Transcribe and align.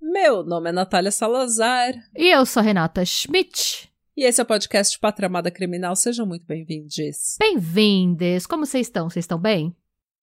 Meu 0.00 0.42
nome 0.42 0.70
é 0.70 0.72
Natália 0.72 1.10
Salazar. 1.10 1.94
E 2.16 2.28
eu 2.34 2.44
sou 2.44 2.62
Renata 2.62 3.04
Schmidt. 3.04 3.90
E 4.16 4.24
esse 4.24 4.40
é 4.40 4.44
o 4.44 4.46
podcast 4.46 4.98
Pátria 4.98 5.26
Amada 5.26 5.50
Criminal. 5.50 5.94
Sejam 5.94 6.26
muito 6.26 6.44
bem-vindos. 6.44 6.96
Bem-vindes! 7.38 8.46
Como 8.46 8.66
vocês 8.66 8.88
estão? 8.88 9.08
Vocês 9.08 9.24
estão 9.24 9.38
bem? 9.38 9.74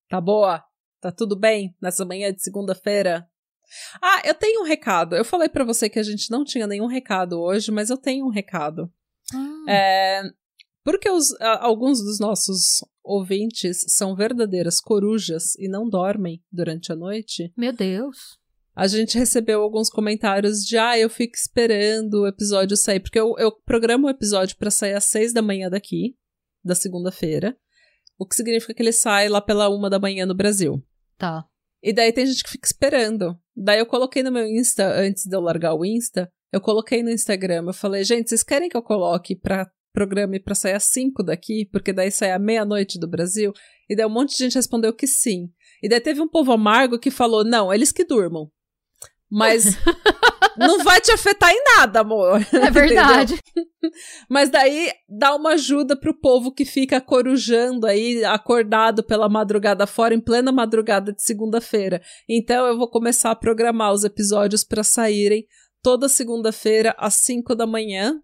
Tá 0.10 0.22
boa? 0.22 0.64
Tá 1.02 1.12
tudo 1.12 1.36
bem 1.36 1.76
nessa 1.82 2.05
manhã 2.05 2.34
de 2.34 2.41
segunda-feira? 2.44 3.27
Ah, 4.02 4.22
eu 4.26 4.34
tenho 4.34 4.62
um 4.62 4.66
recado. 4.66 5.16
Eu 5.16 5.26
falei 5.26 5.50
para 5.50 5.64
você 5.64 5.90
que 5.90 6.00
a 6.00 6.04
gente 6.04 6.30
não 6.30 6.44
tinha 6.44 6.68
nenhum 6.68 6.88
recado 6.88 7.40
hoje, 7.40 7.72
mas 7.72 7.90
eu 7.90 7.98
tenho 7.98 8.26
um 8.26 8.30
recado. 8.30 8.91
Ah. 9.34 9.72
É, 9.72 10.22
porque 10.84 11.09
os, 11.09 11.30
alguns 11.59 12.00
dos 12.00 12.20
nossos 12.20 12.84
ouvintes 13.04 13.86
são 13.88 14.16
verdadeiras 14.16 14.80
corujas 14.80 15.55
e 15.55 15.68
não 15.68 15.90
dormem 15.90 16.44
durante 16.52 16.92
a 16.92 16.95
noite, 16.95 17.52
Meu 17.58 17.73
Deus. 17.73 18.38
a 18.76 18.88
gente 18.88 19.17
recebeu 19.17 19.62
alguns 19.62 19.90
comentários 19.90 20.64
de 20.64 20.78
ah, 20.78 20.98
eu 20.98 21.09
fico 21.09 21.36
esperando 21.36 22.22
o 22.22 22.28
episódio 22.28 22.78
sair, 22.78 23.00
porque 23.00 23.20
eu, 23.20 23.36
eu 23.38 23.52
programo 23.52 24.08
o 24.08 24.09
episódio 24.09 24.58
pra 24.58 24.72
sair 24.72 24.94
às 24.94 25.06
seis 25.06 25.34
da 25.34 25.42
manhã 25.42 25.70
daqui, 25.70 26.16
da 26.64 26.76
segunda-feira, 26.76 27.58
o 28.18 28.26
que 28.26 28.36
significa 28.36 28.74
que 28.74 28.82
ele 28.82 28.92
sai 28.92 29.28
lá 29.30 29.42
pela 29.42 29.70
uma 29.70 29.90
da 29.90 30.00
manhã 30.00 30.26
no 30.26 30.36
Brasil. 30.36 30.84
Tá. 31.18 31.46
E 31.84 31.94
daí 31.94 32.12
tem 32.12 32.26
gente 32.26 32.44
que 32.44 32.50
fica 32.50 32.68
esperando. 32.68 33.38
Daí 33.56 33.80
eu 33.80 33.86
coloquei 33.86 34.23
no 34.23 34.31
meu 34.31 34.45
Insta, 34.48 34.88
antes 35.00 35.26
de 35.26 35.36
eu 35.36 35.42
largar 35.42 35.73
o 35.73 35.86
Insta, 35.86 36.31
eu 36.52 36.62
coloquei 36.62 37.04
no 37.04 37.09
Instagram, 37.09 37.66
eu 37.67 37.73
falei, 37.73 38.04
gente, 38.04 38.30
vocês 38.30 38.44
querem 38.44 38.70
que 38.70 38.78
eu 38.78 38.81
coloque 38.81 39.36
pra 39.36 39.70
programa 39.94 40.39
pra 40.39 40.56
sair 40.56 40.73
às 40.73 40.86
5 40.86 41.23
daqui? 41.23 41.67
Porque 41.72 41.94
daí 41.94 42.12
sai 42.12 42.31
à 42.31 42.39
meia-noite 42.39 43.00
do 43.00 43.08
Brasil? 43.08 43.54
E 43.89 43.95
daí 43.95 44.06
um 44.06 44.09
monte 44.09 44.32
de 44.32 44.44
gente 44.44 44.56
respondeu 44.56 44.94
que 44.94 45.08
sim. 45.08 45.50
E 45.82 45.89
daí 45.89 46.02
teve 46.02 46.22
um 46.22 46.28
povo 46.28 46.52
amargo 46.52 47.00
que 47.00 47.11
falou, 47.11 47.44
não, 47.44 47.73
eles 47.73 47.92
que 47.92 48.04
durmam. 48.04 48.50
Mas 49.30 49.76
não 50.58 50.84
vai 50.84 51.00
te 51.02 51.11
afetar 51.11 51.52
em 51.52 51.64
nada, 51.78 52.00
amor. 52.02 52.42
É 52.53 52.70
verdade. 52.72 53.39
Mas 54.30 54.50
daí 54.50 54.92
dá 55.08 55.36
uma 55.36 55.52
ajuda 55.52 55.95
pro 55.95 56.20
povo 56.20 56.52
que 56.52 56.66
fica 56.66 57.00
corujando 57.00 57.86
aí, 57.86 58.23
acordado 58.25 59.03
pela 59.03 59.30
madrugada 59.30 59.86
fora, 59.86 60.14
em 60.14 60.20
plena 60.20 60.52
madrugada 60.52 61.11
de 61.11 61.22
segunda-feira. 61.22 62.02
Então 62.28 62.66
eu 62.66 62.78
vou 62.78 62.89
começar 62.89 63.31
a 63.31 63.36
programar 63.36 63.94
os 63.94 64.03
episódios 64.03 64.64
para 64.64 64.83
saírem 64.83 65.45
toda 65.81 66.09
segunda-feira 66.09 66.95
às 66.98 67.16
5 67.16 67.56
da 67.56 67.67
manhã 67.67 68.20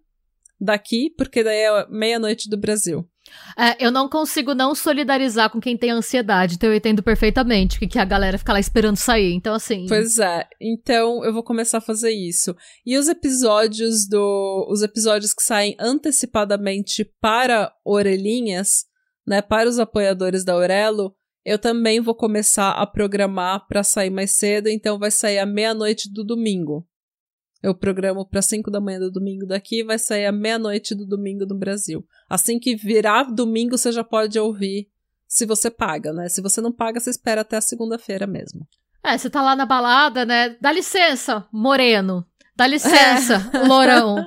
daqui, 0.60 1.10
porque 1.16 1.44
daí 1.44 1.58
é 1.58 1.86
meia-noite 1.88 2.48
do 2.48 2.56
Brasil. 2.56 3.08
É, 3.56 3.84
eu 3.84 3.90
não 3.90 4.08
consigo 4.08 4.54
não 4.54 4.74
solidarizar 4.74 5.50
com 5.50 5.60
quem 5.60 5.76
tem 5.76 5.90
ansiedade, 5.90 6.54
então 6.54 6.70
eu 6.70 6.76
entendo 6.76 7.02
perfeitamente 7.02 7.78
que, 7.78 7.86
que 7.86 7.98
a 7.98 8.04
galera 8.04 8.38
fica 8.38 8.52
lá 8.52 8.60
esperando 8.60 8.96
sair. 8.96 9.32
Então, 9.34 9.54
assim. 9.54 9.86
Pois 9.88 10.18
é, 10.18 10.46
então 10.60 11.24
eu 11.24 11.32
vou 11.32 11.42
começar 11.42 11.78
a 11.78 11.82
fazer 11.82 12.12
isso. 12.12 12.54
E 12.84 12.96
os 12.96 13.08
episódios 13.08 14.08
do. 14.08 14.66
Os 14.70 14.82
episódios 14.82 15.34
que 15.34 15.42
saem 15.42 15.76
antecipadamente 15.78 17.04
para 17.20 17.72
orelhinhas, 17.84 18.84
né? 19.26 19.42
Para 19.42 19.68
os 19.68 19.78
apoiadores 19.78 20.44
da 20.44 20.54
Aurelo, 20.54 21.14
eu 21.44 21.58
também 21.58 22.00
vou 22.00 22.14
começar 22.14 22.70
a 22.70 22.86
programar 22.86 23.66
para 23.66 23.82
sair 23.82 24.10
mais 24.10 24.32
cedo, 24.32 24.68
então 24.68 24.98
vai 24.98 25.10
sair 25.10 25.38
à 25.38 25.46
meia-noite 25.46 26.12
do 26.12 26.24
domingo. 26.24 26.86
Eu 27.62 27.74
programo 27.74 28.26
para 28.26 28.42
5 28.42 28.70
da 28.70 28.80
manhã 28.80 28.98
do 28.98 29.10
domingo 29.10 29.46
daqui, 29.46 29.84
vai 29.84 29.98
sair 29.98 30.26
à 30.26 30.32
meia-noite 30.32 30.94
do 30.94 31.06
domingo 31.06 31.46
no 31.46 31.56
Brasil. 31.56 32.04
Assim 32.28 32.58
que 32.58 32.74
virar 32.74 33.24
domingo, 33.24 33.78
você 33.78 33.92
já 33.92 34.02
pode 34.02 34.38
ouvir 34.38 34.88
se 35.28 35.46
você 35.46 35.70
paga, 35.70 36.12
né? 36.12 36.28
Se 36.28 36.42
você 36.42 36.60
não 36.60 36.72
paga, 36.72 36.98
você 36.98 37.10
espera 37.10 37.42
até 37.42 37.56
a 37.56 37.60
segunda-feira 37.60 38.26
mesmo. 38.26 38.66
É, 39.04 39.16
você 39.16 39.30
tá 39.30 39.40
lá 39.40 39.54
na 39.54 39.64
balada, 39.64 40.24
né? 40.24 40.56
Dá 40.60 40.72
licença, 40.72 41.46
moreno. 41.52 42.26
Dá 42.56 42.66
licença, 42.66 43.50
lourão. 43.66 44.26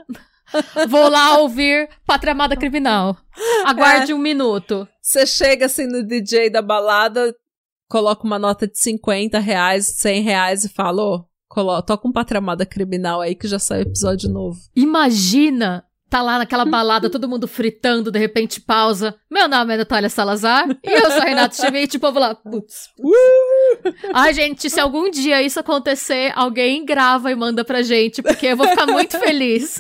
Vou 0.88 1.10
lá 1.10 1.38
ouvir 1.38 1.90
Pátria 2.06 2.32
Amada 2.32 2.56
Criminal. 2.56 3.18
Aguarde 3.66 4.14
um 4.14 4.18
minuto. 4.18 4.88
Você 5.02 5.26
chega 5.26 5.66
assim 5.66 5.88
no 5.88 6.04
DJ 6.04 6.50
da 6.50 6.62
balada, 6.62 7.36
coloca 7.88 8.24
uma 8.24 8.40
nota 8.40 8.68
de 8.68 8.80
50 8.80 9.40
reais, 9.40 9.86
100 9.88 10.22
reais 10.22 10.64
e 10.64 10.70
fala, 10.70 11.04
ô, 11.04 11.26
colo- 11.48 11.82
toca 11.82 12.08
um 12.08 12.12
Pátria 12.12 12.40
Amada 12.40 12.66
Criminal 12.66 13.22
aí 13.22 13.36
que 13.36 13.48
já 13.48 13.60
sai 13.60 13.82
episódio 13.82 14.30
novo. 14.30 14.60
Imagina 14.76 15.85
tá 16.10 16.22
lá 16.22 16.38
naquela 16.38 16.66
balada, 16.66 17.10
todo 17.10 17.28
mundo 17.28 17.48
fritando, 17.48 18.12
de 18.12 18.20
repente 18.20 18.62
pausa. 18.62 19.16
Meu 19.30 19.48
nome 19.48 19.74
é 19.74 19.78
Natália 19.78 20.10
Salazar 20.10 20.68
e 20.84 20.92
eu 20.92 21.12
sou 21.12 21.22
Renato 21.22 21.56
Schmidt, 21.56 21.98
o 21.98 22.00
povo 22.00 22.20
lá, 22.20 22.36
putz. 22.36 22.90
Ai, 24.14 24.34
gente, 24.34 24.70
se 24.70 24.80
algum 24.80 25.10
dia 25.10 25.42
isso 25.42 25.60
acontecer, 25.60 26.32
alguém 26.36 26.86
grava 26.86 27.32
e 27.32 27.36
manda 27.36 27.66
pra 27.66 27.82
gente, 27.82 28.22
porque 28.22 28.48
eu 28.48 28.58
vou 28.58 28.68
ficar 28.68 28.88
muito 28.88 29.18
feliz. 29.20 29.78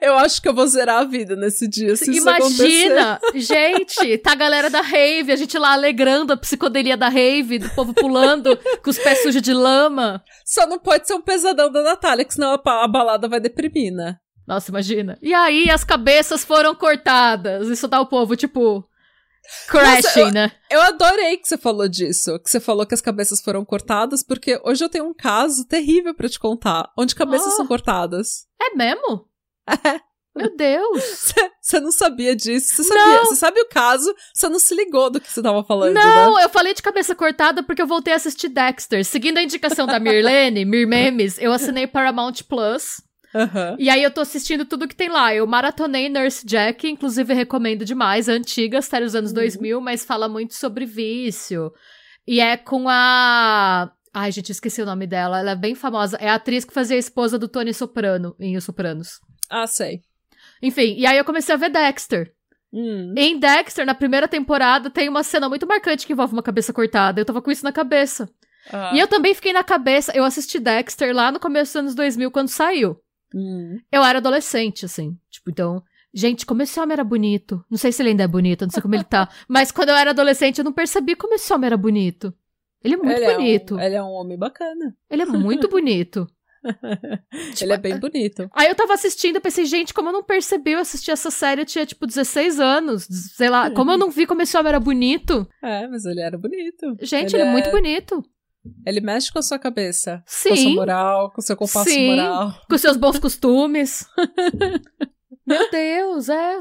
Eu 0.00 0.16
acho 0.16 0.40
que 0.40 0.48
eu 0.48 0.54
vou 0.54 0.66
zerar 0.66 1.00
a 1.00 1.04
vida 1.04 1.36
nesse 1.36 1.68
dia, 1.68 1.94
se. 1.94 2.10
Imagina, 2.10 3.20
gente, 3.34 4.16
tá 4.18 4.32
a 4.32 4.34
galera 4.34 4.70
da 4.70 4.80
rave, 4.80 5.30
a 5.30 5.36
gente 5.36 5.58
lá 5.58 5.74
alegrando 5.74 6.32
a 6.32 6.38
psicodelia 6.38 6.96
da 6.96 7.10
rave, 7.10 7.58
do 7.58 7.68
povo 7.74 7.92
pulando 7.92 8.56
com 8.82 8.88
os 8.88 8.98
pés 8.98 9.22
sujos 9.22 9.42
de 9.42 9.52
lama. 9.52 10.22
Só 10.44 10.66
não 10.66 10.78
pode 10.78 11.06
ser 11.06 11.14
um 11.14 11.20
pesadão 11.20 11.70
da 11.70 11.82
Natália, 11.82 12.24
que 12.24 12.32
senão 12.32 12.52
a, 12.54 12.84
a 12.84 12.88
balada 12.88 13.28
vai 13.28 13.40
deprimir, 13.40 13.92
né? 13.92 14.16
Nossa, 14.48 14.70
imagina. 14.70 15.18
E 15.20 15.34
aí 15.34 15.70
as 15.70 15.84
cabeças 15.84 16.42
foram 16.42 16.74
cortadas. 16.74 17.68
Isso 17.68 17.86
dá 17.86 18.00
o 18.00 18.06
povo, 18.06 18.34
tipo, 18.34 18.82
crashing, 19.68 20.20
Nossa, 20.20 20.30
né? 20.32 20.52
Eu 20.70 20.80
adorei 20.80 21.36
que 21.36 21.46
você 21.46 21.58
falou 21.58 21.86
disso, 21.86 22.38
que 22.40 22.48
você 22.48 22.58
falou 22.58 22.86
que 22.86 22.94
as 22.94 23.02
cabeças 23.02 23.42
foram 23.42 23.62
cortadas, 23.62 24.22
porque 24.22 24.58
hoje 24.64 24.82
eu 24.82 24.88
tenho 24.88 25.04
um 25.04 25.12
caso 25.12 25.66
terrível 25.66 26.14
pra 26.14 26.30
te 26.30 26.38
contar, 26.38 26.90
onde 26.98 27.14
cabeças 27.14 27.48
Ah. 27.52 27.56
são 27.56 27.66
cortadas. 27.66 28.46
É 28.58 28.74
mesmo? 28.74 29.26
Meu 30.34 30.56
Deus. 30.56 31.34
Você 31.60 31.78
não 31.80 31.92
sabia 31.92 32.34
disso. 32.34 32.76
Você 32.76 32.84
sabia. 32.84 33.18
Você 33.24 33.36
sabe 33.36 33.60
o 33.60 33.68
caso, 33.68 34.14
você 34.32 34.48
não 34.48 34.58
se 34.58 34.74
ligou 34.74 35.10
do 35.10 35.20
que 35.20 35.30
você 35.30 35.42
tava 35.42 35.62
falando, 35.64 35.92
né? 35.92 36.00
Não, 36.00 36.40
eu 36.40 36.48
falei 36.48 36.72
de 36.72 36.80
cabeça 36.80 37.14
cortada 37.14 37.62
porque 37.62 37.82
eu 37.82 37.86
voltei 37.86 38.14
a 38.14 38.16
assistir 38.16 38.48
Dexter. 38.48 39.04
Seguindo 39.04 39.36
a 39.36 39.42
indicação 39.42 39.84
da 39.86 39.98
Mirlene, 40.00 40.64
Mirmemes, 40.64 41.36
eu 41.38 41.52
assinei 41.52 41.86
Paramount 41.86 42.44
Plus. 42.48 43.02
Aham. 43.34 43.76
E 43.78 43.90
aí 43.90 44.02
eu 44.02 44.10
tô 44.10 44.20
assistindo 44.20 44.64
tudo 44.64 44.88
que 44.88 44.96
tem 44.96 45.08
lá. 45.08 45.34
Eu 45.34 45.46
maratonei 45.46 46.08
Nurse 46.08 46.46
Jack, 46.46 46.88
inclusive 46.88 47.34
recomendo 47.34 47.84
demais. 47.84 48.28
É 48.28 48.32
antiga, 48.32 48.80
série 48.80 49.04
dos 49.04 49.14
anos 49.14 49.30
Uhum. 49.30 49.36
2000, 49.36 49.80
mas 49.80 50.04
fala 50.04 50.28
muito 50.28 50.54
sobre 50.54 50.86
vício. 50.86 51.70
E 52.26 52.40
é 52.40 52.56
com 52.56 52.88
a... 52.88 53.90
Ai, 54.14 54.32
gente, 54.32 54.50
esqueci 54.50 54.80
o 54.82 54.86
nome 54.86 55.06
dela. 55.06 55.38
Ela 55.40 55.50
é 55.52 55.56
bem 55.56 55.74
famosa. 55.74 56.16
É 56.20 56.28
a 56.28 56.34
atriz 56.34 56.64
que 56.64 56.72
fazia 56.72 56.96
a 56.96 56.98
esposa 56.98 57.38
do 57.38 57.48
Tony 57.48 57.72
Soprano 57.74 58.34
em 58.40 58.56
Os 58.56 58.64
Sopranos. 58.64 59.20
Ah, 59.50 59.66
sei. 59.66 60.00
Enfim, 60.62 60.94
e 60.98 61.06
aí 61.06 61.16
eu 61.16 61.24
comecei 61.24 61.54
a 61.54 61.58
ver 61.58 61.70
Dexter. 61.70 62.32
Hum. 62.72 63.14
Em 63.16 63.38
Dexter, 63.38 63.86
na 63.86 63.94
primeira 63.94 64.26
temporada, 64.28 64.90
tem 64.90 65.08
uma 65.08 65.22
cena 65.22 65.48
muito 65.48 65.66
marcante 65.66 66.06
que 66.06 66.12
envolve 66.12 66.32
uma 66.32 66.42
cabeça 66.42 66.72
cortada. 66.72 67.20
Eu 67.20 67.24
tava 67.24 67.40
com 67.40 67.50
isso 67.50 67.64
na 67.64 67.72
cabeça. 67.72 68.28
Ah. 68.72 68.90
E 68.94 68.98
eu 68.98 69.06
também 69.06 69.34
fiquei 69.34 69.52
na 69.52 69.62
cabeça. 69.64 70.12
Eu 70.14 70.24
assisti 70.24 70.58
Dexter 70.58 71.14
lá 71.14 71.30
no 71.30 71.38
começo 71.40 71.72
dos 71.72 71.76
anos 71.76 71.94
2000, 71.94 72.30
quando 72.30 72.48
saiu. 72.48 72.98
Hum. 73.34 73.78
Eu 73.90 74.02
era 74.02 74.18
adolescente, 74.18 74.84
assim. 74.84 75.16
Tipo, 75.30 75.50
então. 75.50 75.82
Gente, 76.12 76.46
como 76.46 76.62
esse 76.62 76.78
homem 76.80 76.94
era 76.94 77.04
bonito. 77.04 77.62
Não 77.70 77.76
sei 77.76 77.92
se 77.92 78.02
ele 78.02 78.10
ainda 78.10 78.24
é 78.24 78.28
bonito, 78.28 78.62
não 78.62 78.70
sei 78.70 78.82
como 78.82 78.94
ele 78.94 79.04
tá. 79.04 79.28
Mas 79.46 79.70
quando 79.70 79.90
eu 79.90 79.96
era 79.96 80.10
adolescente, 80.10 80.58
eu 80.58 80.64
não 80.64 80.72
percebi 80.72 81.14
como 81.14 81.34
esse 81.34 81.52
homem 81.52 81.66
era 81.66 81.76
bonito. 81.76 82.34
Ele 82.82 82.94
é 82.94 82.96
muito 82.96 83.20
ele 83.20 83.34
bonito. 83.34 83.74
É 83.74 83.76
um, 83.76 83.80
ele 83.80 83.94
é 83.94 84.02
um 84.02 84.10
homem 84.10 84.38
bacana. 84.38 84.96
Ele 85.10 85.22
é 85.22 85.26
muito 85.26 85.68
bonito. 85.68 86.26
ele 87.60 87.72
é 87.72 87.78
bem 87.78 87.98
bonito. 87.98 88.48
Aí 88.52 88.68
eu 88.68 88.74
tava 88.74 88.94
assistindo, 88.94 89.36
eu 89.36 89.40
pensei, 89.40 89.64
gente, 89.64 89.94
como 89.94 90.08
eu 90.08 90.12
não 90.12 90.22
percebi, 90.22 90.72
eu 90.72 90.80
assisti 90.80 91.10
essa 91.10 91.30
série, 91.30 91.62
eu 91.62 91.66
tinha, 91.66 91.86
tipo, 91.86 92.06
16 92.06 92.60
anos. 92.60 93.06
Sei 93.36 93.48
lá, 93.48 93.70
como 93.70 93.90
eu 93.90 93.98
não 93.98 94.10
vi 94.10 94.26
como 94.26 94.42
esse 94.42 94.56
homem 94.56 94.70
era 94.70 94.80
bonito. 94.80 95.48
É, 95.62 95.86
mas 95.86 96.04
ele 96.04 96.20
era 96.20 96.38
bonito. 96.38 96.96
Gente, 97.00 97.34
ele, 97.34 97.42
é 97.42 97.52
muito 97.52 97.70
bonito. 97.70 98.24
Ele 98.86 99.00
mexe 99.00 99.32
com 99.32 99.38
a 99.38 99.42
sua 99.42 99.58
cabeça. 99.58 100.22
Sim. 100.26 100.48
Com 100.48 100.54
a 100.54 100.56
sua 100.58 100.74
moral, 100.74 101.30
com 101.30 101.40
o 101.40 101.44
seu 101.44 101.56
compasso 101.56 101.90
Sim. 101.90 102.10
moral. 102.10 102.54
Com 102.68 102.78
seus 102.78 102.96
bons 102.96 103.18
costumes. 103.18 104.06
Meu 105.46 105.70
Deus, 105.70 106.28
é. 106.28 106.60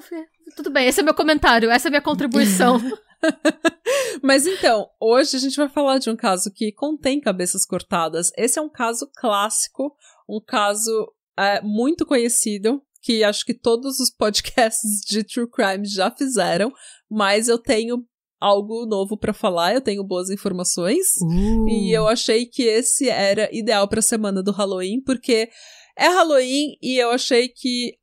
Tudo 0.55 0.69
bem, 0.69 0.87
esse 0.87 1.01
é 1.01 1.03
meu 1.03 1.13
comentário, 1.13 1.69
essa 1.69 1.89
é 1.89 1.91
minha 1.91 2.01
contribuição. 2.01 2.79
Mas 4.23 4.47
então, 4.47 4.87
hoje 4.97 5.35
a 5.35 5.39
gente 5.39 5.57
vai 5.57 5.67
falar 5.67 5.97
de 5.97 6.09
um 6.09 6.15
caso 6.15 6.49
que 6.53 6.71
contém 6.71 7.19
cabeças 7.19 7.65
cortadas. 7.65 8.31
Esse 8.37 8.59
é 8.59 8.61
um 8.61 8.69
caso 8.69 9.09
clássico, 9.17 9.93
um 10.27 10.39
caso 10.39 11.11
é, 11.37 11.61
muito 11.61 12.05
conhecido, 12.05 12.81
que 13.01 13.25
acho 13.25 13.45
que 13.45 13.53
todos 13.53 13.99
os 13.99 14.09
podcasts 14.09 15.01
de 15.05 15.23
True 15.23 15.49
Crime 15.49 15.85
já 15.85 16.09
fizeram, 16.09 16.71
mas 17.09 17.49
eu 17.49 17.57
tenho 17.57 18.05
algo 18.39 18.85
novo 18.85 19.17
para 19.17 19.33
falar, 19.33 19.73
eu 19.73 19.81
tenho 19.81 20.03
boas 20.03 20.29
informações. 20.29 21.05
Uh. 21.21 21.67
E 21.67 21.91
eu 21.91 22.07
achei 22.07 22.45
que 22.45 22.63
esse 22.63 23.09
era 23.09 23.49
ideal 23.51 23.87
pra 23.87 24.01
semana 24.01 24.43
do 24.43 24.51
Halloween, 24.51 25.01
porque 25.01 25.49
é 25.97 26.07
Halloween 26.07 26.77
e 26.81 26.97
eu 26.97 27.11
achei 27.11 27.49
que, 27.49 27.93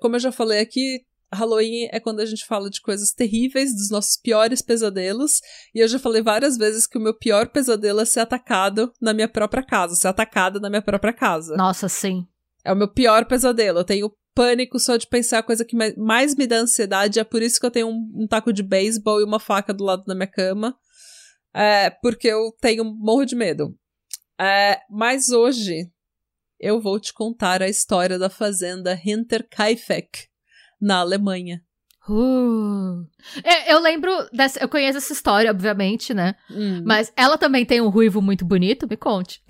como 0.00 0.16
eu 0.16 0.20
já 0.20 0.32
falei 0.32 0.60
aqui, 0.60 1.02
Halloween 1.32 1.88
é 1.92 2.00
quando 2.00 2.20
a 2.20 2.24
gente 2.24 2.46
fala 2.46 2.70
de 2.70 2.80
coisas 2.80 3.12
terríveis, 3.12 3.74
dos 3.74 3.90
nossos 3.90 4.16
piores 4.16 4.62
pesadelos. 4.62 5.40
E 5.74 5.80
eu 5.80 5.88
já 5.88 5.98
falei 5.98 6.22
várias 6.22 6.56
vezes 6.56 6.86
que 6.86 6.96
o 6.96 7.00
meu 7.00 7.14
pior 7.14 7.48
pesadelo 7.48 8.00
é 8.00 8.04
ser 8.04 8.20
atacado 8.20 8.92
na 9.00 9.12
minha 9.12 9.28
própria 9.28 9.62
casa, 9.62 9.94
ser 9.94 10.08
atacada 10.08 10.58
na 10.58 10.70
minha 10.70 10.82
própria 10.82 11.12
casa. 11.12 11.54
Nossa, 11.56 11.88
sim. 11.88 12.26
É 12.64 12.72
o 12.72 12.76
meu 12.76 12.88
pior 12.88 13.26
pesadelo. 13.26 13.80
Eu 13.80 13.84
tenho 13.84 14.10
pânico 14.38 14.78
só 14.78 14.96
de 14.96 15.08
pensar 15.08 15.40
a 15.40 15.42
coisa 15.42 15.64
que 15.64 15.76
mais 15.96 16.36
me 16.36 16.46
dá 16.46 16.58
ansiedade. 16.58 17.18
É 17.18 17.24
por 17.24 17.42
isso 17.42 17.58
que 17.58 17.66
eu 17.66 17.72
tenho 17.72 17.88
um, 17.88 18.22
um 18.22 18.26
taco 18.28 18.52
de 18.52 18.62
beisebol 18.62 19.20
e 19.20 19.24
uma 19.24 19.40
faca 19.40 19.74
do 19.74 19.82
lado 19.82 20.04
da 20.04 20.14
minha 20.14 20.28
cama. 20.28 20.78
É, 21.52 21.90
porque 21.90 22.28
eu 22.28 22.52
tenho 22.60 22.84
morro 22.84 23.24
de 23.24 23.34
medo. 23.34 23.76
É, 24.40 24.80
mas 24.88 25.30
hoje 25.30 25.90
eu 26.60 26.80
vou 26.80 27.00
te 27.00 27.12
contar 27.12 27.62
a 27.62 27.68
história 27.68 28.16
da 28.16 28.30
fazenda 28.30 28.96
Hinterkaifeck 29.04 30.28
na 30.80 31.00
Alemanha. 31.00 31.60
Uh. 32.08 33.06
É, 33.44 33.72
eu 33.72 33.80
lembro 33.80 34.10
dessa. 34.32 34.58
Eu 34.60 34.68
conheço 34.68 34.98
essa 34.98 35.12
história, 35.12 35.50
obviamente, 35.50 36.14
né? 36.14 36.34
Hum. 36.50 36.82
Mas 36.84 37.12
ela 37.16 37.36
também 37.36 37.66
tem 37.66 37.80
um 37.80 37.88
ruivo 37.88 38.22
muito 38.22 38.44
bonito, 38.44 38.88
me 38.88 38.96
conte. 38.96 39.42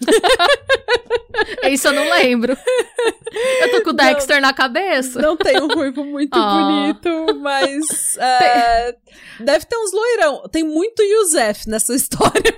Isso 1.70 1.88
eu 1.88 1.92
não 1.92 2.08
lembro. 2.10 2.56
Eu 3.60 3.70
tô 3.70 3.82
com 3.82 3.90
o 3.90 3.92
Dexter 3.92 4.36
não, 4.36 4.48
na 4.48 4.54
cabeça. 4.54 5.20
Não 5.20 5.36
tem 5.36 5.60
um 5.60 5.68
ruivo 5.68 6.04
muito 6.04 6.38
oh. 6.38 6.40
bonito, 6.54 7.40
mas. 7.40 8.16
É, 8.26 8.94
deve 9.40 9.66
ter 9.66 9.76
uns 9.76 9.92
loirão. 9.92 10.48
Tem 10.50 10.62
muito 10.62 11.02
Yusef 11.02 11.68
nessa 11.68 11.94
história. 11.94 12.54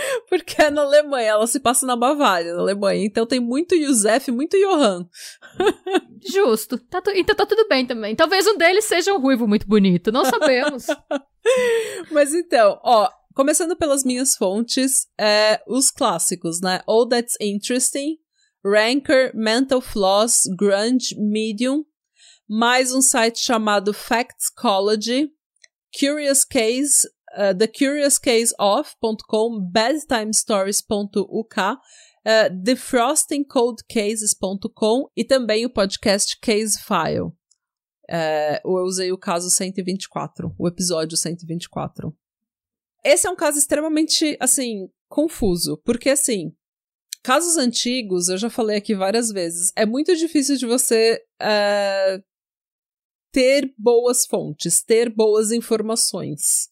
Porque 0.28 0.60
é 0.62 0.70
na 0.70 0.82
Alemanha, 0.82 1.30
ela 1.30 1.46
se 1.46 1.60
passa 1.60 1.86
na 1.86 1.96
Bavária, 1.96 2.54
na 2.54 2.60
Alemanha. 2.60 3.04
Então 3.04 3.26
tem 3.26 3.40
muito 3.40 3.74
Yusef, 3.74 4.30
muito 4.30 4.56
Johan. 4.56 5.06
Justo. 6.22 6.78
Tá 6.78 7.02
então 7.14 7.34
tá 7.34 7.46
tudo 7.46 7.66
bem 7.68 7.86
também. 7.86 8.14
Talvez 8.14 8.46
um 8.46 8.56
deles 8.56 8.84
seja 8.84 9.12
um 9.12 9.20
ruivo 9.20 9.46
muito 9.46 9.66
bonito, 9.66 10.12
não 10.12 10.24
sabemos. 10.24 10.86
Mas 12.10 12.34
então, 12.34 12.78
ó, 12.82 13.08
começando 13.34 13.76
pelas 13.76 14.04
minhas 14.04 14.36
fontes, 14.36 15.06
é, 15.18 15.60
os 15.66 15.90
clássicos, 15.90 16.60
né? 16.60 16.82
All 16.86 17.08
That's 17.08 17.36
Interesting, 17.40 18.18
Ranker, 18.64 19.32
Mental 19.34 19.80
Floss, 19.80 20.42
Grunge, 20.56 21.16
Medium, 21.18 21.84
mais 22.48 22.92
um 22.92 23.00
site 23.00 23.40
chamado 23.40 23.92
Factscology, 23.92 25.30
Curious 25.98 26.44
Case, 26.44 27.08
uh, 27.36 27.54
thecuriouscaseof.com, 27.56 29.60
bedtimestories.uk, 29.70 31.60
uh, 31.60 31.76
defrostingcodecases.com 32.62 35.10
e 35.16 35.24
também 35.24 35.64
o 35.66 35.72
podcast 35.72 36.38
Casefile. 36.40 37.32
Uh, 38.08 38.58
eu 38.64 38.82
usei 38.82 39.12
o 39.12 39.18
caso 39.18 39.48
124, 39.50 40.52
o 40.58 40.66
episódio 40.66 41.16
124. 41.16 42.12
Esse 43.04 43.26
é 43.26 43.30
um 43.30 43.36
caso 43.36 43.58
extremamente, 43.58 44.36
assim, 44.40 44.88
confuso, 45.08 45.80
porque, 45.84 46.10
assim, 46.10 46.52
casos 47.22 47.56
antigos, 47.56 48.28
eu 48.28 48.36
já 48.36 48.50
falei 48.50 48.76
aqui 48.76 48.94
várias 48.94 49.30
vezes, 49.30 49.72
é 49.76 49.86
muito 49.86 50.14
difícil 50.16 50.56
de 50.56 50.66
você 50.66 51.22
uh, 51.40 52.22
ter 53.32 53.72
boas 53.78 54.26
fontes, 54.26 54.82
ter 54.82 55.08
boas 55.08 55.52
informações 55.52 56.68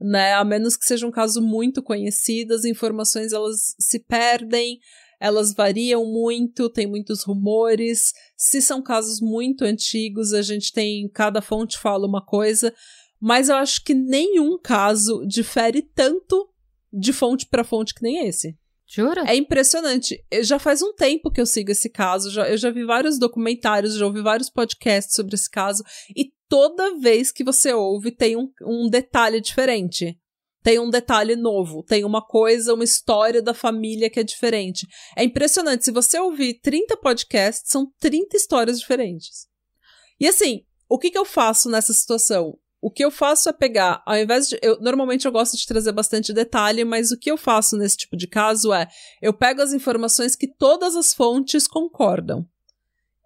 né? 0.00 0.34
A 0.34 0.44
menos 0.44 0.76
que 0.76 0.86
seja 0.86 1.06
um 1.06 1.10
caso 1.10 1.42
muito 1.42 1.82
conhecido, 1.82 2.54
as 2.54 2.64
informações 2.64 3.32
elas 3.32 3.74
se 3.78 3.98
perdem, 3.98 4.78
elas 5.20 5.52
variam 5.52 6.04
muito, 6.06 6.70
tem 6.70 6.86
muitos 6.86 7.22
rumores. 7.22 8.12
Se 8.36 8.62
são 8.62 8.82
casos 8.82 9.20
muito 9.20 9.64
antigos, 9.64 10.32
a 10.32 10.40
gente 10.40 10.72
tem 10.72 11.08
cada 11.08 11.42
fonte 11.42 11.78
fala 11.78 12.06
uma 12.06 12.24
coisa, 12.24 12.74
mas 13.20 13.50
eu 13.50 13.56
acho 13.56 13.84
que 13.84 13.92
nenhum 13.92 14.58
caso 14.58 15.26
difere 15.26 15.82
tanto 15.82 16.48
de 16.92 17.12
fonte 17.12 17.46
para 17.46 17.62
fonte 17.62 17.94
que 17.94 18.02
nem 18.02 18.26
esse. 18.26 18.58
Jura? 18.92 19.22
É 19.24 19.36
impressionante. 19.36 20.18
Eu, 20.28 20.42
já 20.42 20.58
faz 20.58 20.82
um 20.82 20.92
tempo 20.92 21.30
que 21.30 21.40
eu 21.40 21.46
sigo 21.46 21.70
esse 21.70 21.88
caso. 21.88 22.28
Já, 22.28 22.50
eu 22.50 22.56
já 22.56 22.70
vi 22.70 22.84
vários 22.84 23.20
documentários, 23.20 23.94
já 23.94 24.04
ouvi 24.04 24.20
vários 24.20 24.50
podcasts 24.50 25.14
sobre 25.14 25.36
esse 25.36 25.48
caso. 25.48 25.84
E 26.16 26.32
toda 26.50 26.98
vez 26.98 27.30
que 27.30 27.44
você 27.44 27.72
ouve, 27.72 28.10
tem 28.10 28.36
um, 28.36 28.50
um 28.66 28.90
detalhe 28.90 29.40
diferente. 29.40 30.18
Tem 30.62 30.78
um 30.78 30.90
detalhe 30.90 31.36
novo, 31.36 31.82
tem 31.82 32.04
uma 32.04 32.20
coisa, 32.20 32.74
uma 32.74 32.84
história 32.84 33.40
da 33.40 33.54
família 33.54 34.10
que 34.10 34.20
é 34.20 34.22
diferente. 34.22 34.86
É 35.16 35.24
impressionante. 35.24 35.84
Se 35.84 35.92
você 35.92 36.18
ouvir 36.18 36.60
30 36.60 36.98
podcasts, 36.98 37.70
são 37.70 37.90
30 37.98 38.36
histórias 38.36 38.78
diferentes. 38.78 39.46
E 40.18 40.28
assim, 40.28 40.64
o 40.86 40.98
que, 40.98 41.10
que 41.10 41.16
eu 41.16 41.24
faço 41.24 41.70
nessa 41.70 41.94
situação? 41.94 42.58
O 42.82 42.90
que 42.90 43.04
eu 43.04 43.10
faço 43.10 43.48
é 43.48 43.52
pegar, 43.52 44.02
ao 44.04 44.16
invés 44.16 44.48
de. 44.48 44.58
Eu, 44.60 44.78
normalmente 44.80 45.26
eu 45.26 45.32
gosto 45.32 45.56
de 45.56 45.66
trazer 45.66 45.92
bastante 45.92 46.32
detalhe, 46.32 46.84
mas 46.84 47.10
o 47.10 47.18
que 47.18 47.30
eu 47.30 47.38
faço 47.38 47.76
nesse 47.76 47.96
tipo 47.96 48.16
de 48.16 48.26
caso 48.26 48.72
é: 48.72 48.86
eu 49.22 49.32
pego 49.32 49.62
as 49.62 49.72
informações 49.72 50.34
que 50.34 50.48
todas 50.48 50.96
as 50.96 51.14
fontes 51.14 51.66
concordam. 51.66 52.46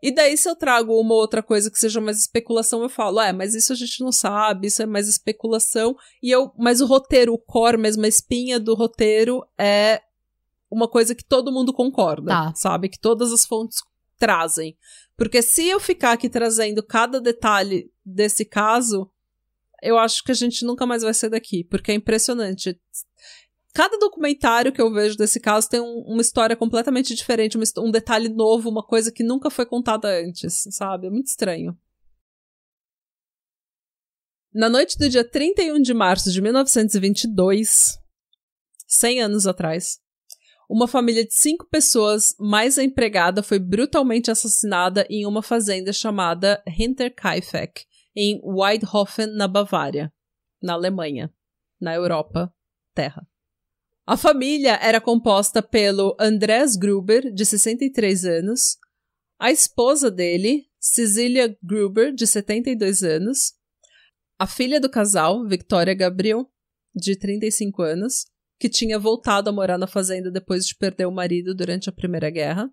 E 0.04 0.14
daí, 0.14 0.36
se 0.36 0.46
eu 0.46 0.54
trago 0.54 1.00
uma 1.00 1.14
outra 1.14 1.42
coisa 1.42 1.70
que 1.70 1.78
seja 1.78 1.98
mais 1.98 2.18
especulação, 2.18 2.82
eu 2.82 2.90
falo, 2.90 3.18
é, 3.22 3.32
mas 3.32 3.54
isso 3.54 3.72
a 3.72 3.74
gente 3.74 4.04
não 4.04 4.12
sabe, 4.12 4.66
isso 4.66 4.82
é 4.82 4.86
mais 4.86 5.08
especulação. 5.08 5.96
E 6.22 6.30
eu, 6.30 6.52
mas 6.58 6.82
o 6.82 6.86
roteiro, 6.86 7.32
o 7.32 7.38
core 7.38 7.78
mesmo, 7.78 8.04
a 8.04 8.08
espinha 8.08 8.60
do 8.60 8.74
roteiro 8.74 9.42
é 9.58 10.02
uma 10.70 10.86
coisa 10.86 11.14
que 11.14 11.24
todo 11.24 11.50
mundo 11.50 11.72
concorda, 11.72 12.30
tá. 12.30 12.52
sabe? 12.54 12.90
Que 12.90 13.00
todas 13.00 13.32
as 13.32 13.46
fontes 13.46 13.78
trazem. 14.18 14.76
Porque 15.16 15.40
se 15.40 15.66
eu 15.66 15.80
ficar 15.80 16.12
aqui 16.12 16.28
trazendo 16.28 16.82
cada 16.82 17.18
detalhe 17.18 17.90
desse 18.04 18.44
caso, 18.44 19.10
eu 19.82 19.96
acho 19.96 20.22
que 20.22 20.32
a 20.32 20.34
gente 20.34 20.66
nunca 20.66 20.84
mais 20.84 21.02
vai 21.02 21.14
sair 21.14 21.30
daqui, 21.30 21.64
porque 21.64 21.90
é 21.90 21.94
impressionante. 21.94 22.78
Cada 23.74 23.98
documentário 23.98 24.72
que 24.72 24.80
eu 24.80 24.92
vejo 24.92 25.16
desse 25.16 25.40
caso 25.40 25.68
tem 25.68 25.80
um, 25.80 26.04
uma 26.06 26.22
história 26.22 26.54
completamente 26.54 27.12
diferente, 27.12 27.58
um, 27.58 27.62
um 27.78 27.90
detalhe 27.90 28.28
novo, 28.28 28.70
uma 28.70 28.84
coisa 28.84 29.10
que 29.10 29.24
nunca 29.24 29.50
foi 29.50 29.66
contada 29.66 30.08
antes, 30.08 30.64
sabe? 30.70 31.08
É 31.08 31.10
muito 31.10 31.26
estranho. 31.26 31.76
Na 34.54 34.68
noite 34.68 34.96
do 34.96 35.08
dia 35.08 35.28
31 35.28 35.82
de 35.82 35.92
março 35.92 36.30
de 36.30 36.40
1922, 36.40 37.98
100 38.86 39.22
anos 39.22 39.44
atrás, 39.44 39.98
uma 40.70 40.86
família 40.86 41.26
de 41.26 41.34
cinco 41.34 41.66
pessoas, 41.68 42.32
mais 42.38 42.78
a 42.78 42.84
empregada, 42.84 43.42
foi 43.42 43.58
brutalmente 43.58 44.30
assassinada 44.30 45.04
em 45.10 45.26
uma 45.26 45.42
fazenda 45.42 45.92
chamada 45.92 46.62
Hinterkaifeck, 46.64 47.84
em 48.14 48.40
Weidhofen, 48.44 49.34
na 49.34 49.48
Bavária, 49.48 50.12
na 50.62 50.74
Alemanha, 50.74 51.34
na 51.80 51.92
Europa, 51.92 52.54
terra. 52.94 53.26
A 54.06 54.18
família 54.18 54.78
era 54.82 55.00
composta 55.00 55.62
pelo 55.62 56.14
Andreas 56.20 56.76
Gruber, 56.76 57.32
de 57.32 57.42
63 57.46 58.26
anos, 58.26 58.76
a 59.38 59.50
esposa 59.50 60.10
dele, 60.10 60.66
Cecilia 60.78 61.56
Gruber, 61.62 62.12
de 62.12 62.26
72 62.26 63.02
anos, 63.02 63.54
a 64.38 64.46
filha 64.46 64.78
do 64.78 64.90
casal, 64.90 65.46
Victoria 65.48 65.94
Gabriel, 65.94 66.46
de 66.94 67.16
35 67.16 67.80
anos, 67.80 68.26
que 68.60 68.68
tinha 68.68 68.98
voltado 68.98 69.48
a 69.48 69.52
morar 69.52 69.78
na 69.78 69.86
fazenda 69.86 70.30
depois 70.30 70.66
de 70.66 70.76
perder 70.76 71.06
o 71.06 71.10
marido 71.10 71.54
durante 71.54 71.88
a 71.88 71.92
Primeira 71.92 72.28
Guerra, 72.28 72.70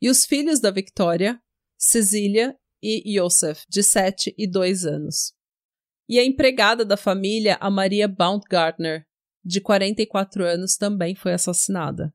e 0.00 0.08
os 0.08 0.24
filhos 0.24 0.58
da 0.58 0.70
Victoria, 0.70 1.38
Cecília 1.78 2.56
e 2.82 3.18
Joseph, 3.18 3.60
de 3.68 3.82
7 3.82 4.34
e 4.38 4.50
2 4.50 4.86
anos. 4.86 5.34
E 6.08 6.18
a 6.18 6.24
empregada 6.24 6.82
da 6.82 6.96
família, 6.96 7.58
a 7.60 7.70
Maria 7.70 8.08
Baumgartner, 8.08 9.06
de 9.46 9.60
44 9.60 10.44
anos, 10.44 10.76
também 10.76 11.14
foi 11.14 11.32
assassinada. 11.32 12.12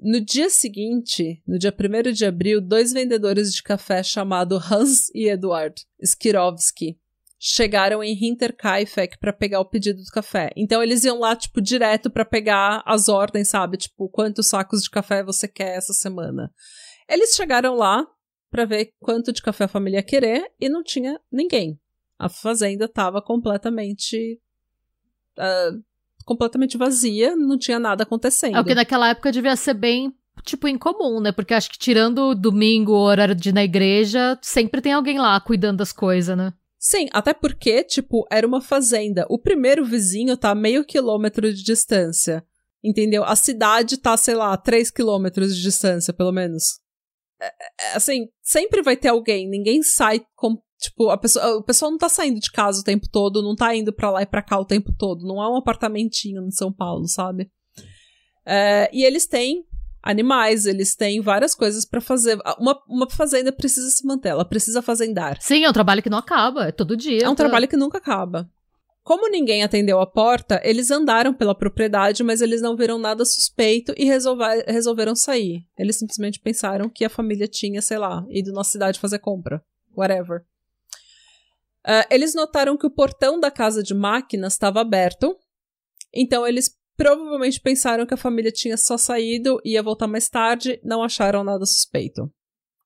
No 0.00 0.20
dia 0.20 0.50
seguinte, 0.50 1.42
no 1.46 1.58
dia 1.58 1.72
1 1.72 2.12
de 2.12 2.24
abril, 2.24 2.60
dois 2.60 2.92
vendedores 2.92 3.52
de 3.54 3.62
café 3.62 4.02
chamados 4.02 4.70
Hans 4.70 5.08
e 5.14 5.28
Eduard 5.28 5.74
Skirovsky 6.00 6.98
chegaram 7.38 8.02
em 8.02 8.12
Hinterkaifeck 8.12 9.18
para 9.18 9.32
pegar 9.32 9.60
o 9.60 9.68
pedido 9.68 10.02
do 10.02 10.10
café. 10.10 10.50
Então 10.56 10.82
eles 10.82 11.04
iam 11.04 11.18
lá, 11.18 11.36
tipo, 11.36 11.60
direto 11.60 12.10
para 12.10 12.24
pegar 12.24 12.82
as 12.86 13.08
ordens, 13.08 13.48
sabe? 13.48 13.76
Tipo, 13.76 14.08
quantos 14.08 14.48
sacos 14.48 14.82
de 14.82 14.90
café 14.90 15.22
você 15.22 15.46
quer 15.46 15.76
essa 15.76 15.92
semana. 15.92 16.50
Eles 17.08 17.34
chegaram 17.34 17.74
lá, 17.74 18.06
para 18.54 18.66
ver 18.66 18.94
quanto 19.00 19.32
de 19.32 19.42
café 19.42 19.64
a 19.64 19.68
família 19.68 19.98
ia 19.98 20.02
querer 20.02 20.48
e 20.60 20.68
não 20.68 20.84
tinha 20.84 21.20
ninguém. 21.30 21.76
A 22.16 22.28
fazenda 22.28 22.84
estava 22.84 23.20
completamente 23.20 24.40
uh, 25.36 25.84
completamente 26.24 26.76
vazia, 26.76 27.36
não 27.36 27.58
tinha 27.58 27.78
nada 27.78 28.02
acontecendo. 28.02 28.56
É 28.56 28.60
o 28.60 28.64
que 28.64 28.74
naquela 28.74 29.08
época 29.08 29.32
devia 29.32 29.56
ser 29.56 29.74
bem 29.74 30.12
tipo 30.42 30.68
incomum, 30.68 31.20
né? 31.20 31.32
Porque 31.32 31.54
acho 31.54 31.70
que 31.70 31.78
tirando 31.78 32.34
domingo, 32.34 32.92
o 32.92 33.04
horário 33.04 33.34
de 33.34 33.50
ir 33.50 33.52
na 33.52 33.64
igreja, 33.64 34.38
sempre 34.42 34.80
tem 34.80 34.92
alguém 34.92 35.18
lá 35.18 35.40
cuidando 35.40 35.78
das 35.78 35.92
coisas, 35.92 36.36
né? 36.36 36.52
Sim, 36.78 37.08
até 37.12 37.32
porque, 37.32 37.82
tipo, 37.82 38.26
era 38.30 38.46
uma 38.46 38.60
fazenda. 38.60 39.24
O 39.30 39.38
primeiro 39.38 39.86
vizinho 39.86 40.36
tá 40.36 40.50
a 40.50 40.54
meio 40.54 40.84
quilômetro 40.84 41.52
de 41.52 41.62
distância. 41.62 42.44
Entendeu? 42.82 43.24
A 43.24 43.34
cidade 43.34 43.96
tá, 43.96 44.14
sei 44.18 44.34
lá, 44.34 44.54
três 44.58 44.90
quilômetros 44.90 45.56
de 45.56 45.62
distância, 45.62 46.12
pelo 46.12 46.30
menos. 46.30 46.78
É, 47.40 47.46
é, 47.46 47.96
assim, 47.96 48.28
sempre 48.42 48.82
vai 48.82 48.98
ter 48.98 49.08
alguém. 49.08 49.48
Ninguém 49.48 49.82
sai 49.82 50.20
com. 50.36 50.58
Tipo, 50.78 51.10
a 51.10 51.16
pessoa, 51.16 51.56
o 51.56 51.62
pessoal 51.62 51.90
não 51.90 51.98
tá 51.98 52.08
saindo 52.08 52.40
de 52.40 52.50
casa 52.50 52.80
o 52.80 52.84
tempo 52.84 53.08
todo, 53.10 53.42
não 53.42 53.54
tá 53.54 53.74
indo 53.74 53.92
pra 53.92 54.10
lá 54.10 54.22
e 54.22 54.26
pra 54.26 54.42
cá 54.42 54.58
o 54.58 54.64
tempo 54.64 54.92
todo. 54.96 55.26
Não 55.26 55.42
é 55.42 55.48
um 55.48 55.56
apartamentinho 55.56 56.46
em 56.46 56.50
São 56.50 56.72
Paulo, 56.72 57.06
sabe? 57.08 57.50
É, 58.44 58.90
e 58.92 59.04
eles 59.04 59.26
têm 59.26 59.64
animais, 60.02 60.66
eles 60.66 60.94
têm 60.94 61.20
várias 61.20 61.54
coisas 61.54 61.84
para 61.84 62.00
fazer. 62.00 62.38
Uma, 62.58 62.78
uma 62.86 63.10
fazenda 63.10 63.50
precisa 63.50 63.88
se 63.88 64.06
manter, 64.06 64.28
ela 64.28 64.44
precisa 64.44 64.82
fazendar. 64.82 65.38
Sim, 65.40 65.64
é 65.64 65.70
um 65.70 65.72
trabalho 65.72 66.02
que 66.02 66.10
não 66.10 66.18
acaba, 66.18 66.68
é 66.68 66.72
todo 66.72 66.96
dia. 66.96 67.24
É 67.24 67.28
um 67.28 67.34
trabalho 67.34 67.66
que 67.66 67.76
nunca 67.76 67.98
acaba. 67.98 68.48
Como 69.02 69.28
ninguém 69.28 69.62
atendeu 69.62 70.00
a 70.00 70.06
porta, 70.06 70.60
eles 70.64 70.90
andaram 70.90 71.34
pela 71.34 71.54
propriedade, 71.54 72.22
mas 72.22 72.40
eles 72.40 72.62
não 72.62 72.74
viram 72.74 72.98
nada 72.98 73.22
suspeito 73.24 73.92
e 73.98 74.04
resolver, 74.06 74.64
resolveram 74.66 75.14
sair. 75.14 75.66
Eles 75.78 75.96
simplesmente 75.96 76.40
pensaram 76.40 76.88
que 76.88 77.04
a 77.04 77.10
família 77.10 77.46
tinha, 77.46 77.82
sei 77.82 77.98
lá, 77.98 78.24
ido 78.30 78.50
na 78.52 78.64
cidade 78.64 78.98
fazer 78.98 79.18
compra. 79.18 79.62
Whatever. 79.94 80.42
Uh, 81.86 82.06
eles 82.10 82.34
notaram 82.34 82.76
que 82.76 82.86
o 82.86 82.90
portão 82.90 83.38
da 83.38 83.50
casa 83.50 83.82
de 83.82 83.94
máquinas 83.94 84.54
estava 84.54 84.80
aberto, 84.80 85.36
então 86.12 86.46
eles 86.46 86.70
Provavelmente 86.96 87.60
pensaram 87.60 88.06
que 88.06 88.14
a 88.14 88.18
família 88.18 88.52
tinha 88.52 88.76
só 88.76 88.96
saído 88.96 89.60
e 89.64 89.72
ia 89.72 89.82
voltar 89.82 90.06
mais 90.06 90.28
tarde, 90.28 90.80
não 90.84 91.02
acharam 91.02 91.42
nada 91.42 91.66
suspeito. 91.66 92.32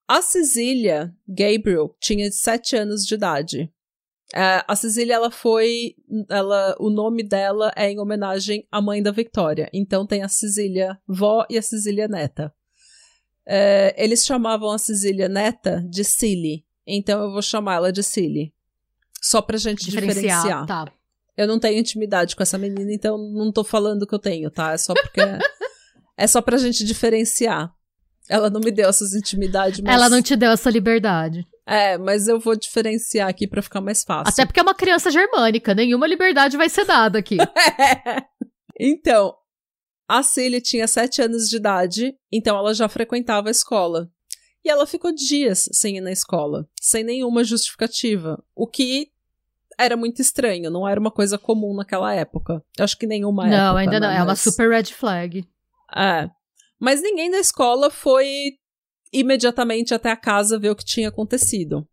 A 0.07 0.23
Cecília 0.23 1.15
Gabriel 1.27 1.95
tinha 2.01 2.31
7 2.31 2.77
anos 2.77 3.05
de 3.05 3.15
idade. 3.15 3.71
É, 4.35 4.65
a 4.67 4.75
Cecília, 4.75 5.15
ela 5.15 5.31
foi. 5.31 5.95
Ela, 6.31 6.75
o 6.79 6.89
nome 6.89 7.23
dela 7.23 7.71
é 7.77 7.91
em 7.91 7.99
homenagem 7.99 8.67
à 8.71 8.81
mãe 8.81 9.03
da 9.03 9.11
Victoria. 9.11 9.69
Então 9.73 10.07
tem 10.07 10.23
a 10.23 10.29
Cecília 10.29 10.99
vó 11.07 11.45
e 11.51 11.59
a 11.59 11.63
Cecília 11.63 12.09
neta. 12.09 12.53
É, 13.47 13.95
eles 14.03 14.25
chamavam 14.25 14.71
a 14.71 14.79
Cecília 14.79 15.29
neta 15.29 15.85
de 15.89 16.03
Cilly. 16.05 16.65
Então 16.87 17.23
eu 17.23 17.31
vou 17.31 17.43
chamar 17.43 17.77
ela 17.77 17.93
de 17.93 18.03
Cilly. 18.03 18.55
Só 19.23 19.43
pra 19.43 19.57
gente 19.57 19.85
diferenciar. 19.85 20.43
diferenciar. 20.43 20.67
Tá. 20.67 20.93
Eu 21.37 21.47
não 21.47 21.59
tenho 21.59 21.79
intimidade 21.79 22.35
com 22.35 22.43
essa 22.43 22.59
menina, 22.59 22.93
então 22.93 23.17
não 23.17 23.53
tô 23.53 23.63
falando 23.63 24.07
que 24.07 24.15
eu 24.15 24.19
tenho, 24.19 24.51
tá? 24.51 24.73
É 24.73 24.79
só 24.79 24.93
porque. 24.95 25.21
é 26.17 26.27
só 26.27 26.43
pra 26.43 26.57
gente 26.57 26.85
diferenciar. 26.85 27.73
Ela 28.29 28.51
não 28.51 28.61
me 28.61 28.71
deu 28.71 28.89
essas 28.89 29.15
intimidades, 29.15 29.81
mas... 29.81 29.95
Ela 29.95 30.11
não 30.11 30.21
te 30.21 30.37
deu 30.37 30.51
essa 30.51 30.69
liberdade. 30.69 31.47
É, 31.67 31.97
mas 31.97 32.29
eu 32.29 32.39
vou 32.39 32.55
diferenciar 32.55 33.29
aqui 33.29 33.47
para 33.47 33.63
ficar 33.63 33.81
mais 33.81 34.05
fácil. 34.05 34.33
Até 34.33 34.45
porque 34.45 34.61
é 34.61 34.63
uma 34.63 34.75
criança 34.75 35.11
germânica, 35.11 35.75
nenhuma 35.75 36.07
liberdade 36.07 36.57
vai 36.57 36.69
ser 36.69 36.85
dada 36.85 37.19
aqui. 37.19 37.39
então, 38.79 39.35
a 40.07 40.23
Cilly 40.23 40.61
tinha 40.61 40.87
sete 40.87 41.23
anos 41.23 41.49
de 41.49 41.57
idade, 41.57 42.15
então 42.33 42.57
ela 42.57 42.75
já 42.75 42.89
frequentava 42.89 43.49
a 43.49 43.51
escola. 43.51 44.11
E 44.65 44.71
ela 44.71 44.87
ficou 44.87 45.13
dias 45.13 45.69
sem 45.73 45.97
ir 45.99 46.01
na 46.01 46.13
escola, 46.13 46.69
sem 46.81 47.05
nenhuma 47.05 47.45
justificativa. 47.45 48.43
O 48.55 48.67
que 48.67 49.11
era 49.79 49.97
muito 49.97 50.21
estranho, 50.21 50.71
não 50.71 50.87
era 50.87 50.99
uma 50.99 51.11
coisa 51.11 51.39
comum 51.39 51.75
naquela 51.75 52.13
época. 52.13 52.63
Acho 52.79 52.99
que 52.99 53.07
nenhuma 53.07 53.45
não, 53.45 53.53
época. 53.53 53.65
Não, 53.65 53.77
ainda 53.77 54.01
não. 54.01 54.09
Né? 54.09 54.19
É 54.19 54.23
uma 54.23 54.35
super 54.35 54.69
red 54.69 54.87
flag. 54.87 55.45
É. 55.97 56.29
Mas 56.79 57.01
ninguém 57.01 57.31
da 57.31 57.39
escola 57.39 57.89
foi 57.89 58.59
imediatamente 59.13 59.95
até 59.95 60.11
a 60.11 60.17
casa 60.17 60.59
ver 60.59 60.71
o 60.71 60.77
que 60.77 60.85
tinha 60.85 61.09
acontecido. 61.09 61.87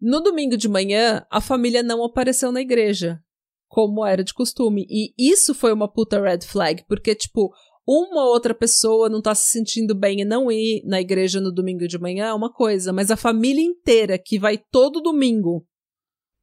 No 0.00 0.20
domingo 0.20 0.56
de 0.56 0.68
manhã, 0.68 1.26
a 1.30 1.40
família 1.40 1.82
não 1.82 2.02
apareceu 2.02 2.50
na 2.50 2.60
igreja, 2.60 3.22
como 3.68 4.06
era 4.06 4.24
de 4.24 4.32
costume. 4.32 4.86
E 4.88 5.12
isso 5.18 5.54
foi 5.54 5.72
uma 5.72 5.92
puta 5.92 6.20
red 6.20 6.40
flag, 6.40 6.84
porque, 6.88 7.14
tipo, 7.14 7.52
uma 7.86 8.24
outra 8.24 8.54
pessoa 8.54 9.08
não 9.08 9.20
tá 9.20 9.34
se 9.34 9.50
sentindo 9.50 9.94
bem 9.94 10.20
e 10.20 10.24
não 10.24 10.50
ir 10.50 10.82
na 10.84 11.00
igreja 11.00 11.40
no 11.40 11.52
domingo 11.52 11.86
de 11.88 11.98
manhã 11.98 12.26
é 12.26 12.34
uma 12.34 12.52
coisa, 12.52 12.92
mas 12.92 13.10
a 13.10 13.16
família 13.16 13.64
inteira 13.64 14.18
que 14.18 14.38
vai 14.38 14.58
todo 14.58 15.00
domingo 15.00 15.66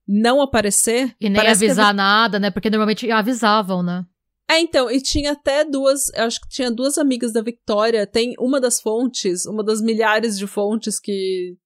não 0.08 0.42
aparecer. 0.42 1.16
E 1.20 1.30
nem 1.30 1.42
avisar 1.42 1.92
que... 1.92 1.98
nada, 1.98 2.40
né? 2.40 2.50
Porque 2.50 2.70
normalmente 2.70 3.10
avisavam, 3.12 3.84
né? 3.84 4.06
É, 4.50 4.60
então, 4.62 4.90
e 4.90 5.02
tinha 5.02 5.34
até 5.34 5.66
duas, 5.66 6.10
acho 6.14 6.40
que 6.40 6.48
tinha 6.48 6.72
duas 6.72 6.98
amigas 6.98 7.34
da 7.34 7.42
Victoria, 7.42 8.08
tem 8.08 8.34
uma 8.40 8.62
das 8.62 8.80
fontes, 8.80 9.46
uma 9.46 9.62
das 9.62 9.82
milhares 9.82 10.38
de 10.38 10.48
fontes 10.48 11.00
que 11.00 11.58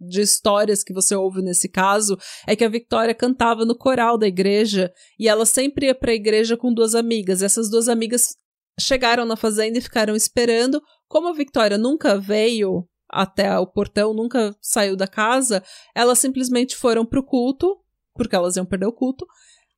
de 0.00 0.20
histórias 0.20 0.84
que 0.84 0.92
você 0.92 1.16
ouve 1.16 1.42
nesse 1.42 1.68
caso, 1.68 2.16
é 2.46 2.54
que 2.54 2.64
a 2.64 2.68
Victoria 2.68 3.14
cantava 3.14 3.64
no 3.64 3.76
coral 3.76 4.16
da 4.16 4.28
igreja 4.28 4.92
e 5.18 5.26
ela 5.26 5.44
sempre 5.44 5.86
ia 5.86 5.94
para 5.94 6.12
a 6.12 6.14
igreja 6.14 6.56
com 6.56 6.72
duas 6.72 6.94
amigas. 6.94 7.42
Essas 7.42 7.68
duas 7.68 7.88
amigas 7.88 8.36
chegaram 8.78 9.24
na 9.24 9.36
fazenda 9.36 9.78
e 9.78 9.82
ficaram 9.82 10.14
esperando. 10.14 10.82
Como 11.06 11.28
a 11.28 11.32
Victoria 11.32 11.78
nunca 11.78 12.18
veio 12.18 12.86
até 13.08 13.58
o 13.58 13.66
portão, 13.66 14.12
nunca 14.12 14.54
saiu 14.60 14.94
da 14.94 15.06
casa, 15.06 15.62
elas 15.94 16.18
simplesmente 16.18 16.76
foram 16.76 17.06
pro 17.06 17.24
culto, 17.24 17.78
porque 18.14 18.36
elas 18.36 18.56
iam 18.56 18.66
perder 18.66 18.86
o 18.86 18.92
culto. 18.92 19.26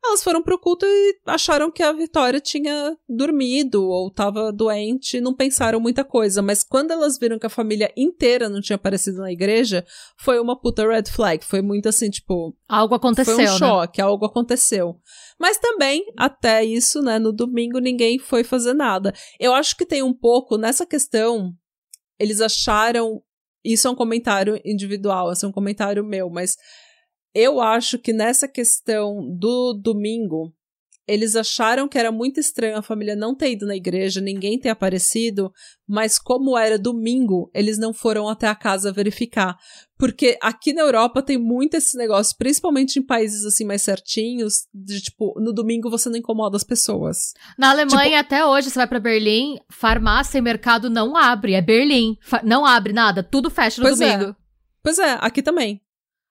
Elas 0.02 0.23
foram 0.23 0.42
pro 0.42 0.59
culto 0.59 0.87
e 0.87 1.19
acharam 1.26 1.71
que 1.71 1.83
a 1.83 1.92
Vitória 1.92 2.40
tinha 2.40 2.97
dormido 3.09 3.85
ou 3.85 4.09
estava 4.09 4.50
doente, 4.50 5.21
não 5.21 5.35
pensaram 5.35 5.78
muita 5.78 6.02
coisa. 6.02 6.40
Mas 6.40 6.64
quando 6.64 6.90
elas 6.90 7.19
viram 7.19 7.38
que 7.38 7.47
a 7.47 7.50
família 7.50 7.92
inteira 7.97 8.49
não 8.49 8.61
tinha 8.61 8.76
aparecido 8.76 9.19
na 9.19 9.30
igreja, 9.30 9.85
foi 10.19 10.40
uma 10.40 10.59
puta 10.59 10.87
red 10.87 11.04
flag. 11.04 11.45
Foi 11.45 11.61
muito 11.61 11.88
assim, 11.88 12.09
tipo. 12.09 12.57
Algo 12.66 12.95
aconteceu. 12.95 13.35
Foi 13.35 13.45
um 13.45 13.49
né? 13.50 13.59
choque, 13.59 14.00
algo 14.00 14.25
aconteceu. 14.25 14.97
Mas 15.38 15.59
também, 15.59 16.04
até 16.16 16.64
isso, 16.64 17.02
né, 17.02 17.19
no 17.19 17.33
domingo 17.33 17.78
ninguém 17.78 18.19
foi 18.19 18.42
fazer 18.42 18.75
nada. 18.75 19.12
Eu 19.38 19.52
acho 19.52 19.76
que 19.76 19.85
tem 19.85 20.02
um 20.02 20.14
pouco 20.14 20.57
nessa 20.57 20.87
questão 20.87 21.54
eles 22.21 22.42
acharam. 22.42 23.23
Isso 23.64 23.88
é 23.88 23.90
um 23.90 23.95
comentário 23.95 24.61
individual, 24.64 25.33
esse 25.33 25.45
é 25.45 25.49
um 25.49 25.52
comentário 25.52 26.04
meu, 26.04 26.30
mas 26.30 26.57
eu 27.34 27.60
acho 27.60 27.99
que 27.99 28.12
nessa 28.12 28.49
questão 28.49 29.26
do 29.37 29.72
domingo, 29.75 30.52
eles 31.10 31.34
acharam 31.34 31.88
que 31.88 31.99
era 31.99 32.12
muito 32.12 32.38
estranho 32.38 32.76
a 32.76 32.82
família 32.82 33.16
não 33.16 33.34
ter 33.34 33.50
ido 33.50 33.66
na 33.66 33.75
igreja, 33.75 34.20
ninguém 34.20 34.58
ter 34.58 34.68
aparecido, 34.68 35.52
mas 35.88 36.20
como 36.20 36.56
era 36.56 36.78
domingo, 36.78 37.50
eles 37.52 37.78
não 37.78 37.92
foram 37.92 38.28
até 38.28 38.46
a 38.46 38.54
casa 38.54 38.92
verificar. 38.92 39.56
Porque 39.99 40.38
aqui 40.40 40.72
na 40.72 40.82
Europa 40.82 41.20
tem 41.20 41.37
muito 41.37 41.75
esse 41.75 41.96
negócio, 41.99 42.37
principalmente 42.38 43.00
em 43.00 43.02
países 43.02 43.44
assim 43.44 43.64
mais 43.64 43.82
certinhos, 43.82 44.68
de 44.72 45.00
tipo, 45.00 45.34
no 45.40 45.52
domingo 45.52 45.90
você 45.90 46.08
não 46.08 46.16
incomoda 46.16 46.56
as 46.56 46.62
pessoas. 46.62 47.34
Na 47.58 47.70
Alemanha, 47.70 48.22
tipo, 48.22 48.34
até 48.34 48.46
hoje, 48.46 48.70
você 48.70 48.78
vai 48.78 48.87
para 48.87 49.00
Berlim, 49.00 49.58
farmácia 49.68 50.38
e 50.38 50.42
mercado 50.42 50.88
não 50.88 51.16
abre, 51.16 51.54
é 51.54 51.60
Berlim. 51.60 52.16
Não 52.44 52.64
abre 52.64 52.92
nada, 52.92 53.20
tudo 53.22 53.50
fecha 53.50 53.80
no 53.82 53.88
pois 53.88 54.00
é. 54.00 54.12
domingo. 54.12 54.30
É. 54.30 54.37
Pois 54.80 54.99
é, 54.99 55.18
aqui 55.20 55.42
também. 55.42 55.82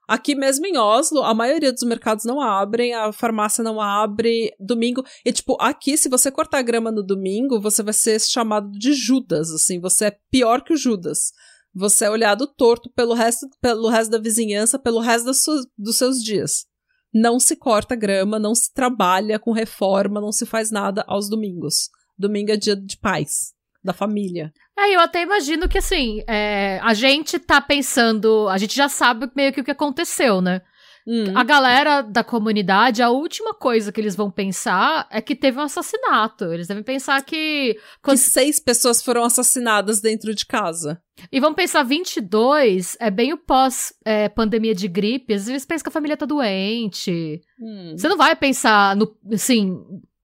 Aqui 0.10 0.34
mesmo 0.34 0.66
em 0.66 0.75
Oslo, 0.75 1.22
a 1.22 1.36
maioria 1.36 1.72
dos 1.72 1.84
mercados 1.84 2.25
não 2.25 2.42
abrem, 2.42 2.96
a 2.96 3.13
farmácia 3.13 3.63
não 3.63 3.80
abre 3.80 4.51
domingo. 4.60 5.04
E, 5.24 5.32
tipo, 5.32 5.56
aqui, 5.62 5.96
se 5.96 6.10
você 6.10 6.32
cortar 6.32 6.63
grama 6.63 6.92
no 6.92 7.04
domingo, 7.04 7.62
você 7.62 7.84
vai 7.84 7.94
ser 7.94 8.20
chamado 8.20 8.72
de 8.72 8.94
Judas, 8.94 9.51
assim, 9.51 9.80
você 9.80 10.06
é 10.06 10.18
pior 10.32 10.63
que 10.63 10.74
o 10.74 10.75
Judas. 10.78 11.32
Você 11.75 12.06
é 12.06 12.10
olhado 12.10 12.48
torto 12.48 12.89
pelo 12.89 13.13
resto, 13.13 13.48
pelo 13.62 13.88
resto 13.88 14.10
da 14.10 14.18
vizinhança, 14.18 14.80
pelo 14.80 15.00
resto 15.00 15.30
dos 15.78 15.96
seus 15.96 16.24
dias. 16.24 16.66
Não 17.13 17.39
se 17.39 17.56
corta 17.56 17.96
grama, 17.96 18.39
não 18.39 18.56
se 18.56 18.74
trabalha 18.74 19.38
com 19.38 19.51
reforma, 19.51 20.20
não 20.20 20.32
se 20.32 20.44
faz 20.44 20.72
nada 20.72 21.06
aos 21.08 21.30
domingos. 21.30 21.92
Domingo 22.18 22.51
é 22.51 22.58
dia 22.58 22.75
de 22.75 22.98
paz 22.98 23.54
da 23.84 23.94
família. 23.94 24.52
É, 24.78 24.96
eu 24.96 25.00
até 25.00 25.22
imagino 25.22 25.68
que 25.70 25.78
assim, 25.78 26.22
é, 26.28 26.80
a 26.82 26.94
gente 26.94 27.40
tá 27.40 27.62
pensando, 27.62 28.48
a 28.50 28.58
gente 28.58 28.76
já 28.76 28.90
sabe 28.90 29.30
meio 29.36 29.54
que 29.54 29.62
o 29.62 29.64
que 29.64 29.72
aconteceu, 29.72 30.42
né? 30.42 30.62
Hum. 31.08 31.36
A 31.36 31.44
galera 31.44 32.02
da 32.02 32.24
comunidade, 32.24 33.02
a 33.02 33.10
última 33.10 33.52
coisa 33.52 33.92
que 33.92 34.00
eles 34.00 34.16
vão 34.16 34.30
pensar 34.30 35.08
é 35.10 35.20
que 35.20 35.36
teve 35.36 35.58
um 35.58 35.64
assassinato. 35.64 36.46
Eles 36.54 36.68
devem 36.68 36.84
pensar 36.84 37.24
que. 37.24 37.76
Quando... 38.02 38.18
Que 38.18 38.24
seis 38.24 38.60
pessoas 38.60 39.02
foram 39.02 39.24
assassinadas 39.24 40.02
dentro 40.02 40.36
de 40.36 40.46
casa. 40.46 41.02
E 41.32 41.40
vão 41.40 41.54
pensar 41.54 41.82
22 41.82 42.96
é 43.00 43.10
bem 43.10 43.34
o 43.34 43.38
pós-pandemia 43.38 44.72
é, 44.72 44.76
de 44.76 44.88
gripe. 44.88 45.34
Às 45.34 45.48
vezes 45.48 45.66
pensa 45.66 45.84
que 45.84 45.90
a 45.90 45.92
família 45.92 46.16
tá 46.16 46.28
doente. 46.28 47.42
Hum. 47.60 47.96
Você 47.98 48.08
não 48.08 48.18
vai 48.18 48.36
pensar 48.36 48.96
no. 48.96 49.18
Assim, 49.34 49.78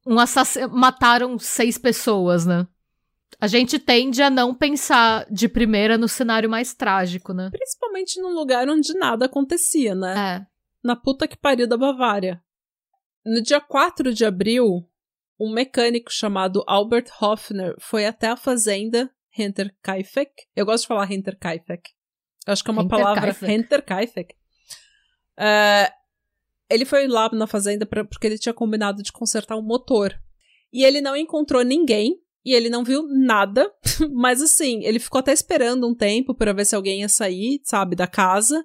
um 0.05 0.19
assass... 0.19 0.55
mataram 0.71 1.39
seis 1.39 1.79
pessoas, 1.79 2.45
né? 2.45 2.67
A 3.39 3.47
gente 3.47 3.77
tende 3.77 4.21
a 4.21 4.29
não 4.29 4.55
pensar 4.55 5.25
de 5.29 5.47
primeira 5.49 5.97
no 5.97 6.07
cenário 6.07 6.49
mais 6.49 6.73
trágico, 6.73 7.33
né? 7.33 7.49
Principalmente 7.51 8.21
num 8.21 8.33
lugar 8.33 8.67
onde 8.69 8.93
nada 8.93 9.25
acontecia, 9.25 9.93
né? 9.93 10.39
É. 10.41 10.47
Na 10.83 10.95
puta 10.95 11.27
que 11.27 11.37
pariu 11.37 11.67
da 11.67 11.77
Bavária. 11.77 12.41
No 13.25 13.41
dia 13.41 13.59
4 13.59 14.13
de 14.13 14.23
abril, 14.23 14.87
um 15.39 15.51
mecânico 15.51 16.11
chamado 16.11 16.63
Albert 16.67 17.07
Hoffner 17.19 17.75
foi 17.79 18.05
até 18.05 18.27
a 18.27 18.37
fazenda 18.37 19.11
Hinterkaifeck. 19.37 20.31
Eu 20.55 20.65
gosto 20.65 20.83
de 20.83 20.87
falar 20.87 21.11
Hinterkaifeck. 21.11 21.91
Eu 22.47 22.53
acho 22.53 22.63
que 22.63 22.69
é 22.69 22.73
uma 22.73 22.87
palavra 22.87 23.35
Hinterkaifeck. 23.41 24.35
É, 25.37 25.91
ele 26.69 26.85
foi 26.85 27.07
lá 27.07 27.29
na 27.33 27.47
fazenda 27.47 27.85
pra, 27.85 28.05
porque 28.05 28.27
ele 28.27 28.37
tinha 28.37 28.53
combinado 28.53 29.03
de 29.03 29.11
consertar 29.11 29.57
um 29.57 29.61
motor. 29.61 30.13
E 30.71 30.83
ele 30.83 31.01
não 31.01 31.15
encontrou 31.15 31.63
ninguém 31.63 32.21
e 32.45 32.53
ele 32.53 32.69
não 32.69 32.83
viu 32.83 33.07
nada, 33.07 33.71
mas 34.13 34.41
assim, 34.41 34.83
ele 34.83 34.99
ficou 34.99 35.19
até 35.19 35.33
esperando 35.33 35.87
um 35.87 35.95
tempo 35.95 36.35
para 36.35 36.53
ver 36.53 36.65
se 36.65 36.75
alguém 36.75 37.01
ia 37.01 37.09
sair, 37.09 37.59
sabe, 37.63 37.95
da 37.95 38.05
casa, 38.05 38.63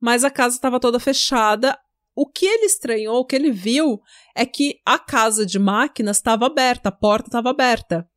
mas 0.00 0.22
a 0.22 0.30
casa 0.30 0.54
estava 0.54 0.78
toda 0.78 1.00
fechada. 1.00 1.76
O 2.14 2.26
que 2.26 2.46
ele 2.46 2.64
estranhou, 2.64 3.18
o 3.18 3.24
que 3.24 3.34
ele 3.34 3.50
viu, 3.50 4.00
é 4.34 4.46
que 4.46 4.78
a 4.86 4.98
casa 4.98 5.44
de 5.44 5.58
máquinas 5.58 6.18
estava 6.18 6.46
aberta, 6.46 6.88
a 6.88 6.92
porta 6.92 7.28
estava 7.28 7.50
aberta. 7.50 8.08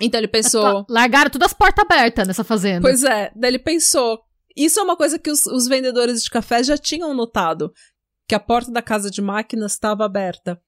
Então 0.00 0.18
ele 0.18 0.28
pensou. 0.28 0.86
Largaram 0.88 1.30
todas 1.30 1.46
as 1.46 1.54
portas 1.54 1.84
abertas 1.84 2.26
nessa 2.26 2.42
fazenda. 2.42 2.80
Pois 2.80 3.04
é, 3.04 3.30
daí 3.36 3.50
ele 3.50 3.58
pensou. 3.58 4.20
Isso 4.56 4.80
é 4.80 4.82
uma 4.82 4.96
coisa 4.96 5.18
que 5.18 5.30
os, 5.30 5.46
os 5.46 5.68
vendedores 5.68 6.22
de 6.22 6.30
café 6.30 6.62
já 6.64 6.76
tinham 6.76 7.14
notado, 7.14 7.72
que 8.26 8.34
a 8.34 8.40
porta 8.40 8.72
da 8.72 8.82
casa 8.82 9.10
de 9.10 9.20
máquinas 9.20 9.72
estava 9.72 10.04
aberta. 10.04 10.60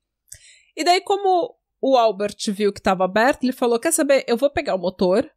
E 0.76 0.84
daí, 0.84 1.00
como 1.00 1.56
o 1.80 1.96
Albert 1.96 2.36
viu 2.48 2.72
que 2.72 2.80
estava 2.80 3.04
aberto, 3.04 3.44
ele 3.44 3.52
falou: 3.52 3.78
Quer 3.78 3.92
saber? 3.92 4.24
Eu 4.28 4.36
vou 4.36 4.50
pegar 4.50 4.74
o 4.74 4.78
motor 4.78 5.28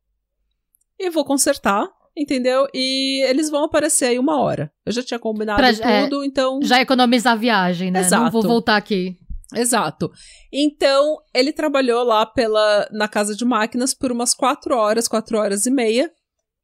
e 0.99 1.09
vou 1.09 1.23
consertar, 1.23 1.87
entendeu? 2.15 2.67
E 2.73 3.23
eles 3.27 3.49
vão 3.49 3.63
aparecer 3.63 4.05
aí 4.05 4.19
uma 4.19 4.41
hora. 4.41 4.71
Eu 4.85 4.91
já 4.91 5.01
tinha 5.01 5.19
combinado 5.19 5.57
pra, 5.57 5.73
tudo, 6.03 6.23
é, 6.23 6.25
então. 6.25 6.59
Já 6.61 6.81
economizar 6.81 7.33
a 7.33 7.37
viagem, 7.37 7.91
né? 7.91 8.01
Exato. 8.01 8.23
Não 8.23 8.31
vou 8.31 8.43
voltar 8.43 8.75
aqui. 8.75 9.17
Exato. 9.55 10.11
Então, 10.51 11.17
ele 11.33 11.53
trabalhou 11.53 12.03
lá 12.03 12.25
pela 12.25 12.87
na 12.91 13.07
casa 13.07 13.35
de 13.35 13.45
máquinas 13.45 13.93
por 13.93 14.11
umas 14.11 14.33
quatro 14.33 14.75
horas, 14.75 15.07
quatro 15.07 15.37
horas 15.37 15.65
e 15.65 15.71
meia, 15.71 16.11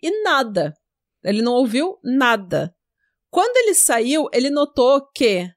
e 0.01 0.23
nada. 0.23 0.73
Ele 1.23 1.41
não 1.41 1.53
ouviu 1.53 1.97
nada. 2.03 2.73
Quando 3.29 3.57
ele 3.57 3.75
saiu, 3.75 4.27
ele 4.33 4.49
notou 4.49 5.07
que 5.13 5.47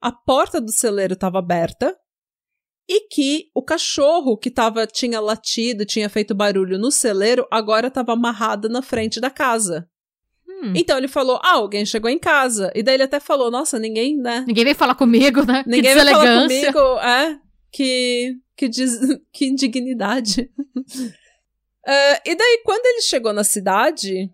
a 0.00 0.12
porta 0.12 0.60
do 0.60 0.70
celeiro 0.70 1.14
estava 1.14 1.40
aberta 1.40 1.96
e 2.88 3.06
que 3.08 3.50
o 3.54 3.62
cachorro 3.62 4.36
que 4.36 4.50
tava, 4.50 4.86
tinha 4.86 5.20
latido, 5.20 5.84
tinha 5.84 6.08
feito 6.08 6.34
barulho 6.34 6.78
no 6.78 6.90
celeiro, 6.90 7.46
agora 7.50 7.88
estava 7.88 8.14
amarrado 8.14 8.68
na 8.68 8.80
frente 8.80 9.20
da 9.20 9.28
casa. 9.28 9.86
Hum. 10.48 10.72
Então 10.74 10.96
ele 10.96 11.06
falou: 11.06 11.38
Ah, 11.42 11.56
alguém 11.56 11.84
chegou 11.84 12.10
em 12.10 12.18
casa. 12.18 12.72
E 12.74 12.82
daí 12.82 12.94
ele 12.94 13.02
até 13.02 13.20
falou: 13.20 13.50
Nossa, 13.50 13.78
ninguém, 13.78 14.16
né? 14.16 14.44
Ninguém 14.48 14.64
veio 14.64 14.76
falar 14.76 14.94
comigo, 14.94 15.44
né? 15.44 15.62
Ninguém 15.66 15.94
veio 15.94 16.06
falar 16.06 16.42
comigo. 16.42 16.78
É, 17.00 17.38
que, 17.70 18.34
que, 18.56 18.68
diz, 18.68 18.98
que 19.30 19.46
indignidade. 19.46 20.50
uh, 20.66 22.20
e 22.24 22.34
daí, 22.34 22.62
quando 22.64 22.86
ele 22.86 23.02
chegou 23.02 23.34
na 23.34 23.44
cidade, 23.44 24.30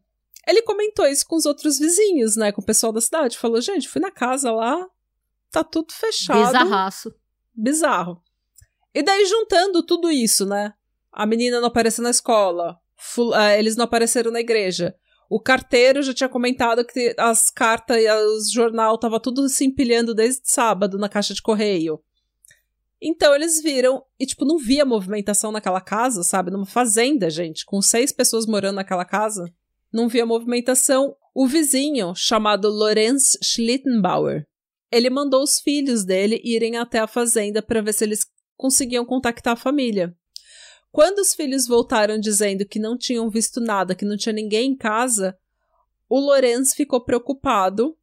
ele 0.46 0.62
comentou 0.62 1.06
isso 1.06 1.26
com 1.26 1.34
os 1.34 1.44
outros 1.44 1.78
vizinhos, 1.78 2.36
né? 2.36 2.52
Com 2.52 2.62
o 2.62 2.64
pessoal 2.64 2.92
da 2.92 3.00
cidade. 3.00 3.36
Falou: 3.36 3.60
Gente, 3.60 3.88
fui 3.88 4.00
na 4.00 4.12
casa 4.12 4.52
lá, 4.52 4.86
tá 5.50 5.64
tudo 5.64 5.92
fechado. 5.92 6.46
Bizarraço. 6.46 7.12
Bizarro. 7.52 8.23
E 8.94 9.02
daí, 9.02 9.24
juntando 9.26 9.82
tudo 9.82 10.10
isso, 10.10 10.46
né? 10.46 10.72
A 11.12 11.26
menina 11.26 11.60
não 11.60 11.68
apareceu 11.68 12.02
na 12.02 12.10
escola, 12.10 12.78
uh, 13.18 13.34
eles 13.58 13.76
não 13.76 13.84
apareceram 13.84 14.30
na 14.30 14.40
igreja. 14.40 14.94
O 15.28 15.40
carteiro 15.40 16.02
já 16.02 16.14
tinha 16.14 16.28
comentado 16.28 16.84
que 16.84 17.14
as 17.18 17.50
cartas 17.50 17.96
e 17.96 18.08
os 18.08 18.50
jornal 18.50 18.96
tava 18.98 19.18
tudo 19.18 19.48
se 19.48 19.64
empilhando 19.64 20.14
desde 20.14 20.42
sábado 20.44 20.98
na 20.98 21.08
caixa 21.08 21.34
de 21.34 21.42
correio. 21.42 22.00
Então 23.00 23.34
eles 23.34 23.62
viram 23.62 24.02
e, 24.18 24.26
tipo, 24.26 24.44
não 24.44 24.58
via 24.58 24.84
movimentação 24.84 25.50
naquela 25.50 25.80
casa, 25.80 26.22
sabe? 26.22 26.50
Numa 26.50 26.66
fazenda, 26.66 27.28
gente, 27.28 27.64
com 27.66 27.82
seis 27.82 28.12
pessoas 28.12 28.46
morando 28.46 28.76
naquela 28.76 29.04
casa. 29.04 29.52
Não 29.92 30.08
via 30.08 30.24
movimentação. 30.24 31.16
O 31.34 31.46
vizinho, 31.46 32.14
chamado 32.14 32.68
Lorenz 32.68 33.36
Schlittenbauer, 33.42 34.46
ele 34.90 35.10
mandou 35.10 35.42
os 35.42 35.58
filhos 35.58 36.04
dele 36.04 36.40
irem 36.44 36.76
até 36.76 37.00
a 37.00 37.06
fazenda 37.06 37.60
para 37.60 37.82
ver 37.82 37.92
se 37.92 38.04
eles 38.04 38.24
conseguiam 38.56 39.04
contactar 39.04 39.54
a 39.54 39.56
família. 39.56 40.16
Quando 40.90 41.18
os 41.18 41.34
filhos 41.34 41.66
voltaram 41.66 42.18
dizendo 42.18 42.64
que 42.64 42.78
não 42.78 42.96
tinham 42.96 43.28
visto 43.28 43.60
nada, 43.60 43.94
que 43.94 44.04
não 44.04 44.16
tinha 44.16 44.32
ninguém 44.32 44.70
em 44.70 44.76
casa, 44.76 45.36
o 46.08 46.20
Lorenz 46.20 46.72
ficou 46.72 47.04
preocupado 47.04 47.96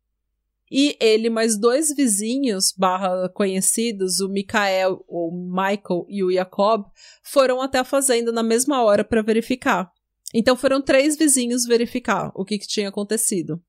e 0.69 0.97
ele 1.01 1.29
mais 1.29 1.57
dois 1.57 1.93
vizinhos 1.95 2.73
barra 2.77 3.29
conhecidos, 3.29 4.19
o 4.21 4.29
Mikael, 4.29 5.03
o 5.07 5.31
Michael 5.31 6.05
e 6.07 6.23
o 6.23 6.31
Jacob, 6.31 6.85
foram 7.21 7.61
até 7.61 7.79
a 7.79 7.83
fazenda 7.83 8.31
na 8.31 8.41
mesma 8.41 8.81
hora 8.81 9.03
para 9.03 9.21
verificar. 9.21 9.91
Então 10.33 10.55
foram 10.55 10.81
três 10.81 11.17
vizinhos 11.17 11.65
verificar 11.65 12.31
o 12.33 12.45
que, 12.45 12.57
que 12.57 12.67
tinha 12.67 12.87
acontecido. 12.87 13.61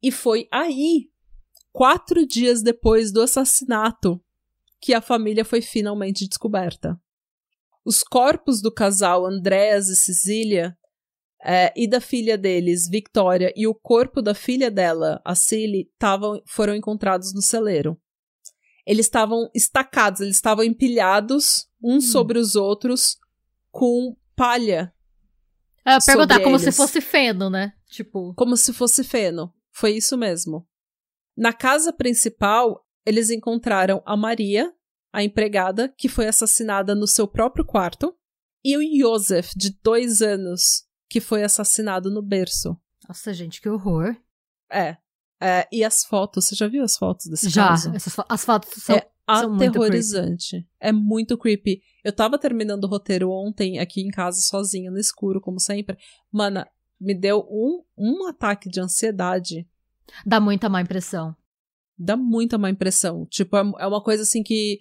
E 0.00 0.12
foi 0.12 0.46
aí, 0.52 1.10
quatro 1.72 2.24
dias 2.24 2.62
depois 2.62 3.10
do 3.10 3.20
assassinato, 3.20 4.20
que 4.80 4.94
a 4.94 5.00
família 5.00 5.44
foi 5.44 5.60
finalmente 5.60 6.26
descoberta. 6.26 6.98
Os 7.84 8.02
corpos 8.02 8.60
do 8.60 8.72
casal 8.72 9.26
Andréas 9.26 9.88
e 9.88 9.96
Cecília 9.96 10.76
é, 11.44 11.72
e 11.76 11.88
da 11.88 12.00
filha 12.00 12.36
deles, 12.36 12.88
Victoria, 12.88 13.52
e 13.56 13.66
o 13.66 13.74
corpo 13.74 14.20
da 14.20 14.34
filha 14.34 14.70
dela, 14.70 15.20
a 15.24 15.34
Cilly, 15.34 15.90
tavam, 15.98 16.42
foram 16.46 16.74
encontrados 16.74 17.32
no 17.32 17.40
celeiro. 17.40 17.98
Eles 18.86 19.06
estavam 19.06 19.48
estacados, 19.54 20.20
eles 20.20 20.36
estavam 20.36 20.64
empilhados 20.64 21.68
uns 21.82 22.06
hum. 22.06 22.12
sobre 22.12 22.38
os 22.38 22.56
outros 22.56 23.16
com 23.70 24.16
palha. 24.34 24.92
É, 25.84 25.98
perguntar 26.04 26.40
como 26.40 26.56
eles. 26.56 26.62
se 26.62 26.72
fosse 26.72 27.00
feno, 27.00 27.48
né? 27.48 27.72
Tipo. 27.86 28.34
Como 28.34 28.56
se 28.56 28.72
fosse 28.72 29.04
feno. 29.04 29.52
Foi 29.72 29.92
isso 29.92 30.16
mesmo. 30.16 30.66
Na 31.36 31.52
casa 31.52 31.92
principal, 31.92 32.84
eles 33.08 33.30
encontraram 33.30 34.02
a 34.04 34.14
Maria, 34.14 34.70
a 35.10 35.24
empregada, 35.24 35.88
que 35.96 36.10
foi 36.10 36.28
assassinada 36.28 36.94
no 36.94 37.06
seu 37.06 37.26
próprio 37.26 37.64
quarto, 37.64 38.14
e 38.62 38.76
o 38.76 38.82
Joseph, 39.00 39.52
de 39.56 39.70
dois 39.82 40.20
anos, 40.20 40.84
que 41.08 41.18
foi 41.18 41.42
assassinado 41.42 42.10
no 42.10 42.20
berço. 42.20 42.76
Nossa, 43.08 43.32
gente, 43.32 43.62
que 43.62 43.68
horror. 43.68 44.14
É. 44.70 44.98
é 45.40 45.66
e 45.72 45.82
as 45.82 46.04
fotos, 46.04 46.44
você 46.44 46.54
já 46.54 46.68
viu 46.68 46.84
as 46.84 46.98
fotos 46.98 47.24
desse 47.28 47.48
já, 47.48 47.68
caso? 47.68 47.90
Já, 47.98 48.24
as 48.28 48.44
fotos 48.44 48.70
são, 48.82 48.96
é 48.96 49.08
são 49.26 49.54
aterrorizante. 49.54 50.56
Muito 50.56 50.68
é 50.78 50.92
muito 50.92 51.38
creepy. 51.38 51.80
Eu 52.04 52.12
tava 52.12 52.38
terminando 52.38 52.84
o 52.84 52.88
roteiro 52.88 53.30
ontem 53.30 53.78
aqui 53.78 54.02
em 54.02 54.10
casa 54.10 54.38
sozinha, 54.42 54.90
no 54.90 54.98
escuro, 54.98 55.40
como 55.40 55.58
sempre. 55.58 55.96
Mana, 56.30 56.68
me 57.00 57.14
deu 57.14 57.40
um, 57.50 57.82
um 57.96 58.26
ataque 58.26 58.68
de 58.68 58.80
ansiedade. 58.80 59.66
Dá 60.26 60.38
muita 60.38 60.68
má 60.68 60.82
impressão 60.82 61.34
dá 61.98 62.16
muita 62.16 62.56
má 62.56 62.70
impressão. 62.70 63.26
Tipo, 63.26 63.56
é, 63.56 63.60
é 63.80 63.86
uma 63.86 64.02
coisa 64.02 64.22
assim 64.22 64.42
que 64.42 64.78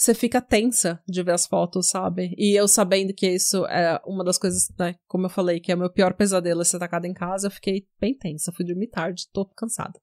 você 0.00 0.14
fica 0.14 0.40
tensa 0.40 0.98
de 1.06 1.22
ver 1.22 1.32
as 1.32 1.46
fotos, 1.46 1.90
sabe? 1.90 2.34
E 2.38 2.58
eu 2.58 2.66
sabendo 2.66 3.12
que 3.12 3.28
isso 3.28 3.66
é 3.66 4.00
uma 4.06 4.24
das 4.24 4.38
coisas, 4.38 4.66
né, 4.78 4.94
como 5.06 5.26
eu 5.26 5.30
falei, 5.30 5.60
que 5.60 5.70
é 5.70 5.74
o 5.74 5.78
meu 5.78 5.92
pior 5.92 6.14
pesadelo 6.14 6.62
é 6.62 6.64
ser 6.64 6.76
atacada 6.76 7.06
em 7.06 7.12
casa, 7.12 7.48
eu 7.48 7.50
fiquei 7.50 7.86
bem 8.00 8.16
tensa. 8.16 8.50
Fui 8.50 8.64
dormir 8.64 8.86
tarde, 8.86 9.28
tô 9.30 9.44
cansada. 9.44 10.00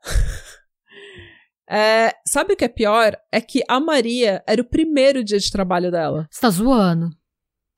é, 1.68 2.14
sabe 2.26 2.54
o 2.54 2.56
que 2.56 2.64
é 2.64 2.68
pior? 2.68 3.14
É 3.30 3.42
que 3.42 3.62
a 3.68 3.78
Maria 3.78 4.42
era 4.46 4.62
o 4.62 4.68
primeiro 4.68 5.22
dia 5.22 5.38
de 5.38 5.50
trabalho 5.50 5.90
dela. 5.90 6.26
Você 6.30 6.40
tá 6.40 6.48
zoando? 6.48 7.10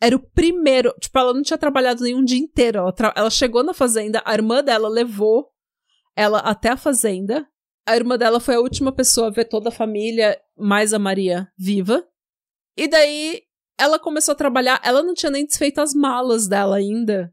Era 0.00 0.14
o 0.14 0.30
primeiro. 0.30 0.94
Tipo, 1.00 1.18
ela 1.18 1.34
não 1.34 1.42
tinha 1.42 1.58
trabalhado 1.58 2.04
nenhum 2.04 2.24
dia 2.24 2.38
inteiro. 2.38 2.78
Ela, 2.78 2.94
ela 3.16 3.30
chegou 3.30 3.64
na 3.64 3.74
fazenda, 3.74 4.22
a 4.24 4.32
irmã 4.32 4.62
dela 4.62 4.88
levou 4.88 5.50
ela 6.16 6.38
até 6.38 6.68
a 6.68 6.76
fazenda 6.76 7.49
a 7.86 7.96
irmã 7.96 8.16
dela 8.16 8.40
foi 8.40 8.54
a 8.54 8.60
última 8.60 8.92
pessoa 8.92 9.28
a 9.28 9.30
ver 9.30 9.46
toda 9.46 9.68
a 9.68 9.72
família, 9.72 10.38
mais 10.56 10.92
a 10.92 10.98
Maria, 10.98 11.48
viva. 11.58 12.04
E 12.76 12.88
daí 12.88 13.42
ela 13.78 13.98
começou 13.98 14.32
a 14.32 14.36
trabalhar. 14.36 14.80
Ela 14.84 15.02
não 15.02 15.14
tinha 15.14 15.30
nem 15.30 15.46
desfeito 15.46 15.80
as 15.80 15.94
malas 15.94 16.46
dela 16.46 16.76
ainda. 16.76 17.32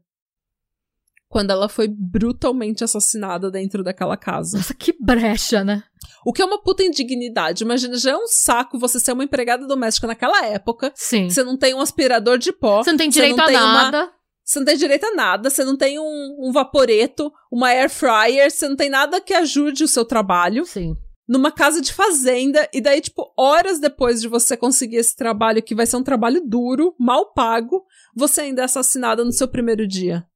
Quando 1.28 1.50
ela 1.50 1.68
foi 1.68 1.86
brutalmente 1.88 2.82
assassinada 2.82 3.50
dentro 3.50 3.84
daquela 3.84 4.16
casa. 4.16 4.56
Nossa, 4.56 4.72
que 4.72 4.96
brecha, 4.98 5.62
né? 5.62 5.82
O 6.24 6.32
que 6.32 6.40
é 6.40 6.44
uma 6.44 6.62
puta 6.62 6.82
indignidade. 6.82 7.64
Imagina, 7.64 7.98
já 7.98 8.12
é 8.12 8.16
um 8.16 8.26
saco 8.26 8.78
você 8.78 8.98
ser 8.98 9.12
uma 9.12 9.24
empregada 9.24 9.66
doméstica 9.66 10.06
naquela 10.06 10.46
época. 10.46 10.90
Sim. 10.94 11.28
Você 11.28 11.42
não 11.44 11.56
tem 11.56 11.74
um 11.74 11.80
aspirador 11.80 12.38
de 12.38 12.50
pó. 12.50 12.82
Você 12.82 12.90
não 12.90 12.98
tem 12.98 13.10
direito 13.10 13.36
não 13.36 13.44
a 13.44 13.46
tem 13.46 13.56
nada. 13.56 14.04
Uma... 14.04 14.12
Você 14.48 14.60
não 14.60 14.64
tem 14.64 14.78
direito 14.78 15.04
a 15.04 15.14
nada, 15.14 15.50
você 15.50 15.62
não 15.62 15.76
tem 15.76 15.98
um, 15.98 16.36
um 16.40 16.50
vaporeto, 16.50 17.30
uma 17.52 17.68
air 17.68 17.90
fryer, 17.90 18.50
você 18.50 18.66
não 18.66 18.76
tem 18.76 18.88
nada 18.88 19.20
que 19.20 19.34
ajude 19.34 19.84
o 19.84 19.88
seu 19.88 20.06
trabalho. 20.06 20.64
Sim. 20.64 20.96
Numa 21.28 21.52
casa 21.52 21.82
de 21.82 21.92
fazenda, 21.92 22.66
e 22.72 22.80
daí, 22.80 23.02
tipo, 23.02 23.30
horas 23.36 23.78
depois 23.78 24.22
de 24.22 24.26
você 24.26 24.56
conseguir 24.56 24.96
esse 24.96 25.14
trabalho, 25.14 25.62
que 25.62 25.74
vai 25.74 25.84
ser 25.84 25.98
um 25.98 26.02
trabalho 26.02 26.40
duro, 26.46 26.94
mal 26.98 27.34
pago, 27.34 27.84
você 28.16 28.40
ainda 28.40 28.62
é 28.62 28.64
assassinada 28.64 29.22
no 29.22 29.32
seu 29.32 29.46
primeiro 29.46 29.86
dia. 29.86 30.26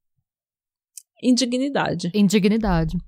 Indignidade. 1.23 2.13
Indignidade. 2.15 2.99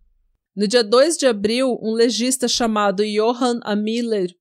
No 0.57 0.67
dia 0.67 0.83
2 0.83 1.19
de 1.19 1.27
abril, 1.27 1.79
um 1.83 1.93
legista 1.93 2.49
chamado 2.49 3.05
Johann 3.05 3.61
A. 3.63 3.77
Miller 3.77 4.35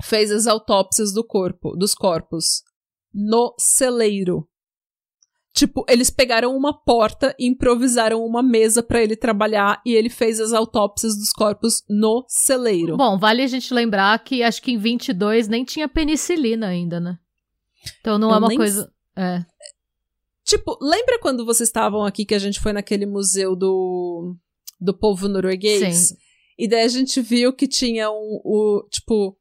fez 0.00 0.30
as 0.30 0.46
autópsias 0.46 1.12
do 1.12 1.26
corpo, 1.26 1.74
dos 1.74 1.92
corpos 1.92 2.62
no 3.12 3.52
celeiro 3.58 4.48
Tipo, 5.54 5.84
eles 5.86 6.08
pegaram 6.08 6.56
uma 6.56 6.72
porta 6.72 7.34
e 7.38 7.46
improvisaram 7.46 8.24
uma 8.24 8.42
mesa 8.42 8.82
para 8.82 9.02
ele 9.02 9.14
trabalhar 9.14 9.82
e 9.84 9.92
ele 9.92 10.08
fez 10.08 10.40
as 10.40 10.52
autópsias 10.52 11.14
dos 11.14 11.30
corpos 11.30 11.82
no 11.88 12.24
celeiro. 12.26 12.96
Bom, 12.96 13.18
vale 13.18 13.42
a 13.42 13.46
gente 13.46 13.72
lembrar 13.74 14.18
que 14.24 14.42
acho 14.42 14.62
que 14.62 14.72
em 14.72 14.78
22 14.78 15.48
nem 15.48 15.62
tinha 15.62 15.86
penicilina 15.86 16.68
ainda, 16.68 16.98
né? 16.98 17.18
Então 18.00 18.18
não 18.18 18.30
Eu 18.30 18.34
é 18.34 18.38
uma 18.38 18.48
nem 18.48 18.56
coisa. 18.56 18.90
É. 19.14 19.44
Tipo, 20.42 20.78
lembra 20.80 21.18
quando 21.20 21.44
vocês 21.44 21.68
estavam 21.68 22.02
aqui 22.02 22.24
que 22.24 22.34
a 22.34 22.38
gente 22.38 22.58
foi 22.58 22.72
naquele 22.72 23.04
museu 23.04 23.54
do, 23.54 24.34
do 24.80 24.96
povo 24.96 25.28
norueguês? 25.28 26.08
Sim. 26.08 26.16
E 26.58 26.66
daí 26.66 26.84
a 26.84 26.88
gente 26.88 27.20
viu 27.20 27.52
que 27.52 27.68
tinha 27.68 28.10
um, 28.10 28.40
o, 28.42 28.86
tipo, 28.90 29.36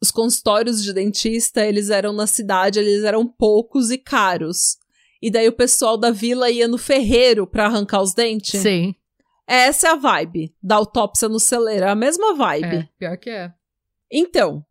os 0.00 0.10
consultórios 0.10 0.82
de 0.82 0.92
dentista, 0.92 1.64
eles 1.66 1.90
eram 1.90 2.12
na 2.12 2.26
cidade, 2.26 2.78
eles 2.78 3.02
eram 3.02 3.26
poucos 3.26 3.90
e 3.90 3.98
caros. 3.98 4.76
E 5.26 5.30
daí 5.30 5.48
o 5.48 5.52
pessoal 5.52 5.98
da 5.98 6.12
vila 6.12 6.48
ia 6.48 6.68
no 6.68 6.78
ferreiro 6.78 7.48
pra 7.48 7.66
arrancar 7.66 8.00
os 8.00 8.14
dentes. 8.14 8.60
Sim. 8.60 8.94
Essa 9.44 9.88
é 9.88 9.90
a 9.90 9.96
vibe 9.96 10.54
da 10.62 10.76
autópsia 10.76 11.28
no 11.28 11.40
celeiro, 11.40 11.84
é 11.84 11.90
a 11.90 11.96
mesma 11.96 12.32
vibe. 12.36 12.76
É, 12.76 12.88
pior 12.96 13.16
que 13.16 13.30
é. 13.30 13.52
Então, 14.08 14.64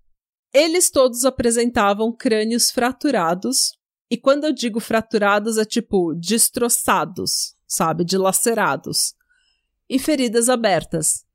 eles 0.53 0.89
todos 0.89 1.25
apresentavam 1.25 2.09
crânios 2.15 2.71
fraturados. 2.71 3.73
E 4.09 4.15
quando 4.15 4.45
eu 4.45 4.53
digo 4.53 4.79
fraturados, 4.79 5.57
é 5.57 5.65
tipo 5.65 6.13
destroçados, 6.13 7.53
sabe? 7.67 8.05
Dilacerados. 8.05 9.13
E 9.89 9.99
feridas 9.99 10.47
abertas. 10.47 11.25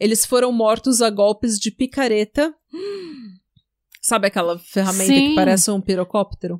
Eles 0.00 0.24
foram 0.24 0.50
mortos 0.50 1.02
a 1.02 1.10
golpes 1.10 1.58
de 1.58 1.70
picareta. 1.70 2.54
Sabe 4.00 4.28
aquela 4.28 4.58
ferramenta 4.58 5.12
Sim. 5.12 5.28
que 5.28 5.34
parece 5.34 5.70
um 5.70 5.78
pirocóptero? 5.78 6.58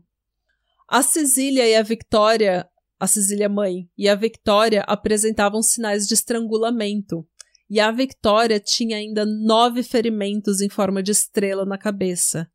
A 0.93 1.03
Cecília 1.03 1.67
e 1.67 1.75
a 1.75 1.83
Victoria, 1.83 2.69
a 3.01 3.07
Cecília 3.07 3.49
mãe 3.49 3.89
e 3.97 4.11
a 4.11 4.15
Victoria 4.15 4.83
apresentavam 4.83 5.63
sinais 5.63 6.07
de 6.07 6.13
estrangulamento. 6.13 7.27
E 7.71 7.81
a 7.81 7.91
Victoria 7.91 8.61
tinha 8.61 8.99
ainda 8.99 9.25
nove 9.25 9.83
ferimentos 9.83 10.61
em 10.61 10.69
forma 10.69 11.03
de 11.03 11.11
estrela 11.11 11.65
na 11.65 11.79
cabeça. 11.79 12.47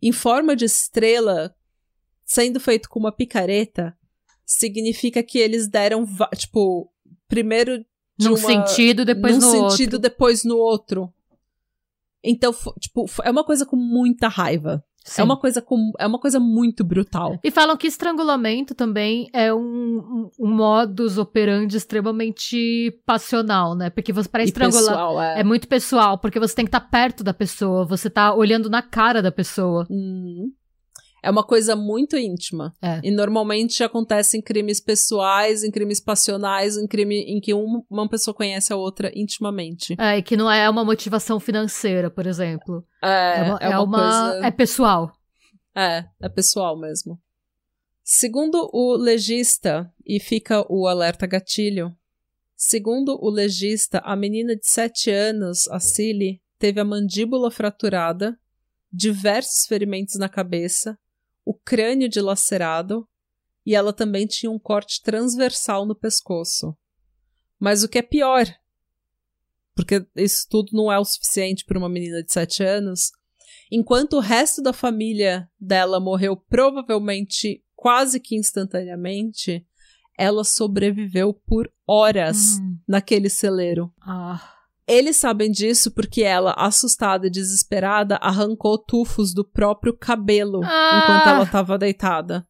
Em 0.00 0.10
forma 0.10 0.56
de 0.56 0.64
estrela, 0.64 1.54
sendo 2.24 2.58
feito 2.58 2.88
com 2.88 2.98
uma 2.98 3.12
picareta, 3.12 3.94
significa 4.42 5.22
que 5.22 5.38
eles 5.38 5.68
deram, 5.68 6.06
tipo, 6.34 6.90
primeiro 7.28 7.84
de 8.16 8.26
Num 8.26 8.36
uma, 8.36 8.38
sentido, 8.38 9.04
depois 9.04 9.36
num 9.36 9.42
no 9.42 9.70
sentido, 9.70 9.96
outro. 9.96 9.98
depois 9.98 10.44
no 10.44 10.56
outro. 10.56 11.12
Então, 12.24 12.54
tipo, 12.80 13.04
é 13.22 13.30
uma 13.30 13.44
coisa 13.44 13.66
com 13.66 13.76
muita 13.76 14.28
raiva. 14.28 14.82
Sim. 15.04 15.22
É 15.22 15.24
uma 15.24 15.36
coisa 15.36 15.60
com, 15.60 15.92
é 15.98 16.06
uma 16.06 16.18
coisa 16.18 16.38
muito 16.38 16.84
brutal. 16.84 17.38
E 17.42 17.50
falam 17.50 17.76
que 17.76 17.86
estrangulamento 17.86 18.74
também 18.74 19.28
é 19.32 19.52
um, 19.52 19.58
um, 19.58 20.30
um 20.38 20.50
modus 20.50 21.18
operandi 21.18 21.76
extremamente 21.76 23.00
passional, 23.04 23.74
né? 23.74 23.90
Porque 23.90 24.12
você 24.12 24.28
para 24.28 24.44
estrangular 24.44 24.94
pessoal, 24.94 25.20
é. 25.20 25.40
é 25.40 25.44
muito 25.44 25.68
pessoal, 25.68 26.18
porque 26.18 26.38
você 26.38 26.54
tem 26.54 26.64
que 26.64 26.68
estar 26.68 26.80
perto 26.80 27.24
da 27.24 27.34
pessoa, 27.34 27.84
você 27.84 28.08
tá 28.08 28.34
olhando 28.34 28.70
na 28.70 28.82
cara 28.82 29.20
da 29.20 29.32
pessoa. 29.32 29.86
Hum. 29.90 30.52
É 31.22 31.30
uma 31.30 31.44
coisa 31.44 31.76
muito 31.76 32.16
íntima. 32.16 32.74
É. 32.82 33.00
E 33.04 33.10
normalmente 33.10 33.84
acontece 33.84 34.36
em 34.36 34.42
crimes 34.42 34.80
pessoais, 34.80 35.62
em 35.62 35.70
crimes 35.70 36.00
passionais, 36.00 36.76
em 36.76 36.86
crime 36.86 37.20
em 37.20 37.40
que 37.40 37.54
um- 37.54 37.84
uma 37.88 38.08
pessoa 38.08 38.34
conhece 38.34 38.72
a 38.72 38.76
outra 38.76 39.12
intimamente. 39.14 39.94
É, 39.98 40.18
e 40.18 40.22
que 40.22 40.36
não 40.36 40.50
é 40.50 40.68
uma 40.68 40.84
motivação 40.84 41.38
financeira, 41.38 42.10
por 42.10 42.26
exemplo. 42.26 42.84
É, 43.02 43.38
É, 43.38 43.42
uma, 43.44 43.58
é 43.60 43.64
é 43.66 43.68
uma 43.68 43.82
uma- 43.84 44.30
coisa- 44.32 44.46
é 44.46 44.50
pessoal. 44.50 45.12
É, 45.76 46.04
é 46.20 46.28
pessoal 46.28 46.76
mesmo. 46.78 47.18
Segundo 48.02 48.68
o 48.72 48.96
legista, 48.96 49.88
e 50.04 50.18
fica 50.18 50.66
o 50.68 50.88
alerta 50.88 51.24
gatilho, 51.26 51.94
segundo 52.56 53.16
o 53.22 53.30
legista, 53.30 53.98
a 54.04 54.16
menina 54.16 54.56
de 54.56 54.68
7 54.68 55.08
anos, 55.10 55.68
a 55.68 55.78
Cilly, 55.78 56.42
teve 56.58 56.80
a 56.80 56.84
mandíbula 56.84 57.48
fraturada, 57.50 58.36
diversos 58.92 59.66
ferimentos 59.66 60.16
na 60.16 60.28
cabeça, 60.28 60.98
o 61.44 61.54
crânio 61.54 62.08
dilacerado 62.08 63.08
e 63.64 63.74
ela 63.74 63.92
também 63.92 64.26
tinha 64.26 64.50
um 64.50 64.58
corte 64.58 65.02
transversal 65.02 65.86
no 65.86 65.94
pescoço. 65.94 66.76
Mas 67.58 67.82
o 67.84 67.88
que 67.88 67.98
é 67.98 68.02
pior, 68.02 68.46
porque 69.74 70.06
isso 70.16 70.46
tudo 70.50 70.70
não 70.72 70.90
é 70.90 70.98
o 70.98 71.04
suficiente 71.04 71.64
para 71.64 71.78
uma 71.78 71.88
menina 71.88 72.22
de 72.22 72.32
7 72.32 72.62
anos, 72.64 73.12
enquanto 73.70 74.14
o 74.14 74.20
resto 74.20 74.60
da 74.62 74.72
família 74.72 75.48
dela 75.58 76.00
morreu 76.00 76.36
provavelmente 76.36 77.64
quase 77.74 78.20
que 78.20 78.36
instantaneamente, 78.36 79.66
ela 80.18 80.44
sobreviveu 80.44 81.32
por 81.32 81.72
horas 81.86 82.58
Hum. 82.60 82.78
naquele 82.86 83.28
celeiro. 83.28 83.92
Ah. 84.00 84.61
Eles 84.86 85.16
sabem 85.16 85.50
disso 85.50 85.90
porque 85.92 86.22
ela, 86.22 86.54
assustada 86.56 87.26
e 87.26 87.30
desesperada, 87.30 88.16
arrancou 88.16 88.76
tufos 88.76 89.32
do 89.32 89.44
próprio 89.44 89.96
cabelo 89.96 90.60
Ah! 90.64 91.02
enquanto 91.02 91.28
ela 91.28 91.44
estava 91.44 91.78
deitada. 91.78 92.46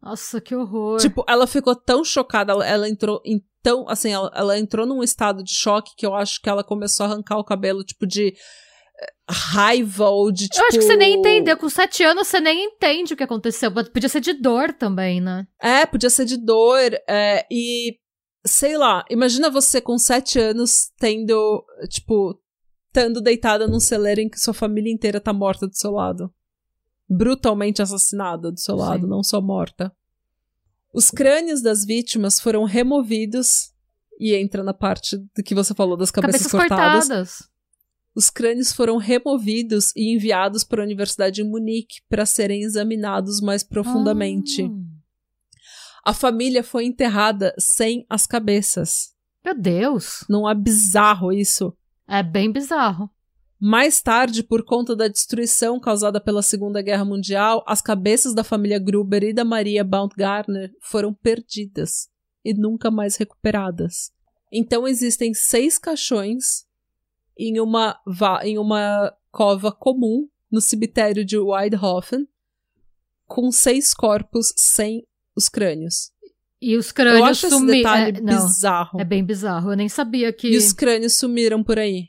Nossa, 0.00 0.40
que 0.40 0.54
horror. 0.54 0.98
Tipo, 0.98 1.24
ela 1.28 1.46
ficou 1.46 1.76
tão 1.76 2.04
chocada, 2.04 2.52
ela, 2.52 2.66
ela 2.66 2.88
entrou 2.88 3.20
em 3.24 3.40
tão, 3.62 3.88
assim, 3.88 4.12
ela, 4.12 4.30
ela 4.34 4.58
entrou 4.58 4.84
num 4.84 5.02
estado 5.02 5.44
de 5.44 5.54
choque 5.54 5.92
que 5.96 6.04
eu 6.04 6.14
acho 6.14 6.40
que 6.40 6.48
ela 6.48 6.64
começou 6.64 7.06
a 7.06 7.08
arrancar 7.08 7.38
o 7.38 7.44
cabelo, 7.44 7.84
tipo, 7.84 8.04
de 8.04 8.28
eh, 8.28 9.12
raiva 9.30 10.08
ou 10.08 10.32
de, 10.32 10.48
tipo... 10.48 10.60
Eu 10.60 10.66
acho 10.66 10.78
que 10.78 10.84
você 10.84 10.96
nem 10.96 11.14
entendeu. 11.20 11.56
Com 11.56 11.68
sete 11.68 12.02
anos, 12.02 12.26
você 12.26 12.40
nem 12.40 12.64
entende 12.64 13.14
o 13.14 13.16
que 13.16 13.22
aconteceu. 13.22 13.72
Podia 13.72 14.08
ser 14.08 14.20
de 14.20 14.32
dor 14.32 14.72
também, 14.72 15.20
né? 15.20 15.46
É, 15.62 15.86
podia 15.86 16.10
ser 16.10 16.24
de 16.24 16.36
dor, 16.36 16.92
é, 17.08 17.46
e... 17.48 17.96
Sei 18.44 18.76
lá, 18.76 19.04
imagina 19.08 19.50
você 19.50 19.80
com 19.80 19.96
sete 19.98 20.38
anos 20.38 20.90
tendo, 20.98 21.64
tipo, 21.88 22.40
estando 22.88 23.20
deitada 23.20 23.66
num 23.66 23.80
celeiro 23.80 24.20
em 24.20 24.28
que 24.28 24.40
sua 24.40 24.52
família 24.52 24.92
inteira 24.92 25.20
tá 25.20 25.32
morta 25.32 25.66
do 25.66 25.76
seu 25.76 25.92
lado. 25.92 26.32
Brutalmente 27.08 27.80
assassinada 27.80 28.50
do 28.50 28.58
seu 28.58 28.76
lado, 28.76 29.04
Sim. 29.04 29.08
não 29.10 29.22
só 29.22 29.40
morta. 29.40 29.94
Os 30.92 31.10
crânios 31.10 31.62
das 31.62 31.84
vítimas 31.84 32.38
foram 32.38 32.64
removidos, 32.64 33.72
e 34.18 34.34
entra 34.34 34.62
na 34.62 34.74
parte 34.74 35.16
do 35.16 35.42
que 35.42 35.54
você 35.54 35.74
falou 35.74 35.96
das 35.96 36.10
cabeças, 36.10 36.42
Cabeças 36.42 36.52
cortadas. 36.52 37.08
cortadas. 37.08 37.52
Os 38.14 38.28
crânios 38.28 38.72
foram 38.72 38.98
removidos 38.98 39.90
e 39.96 40.14
enviados 40.14 40.64
para 40.64 40.82
a 40.82 40.84
Universidade 40.84 41.36
de 41.36 41.44
Munique 41.44 42.02
para 42.08 42.26
serem 42.26 42.62
examinados 42.62 43.40
mais 43.40 43.62
profundamente. 43.62 44.62
Ah. 44.62 44.91
A 46.02 46.12
família 46.12 46.64
foi 46.64 46.84
enterrada 46.84 47.54
sem 47.58 48.04
as 48.10 48.26
cabeças. 48.26 49.14
Meu 49.44 49.58
Deus. 49.58 50.24
Não 50.28 50.48
é 50.48 50.54
bizarro 50.54 51.32
isso? 51.32 51.76
É 52.08 52.22
bem 52.22 52.50
bizarro. 52.50 53.08
Mais 53.60 54.02
tarde, 54.02 54.42
por 54.42 54.64
conta 54.64 54.96
da 54.96 55.06
destruição 55.06 55.78
causada 55.78 56.20
pela 56.20 56.42
Segunda 56.42 56.82
Guerra 56.82 57.04
Mundial, 57.04 57.62
as 57.64 57.80
cabeças 57.80 58.34
da 58.34 58.42
família 58.42 58.80
Gruber 58.80 59.22
e 59.22 59.32
da 59.32 59.44
Maria 59.44 59.84
Baumgartner 59.84 60.72
foram 60.80 61.14
perdidas 61.14 62.10
e 62.44 62.52
nunca 62.52 62.90
mais 62.90 63.14
recuperadas. 63.14 64.12
Então 64.52 64.88
existem 64.88 65.32
seis 65.32 65.78
caixões 65.78 66.66
em 67.38 67.60
uma, 67.60 67.96
em 68.42 68.58
uma 68.58 69.14
cova 69.30 69.70
comum 69.70 70.28
no 70.50 70.60
cemitério 70.60 71.24
de 71.24 71.38
Weidhofen, 71.38 72.28
com 73.26 73.52
seis 73.52 73.94
corpos 73.94 74.52
sem 74.56 75.06
os 75.36 75.48
crânios. 75.48 76.10
E 76.60 76.76
os 76.76 76.88
Eu 76.88 76.94
crânios 76.94 77.28
acho 77.28 77.46
esse 77.46 77.56
sumiram. 77.56 77.76
detalhe 77.78 78.18
É, 78.18 78.20
não, 78.20 78.46
bizarro. 78.46 79.00
é 79.00 79.04
bem 79.04 79.24
bizarro. 79.24 79.72
Eu 79.72 79.76
nem 79.76 79.88
sabia 79.88 80.32
que. 80.32 80.48
E 80.48 80.56
os 80.56 80.72
crânios 80.72 81.14
sumiram 81.14 81.62
por 81.62 81.78
aí. 81.78 82.08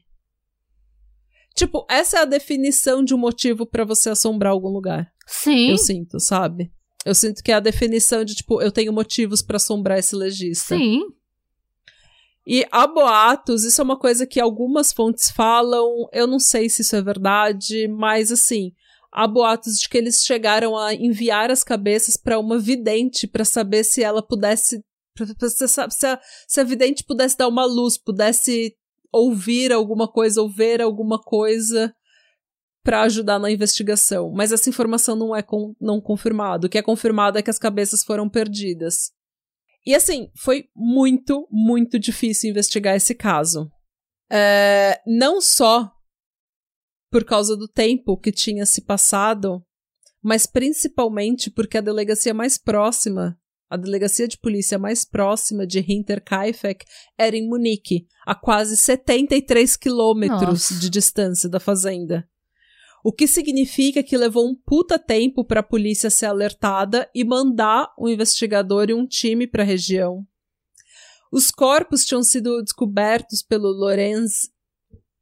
Tipo, 1.55 1.85
essa 1.89 2.17
é 2.17 2.21
a 2.21 2.25
definição 2.25 3.03
de 3.03 3.13
um 3.13 3.17
motivo 3.17 3.65
pra 3.65 3.83
você 3.85 4.09
assombrar 4.09 4.51
algum 4.53 4.69
lugar. 4.69 5.11
Sim. 5.27 5.69
Eu 5.71 5.77
sinto, 5.77 6.19
sabe? 6.19 6.71
Eu 7.05 7.13
sinto 7.13 7.43
que 7.43 7.51
é 7.51 7.55
a 7.55 7.59
definição 7.59 8.23
de, 8.23 8.33
tipo, 8.35 8.61
eu 8.61 8.71
tenho 8.71 8.91
motivos 8.93 9.41
pra 9.41 9.57
assombrar 9.57 9.99
esse 9.99 10.15
legista. 10.15 10.75
Sim. 10.75 11.01
E 12.45 12.65
há 12.71 12.85
boatos, 12.87 13.63
isso 13.63 13.79
é 13.79 13.83
uma 13.83 13.97
coisa 13.97 14.25
que 14.27 14.39
algumas 14.39 14.91
fontes 14.91 15.29
falam, 15.31 16.07
eu 16.11 16.27
não 16.27 16.39
sei 16.39 16.69
se 16.69 16.81
isso 16.81 16.95
é 16.95 17.01
verdade, 17.01 17.87
mas 17.87 18.31
assim, 18.31 18.73
há 19.13 19.27
boatos 19.27 19.77
de 19.77 19.87
que 19.87 19.97
eles 19.97 20.23
chegaram 20.23 20.77
a 20.77 20.93
enviar 20.93 21.51
as 21.51 21.63
cabeças 21.63 22.17
pra 22.17 22.39
uma 22.39 22.57
vidente 22.59 23.27
pra 23.27 23.45
saber 23.45 23.83
se 23.83 24.03
ela 24.03 24.25
pudesse. 24.25 24.83
Se, 25.47 25.63
a- 25.81 25.89
se 25.89 26.07
a, 26.07 26.19
se 26.47 26.59
a 26.59 26.63
vidente 26.63 27.03
pudesse 27.03 27.37
dar 27.37 27.47
uma 27.47 27.65
luz, 27.65 27.97
pudesse 27.97 28.75
ouvir 29.11 29.71
alguma 29.71 30.11
coisa 30.11 30.41
ou 30.41 30.49
ver 30.49 30.81
alguma 30.81 31.19
coisa 31.21 31.93
pra 32.83 33.03
ajudar 33.03 33.37
na 33.39 33.51
investigação. 33.51 34.31
Mas 34.31 34.51
essa 34.51 34.69
informação 34.69 35.15
não 35.15 35.35
é 35.35 35.43
não 35.79 36.01
confirmada. 36.01 36.65
O 36.65 36.69
que 36.69 36.77
é 36.79 36.81
confirmado 36.81 37.37
é 37.37 37.43
que 37.43 37.49
as 37.49 37.59
cabeças 37.59 38.03
foram 38.03 38.27
perdidas. 38.27 39.11
E 39.85 39.93
assim, 39.93 40.29
foi 40.35 40.65
muito, 40.75 41.47
muito 41.51 41.99
difícil 41.99 42.49
investigar 42.49 42.95
esse 42.95 43.13
caso. 43.13 43.69
É, 44.31 44.99
não 45.05 45.39
só 45.39 45.91
por 47.13 47.23
causa 47.23 47.55
do 47.55 47.67
tempo 47.67 48.17
que 48.17 48.31
tinha 48.31 48.65
se 48.65 48.81
passado, 48.81 49.63
mas 50.19 50.47
principalmente 50.47 51.51
porque 51.51 51.77
a 51.77 51.81
delegacia 51.81 52.33
mais 52.33 52.57
próxima 52.57 53.37
a 53.69 53.77
delegacia 53.77 54.27
de 54.27 54.37
polícia 54.37 54.77
mais 54.77 55.03
próxima 55.03 55.65
de 55.65 55.79
Hinterkaifeck 55.79 56.85
era 57.17 57.35
em 57.35 57.47
Munique, 57.47 58.05
a 58.23 58.35
quase 58.35 58.77
73 58.77 59.75
quilômetros 59.77 60.79
de 60.79 60.91
distância 60.91 61.49
da 61.49 61.59
fazenda. 61.59 62.29
O 63.03 63.11
que 63.11 63.25
significa 63.25 64.03
que 64.03 64.15
levou 64.15 64.47
um 64.47 64.53
puta 64.53 64.99
tempo 64.99 65.43
para 65.43 65.61
a 65.61 65.63
polícia 65.63 66.11
ser 66.11 66.27
alertada 66.27 67.09
e 67.15 67.23
mandar 67.23 67.91
um 67.97 68.07
investigador 68.07 68.91
e 68.91 68.93
um 68.93 69.07
time 69.07 69.47
para 69.47 69.63
a 69.63 69.65
região. 69.65 70.23
Os 71.31 71.49
corpos 71.49 72.05
tinham 72.05 72.21
sido 72.21 72.61
descobertos 72.61 73.41
pelo 73.41 73.69
Lorenz 73.69 74.51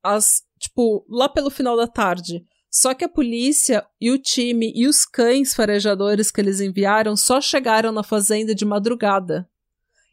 as, 0.03 0.43
tipo, 0.61 1.05
lá 1.09 1.27
pelo 1.27 1.49
final 1.49 1.75
da 1.75 1.87
tarde. 1.87 2.43
Só 2.69 2.93
que 2.93 3.03
a 3.03 3.09
polícia 3.09 3.85
e 3.99 4.11
o 4.11 4.17
time 4.17 4.71
e 4.73 4.87
os 4.87 5.05
cães 5.05 5.53
farejadores 5.53 6.31
que 6.31 6.39
eles 6.39 6.61
enviaram 6.61 7.17
só 7.17 7.41
chegaram 7.41 7.91
na 7.91 8.03
fazenda 8.03 8.55
de 8.55 8.63
madrugada. 8.63 9.49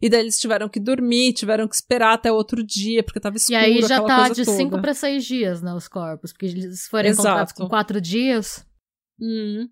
E 0.00 0.08
daí 0.08 0.20
eles 0.20 0.38
tiveram 0.38 0.68
que 0.68 0.80
dormir, 0.80 1.32
tiveram 1.32 1.68
que 1.68 1.74
esperar 1.74 2.14
até 2.14 2.32
outro 2.32 2.64
dia, 2.64 3.02
porque 3.02 3.20
tava 3.20 3.36
escuro, 3.36 3.58
E 3.58 3.64
aí 3.64 3.82
já 3.82 4.02
tá 4.02 4.28
de 4.28 4.44
cinco 4.44 4.80
para 4.80 4.94
seis 4.94 5.24
dias, 5.24 5.60
né, 5.60 5.72
os 5.74 5.88
corpos. 5.88 6.32
Porque 6.32 6.46
eles 6.46 6.86
foram 6.88 7.10
encontrados 7.10 7.52
com 7.52 7.68
quatro 7.68 8.00
dias. 8.00 8.64
Hum. 9.20 9.68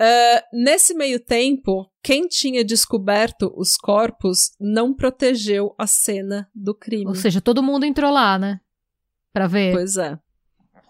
Uh, 0.00 0.40
nesse 0.52 0.94
meio 0.94 1.20
tempo, 1.20 1.90
quem 2.02 2.26
tinha 2.26 2.64
descoberto 2.64 3.52
os 3.54 3.76
corpos 3.76 4.52
não 4.58 4.94
protegeu 4.94 5.74
a 5.76 5.86
cena 5.86 6.48
do 6.54 6.74
crime. 6.74 7.06
Ou 7.06 7.14
seja, 7.14 7.40
todo 7.40 7.62
mundo 7.62 7.84
entrou 7.84 8.10
lá, 8.10 8.38
né? 8.38 8.60
Pra 9.32 9.46
ver. 9.46 9.72
Pois 9.72 9.96
é. 9.96 10.18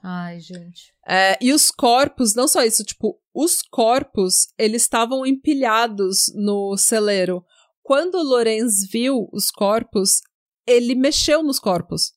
Ai, 0.02 0.40
gente. 0.40 0.94
É, 1.06 1.36
e 1.40 1.52
os 1.52 1.70
corpos, 1.70 2.34
não 2.34 2.48
só 2.48 2.62
isso, 2.64 2.82
tipo, 2.84 3.20
os 3.34 3.62
corpos, 3.62 4.48
eles 4.58 4.82
estavam 4.82 5.26
empilhados 5.26 6.32
no 6.34 6.76
celeiro. 6.76 7.44
Quando 7.82 8.16
o 8.16 8.22
Lorenz 8.22 8.88
viu 8.90 9.28
os 9.32 9.50
corpos, 9.50 10.20
ele 10.66 10.94
mexeu 10.94 11.42
nos 11.42 11.58
corpos. 11.58 12.12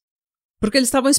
Porque 0.60 0.78
eles 0.78 0.88
estavam 0.88 1.12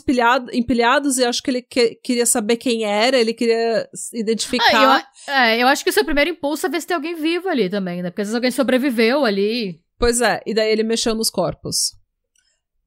empilhados 0.54 1.18
e 1.18 1.24
acho 1.24 1.42
que 1.42 1.50
ele 1.50 1.60
que, 1.60 1.96
queria 1.96 2.24
saber 2.24 2.56
quem 2.56 2.84
era, 2.84 3.18
ele 3.18 3.34
queria 3.34 3.86
identificar. 4.14 5.04
Ah, 5.04 5.06
eu, 5.28 5.34
é, 5.34 5.62
eu 5.62 5.66
acho 5.66 5.84
que 5.84 5.90
o 5.90 5.92
seu 5.92 6.04
primeiro 6.04 6.30
impulso 6.30 6.66
é 6.66 6.70
ver 6.70 6.80
se 6.80 6.86
tem 6.86 6.94
alguém 6.94 7.14
vivo 7.14 7.46
ali 7.50 7.68
também, 7.68 8.02
né? 8.02 8.08
Porque 8.08 8.22
às 8.22 8.28
vezes 8.28 8.34
alguém 8.34 8.50
sobreviveu 8.50 9.22
ali. 9.22 9.82
Pois 9.98 10.22
é, 10.22 10.40
e 10.46 10.54
daí 10.54 10.72
ele 10.72 10.82
mexeu 10.82 11.14
nos 11.14 11.28
corpos. 11.28 11.90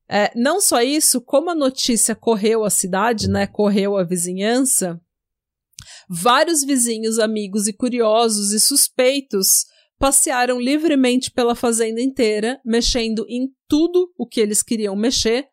É, 0.10 0.32
não 0.36 0.62
só 0.62 0.82
isso, 0.82 1.20
como 1.20 1.50
a 1.50 1.56
notícia 1.56 2.16
correu 2.16 2.64
a 2.64 2.70
cidade, 2.70 3.30
né? 3.30 3.46
Correu 3.46 3.98
a 3.98 4.04
vizinhança, 4.04 5.02
vários 6.10 6.64
vizinhos, 6.64 7.20
amigos 7.20 7.68
e 7.68 7.74
curiosos 7.74 8.54
e 8.54 8.60
suspeitos 8.60 9.66
passearam 10.00 10.60
livremente 10.60 11.32
pela 11.32 11.56
fazenda 11.56 12.00
inteira, 12.00 12.62
mexendo 12.64 13.26
em 13.28 13.50
tudo 13.68 14.14
o 14.18 14.28
que 14.28 14.40
eles 14.40 14.62
queriam 14.62 14.96
mexer 14.96 15.48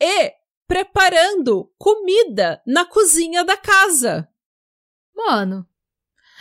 e 0.00 0.32
preparando 0.66 1.70
comida 1.78 2.62
na 2.66 2.84
cozinha 2.84 3.44
da 3.44 3.56
casa. 3.56 4.28
Mano. 5.14 5.66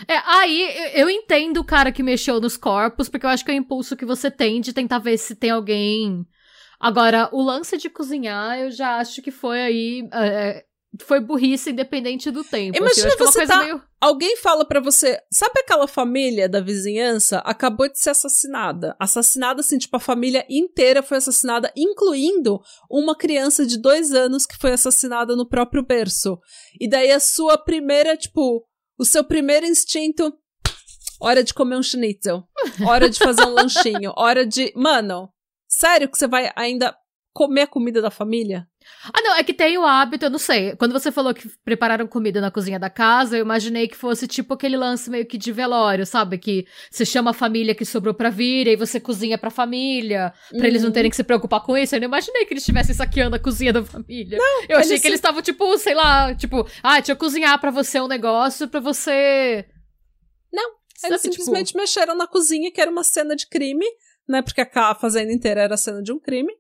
É, 0.08 0.18
aí 0.26 0.92
eu 0.96 1.10
entendo 1.10 1.58
o 1.58 1.66
cara 1.66 1.92
que 1.92 2.02
mexeu 2.02 2.40
nos 2.40 2.58
corpos, 2.58 3.08
porque 3.08 3.26
eu 3.26 3.30
acho 3.30 3.46
que 3.46 3.52
é 3.52 3.54
o 3.54 3.58
impulso 3.58 3.96
que 3.96 4.06
você 4.06 4.32
tem 4.32 4.60
de 4.60 4.74
tentar 4.74 5.00
ver 5.00 5.18
se 5.18 5.36
tem 5.36 5.52
alguém. 5.52 6.26
Agora, 6.82 7.30
o 7.32 7.44
lance 7.44 7.78
de 7.78 7.92
cozinhar, 7.92 8.60
eu 8.60 8.72
já 8.72 8.98
acho 8.98 9.22
que 9.22 9.30
foi 9.30 9.62
aí. 9.62 10.10
É, 10.12 10.66
foi 11.04 11.20
burrice 11.20 11.70
independente 11.70 12.32
do 12.32 12.44
tempo. 12.44 12.76
Assim, 12.76 12.84
Imagina 12.84 13.08
assim, 13.08 13.18
você 13.18 13.46
tá... 13.46 13.64
Meio... 13.64 13.82
Alguém 14.02 14.36
fala 14.38 14.66
para 14.66 14.82
você, 14.82 15.22
sabe 15.32 15.60
aquela 15.60 15.88
família 15.88 16.50
da 16.50 16.60
vizinhança 16.60 17.38
acabou 17.46 17.88
de 17.88 18.00
ser 18.00 18.10
assassinada? 18.10 18.96
Assassinada 19.00 19.62
assim, 19.62 19.78
tipo, 19.78 19.96
a 19.96 20.00
família 20.00 20.44
inteira 20.50 21.04
foi 21.04 21.18
assassinada, 21.18 21.72
incluindo 21.78 22.60
uma 22.90 23.16
criança 23.16 23.66
de 23.66 23.78
dois 23.78 24.12
anos 24.12 24.48
que 24.48 24.58
foi 24.58 24.72
assassinada 24.72 25.36
no 25.36 25.48
próprio 25.48 25.86
berço. 25.86 26.40
E 26.80 26.90
daí 26.90 27.12
a 27.12 27.20
sua 27.20 27.60
primeira, 27.60 28.18
tipo, 28.18 28.66
o 28.98 29.06
seu 29.06 29.24
primeiro 29.24 29.68
instinto, 29.68 30.34
hora 31.22 31.44
de 31.44 31.54
comer 31.54 31.78
um 31.78 31.84
schnitzel, 31.84 32.44
hora 32.86 33.08
de 33.08 33.20
fazer 33.20 33.46
um 33.46 33.54
lanchinho, 33.54 34.12
hora 34.18 34.46
de... 34.46 34.74
Mano, 34.76 35.30
sério 35.72 36.10
que 36.10 36.18
você 36.18 36.28
vai 36.28 36.52
ainda 36.56 36.94
comer 37.34 37.62
a 37.62 37.68
comida 37.68 38.02
da 38.02 38.12
família? 38.12 38.68
Ah, 39.06 39.22
não, 39.22 39.36
é 39.36 39.44
que 39.44 39.54
tem 39.54 39.78
o 39.78 39.86
hábito, 39.86 40.26
eu 40.26 40.30
não 40.30 40.38
sei. 40.38 40.76
Quando 40.76 40.92
você 40.92 41.12
falou 41.12 41.34
que 41.34 41.50
prepararam 41.64 42.06
comida 42.08 42.42
na 42.42 42.52
cozinha 42.52 42.78
da 42.78 42.90
casa, 42.90 43.38
eu 43.38 43.42
imaginei 43.42 43.88
que 43.88 43.96
fosse 43.96 44.28
tipo 44.28 44.54
aquele 44.54 44.76
lance 44.76 45.10
meio 45.10 45.26
que 45.26 45.38
de 45.38 45.52
velório, 45.52 46.06
sabe? 46.06 46.38
Que 46.38 46.66
você 46.92 47.06
chama 47.06 47.32
a 47.32 47.34
família 47.34 47.74
que 47.74 47.86
sobrou 47.86 48.14
pra 48.14 48.30
vir, 48.30 48.68
e 48.68 48.72
aí 48.72 48.76
você 48.76 49.00
cozinha 49.00 49.38
pra 49.38 49.50
família, 49.50 50.34
pra 50.50 50.60
uhum. 50.60 50.66
eles 50.66 50.82
não 50.82 50.90
uhum. 50.90 50.94
terem 50.94 51.10
que 51.10 51.16
se 51.16 51.24
preocupar 51.24 51.62
com 51.62 51.78
isso. 51.78 51.96
Eu 51.96 52.02
não 52.02 52.08
imaginei 52.08 52.46
que 52.46 52.54
eles 52.54 52.64
estivessem 52.64 52.94
saqueando 52.94 53.36
a 53.36 53.40
cozinha 53.40 53.72
da 53.72 53.84
família. 53.84 54.38
Não, 54.38 54.64
eu 54.68 54.78
achei 54.78 55.00
que 55.00 55.08
eles 55.08 55.20
estavam, 55.20 55.42
tipo, 55.42 55.78
sei 55.78 55.94
lá, 55.94 56.36
tipo, 56.36 56.68
ah, 56.84 56.96
deixa 56.96 57.14
eu 57.14 57.18
cozinhar 57.18 57.60
pra 57.62 57.72
você 57.72 58.02
um 58.02 58.08
negócio 58.08 58.68
pra 58.68 58.80
você. 58.80 59.66
Não, 60.52 60.72
sabe, 60.98 61.14
eles 61.14 61.22
tipo 61.22 61.36
simplesmente 61.36 61.68
tipo... 61.68 61.80
mexeram 61.80 62.16
na 62.16 62.28
cozinha, 62.28 62.72
que 62.72 62.82
era 62.82 62.92
uma 62.92 63.04
cena 63.04 63.36
de 63.36 63.48
crime, 63.48 63.86
né? 64.32 64.42
Porque 64.42 64.62
a 64.62 64.96
fazenda 64.96 65.32
inteira 65.32 65.62
era 65.62 65.78
cena 65.78 66.02
de 66.02 66.12
um 66.12 66.20
crime. 66.20 66.54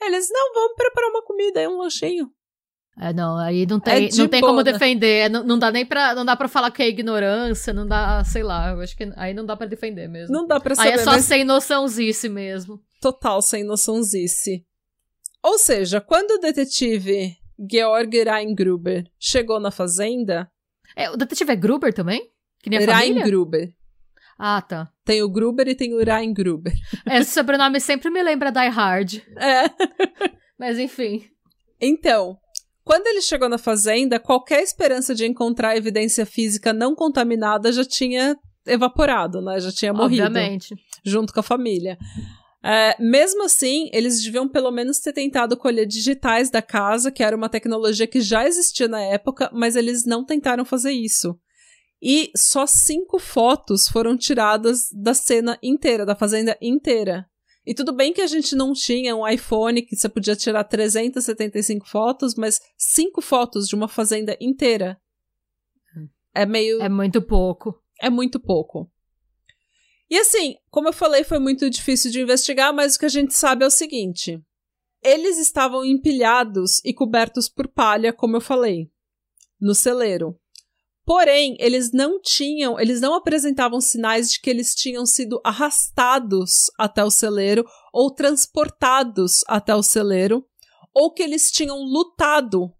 Eles, 0.00 0.28
não, 0.30 0.54
vamos 0.54 0.74
preparar 0.76 1.10
uma 1.10 1.22
comida, 1.22 1.60
é 1.60 1.68
um 1.68 1.78
lanchinho. 1.78 2.30
É, 2.98 3.12
não, 3.12 3.38
aí 3.38 3.66
não 3.66 3.78
tem, 3.78 4.08
é 4.08 4.16
não 4.16 4.28
tem 4.28 4.40
como 4.40 4.62
defender, 4.62 5.30
não, 5.30 5.44
não 5.44 5.58
dá 5.58 5.70
nem 5.70 5.86
pra, 5.86 6.14
não 6.14 6.24
dá 6.24 6.36
pra 6.36 6.48
falar 6.48 6.70
que 6.70 6.82
é 6.82 6.88
ignorância, 6.88 7.72
não 7.72 7.86
dá, 7.86 8.22
sei 8.24 8.42
lá, 8.42 8.72
eu 8.72 8.80
acho 8.80 8.96
que 8.96 9.10
aí 9.16 9.32
não 9.32 9.46
dá 9.46 9.56
pra 9.56 9.66
defender 9.66 10.08
mesmo. 10.08 10.34
Não 10.34 10.46
dá 10.46 10.58
pra 10.58 10.74
saber. 10.74 10.88
Aí 10.88 10.94
é 10.96 10.98
só 10.98 11.12
mas... 11.12 11.24
sem 11.24 11.44
noçãozice 11.44 12.28
mesmo. 12.28 12.80
Total 13.00 13.40
sem 13.40 13.64
noçãozice. 13.64 14.66
Ou 15.42 15.56
seja, 15.56 16.00
quando 16.00 16.32
o 16.32 16.38
detetive 16.38 17.36
Georg 17.70 18.24
Reingruber 18.24 19.04
chegou 19.18 19.60
na 19.60 19.70
fazenda... 19.70 20.50
É, 20.94 21.10
o 21.10 21.16
detetive 21.16 21.52
é 21.52 21.56
Gruber 21.56 21.94
também? 21.94 22.30
Que 22.62 22.68
nem 22.68 22.84
a 22.84 22.98
Reingruber. 22.98 23.72
Ah, 24.42 24.62
tá. 24.62 24.88
Tem 25.04 25.22
o 25.22 25.28
Gruber 25.28 25.68
e 25.68 25.74
tem 25.74 25.92
o 25.92 25.98
Ryan 25.98 26.32
Gruber. 26.32 26.72
Esse 27.12 27.32
sobrenome 27.32 27.78
sempre 27.78 28.08
me 28.08 28.22
lembra 28.22 28.50
Die 28.50 28.68
Hard. 28.68 29.16
É. 29.36 29.64
Mas 30.58 30.78
enfim. 30.78 31.26
Então, 31.78 32.38
quando 32.82 33.06
ele 33.06 33.20
chegou 33.20 33.50
na 33.50 33.58
fazenda, 33.58 34.18
qualquer 34.18 34.62
esperança 34.62 35.14
de 35.14 35.26
encontrar 35.26 35.76
evidência 35.76 36.24
física 36.24 36.72
não 36.72 36.94
contaminada 36.94 37.70
já 37.70 37.84
tinha 37.84 38.34
evaporado, 38.66 39.42
né? 39.42 39.60
Já 39.60 39.70
tinha 39.70 39.92
morrido. 39.92 40.22
Obviamente. 40.22 40.74
Junto 41.04 41.34
com 41.34 41.40
a 41.40 41.42
família. 41.42 41.98
É, 42.64 42.96
mesmo 42.98 43.44
assim, 43.44 43.90
eles 43.92 44.22
deviam 44.22 44.48
pelo 44.48 44.70
menos 44.70 45.00
ter 45.00 45.12
tentado 45.12 45.54
colher 45.54 45.86
digitais 45.86 46.50
da 46.50 46.62
casa, 46.62 47.10
que 47.10 47.22
era 47.22 47.36
uma 47.36 47.48
tecnologia 47.50 48.06
que 48.06 48.22
já 48.22 48.46
existia 48.46 48.88
na 48.88 49.02
época, 49.02 49.50
mas 49.52 49.76
eles 49.76 50.06
não 50.06 50.24
tentaram 50.24 50.64
fazer 50.64 50.92
isso. 50.92 51.38
E 52.02 52.30
só 52.34 52.66
cinco 52.66 53.18
fotos 53.18 53.86
foram 53.86 54.16
tiradas 54.16 54.88
da 54.92 55.12
cena 55.12 55.58
inteira, 55.62 56.06
da 56.06 56.16
fazenda 56.16 56.56
inteira. 56.60 57.28
E 57.66 57.74
tudo 57.74 57.92
bem 57.92 58.12
que 58.12 58.22
a 58.22 58.26
gente 58.26 58.56
não 58.56 58.72
tinha 58.72 59.14
um 59.14 59.28
iPhone 59.28 59.82
que 59.82 59.94
você 59.94 60.08
podia 60.08 60.34
tirar 60.34 60.64
375 60.64 61.86
fotos, 61.86 62.34
mas 62.34 62.60
cinco 62.76 63.20
fotos 63.20 63.68
de 63.68 63.74
uma 63.74 63.86
fazenda 63.86 64.36
inteira. 64.40 64.98
É 66.34 66.46
meio. 66.46 66.80
É 66.80 66.88
muito 66.88 67.20
pouco. 67.20 67.78
É 68.00 68.08
muito 68.08 68.40
pouco. 68.40 68.90
E 70.08 70.16
assim, 70.16 70.56
como 70.70 70.88
eu 70.88 70.92
falei, 70.92 71.22
foi 71.22 71.38
muito 71.38 71.68
difícil 71.68 72.10
de 72.10 72.20
investigar, 72.20 72.74
mas 72.74 72.96
o 72.96 72.98
que 72.98 73.06
a 73.06 73.10
gente 73.10 73.34
sabe 73.34 73.62
é 73.62 73.66
o 73.66 73.70
seguinte: 73.70 74.42
eles 75.02 75.38
estavam 75.38 75.84
empilhados 75.84 76.80
e 76.82 76.94
cobertos 76.94 77.48
por 77.48 77.68
palha, 77.68 78.12
como 78.12 78.36
eu 78.36 78.40
falei, 78.40 78.90
no 79.60 79.74
celeiro. 79.74 80.39
Porém, 81.10 81.56
eles 81.58 81.90
não 81.90 82.20
tinham, 82.22 82.78
eles 82.78 83.00
não 83.00 83.14
apresentavam 83.14 83.80
sinais 83.80 84.30
de 84.30 84.40
que 84.40 84.48
eles 84.48 84.76
tinham 84.76 85.04
sido 85.04 85.40
arrastados 85.42 86.70
até 86.78 87.02
o 87.02 87.10
celeiro 87.10 87.64
ou 87.92 88.14
transportados 88.14 89.42
até 89.48 89.74
o 89.74 89.82
celeiro, 89.82 90.46
ou 90.94 91.12
que 91.12 91.20
eles 91.20 91.50
tinham 91.50 91.78
lutado 91.78 92.72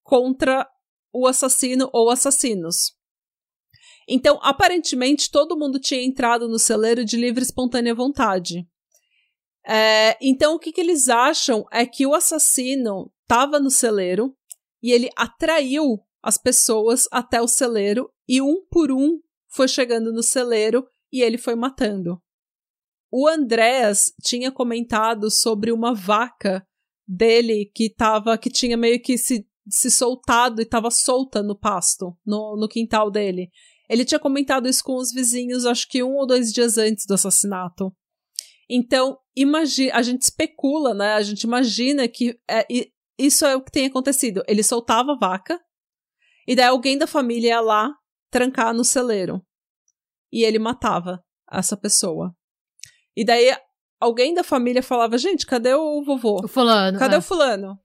contra 0.00 0.64
o 1.12 1.26
assassino 1.26 1.90
ou 1.92 2.08
assassinos. 2.08 2.92
Então, 4.08 4.38
aparentemente, 4.44 5.28
todo 5.28 5.58
mundo 5.58 5.80
tinha 5.80 6.04
entrado 6.04 6.46
no 6.46 6.60
celeiro 6.60 7.04
de 7.04 7.16
livre 7.16 7.42
e 7.42 7.46
espontânea 7.46 7.96
vontade. 7.96 8.64
É, 9.66 10.16
então, 10.22 10.54
o 10.54 10.58
que, 10.60 10.70
que 10.70 10.80
eles 10.80 11.08
acham 11.08 11.66
é 11.72 11.84
que 11.84 12.06
o 12.06 12.14
assassino 12.14 13.12
estava 13.22 13.58
no 13.58 13.72
celeiro 13.72 14.36
e 14.80 14.92
ele 14.92 15.10
atraiu 15.16 15.98
as 16.22 16.38
pessoas 16.38 17.08
até 17.10 17.40
o 17.40 17.48
celeiro 17.48 18.10
e 18.28 18.40
um 18.40 18.64
por 18.70 18.92
um 18.92 19.18
foi 19.48 19.68
chegando 19.68 20.12
no 20.12 20.22
celeiro 20.22 20.86
e 21.12 21.20
ele 21.22 21.36
foi 21.36 21.54
matando. 21.54 22.20
O 23.10 23.28
Andrés 23.28 24.12
tinha 24.22 24.50
comentado 24.50 25.30
sobre 25.30 25.70
uma 25.70 25.94
vaca 25.94 26.66
dele 27.06 27.70
que 27.74 27.90
tava, 27.90 28.38
que 28.38 28.48
tinha 28.48 28.76
meio 28.76 29.02
que 29.02 29.18
se, 29.18 29.46
se 29.68 29.90
soltado 29.90 30.62
e 30.62 30.64
estava 30.64 30.90
solta 30.90 31.42
no 31.42 31.58
pasto, 31.58 32.16
no, 32.24 32.56
no 32.56 32.68
quintal 32.68 33.10
dele. 33.10 33.50
Ele 33.88 34.06
tinha 34.06 34.18
comentado 34.18 34.66
isso 34.66 34.82
com 34.82 34.96
os 34.96 35.12
vizinhos, 35.12 35.66
acho 35.66 35.86
que 35.88 36.02
um 36.02 36.14
ou 36.14 36.26
dois 36.26 36.50
dias 36.50 36.78
antes 36.78 37.04
do 37.04 37.12
assassinato. 37.12 37.94
Então, 38.70 39.18
imagina, 39.36 39.94
a 39.94 40.00
gente 40.00 40.22
especula, 40.22 40.94
né? 40.94 41.12
A 41.12 41.22
gente 41.22 41.42
imagina 41.42 42.08
que 42.08 42.38
é, 42.48 42.66
isso 43.18 43.44
é 43.44 43.54
o 43.54 43.62
que 43.62 43.70
tem 43.70 43.84
acontecido. 43.84 44.42
Ele 44.48 44.62
soltava 44.62 45.12
a 45.12 45.18
vaca, 45.18 45.60
e 46.46 46.54
daí 46.54 46.66
alguém 46.66 46.98
da 46.98 47.06
família 47.06 47.48
ia 47.48 47.60
lá 47.60 47.92
trancar 48.30 48.74
no 48.74 48.84
celeiro. 48.84 49.44
E 50.32 50.44
ele 50.44 50.58
matava 50.58 51.22
essa 51.50 51.76
pessoa. 51.76 52.34
E 53.16 53.24
daí 53.24 53.54
alguém 54.00 54.34
da 54.34 54.42
família 54.42 54.82
falava: 54.82 55.18
gente, 55.18 55.46
cadê 55.46 55.74
o 55.74 56.02
vovô? 56.02 56.40
O 56.44 56.48
fulano. 56.48 56.98
Cadê 56.98 57.14
é. 57.14 57.18
o 57.18 57.22
fulano? 57.22 57.78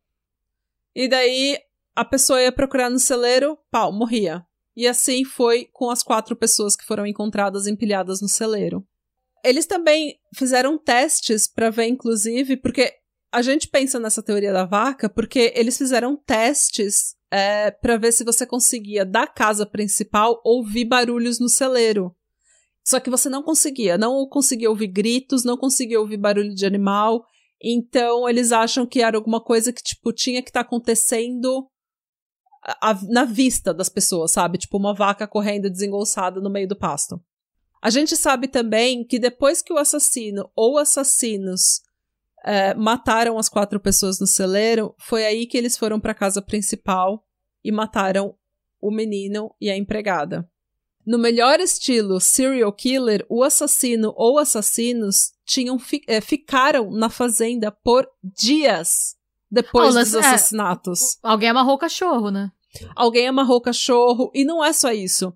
E 0.96 1.08
daí 1.08 1.60
a 1.96 2.06
pessoa 2.06 2.42
ia 2.42 2.52
procurar 2.52 2.90
no 2.90 3.00
celeiro, 3.00 3.58
pau, 3.70 3.92
morria. 3.92 4.46
E 4.76 4.88
assim 4.88 5.26
foi 5.26 5.68
com 5.74 5.90
as 5.90 6.04
quatro 6.04 6.36
pessoas 6.36 6.76
que 6.76 6.86
foram 6.86 7.06
encontradas 7.06 7.68
empilhadas 7.68 8.22
no 8.22 8.30
celeiro. 8.30 8.88
Eles 9.44 9.66
também 9.66 10.20
fizeram 10.36 10.78
testes 10.78 11.48
para 11.48 11.70
ver, 11.70 11.88
inclusive, 11.88 12.58
porque 12.58 12.94
a 13.32 13.42
gente 13.42 13.68
pensa 13.68 14.00
nessa 14.00 14.22
teoria 14.24 14.54
da 14.54 14.66
vaca 14.66 15.10
porque 15.10 15.52
eles 15.56 15.78
fizeram 15.78 16.16
testes 16.16 17.17
é, 17.32 17.72
para 17.72 17.98
ver 17.98 18.12
se 18.12 18.24
você 18.24 18.46
conseguia, 18.46 19.06
da 19.06 19.28
casa 19.28 19.66
principal, 19.66 20.42
ouvir 20.44 20.86
barulhos 20.86 21.40
no 21.40 21.50
celeiro. 21.50 22.16
Só 22.84 23.00
que 23.00 23.10
você 23.10 23.28
não 23.28 23.44
conseguia, 23.44 23.98
não 23.98 24.26
conseguia 24.30 24.70
ouvir 24.70 24.88
gritos, 24.88 25.44
não 25.44 25.58
conseguia 25.58 26.00
ouvir 26.00 26.18
barulho 26.18 26.56
de 26.56 26.66
animal. 26.66 27.26
Então 27.62 28.30
eles 28.30 28.52
acham 28.52 28.86
que 28.86 29.02
era 29.02 29.18
alguma 29.18 29.44
coisa 29.44 29.74
que 29.74 29.84
tipo 29.84 30.14
tinha 30.14 30.42
que 30.42 30.50
estar 30.50 30.64
tá 30.64 30.68
acontecendo 30.68 31.68
a, 32.64 32.92
a, 32.92 33.00
na 33.10 33.26
vista 33.26 33.74
das 33.74 33.90
pessoas, 33.90 34.32
sabe? 34.32 34.58
Tipo 34.58 34.78
uma 34.78 34.94
vaca 34.94 35.28
correndo 35.28 35.70
desengolçada 35.70 36.40
no 36.40 36.50
meio 36.50 36.68
do 36.68 36.78
pasto. 36.78 37.22
A 37.82 37.90
gente 37.90 38.16
sabe 38.16 38.48
também 38.48 39.06
que 39.06 39.20
depois 39.20 39.62
que 39.62 39.74
o 39.74 39.78
assassino 39.78 40.50
ou 40.56 40.78
assassinos 40.78 41.82
é, 42.48 42.74
mataram 42.74 43.38
as 43.38 43.50
quatro 43.50 43.78
pessoas 43.78 44.22
no 44.22 44.26
celeiro, 44.26 44.96
foi 44.98 45.26
aí 45.26 45.46
que 45.46 45.58
eles 45.58 45.78
foram 45.78 46.00
para 46.00 46.14
a 46.14 46.16
casa 46.16 46.42
principal 46.42 47.26
e 47.62 47.74
mataram 47.74 48.36
o 48.80 48.90
menino 48.90 49.54
e 49.60 49.70
a 49.70 49.76
empregada. 49.76 50.50
No 51.06 51.18
melhor 51.18 51.60
estilo 51.60 52.22
serial 52.22 52.72
killer, 52.72 53.26
o 53.30 53.44
assassino 53.44 54.14
ou 54.16 54.40
assassinos 54.40 55.34
tinham 55.46 55.78
fi 55.78 56.02
é, 56.08 56.22
ficaram 56.22 56.90
na 56.90 57.10
fazenda 57.10 57.70
por 57.70 58.08
dias 58.24 59.18
depois 59.52 59.94
oh, 59.94 60.00
dos 60.00 60.14
é, 60.14 60.20
assassinatos. 60.20 61.02
É, 61.02 61.06
alguém 61.24 61.50
amarrou 61.50 61.76
o 61.76 61.78
cachorro, 61.78 62.32
né? 62.32 62.50
Alguém 62.96 63.28
amarrou 63.28 63.58
o 63.58 63.62
cachorro 63.62 64.32
e 64.34 64.46
não 64.46 64.64
é 64.64 64.72
só 64.72 64.92
isso. 64.92 65.34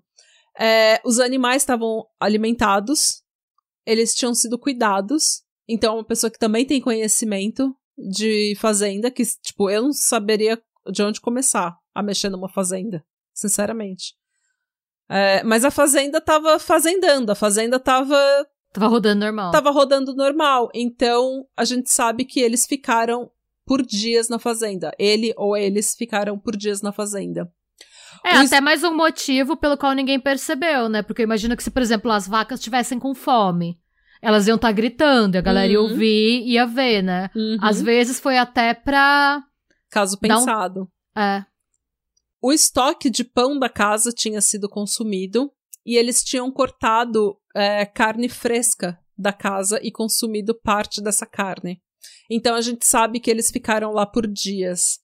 É, 0.58 0.98
os 1.04 1.20
animais 1.20 1.60
estavam 1.60 2.06
alimentados, 2.18 3.22
eles 3.84 4.14
tinham 4.14 4.34
sido 4.34 4.58
cuidados 4.58 5.41
então, 5.68 5.94
uma 5.94 6.04
pessoa 6.04 6.30
que 6.30 6.38
também 6.38 6.64
tem 6.64 6.80
conhecimento 6.80 7.74
de 7.96 8.54
fazenda, 8.58 9.10
que, 9.10 9.22
tipo, 9.42 9.70
eu 9.70 9.82
não 9.82 9.92
saberia 9.92 10.60
de 10.90 11.02
onde 11.02 11.20
começar 11.20 11.76
a 11.94 12.02
mexer 12.02 12.30
numa 12.30 12.48
fazenda, 12.48 13.04
sinceramente. 13.32 14.14
É, 15.08 15.42
mas 15.42 15.64
a 15.64 15.70
fazenda 15.70 16.20
tava 16.20 16.58
fazendando, 16.58 17.30
a 17.30 17.34
fazenda 17.34 17.78
tava. 17.78 18.18
Tava 18.72 18.86
rodando 18.88 19.20
normal. 19.20 19.50
Tava 19.52 19.70
rodando 19.70 20.14
normal. 20.14 20.70
Então, 20.74 21.46
a 21.56 21.64
gente 21.64 21.90
sabe 21.90 22.24
que 22.24 22.40
eles 22.40 22.66
ficaram 22.66 23.30
por 23.66 23.82
dias 23.82 24.28
na 24.28 24.38
fazenda. 24.38 24.92
Ele 24.98 25.34
ou 25.36 25.56
eles 25.56 25.94
ficaram 25.94 26.38
por 26.38 26.56
dias 26.56 26.80
na 26.80 26.92
fazenda. 26.92 27.52
É, 28.24 28.30
até 28.30 28.60
mais 28.60 28.82
um 28.82 28.94
motivo 28.94 29.56
pelo 29.56 29.76
qual 29.76 29.92
ninguém 29.92 30.18
percebeu, 30.18 30.88
né? 30.88 31.02
Porque 31.02 31.22
eu 31.22 31.24
imagino 31.24 31.56
que 31.56 31.62
se, 31.62 31.70
por 31.70 31.82
exemplo, 31.82 32.10
as 32.10 32.26
vacas 32.26 32.60
estivessem 32.60 32.98
com 32.98 33.14
fome 33.14 33.81
elas 34.22 34.46
iam 34.46 34.54
estar 34.54 34.68
tá 34.68 34.72
gritando, 34.72 35.36
a 35.36 35.40
galera 35.40 35.66
uhum. 35.66 35.72
ia 35.72 35.80
ouvir 35.80 36.42
e 36.42 36.52
ia 36.52 36.64
ver, 36.64 37.02
né? 37.02 37.28
Uhum. 37.34 37.56
Às 37.60 37.82
vezes 37.82 38.20
foi 38.20 38.38
até 38.38 38.72
pra. 38.72 39.42
Caso 39.90 40.16
pensado. 40.18 40.88
Um... 41.16 41.20
É. 41.20 41.44
O 42.40 42.52
estoque 42.52 43.10
de 43.10 43.24
pão 43.24 43.58
da 43.58 43.68
casa 43.68 44.12
tinha 44.12 44.40
sido 44.40 44.68
consumido 44.68 45.52
e 45.84 45.96
eles 45.96 46.22
tinham 46.22 46.50
cortado 46.50 47.36
é, 47.54 47.84
carne 47.84 48.28
fresca 48.28 48.98
da 49.18 49.32
casa 49.32 49.78
e 49.82 49.90
consumido 49.90 50.54
parte 50.54 51.02
dessa 51.02 51.26
carne. 51.26 51.80
Então 52.30 52.54
a 52.54 52.60
gente 52.60 52.86
sabe 52.86 53.20
que 53.20 53.30
eles 53.30 53.50
ficaram 53.50 53.92
lá 53.92 54.06
por 54.06 54.26
dias. 54.26 54.98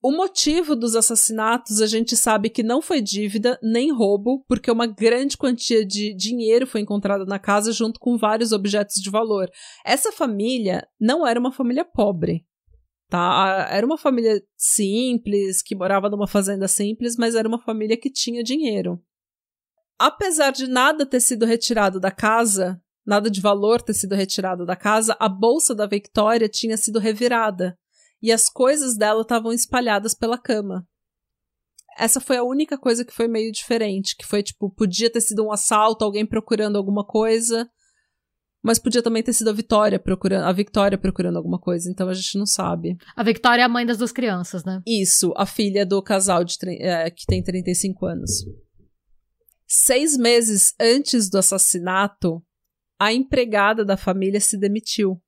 O 0.00 0.12
motivo 0.12 0.76
dos 0.76 0.94
assassinatos 0.94 1.80
a 1.82 1.86
gente 1.86 2.16
sabe 2.16 2.48
que 2.48 2.62
não 2.62 2.80
foi 2.80 3.00
dívida 3.00 3.58
nem 3.60 3.92
roubo, 3.92 4.44
porque 4.46 4.70
uma 4.70 4.86
grande 4.86 5.36
quantia 5.36 5.84
de 5.84 6.14
dinheiro 6.14 6.68
foi 6.68 6.80
encontrada 6.80 7.24
na 7.24 7.38
casa 7.38 7.72
junto 7.72 7.98
com 7.98 8.16
vários 8.16 8.52
objetos 8.52 9.02
de 9.02 9.10
valor. 9.10 9.50
Essa 9.84 10.12
família 10.12 10.86
não 11.00 11.26
era 11.26 11.40
uma 11.40 11.50
família 11.50 11.84
pobre, 11.84 12.46
tá? 13.08 13.66
Era 13.72 13.84
uma 13.84 13.98
família 13.98 14.40
simples, 14.56 15.62
que 15.62 15.74
morava 15.74 16.08
numa 16.08 16.28
fazenda 16.28 16.68
simples, 16.68 17.16
mas 17.16 17.34
era 17.34 17.48
uma 17.48 17.60
família 17.60 17.96
que 17.96 18.10
tinha 18.10 18.44
dinheiro. 18.44 19.02
Apesar 19.98 20.52
de 20.52 20.68
nada 20.68 21.04
ter 21.04 21.20
sido 21.20 21.44
retirado 21.44 21.98
da 21.98 22.12
casa, 22.12 22.80
nada 23.04 23.28
de 23.28 23.40
valor 23.40 23.82
ter 23.82 23.94
sido 23.94 24.14
retirado 24.14 24.64
da 24.64 24.76
casa, 24.76 25.16
a 25.18 25.28
bolsa 25.28 25.74
da 25.74 25.88
Victoria 25.88 26.48
tinha 26.48 26.76
sido 26.76 27.00
revirada 27.00 27.76
e 28.22 28.32
as 28.32 28.48
coisas 28.48 28.96
dela 28.96 29.22
estavam 29.22 29.52
espalhadas 29.52 30.14
pela 30.14 30.38
cama. 30.38 30.86
Essa 31.96 32.20
foi 32.20 32.36
a 32.36 32.44
única 32.44 32.78
coisa 32.78 33.04
que 33.04 33.12
foi 33.12 33.26
meio 33.26 33.50
diferente, 33.50 34.16
que 34.16 34.26
foi 34.26 34.42
tipo, 34.42 34.70
podia 34.70 35.10
ter 35.10 35.20
sido 35.20 35.44
um 35.44 35.52
assalto, 35.52 36.04
alguém 36.04 36.24
procurando 36.24 36.76
alguma 36.76 37.04
coisa, 37.04 37.68
mas 38.62 38.78
podia 38.78 39.02
também 39.02 39.22
ter 39.22 39.32
sido 39.32 39.50
a 39.50 39.52
Vitória 39.52 39.98
procurando, 39.98 40.44
a 40.44 40.52
Victoria 40.52 40.98
procurando 40.98 41.36
alguma 41.36 41.58
coisa, 41.58 41.90
então 41.90 42.08
a 42.08 42.14
gente 42.14 42.38
não 42.38 42.46
sabe. 42.46 42.96
A 43.16 43.22
Victoria 43.22 43.62
é 43.62 43.64
a 43.64 43.68
mãe 43.68 43.86
das 43.86 43.98
duas 43.98 44.12
crianças, 44.12 44.64
né? 44.64 44.80
Isso, 44.86 45.32
a 45.36 45.46
filha 45.46 45.84
do 45.86 46.02
casal 46.02 46.44
de, 46.44 46.56
é, 46.80 47.10
que 47.10 47.24
tem 47.26 47.42
35 47.42 48.06
anos. 48.06 48.30
Seis 49.66 50.16
meses 50.16 50.74
antes 50.80 51.28
do 51.28 51.38
assassinato, 51.38 52.42
a 52.98 53.12
empregada 53.12 53.84
da 53.84 53.96
família 53.96 54.40
se 54.40 54.58
demitiu. 54.58 55.20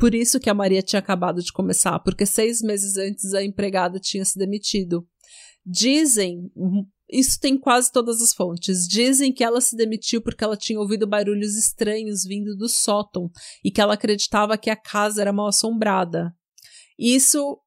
Por 0.00 0.14
isso 0.14 0.40
que 0.40 0.48
a 0.48 0.54
Maria 0.54 0.80
tinha 0.80 0.98
acabado 0.98 1.42
de 1.42 1.52
começar, 1.52 1.98
porque 1.98 2.24
seis 2.24 2.62
meses 2.62 2.96
antes 2.96 3.34
a 3.34 3.44
empregada 3.44 4.00
tinha 4.00 4.24
se 4.24 4.38
demitido. 4.38 5.06
Dizem, 5.64 6.50
isso 7.06 7.38
tem 7.38 7.58
quase 7.58 7.92
todas 7.92 8.22
as 8.22 8.32
fontes, 8.32 8.88
dizem 8.88 9.30
que 9.30 9.44
ela 9.44 9.60
se 9.60 9.76
demitiu 9.76 10.22
porque 10.22 10.42
ela 10.42 10.56
tinha 10.56 10.80
ouvido 10.80 11.06
barulhos 11.06 11.54
estranhos 11.54 12.24
vindo 12.24 12.56
do 12.56 12.66
sótão 12.66 13.30
e 13.62 13.70
que 13.70 13.78
ela 13.78 13.92
acreditava 13.92 14.56
que 14.56 14.70
a 14.70 14.76
casa 14.76 15.20
era 15.20 15.34
mal 15.34 15.48
assombrada. 15.48 16.34
Isso 16.98 17.60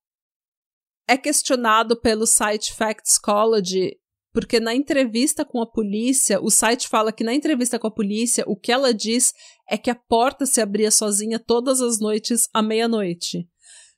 é 1.08 1.16
questionado 1.16 2.00
pelo 2.02 2.26
site 2.26 2.74
Factscology 2.74 3.92
porque 4.34 4.60
na 4.60 4.74
entrevista 4.74 5.46
com 5.46 5.62
a 5.62 5.66
polícia, 5.66 6.42
o 6.42 6.50
site 6.50 6.88
fala 6.88 7.14
que 7.14 7.24
na 7.24 7.34
entrevista 7.34 7.78
com 7.78 7.88
a 7.88 7.92
polícia, 7.92 8.44
o 8.48 8.56
que 8.56 8.72
ela 8.72 8.94
diz 8.94 9.32
é 9.70 9.78
que 9.78 9.92
a 9.92 9.96
porta 9.96 10.46
se 10.46 10.60
abria 10.60 10.90
sozinha 10.90 11.40
todas 11.40 11.80
as 11.80 12.00
noites 12.00 12.50
à 12.52 12.62
meia-noite. 12.62 13.48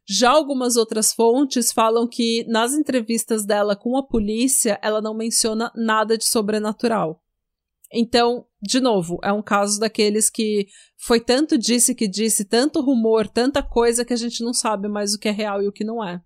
Já 0.08 0.30
algumas 0.30 0.76
outras 0.76 1.13
fontes 1.13 1.71
falam 1.71 2.08
que 2.08 2.45
nas 2.48 2.74
entrevistas 2.74 3.45
dela 3.45 3.76
com 3.76 3.98
a 3.98 4.06
polícia, 4.06 4.78
ela 4.84 5.02
não 5.02 5.15
menciona 5.15 5.71
nada 5.74 6.17
de 6.17 6.26
sobrenatural. 6.26 7.24
Então, 7.91 8.45
de 8.62 8.82
novo, 8.82 9.17
é 9.24 9.32
um 9.32 9.41
caso 9.41 9.80
daqueles 9.80 10.30
que 10.30 10.67
foi 10.98 11.19
tanto 11.19 11.58
disse 11.58 11.95
que 11.95 12.08
disse, 12.08 12.43
tanto 12.43 12.82
rumor, 12.82 13.28
tanta 13.28 13.63
coisa 13.63 14.04
que 14.04 14.13
a 14.13 14.17
gente 14.17 14.43
não 14.43 14.54
sabe 14.54 14.89
mais 14.89 15.13
o 15.13 15.19
que 15.19 15.30
é 15.30 15.32
real 15.32 15.62
e 15.62 15.67
o 15.67 15.71
que 15.71 15.86
não 15.86 16.04
é. 16.04 16.21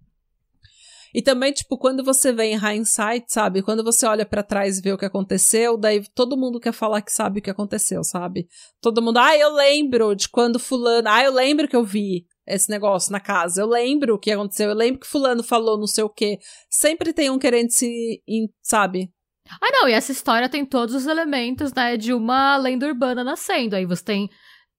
E 1.14 1.22
também, 1.22 1.52
tipo, 1.52 1.78
quando 1.78 2.04
você 2.04 2.32
vê 2.32 2.46
em 2.46 2.56
hindsight, 2.56 3.26
sabe? 3.28 3.62
Quando 3.62 3.84
você 3.84 4.06
olha 4.06 4.26
para 4.26 4.44
trás 4.44 4.78
e 4.78 4.82
vê 4.82 4.94
o 4.94 4.98
que 4.98 5.06
aconteceu, 5.06 5.78
daí 5.78 6.04
todo 6.14 6.38
mundo 6.38 6.60
quer 6.60 6.72
falar 6.72 7.02
que 7.02 7.12
sabe 7.12 7.40
o 7.40 7.44
que 7.44 7.50
aconteceu, 7.50 8.04
sabe? 8.04 8.48
Todo 8.82 9.02
mundo, 9.02 9.18
ah, 9.18 9.36
eu 9.38 9.54
lembro 9.54 10.16
de 10.16 10.30
quando 10.30 10.60
fulano, 10.60 11.08
ah, 11.10 11.24
eu 11.24 11.34
lembro 11.34 11.68
que 11.68 11.76
eu 11.76 11.84
vi 11.84 12.26
esse 12.46 12.70
negócio 12.70 13.12
na 13.12 13.20
casa, 13.20 13.62
eu 13.62 13.68
lembro 13.68 14.16
o 14.16 14.20
que 14.20 14.32
aconteceu, 14.32 14.70
eu 14.70 14.76
lembro 14.76 15.00
que 15.00 15.08
fulano 15.08 15.44
falou 15.44 15.78
não 15.78 15.88
sei 15.88 16.04
o 16.04 16.10
quê. 16.10 16.40
Sempre 16.70 17.14
tem 17.14 17.30
um 17.30 17.40
querendo 17.40 17.70
se, 17.70 18.22
sabe? 18.62 19.12
Ah, 19.62 19.72
não, 19.72 19.90
e 19.90 19.94
essa 19.94 20.12
história 20.12 20.48
tem 20.48 20.64
todos 20.64 20.94
os 20.94 21.08
elementos, 21.08 21.74
né, 21.74 21.98
de 21.98 22.14
uma 22.14 22.56
lenda 22.58 22.86
urbana 22.88 23.24
nascendo. 23.24 23.76
Aí 23.76 23.86
você 23.86 24.04
tem 24.04 24.30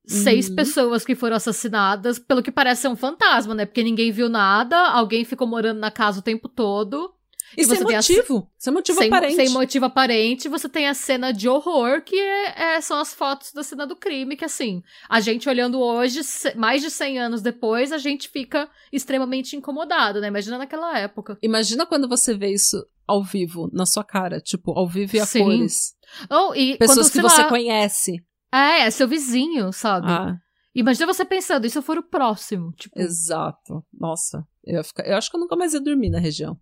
seis 0.07 0.48
uhum. 0.48 0.57
pessoas 0.57 1.05
que 1.05 1.14
foram 1.14 1.36
assassinadas, 1.36 2.18
pelo 2.18 2.42
que 2.42 2.51
parece 2.51 2.82
ser 2.82 2.88
um 2.88 2.96
fantasma, 2.96 3.55
né? 3.55 3.66
Porque 3.66 3.82
ninguém 3.82 4.11
viu 4.11 4.28
nada, 4.28 4.76
alguém 4.88 5.24
ficou 5.24 5.46
morando 5.46 5.78
na 5.78 5.90
casa 5.90 6.20
o 6.20 6.22
tempo 6.22 6.48
todo. 6.48 7.14
E, 7.57 7.62
e 7.62 7.64
sem 7.64 7.80
motivo. 7.80 8.38
A... 8.38 8.51
Sem 8.59 8.72
motivo 8.72 8.98
sem, 8.98 9.09
aparente. 9.09 9.36
Sem 9.36 9.48
motivo 9.51 9.84
aparente, 9.86 10.48
você 10.48 10.68
tem 10.68 10.86
a 10.86 10.94
cena 10.94 11.32
de 11.32 11.48
horror, 11.48 12.03
que 12.03 12.16
é, 12.16 12.76
é, 12.76 12.80
são 12.80 12.98
as 12.98 13.12
fotos 13.12 13.53
da 13.53 13.62
cena 13.62 13.86
do 13.86 13.96
crime, 13.96 14.36
que 14.36 14.44
assim, 14.44 14.82
a 15.09 15.20
gente 15.20 15.48
olhando 15.48 15.80
hoje, 15.80 16.20
mais 16.57 16.82
de 16.82 16.90
100 16.90 17.18
anos 17.18 17.42
depois, 17.42 17.92
a 17.92 17.98
gente 17.98 18.28
fica 18.28 18.68
extremamente 18.92 19.57
incomodado, 19.57 20.20
né? 20.20 20.28
Imagina 20.28 20.59
naquela 20.59 20.96
época. 20.98 21.38
Imagina 21.42 21.86
quando 21.86 22.09
você 22.09 22.34
vê 22.34 22.53
isso 22.53 22.84
ao 23.07 23.24
vivo, 23.24 23.68
na 23.72 23.86
sua 23.86 24.05
cara, 24.05 24.40
tipo, 24.40 24.70
ao 24.78 24.86
vivo 24.86 25.16
e 25.16 25.20
a 25.20 25.26
Sim. 25.26 25.44
cores. 25.44 25.94
Ou, 26.30 26.55
e 26.55 26.76
Pessoas 26.76 27.09
quando, 27.09 27.12
que 27.12 27.22
você 27.22 27.42
lá, 27.42 27.48
conhece. 27.48 28.24
É, 28.53 28.82
é 28.82 28.90
seu 28.90 29.07
vizinho, 29.09 29.72
sabe? 29.72 30.07
Ah, 30.11 30.36
Imagina 30.74 31.12
você 31.12 31.24
pensando, 31.24 31.66
e 31.66 31.70
se 31.70 31.76
eu 31.76 31.82
for 31.82 31.98
o 31.98 32.03
próximo? 32.03 32.72
Tipo, 32.72 32.98
exato. 33.01 33.84
Nossa, 33.92 34.46
eu, 34.64 34.76
ia 34.76 34.84
ficar- 34.84 35.05
eu 35.05 35.16
acho 35.16 35.28
que 35.28 35.36
eu 35.36 35.40
nunca 35.40 35.57
mais 35.57 35.74
ia 35.74 35.80
dormir 35.80 36.11
na 36.11 36.20
região. 36.20 36.57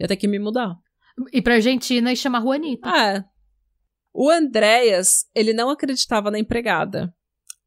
Ia 0.00 0.08
ter 0.08 0.16
que 0.16 0.26
me 0.26 0.38
mudar. 0.38 0.74
ir 1.30 1.42
pra 1.42 1.54
Argentina 1.54 2.10
e 2.10 2.16
chamar 2.16 2.40
Juanita. 2.40 2.88
É. 2.88 3.22
O 4.14 4.30
Andréas, 4.30 5.26
ele 5.34 5.52
não 5.52 5.68
acreditava 5.68 6.30
na 6.30 6.38
empregada. 6.38 7.14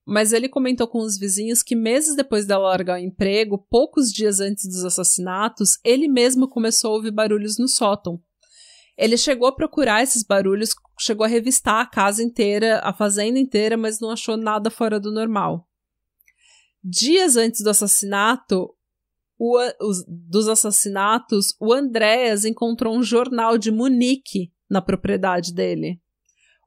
Mas 0.03 0.33
ele 0.33 0.49
comentou 0.49 0.87
com 0.87 0.99
os 0.99 1.17
vizinhos 1.17 1.61
que 1.63 1.75
meses 1.75 2.15
depois 2.15 2.45
dela 2.47 2.69
largar 2.69 2.95
o 2.99 3.03
emprego, 3.03 3.57
poucos 3.69 4.11
dias 4.11 4.39
antes 4.39 4.65
dos 4.67 4.83
assassinatos, 4.83 5.77
ele 5.83 6.07
mesmo 6.07 6.47
começou 6.47 6.91
a 6.91 6.95
ouvir 6.95 7.11
barulhos 7.11 7.57
no 7.59 7.67
sótão. 7.67 8.19
Ele 8.97 9.17
chegou 9.17 9.47
a 9.47 9.55
procurar 9.55 10.01
esses 10.03 10.23
barulhos, 10.23 10.73
chegou 10.99 11.25
a 11.25 11.29
revistar 11.29 11.81
a 11.81 11.85
casa 11.85 12.23
inteira, 12.23 12.79
a 12.83 12.93
fazenda 12.93 13.37
inteira, 13.37 13.75
mas 13.75 13.99
não 13.99 14.11
achou 14.11 14.37
nada 14.37 14.69
fora 14.69 14.99
do 14.99 15.11
normal. 15.11 15.67
Dias 16.83 17.35
antes 17.35 17.61
do 17.61 17.69
assassinato, 17.69 18.73
o 19.37 19.57
os- 19.81 20.05
dos 20.07 20.47
assassinatos, 20.47 21.55
o 21.59 21.73
Andréas 21.73 22.45
encontrou 22.45 22.95
um 22.95 23.03
jornal 23.03 23.57
de 23.57 23.71
Munique 23.71 24.51
na 24.69 24.81
propriedade 24.81 25.53
dele. 25.53 25.99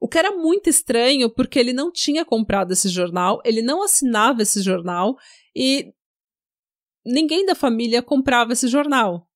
O 0.01 0.07
que 0.09 0.19
era 0.19 0.37
muito 0.37 0.69
estranho, 0.69 1.31
porque 1.31 1.59
ele 1.59 1.73
não 1.73 1.91
tinha 1.91 2.25
comprado 2.25 2.73
esse 2.73 2.89
jornal, 2.89 3.41
ele 3.45 3.63
não 3.63 3.83
assinava 3.83 4.43
esse 4.43 4.61
jornal 4.61 5.17
e 5.57 5.93
ninguém 7.05 7.45
da 7.47 7.55
família 7.55 8.03
comprava 8.03 8.53
esse 8.53 8.69
jornal. 8.69 9.28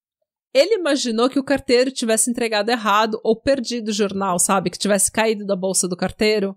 Ele 0.54 0.74
imaginou 0.74 1.30
que 1.30 1.38
o 1.38 1.44
carteiro 1.44 1.90
tivesse 1.90 2.30
entregado 2.30 2.70
errado 2.70 3.20
ou 3.24 3.40
perdido 3.40 3.88
o 3.88 3.92
jornal, 3.92 4.38
sabe? 4.38 4.70
Que 4.70 4.78
tivesse 4.78 5.10
caído 5.10 5.46
da 5.46 5.56
bolsa 5.56 5.88
do 5.88 5.96
carteiro. 5.96 6.56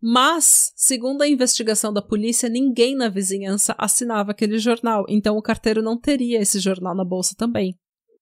Mas, 0.00 0.72
segundo 0.76 1.22
a 1.22 1.28
investigação 1.28 1.92
da 1.92 2.02
polícia, 2.02 2.48
ninguém 2.48 2.94
na 2.94 3.08
vizinhança 3.08 3.74
assinava 3.78 4.30
aquele 4.30 4.58
jornal, 4.58 5.04
então 5.08 5.36
o 5.36 5.42
carteiro 5.42 5.82
não 5.82 5.98
teria 5.98 6.40
esse 6.40 6.60
jornal 6.60 6.94
na 6.94 7.04
bolsa 7.04 7.34
também. 7.36 7.74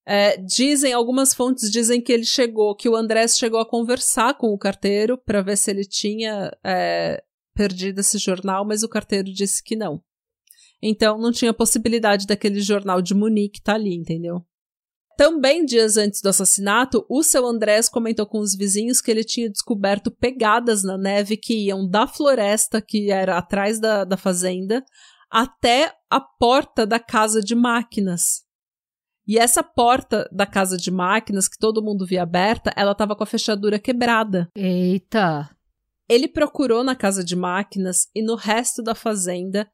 É, 0.06 0.36
dizem, 0.36 0.92
algumas 0.92 1.32
fontes 1.32 1.70
dizem 1.70 2.00
que 2.00 2.12
ele 2.12 2.24
chegou, 2.24 2.76
que 2.76 2.88
o 2.88 2.94
Andrés 2.96 3.36
chegou 3.36 3.58
a 3.58 3.68
conversar 3.68 4.36
com 4.36 4.48
o 4.48 4.58
carteiro 4.58 5.16
para 5.18 5.40
ver 5.40 5.56
se 5.56 5.70
ele 5.70 5.84
tinha 5.84 6.52
é, 6.62 7.22
perdido 7.54 8.00
esse 8.00 8.18
jornal, 8.18 8.66
mas 8.66 8.82
o 8.82 8.88
carteiro 8.88 9.32
disse 9.32 9.62
que 9.62 9.74
não. 9.74 10.02
Então 10.82 11.16
não 11.16 11.32
tinha 11.32 11.54
possibilidade 11.54 12.26
daquele 12.26 12.60
jornal 12.60 13.00
de 13.00 13.14
Munique 13.14 13.58
estar 13.58 13.74
ali, 13.74 13.94
entendeu? 13.94 14.44
Também 15.16 15.64
dias 15.64 15.96
antes 15.96 16.20
do 16.20 16.28
assassinato, 16.28 17.06
o 17.08 17.22
seu 17.22 17.46
Andrés 17.46 17.88
comentou 17.88 18.26
com 18.26 18.40
os 18.40 18.54
vizinhos 18.54 19.00
que 19.00 19.10
ele 19.10 19.22
tinha 19.22 19.50
descoberto 19.50 20.10
pegadas 20.10 20.82
na 20.82 20.98
neve 20.98 21.36
que 21.36 21.66
iam 21.66 21.88
da 21.88 22.06
floresta, 22.06 22.82
que 22.82 23.10
era 23.10 23.38
atrás 23.38 23.80
da, 23.80 24.04
da 24.04 24.16
fazenda, 24.16 24.84
até 25.30 25.92
a 26.10 26.20
porta 26.20 26.86
da 26.86 26.98
casa 26.98 27.40
de 27.40 27.54
máquinas. 27.54 28.44
E 29.26 29.38
essa 29.38 29.62
porta 29.62 30.28
da 30.30 30.46
casa 30.46 30.76
de 30.76 30.90
máquinas, 30.90 31.48
que 31.48 31.58
todo 31.58 31.82
mundo 31.82 32.04
via 32.06 32.22
aberta, 32.22 32.72
ela 32.76 32.92
estava 32.92 33.16
com 33.16 33.22
a 33.22 33.26
fechadura 33.26 33.78
quebrada. 33.78 34.48
Eita. 34.54 35.48
Ele 36.08 36.28
procurou 36.28 36.84
na 36.84 36.94
casa 36.94 37.24
de 37.24 37.34
máquinas 37.34 38.08
e 38.14 38.22
no 38.22 38.34
resto 38.34 38.82
da 38.82 38.94
fazenda, 38.94 39.66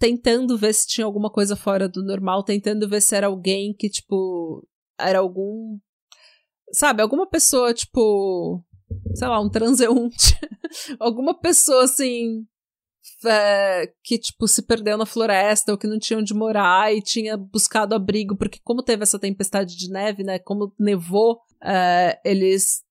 tentando 0.00 0.56
ver 0.56 0.72
se 0.72 0.88
tinha 0.88 1.04
alguma 1.04 1.30
coisa 1.30 1.54
fora 1.54 1.86
do 1.86 2.02
normal, 2.02 2.42
tentando 2.42 2.88
ver 2.88 3.02
se 3.02 3.14
era 3.14 3.26
alguém 3.26 3.74
que, 3.78 3.90
tipo, 3.90 4.66
era 4.98 5.18
algum. 5.18 5.78
Sabe, 6.72 7.02
alguma 7.02 7.28
pessoa, 7.28 7.74
tipo. 7.74 8.64
Sei 9.14 9.28
lá, 9.28 9.40
um 9.40 9.50
transeunte. 9.50 10.34
alguma 10.98 11.38
pessoa 11.38 11.84
assim. 11.84 12.46
é, 13.26 13.92
que, 14.02 14.18
tipo, 14.18 14.48
se 14.48 14.62
perdeu 14.62 14.96
na 14.96 15.06
floresta 15.06 15.70
ou 15.70 15.78
que 15.78 15.86
não 15.86 15.98
tinha 15.98 16.18
onde 16.18 16.34
morar 16.34 16.92
e 16.94 17.02
tinha 17.02 17.36
buscado 17.36 17.94
abrigo, 17.94 18.36
porque, 18.36 18.58
como 18.64 18.82
teve 18.82 19.02
essa 19.02 19.18
tempestade 19.18 19.76
de 19.76 19.90
neve, 19.90 20.24
né? 20.24 20.38
Como 20.38 20.74
nevou, 20.78 21.40
é, 21.62 22.18
eles 22.24 22.82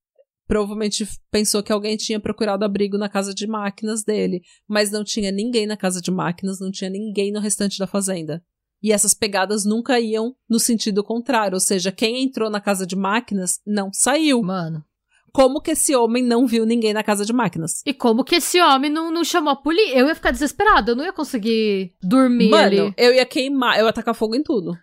provavelmente 0.50 1.08
pensou 1.30 1.62
que 1.62 1.72
alguém 1.72 1.96
tinha 1.96 2.20
procurado 2.20 2.66
abrigo 2.66 2.98
na 2.98 3.08
casa 3.08 3.36
de 3.36 3.46
máquinas 3.46 4.04
dele, 4.04 4.42
mas 4.68 4.90
não 4.90 5.04
tinha 5.04 5.32
ninguém 5.32 5.68
na 5.68 5.78
casa 5.78 6.02
de 6.02 6.10
máquinas, 6.10 6.60
não 6.60 6.72
tinha 6.72 6.90
ninguém 6.90 7.32
no 7.32 7.40
restante 7.40 7.78
da 7.78 7.86
fazenda. 7.86 8.44
E 8.82 8.92
essas 8.92 9.14
pegadas 9.14 9.64
nunca 9.64 10.00
iam 10.00 10.36
no 10.50 10.60
sentido 10.60 11.04
contrário, 11.04 11.54
ou 11.54 11.60
seja, 11.60 11.92
quem 11.92 12.24
entrou 12.24 12.50
na 12.50 12.60
casa 12.60 12.84
de 12.84 12.96
máquinas 12.96 13.60
não 13.64 13.92
saiu. 13.94 14.42
Mano. 14.42 14.84
Como 15.32 15.62
que 15.62 15.72
esse 15.72 15.96
homem 15.96 16.24
não 16.24 16.48
viu 16.48 16.66
ninguém 16.66 16.94
na 16.94 17.04
casa 17.04 17.24
de 17.24 17.32
máquinas? 17.32 17.84
E 17.86 17.94
como 17.94 18.24
que 18.24 18.38
esse 18.38 18.60
homem 18.60 18.90
não, 18.90 19.12
não 19.12 19.24
chamou 19.24 19.54
a 19.54 19.56
polícia? 19.56 19.96
Eu 20.00 20.08
ia 20.08 20.16
ficar 20.16 20.32
desesperada, 20.32 20.94
eu 20.94 20.96
não 20.96 21.06
ia 21.06 21.14
conseguir 21.14 21.94
dormir 22.02 22.50
Mano, 22.50 22.64
ali. 22.66 22.94
eu 22.98 23.14
ia 23.14 23.26
queimar, 23.26 23.78
eu 23.78 23.86
ia 23.86 23.94
tacar 23.94 24.16
fogo 24.16 24.36
em 24.36 24.42
tudo. 24.42 24.76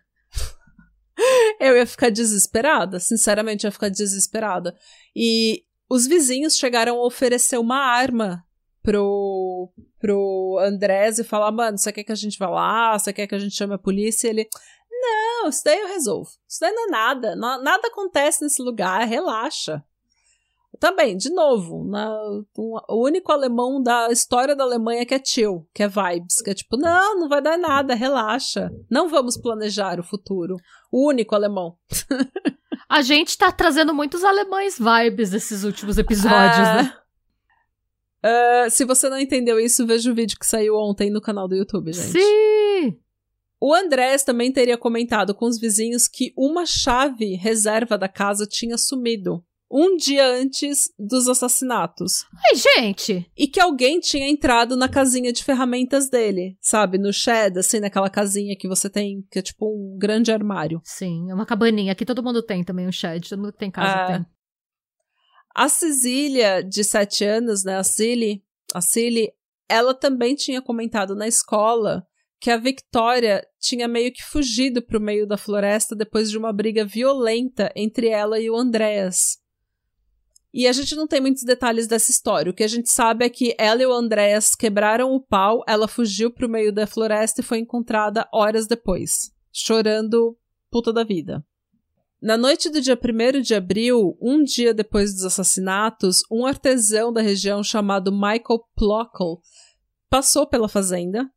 Eu 1.60 1.76
ia 1.76 1.86
ficar 1.86 2.10
desesperada, 2.10 2.98
sinceramente, 3.00 3.64
eu 3.64 3.68
ia 3.68 3.72
ficar 3.72 3.88
desesperada. 3.88 4.74
E 5.14 5.64
os 5.88 6.06
vizinhos 6.06 6.56
chegaram 6.56 6.96
a 6.98 7.06
oferecer 7.06 7.58
uma 7.58 7.78
arma 7.78 8.44
pro, 8.82 9.72
pro 9.98 10.58
Andrés 10.60 11.18
e 11.18 11.24
falar: 11.24 11.50
mano, 11.52 11.78
você 11.78 11.92
quer 11.92 12.04
que 12.04 12.12
a 12.12 12.16
gente 12.16 12.38
vá 12.38 12.48
lá? 12.48 12.98
Você 12.98 13.12
quer 13.12 13.26
que 13.26 13.34
a 13.34 13.38
gente 13.38 13.54
chame 13.54 13.74
a 13.74 13.78
polícia? 13.78 14.26
E 14.28 14.30
ele. 14.30 14.48
Não, 14.90 15.48
isso 15.48 15.62
daí 15.64 15.78
eu 15.78 15.88
resolvo. 15.88 16.30
Isso 16.48 16.58
daí 16.60 16.72
não 16.72 16.86
é 16.86 16.90
nada. 16.90 17.36
na- 17.36 17.58
nada 17.62 17.88
acontece 17.88 18.42
nesse 18.42 18.62
lugar, 18.62 19.06
relaxa. 19.06 19.84
Também, 20.78 21.16
de 21.16 21.30
novo, 21.30 21.84
na- 21.84 22.20
um- 22.58 22.78
o 22.88 23.04
único 23.04 23.32
alemão 23.32 23.82
da 23.82 24.08
história 24.10 24.54
da 24.56 24.64
Alemanha 24.64 25.04
que 25.06 25.14
é 25.14 25.22
chill, 25.24 25.66
que 25.74 25.82
é 25.82 25.88
vibes, 25.88 26.40
que 26.42 26.50
é 26.50 26.54
tipo, 26.54 26.76
não, 26.76 27.18
não 27.20 27.28
vai 27.28 27.40
dar 27.42 27.56
nada, 27.58 27.94
relaxa. 27.94 28.70
Não 28.90 29.08
vamos 29.08 29.36
planejar 29.36 29.98
o 29.98 30.04
futuro. 30.04 30.56
O 30.92 31.08
único 31.08 31.34
alemão. 31.34 31.76
A 32.88 33.02
gente 33.02 33.36
tá 33.36 33.50
trazendo 33.50 33.92
muitos 33.92 34.22
alemães 34.22 34.78
vibes 34.78 35.32
esses 35.32 35.64
últimos 35.64 35.98
episódios, 35.98 36.68
Ah, 36.68 36.82
né? 36.82 36.96
ah, 38.22 38.70
se 38.70 38.84
você 38.84 39.08
não 39.08 39.18
entendeu 39.18 39.58
isso, 39.58 39.86
veja 39.86 40.10
o 40.10 40.14
vídeo 40.14 40.38
que 40.38 40.46
saiu 40.46 40.76
ontem 40.76 41.10
no 41.10 41.20
canal 41.20 41.48
do 41.48 41.56
YouTube, 41.56 41.92
gente. 41.92 42.12
Sim! 42.20 42.96
O 43.60 43.74
Andrés 43.74 44.22
também 44.22 44.52
teria 44.52 44.76
comentado 44.76 45.34
com 45.34 45.46
os 45.46 45.58
vizinhos 45.58 46.06
que 46.06 46.32
uma 46.36 46.66
chave 46.66 47.34
reserva 47.34 47.96
da 47.96 48.08
casa 48.08 48.46
tinha 48.46 48.76
sumido 48.76 49.42
um 49.70 49.96
dia 49.96 50.26
antes 50.26 50.92
dos 50.98 51.28
assassinatos. 51.28 52.24
Ai, 52.48 52.54
gente! 52.54 53.30
E 53.36 53.48
que 53.48 53.60
alguém 53.60 53.98
tinha 54.00 54.28
entrado 54.28 54.76
na 54.76 54.88
casinha 54.88 55.32
de 55.32 55.42
ferramentas 55.42 56.08
dele, 56.08 56.56
sabe? 56.60 56.98
No 56.98 57.12
shed, 57.12 57.58
assim, 57.58 57.80
naquela 57.80 58.08
casinha 58.08 58.56
que 58.56 58.68
você 58.68 58.88
tem, 58.88 59.26
que 59.30 59.38
é 59.38 59.42
tipo 59.42 59.66
um 59.66 59.98
grande 59.98 60.30
armário. 60.30 60.80
Sim, 60.84 61.30
é 61.30 61.34
uma 61.34 61.46
cabaninha. 61.46 61.92
Aqui 61.92 62.04
todo 62.04 62.22
mundo 62.22 62.42
tem 62.42 62.62
também 62.64 62.86
um 62.86 62.92
shed, 62.92 63.28
todo 63.28 63.40
mundo 63.40 63.52
que 63.52 63.58
tem 63.58 63.70
casa 63.70 63.92
Ah. 63.94 64.06
tem. 64.06 64.26
A 65.54 65.68
Cecília, 65.68 66.62
de 66.62 66.84
7 66.84 67.24
anos, 67.24 67.64
né? 67.64 67.76
A 67.76 67.82
Cilly, 67.82 68.42
a 68.74 68.80
Cilly, 68.80 69.32
ela 69.68 69.94
também 69.94 70.34
tinha 70.34 70.60
comentado 70.60 71.14
na 71.16 71.26
escola 71.26 72.06
que 72.38 72.50
a 72.50 72.58
Victoria 72.58 73.42
tinha 73.58 73.88
meio 73.88 74.12
que 74.12 74.22
fugido 74.22 74.82
pro 74.82 75.00
meio 75.00 75.26
da 75.26 75.38
floresta 75.38 75.96
depois 75.96 76.30
de 76.30 76.36
uma 76.36 76.52
briga 76.52 76.84
violenta 76.84 77.72
entre 77.74 78.08
ela 78.08 78.38
e 78.38 78.50
o 78.50 78.54
Andreas. 78.54 79.38
E 80.52 80.66
a 80.66 80.72
gente 80.72 80.94
não 80.94 81.06
tem 81.06 81.20
muitos 81.20 81.42
detalhes 81.42 81.86
dessa 81.86 82.10
história. 82.10 82.50
O 82.50 82.54
que 82.54 82.64
a 82.64 82.68
gente 82.68 82.90
sabe 82.90 83.24
é 83.24 83.28
que 83.28 83.54
ela 83.58 83.82
e 83.82 83.86
o 83.86 83.92
Andreas 83.92 84.54
quebraram 84.54 85.12
o 85.12 85.20
pau, 85.20 85.62
ela 85.68 85.86
fugiu 85.86 86.30
pro 86.30 86.48
meio 86.48 86.72
da 86.72 86.86
floresta 86.86 87.40
e 87.40 87.44
foi 87.44 87.58
encontrada 87.58 88.28
horas 88.32 88.66
depois, 88.66 89.32
chorando 89.52 90.36
puta 90.70 90.92
da 90.92 91.04
vida. 91.04 91.44
Na 92.20 92.36
noite 92.36 92.70
do 92.70 92.80
dia 92.80 92.98
1 92.98 93.42
de 93.42 93.54
abril, 93.54 94.16
um 94.20 94.42
dia 94.42 94.72
depois 94.72 95.12
dos 95.12 95.24
assassinatos, 95.24 96.22
um 96.30 96.46
artesão 96.46 97.12
da 97.12 97.20
região 97.20 97.62
chamado 97.62 98.10
Michael 98.10 98.64
Plockle 98.74 99.38
passou 100.08 100.46
pela 100.46 100.68
fazenda. 100.68 101.30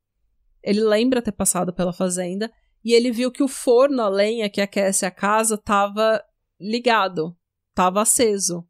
Ele 0.64 0.82
lembra 0.82 1.22
ter 1.22 1.34
passado 1.34 1.74
pela 1.74 1.91
fazenda 1.91 2.51
e 2.84 2.93
ele 2.93 3.12
viu 3.12 3.32
que 3.32 3.43
o 3.43 3.47
forno 3.47 4.01
a 4.01 4.10
lenha 4.10 4.49
que 4.49 4.62
aquece 4.62 5.05
a 5.05 5.12
casa 5.12 5.55
estava 5.55 6.24
ligado, 6.60 7.36
estava 7.70 8.01
aceso. 8.01 8.66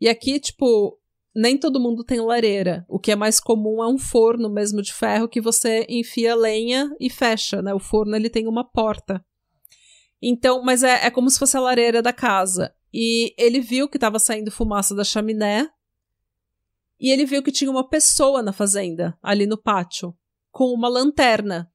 E 0.00 0.08
aqui, 0.08 0.40
tipo, 0.40 0.98
nem 1.34 1.58
todo 1.58 1.80
mundo 1.80 2.04
tem 2.04 2.20
lareira. 2.20 2.84
O 2.88 2.98
que 2.98 3.10
é 3.10 3.16
mais 3.16 3.40
comum 3.40 3.82
é 3.82 3.88
um 3.88 3.98
forno 3.98 4.48
mesmo 4.48 4.80
de 4.80 4.92
ferro 4.92 5.28
que 5.28 5.40
você 5.40 5.84
enfia 5.88 6.34
lenha 6.34 6.90
e 7.00 7.10
fecha, 7.10 7.60
né? 7.60 7.74
O 7.74 7.80
forno 7.80 8.14
ele 8.14 8.30
tem 8.30 8.46
uma 8.46 8.64
porta. 8.64 9.24
Então, 10.22 10.62
mas 10.62 10.82
é, 10.82 11.06
é 11.06 11.10
como 11.10 11.28
se 11.28 11.38
fosse 11.38 11.56
a 11.56 11.60
lareira 11.60 12.00
da 12.00 12.12
casa. 12.12 12.74
E 12.92 13.34
ele 13.36 13.60
viu 13.60 13.88
que 13.88 13.96
estava 13.96 14.18
saindo 14.18 14.50
fumaça 14.50 14.94
da 14.94 15.02
chaminé. 15.02 15.68
E 17.00 17.10
ele 17.10 17.26
viu 17.26 17.42
que 17.42 17.50
tinha 17.50 17.70
uma 17.70 17.88
pessoa 17.88 18.40
na 18.40 18.52
fazenda, 18.52 19.18
ali 19.20 19.46
no 19.46 19.60
pátio, 19.60 20.16
com 20.52 20.66
uma 20.66 20.88
lanterna. 20.88 21.68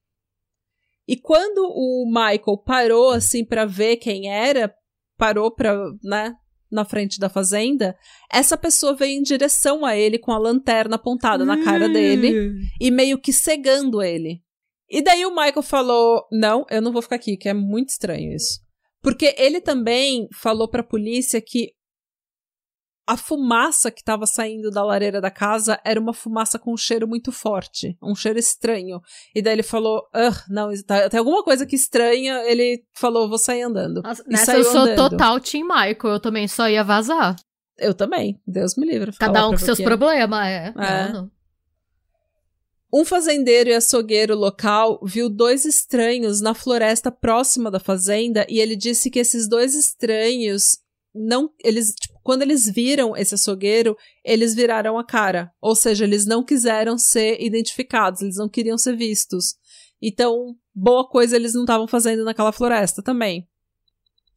E 1.06 1.16
quando 1.16 1.58
o 1.58 2.06
Michael 2.06 2.58
parou 2.64 3.10
assim 3.10 3.44
para 3.44 3.66
ver 3.66 3.98
quem 3.98 4.32
era, 4.32 4.74
parou 5.18 5.54
para, 5.54 5.76
né, 6.02 6.34
na 6.70 6.84
frente 6.84 7.18
da 7.18 7.28
fazenda, 7.28 7.96
essa 8.30 8.56
pessoa 8.56 8.94
veio 8.94 9.18
em 9.18 9.22
direção 9.22 9.84
a 9.84 9.96
ele 9.96 10.18
com 10.18 10.32
a 10.32 10.38
lanterna 10.38 10.96
apontada 10.96 11.44
na 11.44 11.62
cara 11.64 11.88
dele 11.88 12.52
e 12.80 12.90
meio 12.90 13.18
que 13.18 13.32
cegando 13.32 14.02
ele. 14.02 14.40
E 14.88 15.02
daí 15.02 15.24
o 15.24 15.30
Michael 15.30 15.62
falou: 15.62 16.26
Não, 16.32 16.66
eu 16.70 16.82
não 16.82 16.92
vou 16.92 17.02
ficar 17.02 17.16
aqui, 17.16 17.36
que 17.36 17.48
é 17.48 17.54
muito 17.54 17.90
estranho 17.90 18.34
isso. 18.34 18.60
Porque 19.02 19.34
ele 19.38 19.60
também 19.60 20.28
falou 20.34 20.68
pra 20.68 20.82
polícia 20.82 21.40
que 21.40 21.72
a 23.10 23.16
fumaça 23.16 23.90
que 23.90 24.02
estava 24.02 24.24
saindo 24.24 24.70
da 24.70 24.84
lareira 24.84 25.20
da 25.20 25.32
casa 25.32 25.80
era 25.84 25.98
uma 25.98 26.14
fumaça 26.14 26.60
com 26.60 26.72
um 26.72 26.76
cheiro 26.76 27.08
muito 27.08 27.32
forte, 27.32 27.98
um 28.00 28.14
cheiro 28.14 28.38
estranho. 28.38 29.02
E 29.34 29.42
daí 29.42 29.54
ele 29.54 29.64
falou: 29.64 30.04
não, 30.48 30.70
tá, 30.86 31.10
tem 31.10 31.18
alguma 31.18 31.42
coisa 31.42 31.66
que 31.66 31.74
estranha. 31.74 32.44
Ele 32.44 32.84
falou: 32.94 33.28
vou 33.28 33.36
sair 33.36 33.62
andando. 33.62 34.00
Nossa, 34.00 34.22
nessa 34.28 34.56
eu 34.56 34.62
sou 34.62 34.82
andando. 34.82 35.10
total 35.10 35.40
Team 35.40 35.66
Michael, 35.66 36.14
eu 36.14 36.20
também 36.20 36.46
só 36.46 36.68
ia 36.68 36.84
vazar. 36.84 37.34
Eu 37.76 37.94
também, 37.94 38.40
Deus 38.46 38.76
me 38.76 38.86
livre. 38.86 39.10
Cada 39.18 39.48
um 39.48 39.50
com 39.50 39.58
seus 39.58 39.80
problemas, 39.80 40.46
é. 40.46 40.72
é. 40.78 41.12
Não, 41.12 41.28
Um 42.92 43.04
fazendeiro 43.04 43.70
e 43.70 43.74
açougueiro 43.74 44.36
local 44.36 45.00
viu 45.02 45.28
dois 45.28 45.64
estranhos 45.64 46.40
na 46.40 46.54
floresta 46.54 47.10
próxima 47.10 47.72
da 47.72 47.80
fazenda 47.80 48.46
e 48.48 48.60
ele 48.60 48.76
disse 48.76 49.10
que 49.10 49.18
esses 49.18 49.48
dois 49.48 49.74
estranhos 49.74 50.78
não 51.12 51.50
eles 51.64 51.92
tipo, 51.92 52.09
quando 52.22 52.42
eles 52.42 52.70
viram 52.70 53.16
esse 53.16 53.34
açougueiro, 53.34 53.96
eles 54.24 54.54
viraram 54.54 54.98
a 54.98 55.04
cara. 55.04 55.52
Ou 55.60 55.74
seja, 55.74 56.04
eles 56.04 56.26
não 56.26 56.44
quiseram 56.44 56.98
ser 56.98 57.40
identificados, 57.40 58.20
eles 58.20 58.36
não 58.36 58.48
queriam 58.48 58.76
ser 58.76 58.96
vistos. 58.96 59.56
Então, 60.02 60.54
boa 60.74 61.08
coisa 61.08 61.36
eles 61.36 61.54
não 61.54 61.62
estavam 61.62 61.86
fazendo 61.86 62.24
naquela 62.24 62.52
floresta 62.52 63.02
também. 63.02 63.48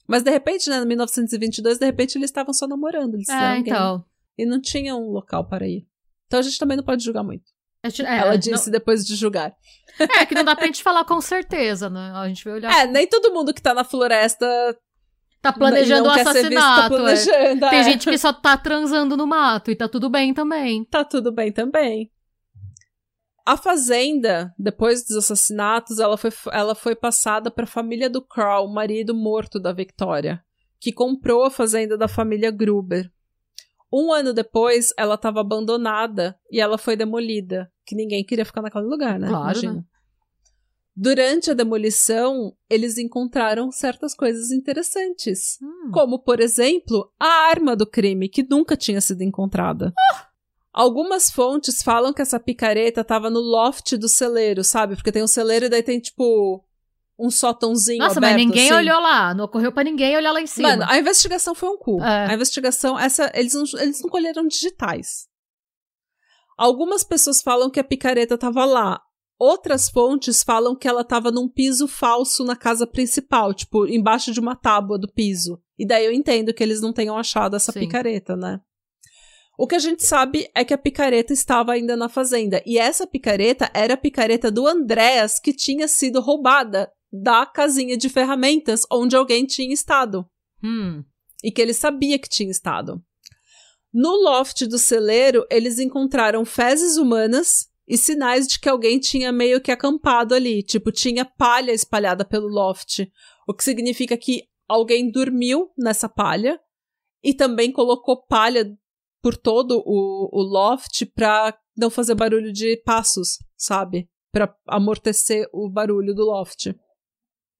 Mas 0.08 0.24
de 0.24 0.32
repente, 0.32 0.70
né, 0.70 0.78
em 0.78 0.86
1922, 0.86 1.78
de 1.78 1.86
repente 1.86 2.18
eles 2.18 2.30
estavam 2.30 2.54
só 2.54 2.68
namorando. 2.68 3.16
Eles 3.16 3.30
é, 3.30 3.58
então. 3.58 4.04
E 4.38 4.46
não 4.46 4.60
tinha 4.60 4.96
um 4.96 5.10
local 5.10 5.48
para 5.48 5.68
ir. 5.68 5.88
Então 6.28 6.40
a 6.40 6.44
gente 6.44 6.58
também 6.58 6.78
não 6.78 6.84
pode 6.84 7.04
julgar 7.04 7.24
muito. 7.24 7.46
Gente, 7.86 8.06
é, 8.06 8.18
Ela 8.18 8.38
disse 8.38 8.68
não... 8.68 8.72
depois 8.72 9.06
de 9.06 9.16
julgar. 9.16 9.54
É, 10.00 10.26
que 10.26 10.34
não 10.34 10.44
dá 10.44 10.56
pra 10.56 10.66
gente 10.66 10.82
falar 10.82 11.04
com 11.04 11.20
certeza, 11.20 11.90
né? 11.90 12.12
A 12.16 12.28
gente 12.28 12.44
vai 12.44 12.54
olhar. 12.54 12.72
É, 12.72 12.88
nem 12.88 13.06
todo 13.06 13.34
mundo 13.34 13.54
que 13.54 13.62
tá 13.62 13.74
na 13.74 13.84
floresta 13.84 14.46
Tá 15.44 15.52
planejando 15.52 16.08
o 16.08 16.10
assassinato. 16.10 16.50
Visto, 16.50 16.82
tá 16.82 16.89
planejando, 16.89 17.66
é. 17.66 17.70
Tem 17.70 17.84
gente 17.84 18.10
que 18.10 18.18
só 18.18 18.32
tá 18.32 18.56
transando 18.56 19.18
no 19.18 19.28
mato 19.28 19.70
e 19.70 19.76
tá 19.76 19.89
tudo 19.89 20.10
bem 20.10 20.34
também. 20.34 20.86
Tá 20.86 21.04
tudo 21.04 21.34
bem 21.34 21.52
também. 21.52 22.10
A 23.46 23.58
fazenda, 23.58 24.56
depois 24.58 25.04
dos 25.04 25.18
assassinatos, 25.18 26.00
ela 26.00 26.16
foi, 26.16 26.32
ela 26.50 26.74
foi 26.74 26.96
passada 26.96 27.52
para 27.52 27.66
a 27.66 27.68
família 27.68 28.10
do 28.10 28.22
Carl, 28.22 28.70
marido 28.70 29.14
morto 29.14 29.60
da 29.60 29.74
Victoria, 29.74 30.41
que 30.80 30.94
comprou 30.94 31.44
a 31.44 31.52
fazenda 31.52 31.98
da 31.98 32.08
família 32.08 32.50
Gruber. 32.50 33.12
Um 33.91 34.14
ano 34.14 34.34
depois, 34.34 34.94
ela 34.98 35.16
estava 35.16 35.41
abandonada 35.41 36.39
e 36.50 36.62
ela 36.62 36.78
foi 36.78 36.96
demolida, 36.96 37.70
que 37.86 37.98
ninguém 37.98 38.24
queria 38.24 38.46
ficar 38.46 38.62
naquele 38.62 38.86
lugar, 38.86 39.20
né? 39.20 39.28
Claro, 39.28 39.44
Imagina. 39.44 39.74
Né? 39.74 39.84
Durante 40.96 41.50
a 41.50 41.56
demolição, 41.56 42.56
eles 42.70 42.98
encontraram 43.00 43.72
certas 43.72 44.14
coisas 44.14 44.52
interessantes, 44.52 45.58
hum. 45.62 45.91
como, 45.91 46.20
por 46.20 46.39
exemplo, 46.39 47.12
a 47.20 47.50
arma 47.50 47.76
do 47.76 47.86
crime, 47.86 48.30
que 48.30 48.46
nunca 48.48 48.78
tinha 48.78 49.02
sido 49.02 49.24
encontrada. 49.24 49.91
Ah! 50.12 50.28
Algumas 50.72 51.30
fontes 51.30 51.84
falam 51.84 52.12
que 52.12 52.22
essa 52.22 52.39
picareta 52.39 53.02
estava 53.02 53.30
no 53.30 53.39
loft 53.39 53.96
do 53.96 54.10
celeiro, 54.10 54.64
sabe? 54.64 54.96
Porque 54.96 55.12
tem 55.12 55.24
um 55.24 55.28
celeiro 55.28 55.66
e 55.66 55.70
daí 55.70 55.84
tem, 55.84 56.00
tipo, 56.00 56.64
um 57.18 57.30
sótãozinho 57.30 58.00
Nossa, 58.00 58.18
aberto, 58.18 58.34
mas 58.34 58.46
ninguém 58.46 58.72
assim. 58.72 58.80
olhou 58.80 59.00
lá. 59.00 59.36
Não 59.36 59.46
ocorreu 59.46 59.72
para 59.72 59.84
ninguém 59.84 60.18
olhar 60.18 60.32
lá 60.32 60.41
em 60.41 60.48
cima. 60.48 60.70
Mano, 60.70 60.84
a 60.88 60.98
investigação 60.98 61.54
foi 61.54 61.70
um 61.70 61.78
cu. 61.78 62.02
É. 62.02 62.32
A 62.32 62.34
investigação, 62.34 62.98
essa, 62.98 63.32
eles 63.36 63.54
não, 63.54 63.64
eles 63.80 64.02
não 64.02 64.10
colheram 64.10 64.48
digitais. 64.48 65.28
Algumas 66.58 67.04
pessoas 67.04 67.41
falam 67.41 67.70
que 67.70 67.80
a 67.80 67.84
picareta 67.84 68.34
estava 68.34 68.66
lá. 68.66 69.00
Outras 69.44 69.89
fontes 69.89 70.41
falam 70.41 70.74
que 70.74 70.88
ela 70.88 71.02
estava 71.02 71.30
num 71.30 71.50
piso 71.50 71.86
falso 71.86 72.46
na 72.46 72.56
casa 72.56 72.88
principal, 72.88 73.54
tipo, 73.54 73.86
embaixo 73.86 74.32
de 74.32 74.39
uma 74.39 74.56
tábua 74.56 74.98
do 74.98 75.12
piso. 75.12 75.62
E 75.78 75.86
daí 75.86 76.06
eu 76.06 76.14
entendo 76.14 76.54
que 76.54 76.64
eles 76.64 76.80
não 76.80 76.94
tenham 76.94 77.18
achado 77.18 77.58
essa 77.58 77.74
Sim. 77.74 77.82
picareta, 77.82 78.38
né? 78.38 78.62
O 79.60 79.68
que 79.68 79.76
a 79.76 79.80
gente 79.80 80.02
sabe 80.02 80.50
é 80.56 80.64
que 80.64 80.74
a 80.74 80.78
picareta 80.78 81.34
estava 81.34 81.74
ainda 81.74 81.98
na 81.98 82.08
fazenda. 82.08 82.64
E 82.66 82.78
essa 82.78 83.06
picareta 83.06 83.70
era 83.74 83.96
a 83.96 83.98
picareta 83.98 84.50
do 84.50 84.66
Andréas, 84.66 85.41
que 85.41 85.52
tinha 85.52 85.89
sido 85.89 86.22
roubada 86.22 86.89
da 87.12 87.46
casinha 87.46 87.98
de 87.98 88.08
ferramentas 88.08 88.86
onde 88.89 89.14
alguém 89.14 89.46
tinha 89.46 89.74
estado. 89.74 90.26
Hum. 90.64 91.04
E 91.44 91.52
que 91.52 91.62
ele 91.62 91.74
sabia 91.74 92.18
que 92.18 92.30
tinha 92.30 92.50
estado. 92.50 93.04
No 93.94 94.16
loft 94.24 94.66
do 94.68 94.80
celeiro, 94.80 95.46
eles 95.52 95.80
encontraram 95.80 96.46
fezes 96.46 96.96
humanas 96.96 97.73
e 97.88 97.98
sinais 97.98 98.48
de 98.48 98.60
que 98.60 98.70
alguém 98.70 99.00
tinha 99.00 99.32
meio 99.32 99.62
que 99.62 99.72
acampado 99.72 100.34
ali, 100.34 100.64
tipo, 100.64 100.92
tinha 100.92 101.26
palha 101.26 101.72
espalhada 101.72 102.24
pelo 102.24 102.48
loft, 102.48 103.06
o 103.48 103.54
que 103.54 103.64
significa 103.64 104.18
que 104.18 104.44
alguém 104.68 105.12
dormiu 105.12 105.70
nessa 105.78 106.08
palha 106.08 106.60
e 107.24 107.34
também 107.34 107.72
colocou 107.72 108.26
palha 108.26 108.66
por 109.22 109.38
todo 109.38 109.82
o, 109.86 110.30
o 110.32 110.42
loft 110.42 111.06
pra 111.14 111.58
não 111.78 111.90
fazer 111.90 112.16
barulho 112.16 112.52
de 112.52 112.78
passos, 112.86 113.38
sabe? 113.58 114.10
Pra 114.32 114.54
amortecer 114.68 115.48
o 115.54 115.70
barulho 115.70 116.14
do 116.14 116.26
loft. 116.26 116.76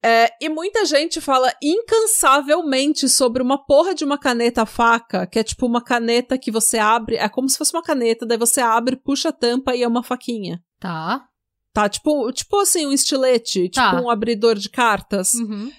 É, 0.06 0.28
e 0.38 0.50
muita 0.50 0.84
gente 0.84 1.18
fala 1.18 1.50
incansavelmente 1.62 3.08
sobre 3.08 3.42
uma 3.42 3.64
porra 3.64 3.94
de 3.94 4.04
uma 4.04 4.18
caneta 4.18 4.66
faca, 4.66 5.26
que 5.26 5.38
é 5.38 5.42
tipo 5.42 5.64
uma 5.64 5.82
caneta 5.82 6.36
que 6.36 6.50
você 6.50 6.76
abre, 6.76 7.16
é 7.16 7.26
como 7.26 7.48
se 7.48 7.56
fosse 7.56 7.74
uma 7.74 7.82
caneta, 7.82 8.26
daí 8.26 8.36
você 8.36 8.60
abre, 8.60 8.96
puxa 8.96 9.30
a 9.30 9.32
tampa 9.32 9.74
e 9.74 9.82
é 9.82 9.88
uma 9.88 10.02
faquinha. 10.02 10.62
Tá. 10.78 11.24
Tá, 11.72 11.88
tipo, 11.88 12.30
tipo 12.32 12.60
assim, 12.60 12.86
um 12.86 12.92
estilete, 12.92 13.70
tá. 13.70 13.92
tipo 13.92 14.02
um 14.02 14.10
abridor 14.10 14.56
de 14.56 14.68
cartas. 14.68 15.32
Uhum. 15.32 15.72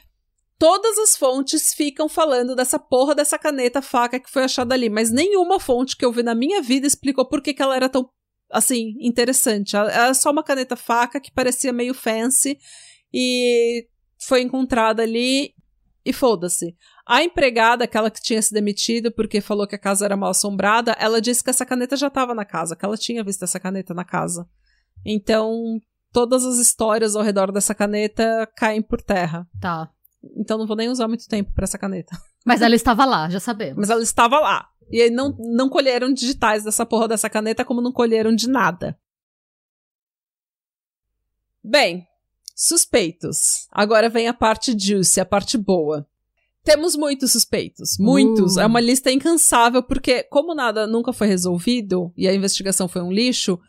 Todas 0.58 0.98
as 0.98 1.16
fontes 1.16 1.76
ficam 1.76 2.10
falando 2.10 2.56
dessa 2.56 2.80
porra 2.80 3.14
dessa 3.14 3.38
caneta 3.38 3.80
faca 3.80 4.20
que 4.20 4.32
foi 4.32 4.46
achada 4.46 4.74
ali, 4.74 4.90
mas 4.90 5.12
nenhuma 5.12 5.60
fonte 5.60 5.96
que 5.96 6.04
eu 6.04 6.12
vi 6.12 6.24
na 6.24 6.34
minha 6.34 6.64
vida 6.64 6.88
explicou 6.88 7.28
por 7.28 7.44
que, 7.44 7.54
que 7.54 7.62
ela 7.62 7.76
era 7.76 7.88
tão, 7.88 8.10
assim, 8.52 8.96
interessante. 9.00 9.76
Ela 9.76 9.92
era 9.92 10.14
só 10.16 10.32
uma 10.32 10.42
caneta 10.42 10.76
faca 10.76 11.20
que 11.22 11.32
parecia 11.32 11.72
meio 11.72 11.94
fancy 11.94 12.58
e 13.14 13.86
foi 14.26 14.42
encontrada 14.42 15.04
ali 15.04 15.54
e 16.06 16.14
foda-se. 16.14 16.76
A 17.06 17.24
empregada, 17.24 17.84
aquela 17.84 18.12
que 18.12 18.22
tinha 18.22 18.42
se 18.42 18.54
demitido 18.54 19.12
porque 19.12 19.42
falou 19.42 19.68
que 19.68 19.76
a 19.76 19.80
casa 19.80 20.06
era 20.06 20.16
mal 20.16 20.30
assombrada, 20.30 20.96
ela 21.00 21.22
disse 21.22 21.44
que 21.44 21.50
essa 21.50 21.66
caneta 21.66 21.96
já 21.98 22.08
estava 22.08 22.34
na 22.34 22.46
casa, 22.46 22.76
que 22.76 22.86
ela 22.86 22.98
tinha 22.98 23.24
visto 23.24 23.44
essa 23.44 23.60
caneta 23.60 23.94
na 23.94 24.04
casa. 24.04 24.48
Então, 25.04 25.80
todas 26.12 26.46
as 26.46 26.58
histórias 26.58 27.16
ao 27.16 27.24
redor 27.24 27.52
dessa 27.52 27.76
caneta 27.76 28.48
caem 28.56 28.82
por 28.82 29.02
terra. 29.02 29.48
Tá. 29.60 29.92
Então 30.38 30.58
não 30.58 30.66
vou 30.66 30.76
nem 30.76 30.90
usar 30.90 31.08
muito 31.08 31.28
tempo 31.28 31.54
para 31.54 31.66
essa 31.66 31.78
caneta. 31.78 32.18
Mas 32.46 32.62
ela 32.62 32.76
estava 32.76 33.06
lá, 33.06 33.30
já 33.30 33.40
sabemos. 33.40 33.78
Mas 33.78 33.90
ela 33.90 34.02
estava 34.02 34.40
lá. 34.40 34.70
E 34.90 35.02
aí 35.02 35.10
não, 35.10 35.36
não 35.38 35.68
colheram 35.68 36.14
digitais 36.14 36.64
dessa 36.64 36.86
porra 36.86 37.08
dessa 37.08 37.30
caneta, 37.30 37.66
como 37.66 37.82
não 37.82 37.92
colheram 37.92 38.34
de 38.34 38.48
nada. 38.48 38.98
Bem, 41.64 42.08
Suspeitos. 42.56 43.68
Agora 43.70 44.08
vem 44.08 44.30
a 44.30 44.34
parte 44.34 44.74
juicy, 44.80 45.20
a 45.20 45.26
parte 45.26 45.58
boa. 45.58 46.08
Temos 46.64 46.96
muitos 46.96 47.34
suspeitos. 47.34 47.98
Muitos. 48.00 48.56
Uh. 48.56 48.62
É 48.62 48.66
uma 48.66 48.80
lista 48.80 49.12
incansável, 49.12 49.84
porque, 49.84 50.24
como 50.24 50.56
nada 50.56 50.88
nunca 50.88 51.12
foi 51.12 51.28
resolvido 51.28 52.14
e 52.16 52.30
a 52.30 52.34
investigação 52.34 52.88
foi 52.88 53.02
um 53.02 53.12
lixo, 53.12 53.60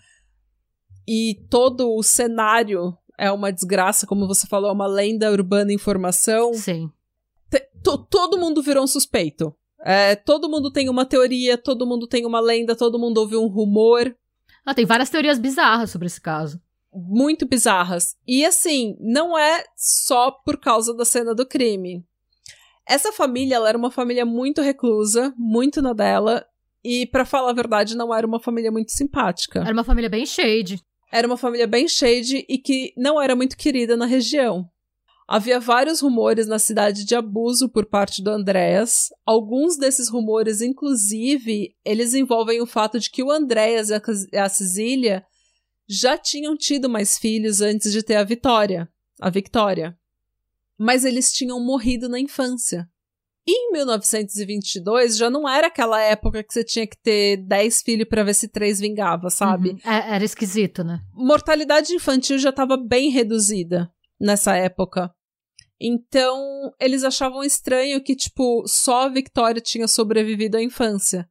e 1.06 1.34
todo 1.50 1.94
o 1.94 2.02
cenário 2.02 2.96
é 3.18 3.30
uma 3.30 3.52
desgraça, 3.52 4.06
como 4.06 4.26
você 4.26 4.46
falou, 4.46 4.70
é 4.70 4.72
uma 4.72 4.86
lenda 4.86 5.30
urbana 5.32 5.72
em 5.72 5.78
formação. 5.78 6.54
Sim. 6.54 6.88
todo 8.08 8.38
mundo 8.38 8.62
virou 8.62 8.84
um 8.84 8.88
suspeito. 8.88 9.52
É, 9.84 10.14
todo 10.14 10.48
mundo 10.48 10.70
tem 10.70 10.88
uma 10.88 11.04
teoria, 11.04 11.58
todo 11.58 11.86
mundo 11.86 12.06
tem 12.06 12.24
uma 12.24 12.40
lenda, 12.40 12.76
todo 12.76 12.98
mundo 12.98 13.18
ouve 13.18 13.36
um 13.36 13.46
rumor. 13.46 14.16
Ah, 14.64 14.74
tem 14.74 14.86
várias 14.86 15.10
teorias 15.10 15.38
bizarras 15.38 15.90
sobre 15.90 16.06
esse 16.06 16.20
caso 16.20 16.60
muito 16.96 17.46
bizarras. 17.46 18.16
E 18.26 18.44
assim, 18.44 18.96
não 18.98 19.38
é 19.38 19.64
só 19.76 20.30
por 20.30 20.58
causa 20.58 20.94
da 20.94 21.04
cena 21.04 21.34
do 21.34 21.46
crime. 21.46 22.04
Essa 22.88 23.12
família, 23.12 23.56
ela 23.56 23.68
era 23.68 23.78
uma 23.78 23.90
família 23.90 24.24
muito 24.24 24.62
reclusa, 24.62 25.34
muito 25.36 25.82
na 25.82 25.92
dela, 25.92 26.46
e 26.84 27.04
para 27.04 27.24
falar 27.24 27.50
a 27.50 27.54
verdade, 27.54 27.96
não 27.96 28.14
era 28.14 28.24
uma 28.24 28.38
família 28.38 28.70
muito 28.70 28.92
simpática. 28.92 29.58
Era 29.58 29.72
uma 29.72 29.82
família 29.82 30.08
bem 30.08 30.24
shade. 30.24 30.80
Era 31.12 31.26
uma 31.26 31.36
família 31.36 31.66
bem 31.66 31.88
shade 31.88 32.46
e 32.48 32.58
que 32.58 32.92
não 32.96 33.20
era 33.20 33.34
muito 33.34 33.56
querida 33.56 33.96
na 33.96 34.06
região. 34.06 34.70
Havia 35.26 35.58
vários 35.58 36.00
rumores 36.00 36.46
na 36.46 36.60
cidade 36.60 37.04
de 37.04 37.16
abuso 37.16 37.68
por 37.68 37.86
parte 37.86 38.22
do 38.22 38.30
Andréas. 38.30 39.08
Alguns 39.26 39.76
desses 39.76 40.08
rumores, 40.08 40.60
inclusive, 40.60 41.74
eles 41.84 42.14
envolvem 42.14 42.60
o 42.60 42.66
fato 42.66 43.00
de 43.00 43.10
que 43.10 43.24
o 43.24 43.32
Andréas 43.32 43.90
e 43.90 44.38
a 44.38 44.48
Cecília 44.48 45.24
já 45.88 46.18
tinham 46.18 46.56
tido 46.56 46.88
mais 46.88 47.18
filhos 47.18 47.60
antes 47.60 47.92
de 47.92 48.02
ter 48.02 48.16
a 48.16 48.24
Vitória, 48.24 48.88
a 49.20 49.30
Victória. 49.30 49.96
Mas 50.78 51.04
eles 51.04 51.32
tinham 51.32 51.58
morrido 51.60 52.08
na 52.08 52.18
infância. 52.20 52.88
em 53.48 53.70
1922 53.72 55.16
já 55.16 55.30
não 55.30 55.48
era 55.48 55.68
aquela 55.68 56.00
época 56.02 56.42
que 56.42 56.52
você 56.52 56.64
tinha 56.64 56.86
que 56.86 56.96
ter 57.00 57.36
10 57.36 57.82
filhos 57.82 58.08
para 58.08 58.24
ver 58.24 58.34
se 58.34 58.48
três 58.48 58.80
vingava, 58.80 59.30
sabe? 59.30 59.70
Uhum. 59.70 59.78
É, 59.84 60.14
era 60.16 60.24
esquisito, 60.24 60.82
né? 60.82 61.00
Mortalidade 61.14 61.92
infantil 61.94 62.38
já 62.38 62.50
estava 62.50 62.76
bem 62.76 63.10
reduzida 63.10 63.88
nessa 64.20 64.56
época. 64.56 65.12
Então, 65.80 66.72
eles 66.80 67.04
achavam 67.04 67.44
estranho 67.44 68.02
que, 68.02 68.16
tipo, 68.16 68.64
só 68.66 69.04
a 69.04 69.08
Victoria 69.08 69.60
tinha 69.60 69.86
sobrevivido 69.86 70.56
à 70.56 70.62
infância. 70.62 71.28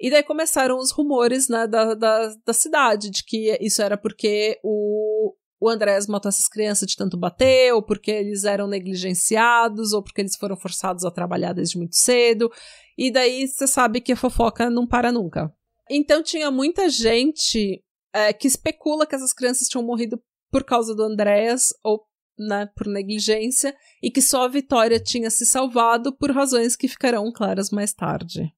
E 0.00 0.10
daí 0.10 0.22
começaram 0.22 0.78
os 0.78 0.90
rumores, 0.90 1.48
né, 1.48 1.66
da, 1.66 1.94
da, 1.94 2.34
da 2.44 2.52
cidade, 2.52 3.10
de 3.10 3.24
que 3.24 3.56
isso 3.60 3.80
era 3.80 3.96
porque 3.96 4.58
o, 4.62 5.34
o 5.58 5.68
Andrés 5.68 6.06
matou 6.06 6.28
essas 6.28 6.48
crianças 6.48 6.88
de 6.88 6.96
tanto 6.96 7.16
bater, 7.16 7.72
ou 7.72 7.82
porque 7.82 8.10
eles 8.10 8.44
eram 8.44 8.68
negligenciados, 8.68 9.92
ou 9.92 10.02
porque 10.02 10.20
eles 10.20 10.36
foram 10.36 10.56
forçados 10.56 11.04
a 11.04 11.10
trabalhar 11.10 11.54
desde 11.54 11.78
muito 11.78 11.96
cedo. 11.96 12.50
E 12.96 13.10
daí 13.10 13.48
você 13.48 13.66
sabe 13.66 14.00
que 14.00 14.12
a 14.12 14.16
fofoca 14.16 14.68
não 14.68 14.86
para 14.86 15.10
nunca. 15.10 15.50
Então 15.90 16.22
tinha 16.22 16.50
muita 16.50 16.88
gente 16.90 17.82
é, 18.12 18.32
que 18.32 18.46
especula 18.46 19.06
que 19.06 19.14
essas 19.14 19.32
crianças 19.32 19.68
tinham 19.68 19.84
morrido 19.84 20.20
por 20.50 20.62
causa 20.62 20.94
do 20.94 21.02
Andrés, 21.02 21.68
ou 21.82 22.04
né, 22.38 22.68
por 22.76 22.86
negligência, 22.86 23.74
e 24.02 24.10
que 24.10 24.20
só 24.20 24.44
a 24.44 24.48
Vitória 24.48 25.00
tinha 25.00 25.30
se 25.30 25.46
salvado 25.46 26.14
por 26.16 26.30
razões 26.30 26.76
que 26.76 26.88
ficarão 26.88 27.32
claras 27.32 27.70
mais 27.70 27.94
tarde. 27.94 28.52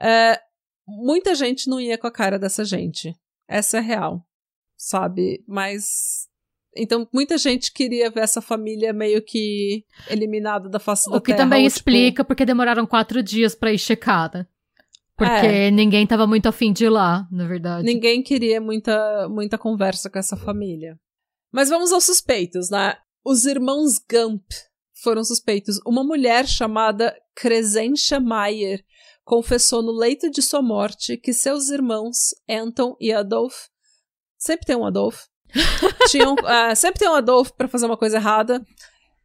É, 0.00 0.40
muita 0.86 1.34
gente 1.34 1.68
não 1.68 1.80
ia 1.80 1.98
com 1.98 2.06
a 2.06 2.12
cara 2.12 2.38
dessa 2.38 2.64
gente. 2.64 3.14
Essa 3.48 3.78
é 3.78 3.80
real 3.80 4.26
sabe? 4.84 5.42
Mas. 5.46 6.28
Então, 6.76 7.08
muita 7.12 7.38
gente 7.38 7.72
queria 7.72 8.10
ver 8.10 8.20
essa 8.20 8.40
família 8.42 8.92
meio 8.92 9.22
que 9.22 9.84
eliminada 10.10 10.68
da 10.68 10.80
face 10.80 11.04
da 11.04 11.12
terra. 11.12 11.18
O 11.18 11.22
que 11.22 11.34
também 11.34 11.62
ou, 11.62 11.66
explica 11.68 12.22
tipo... 12.22 12.24
porque 12.26 12.44
demoraram 12.44 12.84
quatro 12.84 13.22
dias 13.22 13.54
para 13.54 13.72
ir 13.72 13.78
checada. 13.78 14.48
Porque 15.16 15.46
é. 15.46 15.70
ninguém 15.70 16.04
tava 16.04 16.26
muito 16.26 16.48
afim 16.48 16.72
de 16.72 16.86
ir 16.86 16.88
lá, 16.88 17.28
na 17.30 17.46
verdade. 17.46 17.84
Ninguém 17.84 18.20
queria 18.20 18.60
muita, 18.60 19.28
muita 19.28 19.56
conversa 19.56 20.10
com 20.10 20.18
essa 20.18 20.36
família. 20.36 20.98
Mas 21.52 21.68
vamos 21.68 21.92
aos 21.92 22.02
suspeitos, 22.02 22.68
né? 22.68 22.96
Os 23.24 23.46
irmãos 23.46 24.00
Gump 24.10 24.42
foram 25.00 25.22
suspeitos. 25.22 25.78
Uma 25.86 26.02
mulher 26.02 26.48
chamada 26.48 27.16
Crescentia 27.36 28.18
Mayer 28.18 28.84
confessou 29.24 29.82
no 29.82 29.92
leito 29.92 30.30
de 30.30 30.42
sua 30.42 30.62
morte 30.62 31.16
que 31.16 31.32
seus 31.32 31.70
irmãos, 31.70 32.34
Anton 32.48 32.96
e 33.00 33.12
Adolf, 33.12 33.68
Sempre 34.44 34.66
tem 34.66 34.76
um 34.76 34.84
Adolfo. 34.84 35.26
tinham, 36.10 36.34
uh, 36.34 36.76
sempre 36.76 36.98
tem 36.98 37.08
um 37.08 37.14
Adolfo 37.14 37.54
para 37.56 37.66
fazer 37.66 37.86
uma 37.86 37.96
coisa 37.96 38.18
errada. 38.18 38.62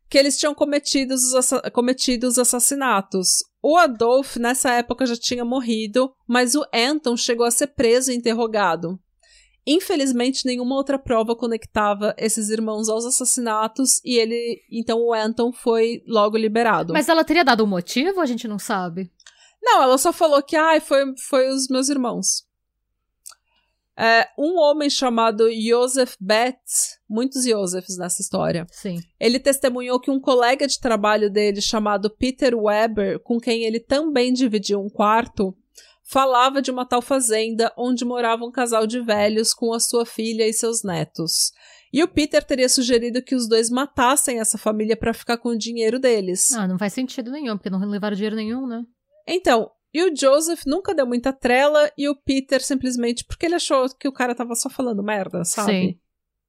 Que 0.10 0.18
eles 0.18 0.38
tinham 0.38 0.56
cometido 0.56 1.14
os, 1.14 1.50
cometido 1.74 2.26
os 2.26 2.40
assassinatos. 2.40 3.28
O 3.62 3.76
Adolf, 3.76 4.38
nessa 4.38 4.72
época, 4.72 5.06
já 5.06 5.18
tinha 5.18 5.44
morrido, 5.44 6.10
mas 6.26 6.56
o 6.56 6.66
Anton 6.74 7.18
chegou 7.18 7.46
a 7.46 7.52
ser 7.52 7.68
preso 7.68 8.12
e 8.12 8.16
interrogado. 8.16 8.98
Infelizmente, 9.68 10.46
nenhuma 10.46 10.76
outra 10.76 10.98
prova 10.98 11.36
conectava 11.36 12.16
esses 12.18 12.50
irmãos 12.50 12.88
aos 12.88 13.06
assassinatos 13.06 14.00
e 14.04 14.18
ele, 14.18 14.62
então 14.72 15.00
o 15.00 15.14
Anton 15.14 15.52
foi 15.52 16.02
logo 16.08 16.38
liberado. 16.38 16.94
Mas 16.94 17.10
ela 17.10 17.26
teria 17.26 17.44
dado 17.44 17.66
um 17.66 17.68
motivo, 17.68 18.22
a 18.22 18.26
gente 18.26 18.48
não 18.48 18.58
sabe. 18.58 19.12
Não, 19.62 19.84
ela 19.84 19.98
só 19.98 20.14
falou 20.14 20.42
que 20.42 20.56
ah, 20.56 20.80
foi, 20.82 21.04
foi 21.18 21.50
os 21.50 21.68
meus 21.68 21.90
irmãos. 21.90 22.48
É, 24.02 24.30
um 24.38 24.58
homem 24.58 24.90
chamado 24.90 25.50
Joseph 25.52 26.16
Betts, 26.22 26.98
muitos 27.10 27.44
Josephs 27.44 27.98
nessa 27.98 28.22
história. 28.22 28.66
Sim. 28.72 29.02
Ele 29.20 29.38
testemunhou 29.38 30.00
que 30.00 30.10
um 30.10 30.22
colega 30.22 30.66
de 30.66 30.80
trabalho 30.80 31.30
dele, 31.30 31.60
chamado 31.60 32.10
Peter 32.10 32.58
Weber, 32.58 33.20
com 33.20 33.38
quem 33.38 33.66
ele 33.66 33.78
também 33.78 34.32
dividia 34.32 34.80
um 34.80 34.90
quarto, 34.90 35.54
falava 36.06 36.62
de 36.62 36.72
uma 36.72 36.86
tal 36.86 37.02
fazenda 37.02 37.74
onde 37.78 38.06
morava 38.06 38.46
um 38.46 38.52
casal 38.52 38.88
de 38.88 39.02
velhos 39.02 39.54
com 39.54 39.74
a 39.74 39.82
sua 39.82 40.06
filha 40.06 40.48
e 40.48 40.54
seus 40.54 40.82
netos. 40.82 41.52
E 41.92 42.02
o 42.02 42.08
Peter 42.08 42.42
teria 42.42 42.70
sugerido 42.70 43.22
que 43.22 43.36
os 43.36 43.50
dois 43.50 43.70
matassem 43.70 44.40
essa 44.40 44.58
família 44.58 44.96
para 44.96 45.14
ficar 45.14 45.38
com 45.38 45.50
o 45.50 45.58
dinheiro 45.58 46.00
deles. 46.00 46.54
Ah, 46.54 46.68
não 46.68 46.80
faz 46.80 46.94
sentido 46.94 47.32
nenhum, 47.32 47.58
porque 47.58 47.70
não 47.70 47.80
levaram 47.80 48.16
dinheiro 48.16 48.36
nenhum, 48.38 48.66
né? 48.66 48.82
Então, 49.30 49.70
e 49.94 50.04
o 50.04 50.16
Joseph 50.16 50.64
nunca 50.66 50.94
deu 50.94 51.06
muita 51.06 51.34
trela 51.34 51.92
e 51.98 52.08
o 52.08 52.16
Peter 52.16 52.62
simplesmente 52.62 53.26
porque 53.26 53.46
ele 53.46 53.56
achou 53.56 53.88
que 53.90 54.08
o 54.08 54.14
cara 54.14 54.36
tava 54.36 54.56
só 54.56 54.70
falando 54.70 55.04
merda, 55.04 55.44
sabe? 55.44 55.72
Sim. 55.72 56.00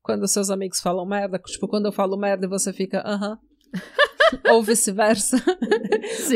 Quando 0.03 0.27
seus 0.27 0.51
amigos 0.51 0.81
falam 0.81 1.07
merda, 1.07 1.39
tipo, 1.39 1.69
quando 1.69 1.87
eu 1.87 1.93
falo 1.93 2.17
merda 2.17 2.47
e 2.47 2.49
você 2.49 2.73
fica, 2.73 3.03
aham. 3.07 3.35
Uh 3.35 3.39
-huh. 3.77 4.53
Ou 4.53 4.63
vice-versa. 4.63 5.37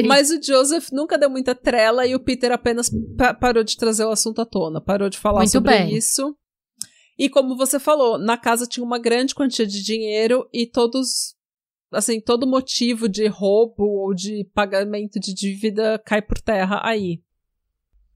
Mas 0.07 0.31
o 0.31 0.43
Joseph 0.43 0.91
nunca 0.91 1.17
deu 1.17 1.31
muita 1.31 1.55
trela 1.55 2.07
e 2.07 2.15
o 2.15 2.21
Peter 2.21 2.51
apenas 2.51 2.91
pa 3.17 3.33
parou 3.33 3.63
de 3.63 3.77
trazer 3.77 4.05
o 4.05 4.11
assunto 4.11 4.41
à 4.41 4.47
tona, 4.47 4.81
parou 4.81 5.09
de 5.09 5.19
falar 5.19 5.41
Muito 5.41 5.53
sobre 5.53 5.71
bem. 5.71 5.95
isso. 5.95 6.37
E 7.19 7.29
como 7.29 7.57
você 7.57 7.79
falou, 7.79 8.19
na 8.19 8.37
casa 8.37 8.67
tinha 8.67 8.85
uma 8.85 8.99
grande 8.99 9.35
quantia 9.35 9.67
de 9.67 9.83
dinheiro 9.83 10.49
e 10.53 10.67
todos 10.67 11.37
assim, 11.95 12.21
todo 12.21 12.47
motivo 12.47 13.09
de 13.09 13.27
roubo 13.27 13.85
ou 13.85 14.15
de 14.15 14.45
pagamento 14.55 15.19
de 15.19 15.33
dívida 15.33 16.01
cai 16.05 16.21
por 16.21 16.41
terra 16.41 16.81
aí. 16.85 17.23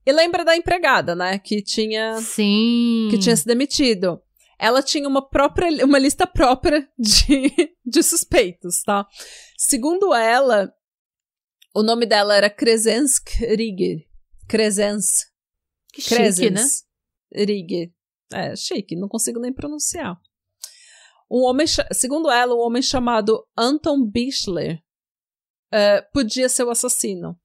E 0.05 0.13
lembra 0.13 0.45
da 0.45 0.57
empregada, 0.57 1.15
né? 1.15 1.39
Que 1.39 1.61
tinha. 1.61 2.17
Sim. 2.21 3.09
Que 3.11 3.19
tinha 3.19 3.37
se 3.37 3.47
demitido. 3.47 4.23
Ela 4.59 4.83
tinha 4.83 5.07
uma 5.07 5.27
própria. 5.29 5.85
uma 5.85 5.99
lista 5.99 6.27
própria 6.27 6.89
de, 6.99 7.53
de 7.85 8.03
suspeitos, 8.03 8.83
tá? 8.83 9.07
Segundo 9.57 10.15
ela, 10.15 10.73
o 11.75 11.83
nome 11.83 12.07
dela 12.07 12.35
era 12.35 12.49
Kresensk 12.49 13.29
Rieger. 13.41 14.07
Kresens. 14.49 15.27
Que 15.93 16.01
chique, 16.01 16.51
né? 16.51 16.65
Rieger. 17.35 17.93
É, 18.33 18.57
chique, 18.57 18.97
não 18.97 19.09
consigo 19.09 19.39
nem 19.39 19.53
pronunciar. 19.53 20.19
Um 21.31 21.43
homem, 21.43 21.67
segundo 21.93 22.31
ela, 22.31 22.55
um 22.55 22.61
homem 22.61 22.83
chamado 22.83 23.47
Anton 23.57 24.05
Bichler 24.05 24.83
uh, 25.73 26.13
podia 26.13 26.49
ser 26.49 26.65
o 26.65 26.71
assassino. 26.71 27.39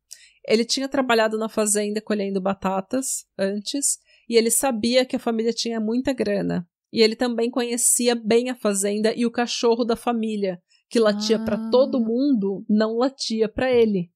Ele 0.47 0.65
tinha 0.65 0.89
trabalhado 0.89 1.37
na 1.37 1.49
fazenda 1.49 2.01
colhendo 2.01 2.41
batatas 2.41 3.25
antes 3.37 3.97
e 4.27 4.35
ele 4.35 4.51
sabia 4.51 5.05
que 5.05 5.15
a 5.15 5.19
família 5.19 5.53
tinha 5.53 5.79
muita 5.79 6.13
grana. 6.13 6.67
E 6.91 7.01
ele 7.01 7.15
também 7.15 7.49
conhecia 7.49 8.13
bem 8.13 8.49
a 8.49 8.55
fazenda 8.55 9.13
e 9.15 9.25
o 9.25 9.31
cachorro 9.31 9.83
da 9.83 9.95
família, 9.95 10.61
que 10.89 10.99
latia 10.99 11.37
ah. 11.37 11.43
para 11.43 11.69
todo 11.71 11.99
mundo, 11.99 12.63
não 12.69 12.97
latia 12.97 13.49
para 13.49 13.71
ele. 13.71 14.11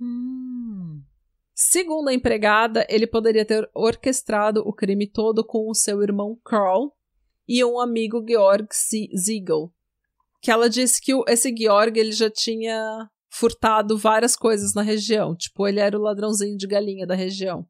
Hum. 0.00 1.02
Segundo 1.54 2.08
a 2.08 2.14
empregada, 2.14 2.86
ele 2.88 3.06
poderia 3.06 3.44
ter 3.44 3.68
orquestrado 3.74 4.60
o 4.60 4.72
crime 4.72 5.06
todo 5.10 5.44
com 5.44 5.68
o 5.68 5.74
seu 5.74 6.02
irmão 6.02 6.38
Carl, 6.44 6.92
e 7.48 7.64
um 7.64 7.80
amigo 7.80 8.24
Georg 8.28 8.68
Ziegel. 9.16 9.72
Que 10.40 10.50
ela 10.50 10.68
disse 10.68 11.00
que 11.00 11.12
esse 11.26 11.54
Georg 11.56 11.98
ele 11.98 12.12
já 12.12 12.30
tinha 12.30 13.08
furtado 13.30 13.96
várias 13.96 14.36
coisas 14.36 14.74
na 14.74 14.82
região. 14.82 15.34
Tipo, 15.34 15.66
ele 15.66 15.80
era 15.80 15.98
o 15.98 16.02
ladrãozinho 16.02 16.56
de 16.56 16.66
galinha 16.66 17.06
da 17.06 17.14
região. 17.14 17.66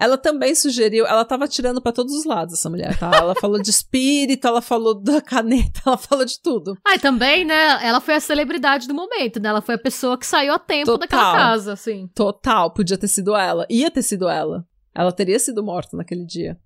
Ela 0.00 0.16
também 0.16 0.54
sugeriu, 0.54 1.06
ela 1.06 1.26
tava 1.26 1.46
tirando 1.46 1.78
para 1.78 1.92
todos 1.92 2.14
os 2.14 2.24
lados 2.24 2.54
essa 2.54 2.70
mulher, 2.70 2.98
tá? 2.98 3.10
Ela 3.14 3.34
falou 3.34 3.60
de 3.60 3.68
espírito, 3.68 4.48
ela 4.48 4.62
falou 4.62 4.94
da 4.98 5.20
caneta, 5.20 5.82
ela 5.84 5.98
falou 5.98 6.24
de 6.24 6.40
tudo. 6.40 6.74
Ah, 6.86 6.94
e 6.94 6.98
também, 6.98 7.44
né? 7.44 7.86
Ela 7.86 8.00
foi 8.00 8.14
a 8.14 8.20
celebridade 8.20 8.88
do 8.88 8.94
momento, 8.94 9.38
né? 9.38 9.50
Ela 9.50 9.60
foi 9.60 9.74
a 9.74 9.78
pessoa 9.78 10.16
que 10.16 10.24
saiu 10.24 10.54
a 10.54 10.58
tempo 10.58 10.86
Total. 10.86 11.00
daquela 11.00 11.32
casa, 11.32 11.74
assim. 11.74 12.08
Total, 12.14 12.72
podia 12.72 12.96
ter 12.96 13.08
sido 13.08 13.36
ela. 13.36 13.66
Ia 13.68 13.90
ter 13.90 14.02
sido 14.02 14.26
ela. 14.26 14.64
Ela 14.94 15.12
teria 15.12 15.38
sido 15.38 15.62
morta 15.62 15.94
naquele 15.98 16.24
dia. 16.24 16.58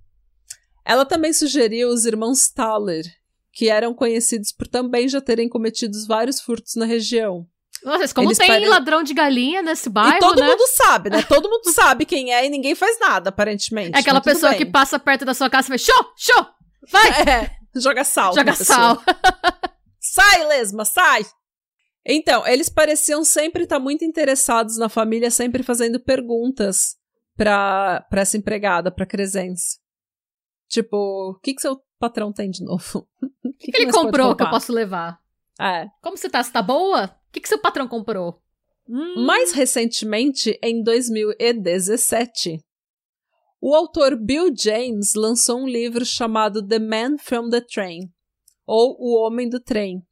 Ela 0.85 1.05
também 1.05 1.33
sugeriu 1.33 1.89
os 1.89 2.05
irmãos 2.05 2.49
Thaler, 2.51 3.05
que 3.53 3.69
eram 3.69 3.95
conhecidos 3.95 4.53
por 4.53 4.67
também 4.67 5.09
já 5.09 5.21
terem 5.21 5.49
cometido 5.49 5.97
vários 6.07 6.41
furtos 6.41 6.75
na 6.75 6.85
região. 6.85 7.47
Nossa, 7.85 8.15
como 8.15 8.29
Eles 8.29 8.39
tem 8.39 8.49
pare... 8.49 8.67
ladrão 8.67 9.03
de 9.03 9.13
galinha 9.13 9.61
nesse 9.63 9.91
bairro, 9.91 10.17
E 10.17 10.19
todo 10.19 10.41
né? 10.41 10.47
mundo 10.47 10.63
sabe, 10.69 11.11
né? 11.11 11.23
Todo 11.23 11.51
mundo 11.51 11.71
sabe 11.71 12.07
quem 12.07 12.33
é 12.33 12.47
e 12.47 12.49
ninguém 12.49 12.75
faz 12.75 12.99
nada, 12.99 13.29
aparentemente. 13.29 13.97
É 13.97 14.01
aquela 14.01 14.23
pessoa 14.23 14.51
bem. 14.51 14.59
que 14.59 14.67
passa 14.67 14.99
perto 14.99 15.25
da 15.25 15.35
sua 15.35 15.51
casa 15.51 15.67
e 15.67 15.79
fala, 15.79 15.79
show, 15.79 16.13
show, 16.17 16.47
vai! 16.91 17.11
É, 17.29 17.51
joga 17.79 18.03
sal. 18.03 18.35
Joga 18.35 18.55
sal. 18.55 19.03
sai, 20.01 20.47
Lesma, 20.47 20.85
sai! 20.85 21.27
Então, 22.07 22.47
eles 22.47 22.69
pareciam 22.69 23.25
sempre 23.25 23.65
estar 23.65 23.79
muito 23.79 24.05
interessados 24.05 24.77
na 24.79 24.89
família, 24.89 25.31
sempre 25.31 25.63
fazendo 25.63 25.99
perguntas 25.99 26.97
pra, 27.37 28.05
pra 28.09 28.23
essa 28.23 28.37
empregada, 28.37 28.91
pra 28.91 29.07
Crescence. 29.07 29.79
Tipo, 30.69 31.31
o 31.31 31.41
que, 31.41 31.55
que 31.55 31.61
seu 31.61 31.81
patrão 31.99 32.33
tem 32.33 32.51
de 32.51 32.65
novo? 32.65 33.07
O 33.45 33.57
que, 33.57 33.71
que, 33.71 33.73
que 33.73 33.83
ele 33.83 33.93
comprou 33.93 34.35
que 34.35 34.43
eu 34.43 34.51
posso 34.51 34.73
levar? 34.73 35.19
É. 35.61 35.87
Como 36.03 36.17
você 36.17 36.29
tá? 36.29 36.43
Você 36.43 36.51
tá 36.51 36.61
boa? 36.61 37.05
O 37.05 37.33
que, 37.33 37.41
que 37.41 37.49
seu 37.49 37.59
patrão 37.59 37.87
comprou? 37.87 38.43
Hum. 38.89 39.25
Mais 39.25 39.53
recentemente, 39.53 40.59
em 40.63 40.83
2017, 40.83 42.63
o 43.61 43.75
autor 43.75 44.17
Bill 44.17 44.53
James 44.55 45.15
lançou 45.15 45.61
um 45.61 45.67
livro 45.67 46.05
chamado 46.05 46.67
The 46.67 46.79
Man 46.79 47.17
from 47.17 47.49
the 47.49 47.63
Train, 47.63 48.11
ou 48.67 48.97
O 48.99 49.25
Homem 49.25 49.49
do 49.49 49.59
Trem. 49.59 50.03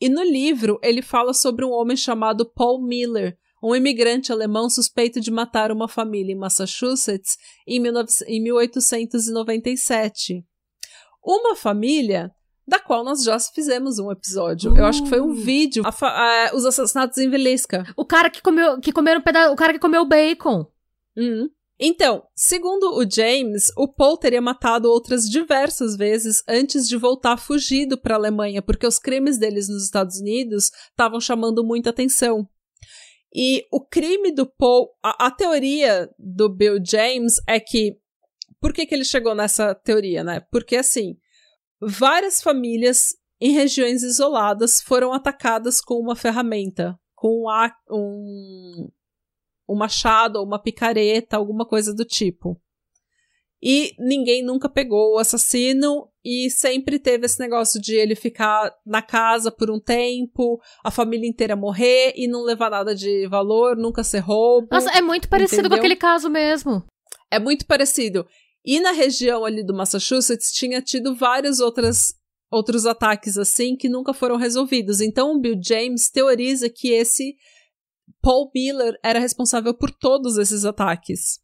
E 0.00 0.08
no 0.08 0.22
livro 0.22 0.78
ele 0.82 1.02
fala 1.02 1.32
sobre 1.32 1.64
um 1.64 1.70
homem 1.70 1.96
chamado 1.96 2.48
Paul 2.48 2.86
Miller, 2.86 3.36
um 3.62 3.76
imigrante 3.76 4.32
alemão 4.32 4.68
suspeito 4.68 5.20
de 5.20 5.30
matar 5.30 5.70
uma 5.70 5.86
família 5.86 6.32
em 6.32 6.38
Massachusetts 6.38 7.36
em, 7.66 7.80
19, 7.80 8.08
em 8.26 8.42
1897. 8.42 10.44
Uma 11.24 11.54
família 11.54 12.32
da 12.66 12.78
qual 12.78 13.04
nós 13.04 13.22
já 13.22 13.38
fizemos 13.38 13.98
um 13.98 14.10
episódio. 14.10 14.72
Uh. 14.72 14.78
Eu 14.78 14.86
acho 14.86 15.04
que 15.04 15.08
foi 15.08 15.20
um 15.20 15.30
uh. 15.30 15.34
vídeo. 15.34 15.84
A, 15.86 15.90
a, 15.90 16.54
os 16.54 16.64
assassinatos 16.64 17.18
em 17.18 17.30
Velisca. 17.30 17.84
O 17.96 18.04
cara 18.04 18.30
que 18.30 18.42
comeu, 18.42 18.80
que 18.80 18.92
comeram 18.92 19.20
um 19.20 19.24
pedaço, 19.24 19.52
o 19.52 19.56
cara 19.56 19.72
que 19.72 19.78
comeu 19.78 20.04
bacon. 20.04 20.66
Uhum. 21.16 21.48
Então, 21.84 22.22
segundo 22.34 22.96
o 22.96 23.10
James, 23.10 23.72
o 23.76 23.88
Paul 23.88 24.16
teria 24.16 24.40
matado 24.40 24.88
outras 24.88 25.28
diversas 25.28 25.96
vezes 25.96 26.42
antes 26.48 26.86
de 26.86 26.96
voltar 26.96 27.36
fugido 27.36 27.98
para 27.98 28.14
a 28.14 28.18
Alemanha, 28.18 28.62
porque 28.62 28.86
os 28.86 29.00
crimes 29.00 29.36
deles 29.36 29.68
nos 29.68 29.84
Estados 29.84 30.20
Unidos 30.20 30.70
estavam 30.90 31.20
chamando 31.20 31.64
muita 31.64 31.90
atenção. 31.90 32.48
E 33.34 33.66
o 33.70 33.80
crime 33.80 34.30
do 34.30 34.46
Paul, 34.46 34.90
a, 35.02 35.26
a, 35.26 35.30
teoria 35.30 36.10
do 36.18 36.48
Bill 36.48 36.76
James 36.84 37.36
é 37.46 37.58
que. 37.58 37.98
Por 38.60 38.72
que, 38.72 38.86
que 38.86 38.94
ele 38.94 39.04
chegou 39.04 39.34
nessa 39.34 39.74
teoria, 39.74 40.22
né? 40.22 40.40
Porque 40.50 40.76
assim, 40.76 41.16
várias 41.80 42.40
famílias 42.40 43.16
em 43.40 43.52
regiões 43.52 44.04
isoladas 44.04 44.80
foram 44.80 45.12
atacadas 45.12 45.80
com 45.80 45.94
uma 45.94 46.14
ferramenta, 46.14 46.96
com 47.16 47.44
um, 47.90 48.88
um 49.68 49.74
machado 49.74 50.38
ou 50.38 50.46
uma 50.46 50.62
picareta, 50.62 51.36
alguma 51.36 51.66
coisa 51.66 51.92
do 51.92 52.04
tipo. 52.04 52.61
E 53.62 53.94
ninguém 53.96 54.42
nunca 54.42 54.68
pegou 54.68 55.14
o 55.14 55.18
assassino 55.18 56.08
e 56.24 56.50
sempre 56.50 56.98
teve 56.98 57.26
esse 57.26 57.38
negócio 57.38 57.80
de 57.80 57.94
ele 57.94 58.16
ficar 58.16 58.74
na 58.84 59.00
casa 59.00 59.52
por 59.52 59.70
um 59.70 59.78
tempo, 59.78 60.60
a 60.82 60.90
família 60.90 61.28
inteira 61.28 61.54
morrer 61.54 62.12
e 62.16 62.26
não 62.26 62.42
levar 62.42 62.70
nada 62.70 62.92
de 62.92 63.28
valor, 63.28 63.76
nunca 63.76 64.02
ser 64.02 64.18
roubo. 64.18 64.66
Nossa, 64.70 64.90
é 64.90 65.00
muito 65.00 65.28
parecido 65.28 65.60
entendeu? 65.60 65.78
com 65.78 65.80
aquele 65.80 65.96
caso 65.96 66.28
mesmo. 66.28 66.84
É 67.30 67.38
muito 67.38 67.64
parecido. 67.64 68.26
E 68.64 68.80
na 68.80 68.90
região 68.90 69.44
ali 69.44 69.64
do 69.64 69.74
Massachusetts 69.74 70.50
tinha 70.50 70.82
tido 70.82 71.14
vários 71.14 71.60
outras, 71.60 72.14
outros 72.50 72.84
ataques 72.84 73.38
assim 73.38 73.76
que 73.76 73.88
nunca 73.88 74.12
foram 74.12 74.36
resolvidos. 74.36 75.00
Então 75.00 75.36
o 75.36 75.40
Bill 75.40 75.58
James 75.62 76.10
teoriza 76.10 76.68
que 76.68 76.88
esse 76.88 77.36
Paul 78.20 78.50
Miller 78.52 78.98
era 79.04 79.20
responsável 79.20 79.72
por 79.72 79.90
todos 79.90 80.36
esses 80.36 80.64
ataques. 80.64 81.40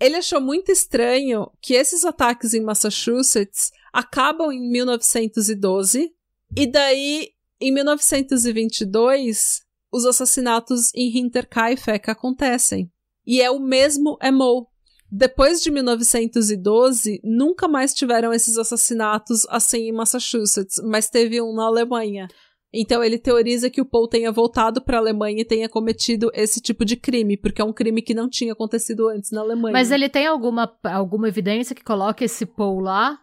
Ele 0.00 0.16
achou 0.16 0.40
muito 0.40 0.70
estranho 0.70 1.50
que 1.60 1.74
esses 1.74 2.04
ataques 2.04 2.52
em 2.52 2.60
Massachusetts 2.60 3.70
acabam 3.92 4.50
em 4.50 4.60
1912 4.70 6.10
e 6.56 6.66
daí 6.66 7.30
em 7.60 7.72
1922 7.72 9.62
os 9.92 10.04
assassinatos 10.04 10.92
em 10.94 11.16
Hinterkaifeck 11.16 12.10
acontecem. 12.10 12.90
E 13.24 13.40
é 13.40 13.50
o 13.50 13.60
mesmo 13.60 14.18
Emo. 14.20 14.68
Depois 15.10 15.62
de 15.62 15.70
1912, 15.70 17.20
nunca 17.22 17.68
mais 17.68 17.94
tiveram 17.94 18.32
esses 18.32 18.58
assassinatos 18.58 19.46
assim 19.48 19.88
em 19.88 19.92
Massachusetts, 19.92 20.80
mas 20.84 21.08
teve 21.08 21.40
um 21.40 21.54
na 21.54 21.66
Alemanha. 21.66 22.26
Então 22.74 23.04
ele 23.04 23.16
teoriza 23.16 23.70
que 23.70 23.80
o 23.80 23.84
Paul 23.84 24.08
tenha 24.08 24.32
voltado 24.32 24.82
para 24.82 24.98
a 24.98 25.00
Alemanha 25.00 25.42
e 25.42 25.44
tenha 25.44 25.68
cometido 25.68 26.28
esse 26.34 26.60
tipo 26.60 26.84
de 26.84 26.96
crime, 26.96 27.36
porque 27.36 27.62
é 27.62 27.64
um 27.64 27.72
crime 27.72 28.02
que 28.02 28.12
não 28.12 28.28
tinha 28.28 28.52
acontecido 28.52 29.08
antes 29.08 29.30
na 29.30 29.40
Alemanha. 29.40 29.72
Mas 29.72 29.92
ele 29.92 30.08
tem 30.08 30.26
alguma, 30.26 30.70
alguma 30.82 31.28
evidência 31.28 31.74
que 31.74 31.84
coloque 31.84 32.24
esse 32.24 32.44
Paul 32.44 32.80
lá? 32.80 33.20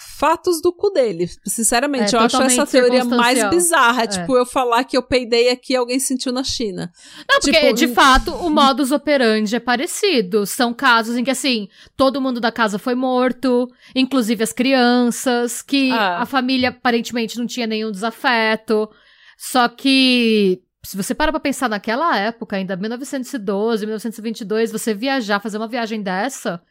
Fatos 0.00 0.62
do 0.62 0.72
cu 0.72 0.90
dele. 0.90 1.28
Sinceramente, 1.46 2.14
é, 2.14 2.18
eu 2.18 2.22
acho 2.22 2.40
essa 2.42 2.66
teoria 2.66 3.04
mais 3.04 3.42
bizarra. 3.50 4.04
É. 4.04 4.06
Tipo, 4.06 4.36
eu 4.36 4.46
falar 4.46 4.84
que 4.84 4.96
eu 4.96 5.02
peidei 5.02 5.50
aqui 5.50 5.74
e 5.74 5.76
alguém 5.76 6.00
sentiu 6.00 6.32
na 6.32 6.42
China. 6.42 6.90
Não, 7.28 7.38
porque, 7.40 7.60
tipo, 7.60 7.74
de 7.74 7.88
fato, 7.88 8.32
o 8.32 8.48
modus 8.48 8.92
operandi 8.92 9.54
é 9.54 9.60
parecido. 9.60 10.46
São 10.46 10.72
casos 10.72 11.16
em 11.16 11.24
que, 11.24 11.30
assim, 11.30 11.68
todo 11.96 12.20
mundo 12.20 12.40
da 12.40 12.50
casa 12.50 12.78
foi 12.78 12.94
morto, 12.94 13.68
inclusive 13.94 14.42
as 14.42 14.52
crianças, 14.52 15.60
que 15.60 15.90
ah. 15.90 16.22
a 16.22 16.26
família 16.26 16.70
aparentemente 16.70 17.38
não 17.38 17.46
tinha 17.46 17.66
nenhum 17.66 17.90
desafeto. 17.90 18.88
Só 19.36 19.68
que 19.68 20.62
se 20.82 20.96
você 20.96 21.14
para 21.14 21.30
pra 21.30 21.40
pensar 21.40 21.68
naquela 21.68 22.16
época, 22.16 22.56
ainda 22.56 22.74
1912, 22.74 23.84
1922, 23.84 24.72
você 24.72 24.94
viajar, 24.94 25.40
fazer 25.40 25.58
uma 25.58 25.68
viagem 25.68 26.02
dessa, 26.02 26.62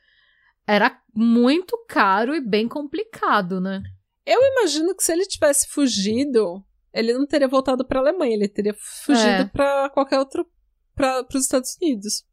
era 0.67 1.01
muito 1.13 1.77
caro 1.87 2.35
e 2.35 2.41
bem 2.41 2.67
complicado, 2.67 3.59
né? 3.59 3.81
Eu 4.25 4.39
imagino 4.41 4.95
que 4.95 5.03
se 5.03 5.11
ele 5.11 5.25
tivesse 5.25 5.67
fugido, 5.67 6.63
ele 6.93 7.13
não 7.13 7.25
teria 7.25 7.47
voltado 7.47 7.85
para 7.85 7.99
a 7.99 8.01
Alemanha, 8.03 8.35
ele 8.35 8.47
teria 8.47 8.75
fugido 8.77 9.43
é. 9.43 9.45
para 9.45 9.89
qualquer 9.89 10.19
outro 10.19 10.47
para 10.95 11.25
os 11.33 11.43
Estados 11.43 11.77
Unidos. 11.81 12.23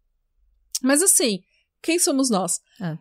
Mas 0.82 1.02
assim, 1.02 1.40
quem 1.82 1.98
somos 1.98 2.28
nós? 2.30 2.60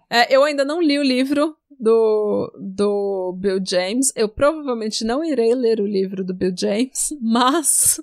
É. 0.09 0.21
É, 0.21 0.35
eu 0.35 0.43
ainda 0.43 0.63
não 0.63 0.81
li 0.81 0.99
o 0.99 1.03
livro 1.03 1.57
do, 1.79 2.51
do 2.75 3.35
Bill 3.39 3.59
James. 3.67 4.13
Eu 4.15 4.29
provavelmente 4.29 5.03
não 5.03 5.23
irei 5.23 5.53
ler 5.55 5.81
o 5.81 5.87
livro 5.87 6.23
do 6.23 6.33
Bill 6.33 6.53
James, 6.57 7.09
mas 7.19 7.99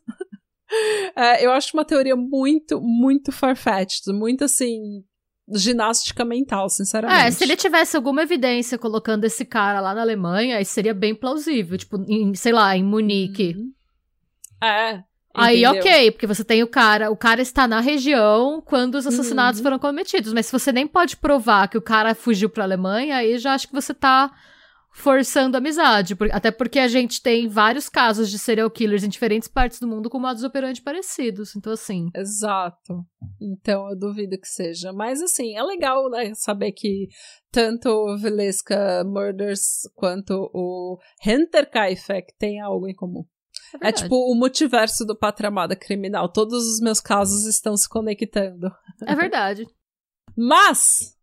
é, 1.16 1.44
eu 1.44 1.52
acho 1.52 1.76
uma 1.76 1.84
teoria 1.84 2.16
muito, 2.16 2.80
muito 2.80 3.30
farfetched, 3.30 4.12
muito 4.12 4.44
assim 4.44 5.04
ginástica 5.48 6.24
mental, 6.24 6.68
sinceramente. 6.68 7.26
É, 7.26 7.30
se 7.30 7.44
ele 7.44 7.56
tivesse 7.56 7.96
alguma 7.96 8.22
evidência 8.22 8.78
colocando 8.78 9.24
esse 9.24 9.44
cara 9.44 9.80
lá 9.80 9.94
na 9.94 10.00
Alemanha, 10.00 10.56
aí 10.56 10.64
seria 10.64 10.94
bem 10.94 11.14
plausível. 11.14 11.76
Tipo, 11.76 12.04
em, 12.08 12.34
sei 12.34 12.52
lá, 12.52 12.76
em 12.76 12.84
Munique. 12.84 13.54
Uhum. 13.56 13.72
É. 14.62 15.02
Aí, 15.34 15.64
ok, 15.64 16.10
porque 16.10 16.26
você 16.26 16.44
tem 16.44 16.62
o 16.62 16.66
cara, 16.66 17.10
o 17.10 17.16
cara 17.16 17.40
está 17.40 17.66
na 17.66 17.80
região 17.80 18.62
quando 18.64 18.96
os 18.96 19.06
assassinatos 19.06 19.60
uhum. 19.60 19.64
foram 19.64 19.78
cometidos. 19.78 20.32
Mas 20.32 20.46
se 20.46 20.52
você 20.52 20.70
nem 20.70 20.86
pode 20.86 21.16
provar 21.16 21.68
que 21.68 21.78
o 21.78 21.82
cara 21.82 22.14
fugiu 22.14 22.50
pra 22.50 22.64
Alemanha, 22.64 23.16
aí 23.16 23.38
já 23.38 23.54
acho 23.54 23.66
que 23.66 23.74
você 23.74 23.94
tá 23.94 24.30
forçando 24.92 25.56
amizade. 25.56 26.14
Até 26.30 26.50
porque 26.50 26.78
a 26.78 26.86
gente 26.86 27.22
tem 27.22 27.48
vários 27.48 27.88
casos 27.88 28.30
de 28.30 28.38
serial 28.38 28.70
killers 28.70 29.02
em 29.02 29.08
diferentes 29.08 29.48
partes 29.48 29.80
do 29.80 29.88
mundo 29.88 30.10
com 30.10 30.20
modos 30.20 30.44
operantes 30.44 30.82
parecidos. 30.82 31.56
Então, 31.56 31.72
assim. 31.72 32.10
Exato. 32.14 33.04
Então, 33.40 33.88
eu 33.88 33.98
duvido 33.98 34.38
que 34.38 34.46
seja. 34.46 34.92
Mas, 34.92 35.22
assim, 35.22 35.56
é 35.56 35.62
legal, 35.62 36.08
né? 36.10 36.32
Saber 36.34 36.72
que 36.72 37.08
tanto 37.50 37.88
o 37.88 38.18
Velesca 38.18 39.02
Murders 39.04 39.82
quanto 39.94 40.50
o 40.52 40.98
Hinterkaifeck 41.24 42.34
têm 42.38 42.60
algo 42.60 42.86
em 42.86 42.94
comum. 42.94 43.24
É, 43.82 43.88
é, 43.88 43.92
tipo 43.92 44.14
o 44.14 44.34
multiverso 44.34 45.04
do 45.04 45.16
Pátria 45.16 45.48
Amada 45.48 45.74
Criminal. 45.74 46.28
Todos 46.30 46.66
os 46.66 46.80
meus 46.80 47.00
casos 47.00 47.46
estão 47.46 47.76
se 47.76 47.88
conectando. 47.88 48.70
É 49.06 49.14
verdade. 49.14 49.66
Mas, 50.36 51.16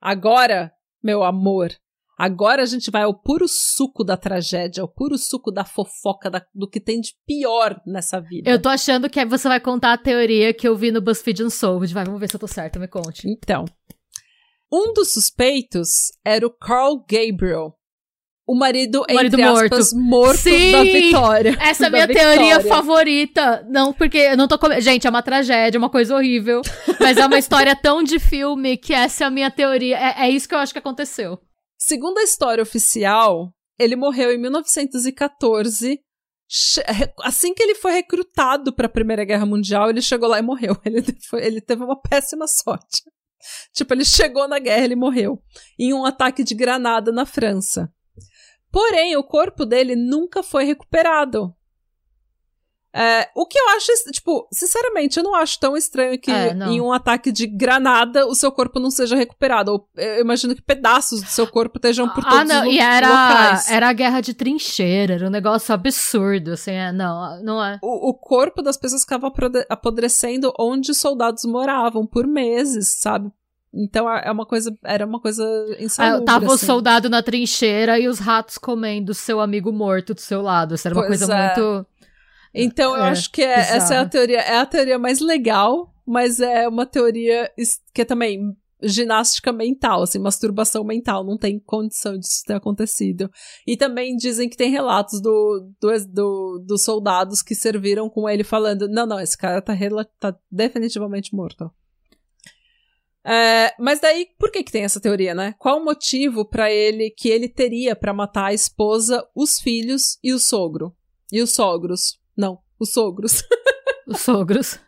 agora, 0.00 0.72
meu 1.02 1.22
amor, 1.22 1.70
Agora 2.18 2.62
a 2.62 2.66
gente 2.66 2.90
vai 2.90 3.02
ao 3.02 3.14
puro 3.14 3.46
suco 3.48 4.04
da 4.04 4.16
tragédia, 4.16 4.82
ao 4.82 4.88
puro 4.88 5.16
suco 5.16 5.50
da 5.50 5.64
fofoca, 5.64 6.30
da, 6.30 6.44
do 6.54 6.68
que 6.68 6.78
tem 6.78 7.00
de 7.00 7.14
pior 7.26 7.80
nessa 7.86 8.20
vida. 8.20 8.50
Eu 8.50 8.60
tô 8.60 8.68
achando 8.68 9.08
que 9.08 9.24
você 9.24 9.48
vai 9.48 9.58
contar 9.58 9.94
a 9.94 9.98
teoria 9.98 10.52
que 10.52 10.68
eu 10.68 10.76
vi 10.76 10.90
no 10.90 11.00
BuzzFeed 11.00 11.44
Unsolved. 11.44 11.92
Vai, 11.92 12.04
vamos 12.04 12.20
ver 12.20 12.28
se 12.28 12.36
eu 12.36 12.40
tô 12.40 12.46
certa, 12.46 12.78
me 12.78 12.86
conte. 12.86 13.28
Então, 13.28 13.64
um 14.72 14.92
dos 14.92 15.12
suspeitos 15.12 15.88
era 16.24 16.46
o 16.46 16.50
Carl 16.50 17.04
Gabriel, 17.10 17.76
o 18.46 18.54
marido, 18.54 19.04
o 19.08 19.14
marido 19.14 19.34
entre 19.34 19.50
morto. 19.50 19.74
aspas, 19.74 19.92
morto 19.92 20.38
Sim, 20.38 20.72
da 20.72 20.82
Vitória. 20.82 21.56
Essa 21.60 21.84
é 21.84 21.86
a 21.86 21.90
minha 21.90 22.06
Vitória. 22.06 22.36
teoria 22.36 22.60
favorita. 22.60 23.66
Não, 23.68 23.92
porque 23.92 24.18
eu 24.18 24.36
não 24.36 24.46
tô... 24.46 24.58
Com... 24.58 24.68
Gente, 24.80 25.06
é 25.06 25.10
uma 25.10 25.22
tragédia, 25.22 25.76
é 25.76 25.80
uma 25.80 25.90
coisa 25.90 26.14
horrível. 26.14 26.60
mas 27.00 27.16
é 27.16 27.26
uma 27.26 27.38
história 27.38 27.74
tão 27.74 28.02
de 28.02 28.18
filme 28.18 28.76
que 28.76 28.92
essa 28.92 29.24
é 29.24 29.26
a 29.26 29.30
minha 29.30 29.50
teoria. 29.50 29.96
É, 29.96 30.26
é 30.26 30.30
isso 30.30 30.48
que 30.48 30.54
eu 30.54 30.58
acho 30.58 30.72
que 30.72 30.78
aconteceu. 30.78 31.38
Segundo 31.84 32.18
a 32.18 32.22
história 32.22 32.62
oficial, 32.62 33.52
ele 33.76 33.96
morreu 33.96 34.30
em 34.30 34.38
1914. 34.38 36.00
Assim 37.22 37.52
que 37.52 37.60
ele 37.60 37.74
foi 37.74 37.90
recrutado 37.90 38.72
para 38.72 38.86
a 38.86 38.90
Primeira 38.90 39.24
Guerra 39.24 39.44
Mundial, 39.44 39.90
ele 39.90 40.00
chegou 40.00 40.28
lá 40.28 40.38
e 40.38 40.42
morreu. 40.42 40.76
Ele, 40.86 41.02
foi, 41.28 41.44
ele 41.44 41.60
teve 41.60 41.82
uma 41.82 42.00
péssima 42.00 42.46
sorte. 42.46 43.02
Tipo, 43.74 43.94
ele 43.94 44.04
chegou 44.04 44.46
na 44.46 44.60
guerra, 44.60 44.84
ele 44.84 44.94
morreu. 44.94 45.42
Em 45.76 45.92
um 45.92 46.04
ataque 46.04 46.44
de 46.44 46.54
granada 46.54 47.10
na 47.10 47.26
França. 47.26 47.92
Porém, 48.70 49.16
o 49.16 49.24
corpo 49.24 49.66
dele 49.66 49.96
nunca 49.96 50.40
foi 50.40 50.64
recuperado. 50.64 51.52
É, 52.94 53.30
o 53.34 53.46
que 53.46 53.58
eu 53.58 53.70
acho, 53.70 53.86
tipo, 54.12 54.46
sinceramente, 54.52 55.16
eu 55.16 55.24
não 55.24 55.34
acho 55.34 55.58
tão 55.58 55.74
estranho 55.76 56.18
que 56.18 56.30
é, 56.30 56.52
em 56.52 56.78
um 56.78 56.92
ataque 56.92 57.32
de 57.32 57.46
granada 57.46 58.26
o 58.26 58.34
seu 58.34 58.52
corpo 58.52 58.78
não 58.78 58.90
seja 58.90 59.16
recuperado. 59.16 59.72
Ou, 59.72 59.88
eu 59.96 60.20
imagino 60.20 60.54
que 60.54 60.60
pedaços 60.60 61.22
do 61.22 61.28
seu 61.28 61.46
corpo 61.46 61.78
estejam 61.78 62.06
por 62.10 62.22
ah, 62.26 62.30
todos 62.30 62.50
ah, 62.50 62.60
não, 62.60 62.68
os 62.68 62.74
e 62.74 62.78
era, 62.78 63.08
locais. 63.08 63.70
Era 63.70 63.88
a 63.88 63.92
guerra 63.94 64.20
de 64.20 64.34
trincheira, 64.34 65.14
era 65.14 65.26
um 65.26 65.30
negócio 65.30 65.74
absurdo, 65.74 66.52
assim, 66.52 66.72
é, 66.72 66.92
não, 66.92 67.42
não 67.42 67.64
é. 67.64 67.78
O, 67.82 68.10
o 68.10 68.14
corpo 68.14 68.60
das 68.60 68.76
pessoas 68.76 69.02
ficava 69.02 69.32
apodrecendo 69.70 70.52
onde 70.58 70.94
soldados 70.94 71.44
moravam 71.46 72.06
por 72.06 72.26
meses, 72.26 72.88
sabe? 72.88 73.32
Então 73.74 74.06
é 74.10 74.30
uma 74.30 74.44
coisa, 74.44 74.76
era 74.84 75.06
uma 75.06 75.18
coisa 75.18 75.42
insalubre, 75.80 76.26
Tava 76.26 76.44
assim. 76.44 76.54
o 76.54 76.58
soldado 76.58 77.08
na 77.08 77.22
trincheira 77.22 77.98
e 77.98 78.06
os 78.06 78.18
ratos 78.18 78.58
comendo 78.58 79.14
seu 79.14 79.40
amigo 79.40 79.72
morto 79.72 80.12
do 80.12 80.20
seu 80.20 80.42
lado. 80.42 80.74
Isso 80.74 80.86
era 80.86 80.94
uma 80.94 81.06
pois 81.06 81.20
coisa 81.20 81.34
é. 81.34 81.46
muito 81.46 81.86
Então 82.54 82.96
eu 82.96 83.04
É, 83.04 83.08
acho 83.10 83.30
que 83.30 83.42
é- 83.42 83.60
essa 83.76 83.94
é 83.94 83.98
a 83.98 84.08
teoria, 84.08 84.38
é 84.40 84.56
a 84.56 84.66
teoria 84.66 84.98
mais 84.98 85.20
legal, 85.20 85.94
mas 86.06 86.40
é 86.40 86.68
uma 86.68 86.84
teoria 86.86 87.50
que 87.94 88.02
é 88.02 88.04
também 88.04 88.54
ginástica 88.84 89.52
mental, 89.52 90.02
assim, 90.02 90.18
masturbação 90.18 90.82
mental, 90.82 91.24
não 91.24 91.38
tem 91.38 91.58
condição 91.60 92.18
disso 92.18 92.42
ter 92.44 92.54
acontecido. 92.54 93.30
E 93.66 93.76
também 93.76 94.16
dizem 94.16 94.48
que 94.48 94.56
tem 94.56 94.70
relatos 94.70 95.20
do, 95.20 95.72
do, 95.80 96.06
do- 96.08 96.64
dos 96.66 96.82
soldados 96.82 97.42
que 97.42 97.54
serviram 97.54 98.10
com 98.10 98.28
ele 98.28 98.42
falando: 98.42 98.88
não, 98.88 99.06
não, 99.06 99.20
esse 99.20 99.38
cara 99.38 99.62
tá, 99.62 99.74
tá 100.18 100.36
definitivamente 100.50 101.34
morto. 101.34 101.70
É, 103.24 103.72
mas 103.78 104.00
daí, 104.00 104.26
por 104.36 104.50
que 104.50 104.64
que 104.64 104.72
tem 104.72 104.82
essa 104.82 105.00
teoria, 105.00 105.32
né? 105.32 105.54
Qual 105.58 105.78
o 105.78 105.84
motivo 105.84 106.44
pra 106.44 106.72
ele 106.72 107.08
que 107.10 107.28
ele 107.28 107.48
teria 107.48 107.94
pra 107.94 108.12
matar 108.12 108.46
a 108.46 108.52
esposa, 108.54 109.24
os 109.34 109.60
filhos 109.60 110.18
e 110.24 110.32
o 110.32 110.40
sogro? 110.40 110.92
E 111.30 111.40
os 111.40 111.52
sogros? 111.52 112.20
Não, 112.36 112.58
os 112.78 112.90
sogros. 112.92 113.42
Os 114.04 114.20
sogros. 114.20 114.80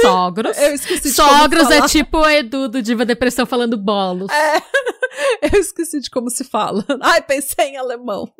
Sogros. 0.00 0.56
Eu 0.56 0.72
esqueci 0.74 1.10
de 1.10 1.16
como 1.16 1.28
Sogros 1.28 1.70
é 1.70 1.86
tipo 1.88 2.18
o 2.18 2.28
Edu 2.28 2.68
do 2.68 2.80
Diva 2.80 3.04
Depressão 3.04 3.44
falando 3.44 3.76
bolos. 3.76 4.30
É, 4.30 4.58
eu 5.52 5.60
esqueci 5.60 6.00
de 6.00 6.08
como 6.08 6.30
se 6.30 6.44
fala. 6.44 6.84
Ai, 7.02 7.20
pensei 7.22 7.70
em 7.70 7.76
alemão. 7.76 8.32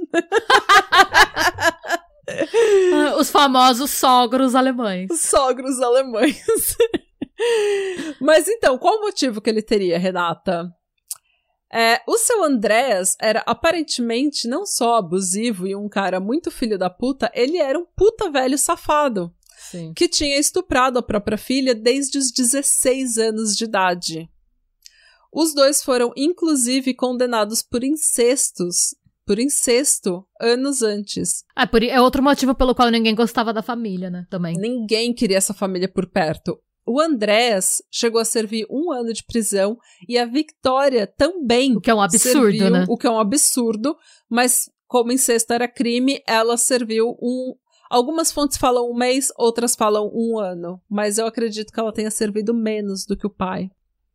Ah, 2.95 3.17
Os 3.19 3.31
famosos 3.31 3.91
sogros 3.91 4.55
alemães. 4.55 5.11
Os 5.11 5.21
sogros 5.21 5.81
alemães. 5.81 6.77
Mas 8.21 8.47
então, 8.49 8.79
qual 8.79 8.99
o 8.99 9.03
motivo 9.03 9.41
que 9.41 9.51
ele 9.51 9.61
teria, 9.61 9.99
Renata? 9.99 10.73
É, 11.73 12.03
o 12.07 12.19
seu 12.19 12.45
Andrés 12.45 13.17
era 13.19 13.41
aparentemente 13.47 14.47
não 14.47 14.67
só 14.67 14.97
abusivo 14.97 15.67
e 15.67 15.75
um 15.75 15.89
cara 15.89 16.21
muito 16.21 16.51
filho 16.51 16.79
da 16.79 16.91
puta, 16.91 17.31
ele 17.35 17.57
era 17.57 17.79
um 17.79 17.87
puta 17.97 18.31
velho 18.31 18.59
safado. 18.59 19.35
Sim. 19.71 19.95
que 19.95 20.09
tinha 20.09 20.39
estuprado 20.39 20.99
a 20.99 21.03
própria 21.03 21.39
filha 21.39 21.75
desde 21.75 22.19
os 22.19 22.31
16 22.31 23.17
anos 23.17 23.57
de 23.57 23.65
idade. 23.65 24.29
Os 25.33 25.55
dois 25.55 25.83
foram 25.83 26.13
inclusive 26.15 26.93
condenados 26.93 27.63
por 27.63 27.83
incestos, 27.83 28.95
por 29.25 29.39
incesto, 29.39 30.27
anos 30.39 30.83
antes. 30.83 31.45
Ah, 31.57 31.67
por, 31.67 31.83
é 31.83 31.99
outro 32.01 32.23
motivo 32.23 32.55
pelo 32.55 32.75
qual 32.75 32.91
ninguém 32.91 33.15
gostava 33.15 33.53
da 33.53 33.63
família, 33.63 34.11
né? 34.11 34.27
Também. 34.29 34.57
Ninguém 34.59 35.15
queria 35.15 35.39
essa 35.39 35.55
família 35.55 35.89
por 35.89 36.07
perto. 36.07 36.61
O 36.85 37.01
Andrés 37.01 37.83
chegou 37.91 38.21
a 38.21 38.25
servir 38.25 38.67
um 38.69 38.93
ano 38.93 39.13
de 39.13 39.25
prisão 39.25 39.79
e 40.09 40.19
a 40.19 40.27
Victoria 40.27 41.07
também. 41.07 41.77
O 41.77 41.81
que 41.81 41.91
é 41.91 41.95
um 41.95 42.01
absurdo, 42.01 42.33
serviu, 42.33 42.71
né? 42.71 42.85
O 42.89 42.97
que 42.97 43.07
é 43.07 43.11
um 43.11 43.19
absurdo, 43.19 43.97
mas 44.29 44.69
como 44.89 45.13
incesto 45.13 45.53
era 45.53 45.69
crime, 45.69 46.23
ela 46.27 46.57
serviu 46.57 47.17
um. 47.23 47.55
Algumas 47.89 48.33
fontes 48.33 48.59
falam 48.59 48.91
um 48.91 48.95
mês, 48.95 49.29
outras 49.37 49.77
falam 49.77 50.11
um 50.13 50.39
ano, 50.39 50.81
mas 50.89 51.19
eu 51.19 51.27
acredito 51.27 51.73
que 51.73 51.79
ela 51.79 51.93
tenha 51.93 52.11
servido 52.11 52.53
menos 52.53 53.07
do 53.07 53.17
que 53.17 53.27
o 53.27 53.31
pai. 53.31 53.71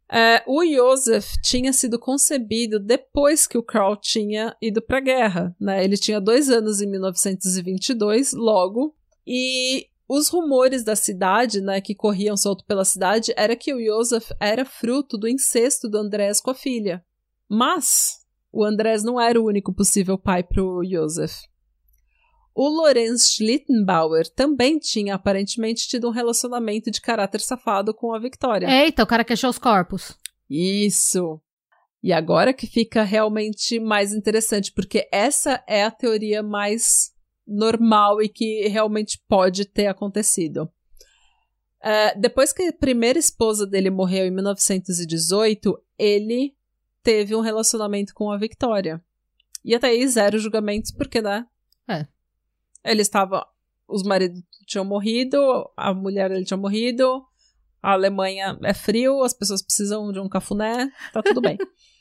É, 0.09 0.41
o 0.47 0.65
Joseph 0.65 1.33
tinha 1.43 1.73
sido 1.73 1.99
concebido 1.99 2.79
depois 2.79 3.45
que 3.45 3.57
o 3.57 3.63
Carl 3.63 3.95
tinha 3.95 4.55
ido 4.61 4.81
para 4.81 4.97
a 4.97 5.01
guerra. 5.01 5.55
Né? 5.59 5.83
Ele 5.83 5.97
tinha 5.97 6.21
dois 6.21 6.49
anos 6.49 6.81
em 6.81 6.89
1922, 6.89 8.33
logo, 8.33 8.95
e 9.25 9.87
os 10.07 10.29
rumores 10.29 10.83
da 10.83 10.95
cidade, 10.95 11.59
né, 11.59 11.81
que 11.81 11.93
corriam 11.93 12.37
solto 12.37 12.63
pela 12.65 12.85
cidade, 12.85 13.33
era 13.35 13.55
que 13.55 13.73
o 13.73 13.83
Joseph 13.83 14.29
era 14.39 14.63
fruto 14.63 15.17
do 15.17 15.27
incesto 15.27 15.89
do 15.89 15.97
Andrés 15.97 16.39
com 16.39 16.51
a 16.51 16.55
filha. 16.55 17.03
Mas 17.49 18.19
o 18.51 18.63
Andrés 18.63 19.03
não 19.03 19.19
era 19.19 19.39
o 19.39 19.45
único 19.45 19.73
possível 19.73 20.17
pai 20.17 20.43
para 20.43 20.63
o 20.63 20.83
Joseph. 20.83 21.35
O 22.55 22.69
Lorenz 22.69 23.33
Schlittenbauer 23.33 24.27
também 24.33 24.79
tinha 24.79 25.13
aparentemente 25.13 25.87
tido 25.87 26.07
um 26.07 26.11
relacionamento 26.11 26.89
de 26.89 26.99
caráter 26.99 27.39
safado 27.39 27.93
com 27.93 28.15
a 28.15 28.19
Victoria. 28.19 28.67
Eita, 28.67 29.03
o 29.03 29.07
cara 29.07 29.23
que 29.23 29.33
achou 29.33 29.49
os 29.49 29.59
corpos. 29.59 30.17
Isso. 30.49 31.39
E 32.01 32.11
agora 32.11 32.53
que 32.53 32.65
fica 32.65 33.03
realmente 33.03 33.79
mais 33.79 34.13
interessante, 34.13 34.71
porque 34.71 35.07
essa 35.11 35.63
é 35.67 35.83
a 35.83 35.91
teoria 35.91 36.41
mais 36.41 37.11
normal 37.47 38.21
e 38.21 38.27
que 38.27 38.67
realmente 38.67 39.21
pode 39.27 39.65
ter 39.65 39.87
acontecido. 39.87 40.69
É, 41.81 42.17
depois 42.17 42.51
que 42.51 42.63
a 42.63 42.73
primeira 42.73 43.17
esposa 43.17 43.65
dele 43.65 43.89
morreu 43.89 44.25
em 44.25 44.31
1918, 44.31 45.79
ele 45.97 46.55
teve 47.01 47.35
um 47.35 47.41
relacionamento 47.41 48.13
com 48.13 48.31
a 48.31 48.37
Victoria. 48.37 49.01
E 49.63 49.73
até 49.75 49.87
aí, 49.87 50.07
zero 50.07 50.39
julgamentos, 50.39 50.91
porque, 50.91 51.21
né? 51.21 51.45
É. 51.87 52.05
Ele 52.83 53.01
estava. 53.01 53.47
Os 53.87 54.03
maridos 54.03 54.41
tinham 54.65 54.83
morrido, 54.83 55.39
a 55.77 55.93
mulher 55.93 56.29
dele 56.29 56.43
tinha 56.43 56.57
morrido, 56.57 57.25
a 57.81 57.93
Alemanha 57.93 58.57
é 58.63 58.73
frio, 58.73 59.23
as 59.23 59.33
pessoas 59.33 59.61
precisam 59.61 60.11
de 60.11 60.19
um 60.19 60.27
cafuné, 60.27 60.91
tá 61.13 61.23
tudo 61.23 61.39
bem. 61.39 61.57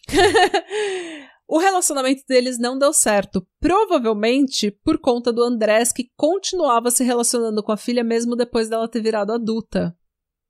o 1.49 1.59
relacionamento 1.59 2.22
deles 2.28 2.59
não 2.59 2.78
deu 2.78 2.92
certo, 2.92 3.47
provavelmente 3.61 4.70
por 4.70 4.99
conta 4.99 5.32
do 5.32 5.42
Andrés 5.42 5.92
que 5.92 6.11
continuava 6.16 6.90
se 6.90 7.05
relacionando 7.05 7.62
com 7.62 7.72
a 7.72 7.76
filha 7.76 8.03
mesmo 8.03 8.34
depois 8.34 8.68
dela 8.68 8.88
ter 8.88 9.01
virado 9.01 9.32
adulta 9.32 9.97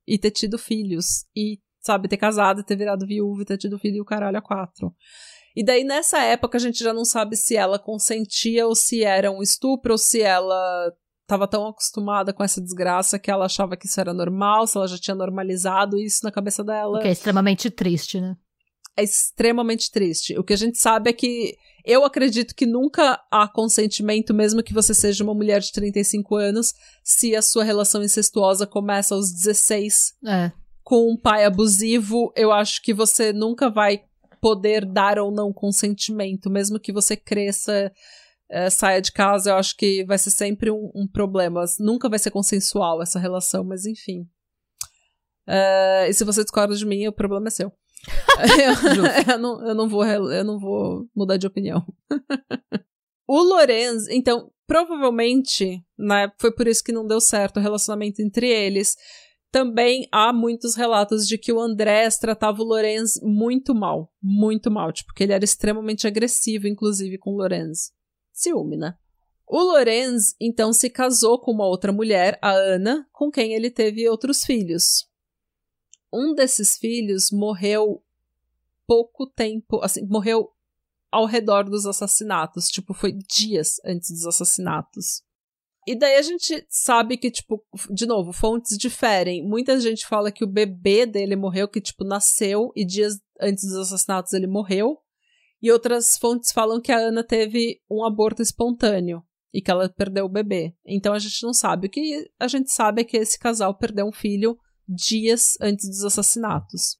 e 0.07 0.17
ter 0.17 0.31
tido 0.31 0.57
filhos 0.57 1.25
e 1.35 1.59
sabe 1.79 2.07
ter 2.07 2.17
casado, 2.17 2.63
ter 2.63 2.75
virado 2.75 3.05
viúva, 3.05 3.45
ter 3.45 3.57
tido 3.57 3.77
filho 3.77 3.97
e 3.97 4.01
o 4.01 4.05
caralho 4.05 4.37
a 4.37 4.41
quatro. 4.41 4.93
E 5.55 5.63
daí 5.63 5.83
nessa 5.83 6.19
época 6.19 6.57
a 6.57 6.61
gente 6.61 6.83
já 6.83 6.93
não 6.93 7.05
sabe 7.05 7.35
se 7.35 7.55
ela 7.55 7.79
consentia 7.79 8.65
ou 8.67 8.75
se 8.75 9.03
era 9.03 9.31
um 9.31 9.41
estupro 9.41 9.93
ou 9.93 9.97
se 9.97 10.21
ela 10.21 10.91
estava 11.21 11.47
tão 11.47 11.67
acostumada 11.67 12.33
com 12.33 12.43
essa 12.43 12.61
desgraça 12.61 13.19
que 13.19 13.29
ela 13.29 13.45
achava 13.45 13.75
que 13.75 13.85
isso 13.85 13.99
era 13.99 14.13
normal, 14.13 14.65
se 14.65 14.77
ela 14.77 14.87
já 14.87 14.97
tinha 14.97 15.15
normalizado 15.15 15.99
isso 15.99 16.21
na 16.23 16.31
cabeça 16.31 16.63
dela. 16.63 16.97
O 16.97 17.01
que 17.01 17.07
é 17.07 17.11
extremamente 17.11 17.69
triste, 17.69 18.19
né? 18.21 18.35
É 18.97 19.03
extremamente 19.03 19.91
triste. 19.91 20.37
O 20.37 20.43
que 20.43 20.53
a 20.53 20.57
gente 20.57 20.77
sabe 20.77 21.09
é 21.09 21.13
que 21.13 21.55
eu 21.85 22.03
acredito 22.03 22.53
que 22.55 22.65
nunca 22.65 23.21
há 23.31 23.47
consentimento, 23.47 24.33
mesmo 24.33 24.61
que 24.63 24.73
você 24.73 24.93
seja 24.93 25.23
uma 25.23 25.33
mulher 25.33 25.61
de 25.61 25.71
35 25.71 26.35
anos, 26.35 26.73
se 27.03 27.35
a 27.35 27.41
sua 27.41 27.63
relação 27.63 28.03
incestuosa 28.03 28.67
começa 28.67 29.15
aos 29.15 29.31
16 29.31 30.13
É. 30.25 30.51
com 30.83 31.11
um 31.13 31.15
pai 31.17 31.45
abusivo, 31.45 32.33
eu 32.35 32.51
acho 32.51 32.81
que 32.81 32.93
você 32.93 33.31
nunca 33.31 33.69
vai 33.69 34.01
poder 34.41 34.85
dar 34.85 35.17
ou 35.19 35.31
não 35.31 35.53
consentimento, 35.53 36.49
mesmo 36.49 36.79
que 36.79 36.91
você 36.91 37.15
cresça, 37.15 37.91
eh, 38.49 38.69
saia 38.69 39.01
de 39.01 39.11
casa, 39.11 39.51
eu 39.51 39.55
acho 39.55 39.75
que 39.77 40.03
vai 40.05 40.17
ser 40.17 40.31
sempre 40.31 40.71
um, 40.71 40.91
um 40.95 41.07
problema. 41.07 41.63
Nunca 41.79 42.09
vai 42.09 42.19
ser 42.19 42.31
consensual 42.31 43.01
essa 43.01 43.19
relação, 43.19 43.63
mas 43.63 43.85
enfim. 43.85 44.27
Eh, 45.47 46.07
e 46.09 46.13
se 46.13 46.23
você 46.23 46.43
discorda 46.43 46.75
de 46.75 46.85
mim, 46.85 47.07
o 47.07 47.13
problema 47.13 47.47
é 47.47 47.51
seu. 47.51 47.71
Eu, 48.07 49.33
eu 49.33 49.39
não, 49.39 49.67
eu, 49.67 49.75
não 49.75 49.89
vou, 49.89 50.05
eu 50.05 50.43
não 50.43 50.59
vou 50.59 51.07
mudar 51.15 51.37
de 51.37 51.47
opinião. 51.47 51.85
o 53.27 53.41
Lorenz, 53.41 54.07
então, 54.09 54.51
provavelmente, 54.65 55.83
né, 55.97 56.31
foi 56.39 56.51
por 56.51 56.67
isso 56.67 56.83
que 56.83 56.91
não 56.91 57.07
deu 57.07 57.19
certo 57.19 57.57
o 57.57 57.63
relacionamento 57.63 58.21
entre 58.21 58.49
eles. 58.49 58.95
Também 59.51 60.07
há 60.11 60.33
muitos 60.33 60.75
relatos 60.75 61.25
de 61.25 61.37
que 61.37 61.53
o 61.53 61.59
Andrés 61.59 62.17
tratava 62.17 62.61
o 62.61 62.65
Lorenz 62.65 63.19
muito 63.23 63.73
mal. 63.73 64.11
Muito 64.21 64.69
mal. 64.69 64.91
Tipo, 64.91 65.13
ele 65.19 65.33
era 65.33 65.43
extremamente 65.43 66.05
agressivo, 66.05 66.67
inclusive, 66.67 67.17
com 67.17 67.31
o 67.31 67.37
Lorenz. 67.37 67.91
Ciúme, 68.33 68.75
né? 68.77 68.95
O 69.47 69.63
Lorenz, 69.63 70.35
então, 70.41 70.73
se 70.73 70.89
casou 70.89 71.39
com 71.39 71.51
uma 71.51 71.65
outra 71.65 71.93
mulher, 71.93 72.37
a 72.41 72.51
Ana, 72.51 73.07
com 73.13 73.31
quem 73.31 73.53
ele 73.53 73.71
teve 73.71 74.07
outros 74.09 74.43
filhos. 74.43 75.07
Um 76.11 76.33
desses 76.33 76.77
filhos 76.77 77.31
morreu 77.31 78.03
pouco 78.85 79.27
tempo, 79.27 79.81
assim, 79.83 80.05
morreu 80.07 80.49
ao 81.11 81.25
redor 81.25 81.63
dos 81.63 81.85
assassinatos. 81.85 82.69
Tipo, 82.69 82.93
foi 82.93 83.11
dias 83.11 83.75
antes 83.85 84.09
dos 84.09 84.25
assassinatos. 84.25 85.23
E 85.87 85.95
daí 85.95 86.17
a 86.17 86.21
gente 86.21 86.65
sabe 86.69 87.15
que, 87.15 87.31
tipo, 87.31 87.63
de 87.89 88.05
novo, 88.05 88.33
fontes 88.33 88.77
diferem. 88.77 89.47
Muita 89.47 89.79
gente 89.79 90.05
fala 90.05 90.31
que 90.31 90.43
o 90.43 90.47
bebê 90.47 91.05
dele 91.05 91.35
morreu, 91.35 91.67
que, 91.67 91.79
tipo, 91.79 92.03
nasceu 92.03 92.73
e 92.75 92.85
dias 92.85 93.19
antes 93.39 93.63
dos 93.69 93.77
assassinatos 93.77 94.33
ele 94.33 94.47
morreu. 94.47 94.97
E 95.61 95.71
outras 95.71 96.17
fontes 96.17 96.51
falam 96.51 96.81
que 96.81 96.91
a 96.91 96.97
Ana 96.97 97.23
teve 97.23 97.81
um 97.89 98.03
aborto 98.03 98.41
espontâneo 98.41 99.23
e 99.53 99.61
que 99.61 99.71
ela 99.71 99.89
perdeu 99.89 100.25
o 100.25 100.29
bebê. 100.29 100.75
Então 100.85 101.13
a 101.13 101.19
gente 101.19 101.41
não 101.41 101.53
sabe. 101.53 101.87
O 101.87 101.89
que 101.89 102.29
a 102.37 102.47
gente 102.47 102.71
sabe 102.71 103.01
é 103.01 103.05
que 103.05 103.17
esse 103.17 103.39
casal 103.39 103.73
perdeu 103.73 104.05
um 104.05 104.11
filho 104.11 104.59
dias 104.87 105.57
antes 105.61 105.87
dos 105.89 106.03
assassinatos. 106.03 106.97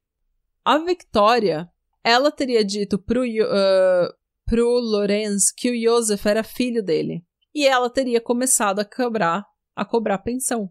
A 0.64 0.78
Victoria, 0.80 1.70
ela 2.04 2.32
teria 2.32 2.64
dito 2.64 2.98
pro, 3.00 3.24
uh, 3.24 4.14
pro 4.46 4.68
Lorenz 4.80 5.52
que 5.52 5.72
o 5.72 5.82
Joseph 5.82 6.26
era 6.26 6.44
filho 6.44 6.84
dele 6.84 7.24
e 7.54 7.66
ela 7.66 7.90
teria 7.90 8.22
começado 8.22 8.80
a 8.80 8.86
cobrar 8.86 9.46
a 9.76 9.86
cobrar 9.86 10.18
pensão. 10.18 10.70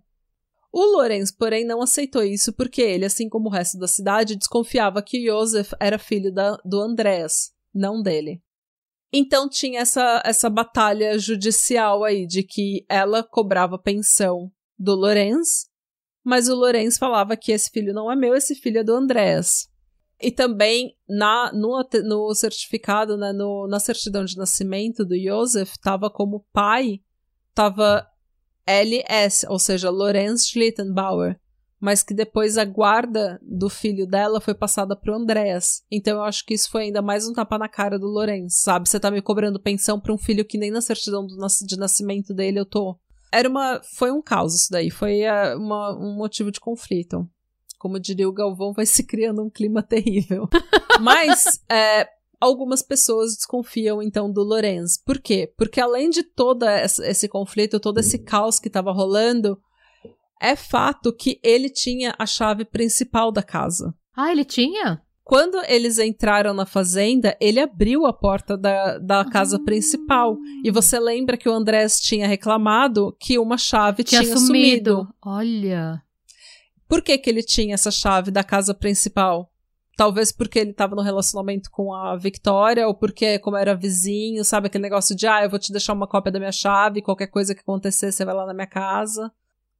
O 0.73 0.85
Lorenz, 0.97 1.31
porém, 1.31 1.64
não 1.64 1.81
aceitou 1.81 2.23
isso 2.23 2.53
porque 2.53 2.83
ele, 2.83 3.05
assim 3.05 3.29
como 3.29 3.49
o 3.49 3.53
resto 3.53 3.79
da 3.79 3.87
cidade, 3.87 4.37
desconfiava 4.37 5.01
que 5.01 5.25
Joseph 5.25 5.73
era 5.81 5.99
filho 5.99 6.35
da, 6.35 6.57
do 6.64 6.81
Andrés, 6.81 7.53
não 7.73 8.03
dele. 8.03 8.43
Então 9.12 9.49
tinha 9.49 9.81
essa, 9.81 10.21
essa 10.25 10.51
batalha 10.51 11.19
judicial 11.19 12.05
aí 12.05 12.27
de 12.27 12.43
que 12.43 12.85
ela 12.89 13.23
cobrava 13.23 13.79
pensão 13.79 14.51
do 14.77 14.95
Lorenz, 14.95 15.71
mas 16.27 16.49
o 16.49 16.57
Lorenz 16.57 16.99
falava 16.99 17.37
que 17.37 17.53
esse 17.53 17.70
filho 17.70 17.95
não 17.95 18.11
é 18.11 18.16
meu, 18.16 18.35
esse 18.35 18.57
filho 18.57 18.81
é 18.81 18.83
do 18.83 18.93
Andrés. 18.93 19.68
E 20.20 20.33
também 20.33 20.97
na, 21.09 21.53
no, 21.53 21.89
no 22.03 22.35
certificado, 22.35 23.16
né, 23.16 23.33
no, 23.33 23.68
na 23.68 23.79
certidão 23.79 24.24
de 24.24 24.37
nascimento 24.37 25.05
do 25.05 25.16
Joseph, 25.16 25.70
estava 25.70 26.11
como 26.11 26.45
pai, 26.53 27.01
estava 27.51 28.05
LS, 28.66 29.47
ou 29.49 29.61
seja, 29.61 29.89
Lorenz 29.89 30.49
Schlittenbauer 30.49 31.39
mas 31.79 32.03
que 32.03 32.14
depois 32.14 32.57
a 32.57 32.64
guarda 32.64 33.39
do 33.43 33.68
filho 33.68 34.07
dela 34.07 34.41
foi 34.41 34.55
passada 34.55 34.97
pro 34.97 35.14
Andréas. 35.14 35.85
Então 35.91 36.16
eu 36.16 36.22
acho 36.24 36.45
que 36.45 36.55
isso 36.55 36.70
foi 36.70 36.85
ainda 36.85 37.03
mais 37.03 37.29
um 37.29 37.33
tapa 37.33 37.59
na 37.59 37.68
cara 37.68 37.99
do 37.99 38.07
Lourenço, 38.07 38.62
sabe? 38.62 38.89
Você 38.89 38.99
tá 38.99 39.11
me 39.11 39.20
cobrando 39.20 39.61
pensão 39.61 40.01
pra 40.01 40.12
um 40.12 40.18
filho 40.18 40.45
que 40.45 40.59
nem 40.59 40.70
na 40.70 40.81
certidão 40.81 41.27
de 41.27 41.77
nascimento 41.77 42.33
dele 42.35 42.59
eu 42.59 42.66
tô. 42.66 42.99
Era 43.37 43.51
uma. 43.51 43.82
Foi 43.82 44.11
um 44.11 44.22
caos 44.22 44.55
isso 44.55 44.70
daí, 44.70 44.91
foi 44.91 45.22
uh, 45.24 45.59
uma, 45.59 45.95
um 45.95 46.16
motivo 46.16 46.51
de 46.51 46.59
conflito. 46.59 47.28
Como 47.78 48.01
diria 48.01 48.26
o 48.26 48.32
Galvão, 48.32 48.72
vai 48.72 48.87
se 48.87 49.05
criando 49.05 49.43
um 49.43 49.51
clima 49.51 49.82
terrível. 49.82 50.49
Mas, 51.03 51.61
é, 51.70 52.09
algumas 52.41 52.80
pessoas 52.80 53.37
desconfiam 53.37 54.03
então 54.03 54.32
do 54.32 54.43
Lorenz. 54.43 54.97
Por 54.97 55.20
quê? 55.20 55.53
Porque 55.59 55.78
além 55.78 56.09
de 56.09 56.22
todo 56.22 56.64
esse 56.66 57.28
conflito, 57.28 57.78
todo 57.78 57.99
esse 57.99 58.18
caos 58.18 58.59
que 58.59 58.68
estava 58.68 58.91
rolando, 58.91 59.61
é 60.41 60.57
fato 60.57 61.12
que 61.12 61.39
ele 61.43 61.68
tinha 61.68 62.14
a 62.18 62.24
chave 62.24 62.64
principal 62.64 63.30
da 63.30 63.43
casa. 63.43 63.95
Ah, 64.16 64.32
ele 64.32 64.47
tinha? 64.47 65.03
Quando 65.27 65.61
eles 65.66 65.99
entraram 65.99 66.55
na 66.55 66.64
fazenda, 66.64 67.37
ele 67.41 67.59
abriu 67.59 68.07
a 68.07 68.12
porta 68.12 68.57
da, 68.57 68.97
da 68.99 69.24
casa 69.24 69.57
ah. 69.57 69.64
principal. 69.64 70.37
E 70.62 70.70
você 70.70 71.01
lembra 71.01 71.37
que 71.37 71.49
o 71.49 71.53
Andrés 71.53 71.99
tinha 71.99 72.29
reclamado 72.29 73.12
que 73.18 73.37
uma 73.37 73.59
chave 73.59 74.05
tinha, 74.05 74.22
tinha 74.22 74.37
sumido. 74.37 74.91
sumido. 74.93 75.14
Olha. 75.20 76.01
Por 76.89 77.03
que, 77.03 77.18
que 77.18 77.29
ele 77.29 77.43
tinha 77.43 77.74
essa 77.74 77.91
chave 77.91 78.31
da 78.31 78.45
casa 78.45 78.72
principal? 78.72 79.51
Talvez 79.97 80.31
porque 80.31 80.61
ele 80.61 80.70
estava 80.70 80.95
no 80.95 81.03
relacionamento 81.03 81.72
com 81.72 81.93
a 81.93 82.14
Victoria, 82.14 82.87
ou 82.87 82.95
porque, 82.95 83.41
como 83.41 83.57
era 83.57 83.74
vizinho, 83.74 84.45
sabe 84.45 84.68
aquele 84.68 84.83
negócio 84.83 85.16
de, 85.16 85.27
ah, 85.27 85.43
eu 85.43 85.51
vou 85.51 85.59
te 85.59 85.72
deixar 85.72 85.93
uma 85.93 86.07
cópia 86.07 86.31
da 86.31 86.39
minha 86.39 86.53
chave, 86.53 87.03
qualquer 87.03 87.27
coisa 87.27 87.53
que 87.53 87.62
acontecer, 87.62 88.12
você 88.12 88.24
vai 88.24 88.33
lá 88.33 88.47
na 88.47 88.55
minha 88.55 88.68
casa. 88.68 89.33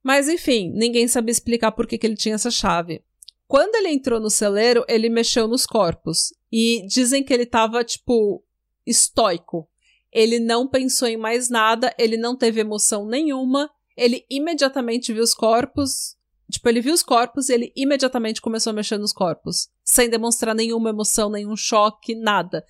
Mas 0.03 0.27
enfim, 0.27 0.73
ninguém 0.75 1.07
sabia 1.07 1.31
explicar 1.31 1.71
por 1.71 1.87
que, 1.87 1.97
que 1.97 2.05
ele 2.05 2.17
tinha 2.17 2.35
essa 2.35 2.51
chave. 2.51 3.01
Quando 3.47 3.75
ele 3.75 3.89
entrou 3.89 4.19
no 4.19 4.29
celeiro, 4.29 4.83
ele 4.87 5.09
mexeu 5.09 5.47
nos 5.47 5.65
corpos. 5.65 6.33
E 6.51 6.85
dizem 6.87 7.23
que 7.23 7.33
ele 7.33 7.45
tava, 7.45 7.83
tipo, 7.83 8.43
estoico. 8.85 9.69
Ele 10.11 10.39
não 10.39 10.67
pensou 10.67 11.07
em 11.07 11.17
mais 11.17 11.49
nada, 11.49 11.93
ele 11.97 12.17
não 12.17 12.35
teve 12.37 12.59
emoção 12.59 13.05
nenhuma. 13.07 13.69
Ele 13.95 14.25
imediatamente 14.29 15.13
viu 15.13 15.23
os 15.23 15.33
corpos. 15.33 16.17
Tipo, 16.51 16.69
ele 16.69 16.81
viu 16.81 16.93
os 16.93 17.03
corpos 17.03 17.49
e 17.49 17.53
ele 17.53 17.73
imediatamente 17.75 18.41
começou 18.41 18.71
a 18.71 18.73
mexer 18.73 18.97
nos 18.97 19.13
corpos. 19.13 19.69
Sem 19.83 20.09
demonstrar 20.09 20.53
nenhuma 20.53 20.89
emoção, 20.89 21.29
nenhum 21.29 21.55
choque, 21.55 22.15
nada. 22.15 22.65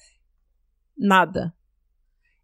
Nada. 0.97 1.53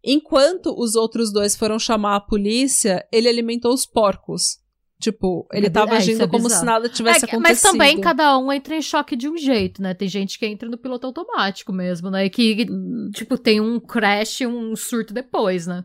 Enquanto 0.02 0.74
os 0.78 0.94
outros 0.96 1.32
dois 1.32 1.56
foram 1.56 1.78
chamar 1.78 2.16
a 2.16 2.20
polícia, 2.20 3.08
ele 3.10 3.28
alimentou 3.28 3.72
os 3.72 3.86
porcos. 3.86 4.58
Tipo, 5.04 5.46
ele 5.52 5.68
tava 5.68 5.92
é, 5.92 5.96
agindo 5.98 6.24
é 6.24 6.26
como 6.26 6.48
se 6.48 6.64
nada 6.64 6.88
tivesse 6.88 7.26
é, 7.26 7.28
acontecido. 7.28 7.42
Mas 7.42 7.60
também 7.60 8.00
cada 8.00 8.38
um 8.38 8.50
entra 8.50 8.74
em 8.74 8.80
choque 8.80 9.14
de 9.14 9.28
um 9.28 9.36
jeito, 9.36 9.82
né? 9.82 9.92
Tem 9.92 10.08
gente 10.08 10.38
que 10.38 10.46
entra 10.46 10.66
no 10.66 10.78
piloto 10.78 11.06
automático 11.06 11.74
mesmo, 11.74 12.10
né? 12.10 12.24
E 12.24 12.30
que, 12.30 12.66
tipo, 13.12 13.36
tem 13.36 13.60
um 13.60 13.78
crash, 13.78 14.40
um 14.40 14.74
surto 14.74 15.12
depois, 15.12 15.66
né? 15.66 15.84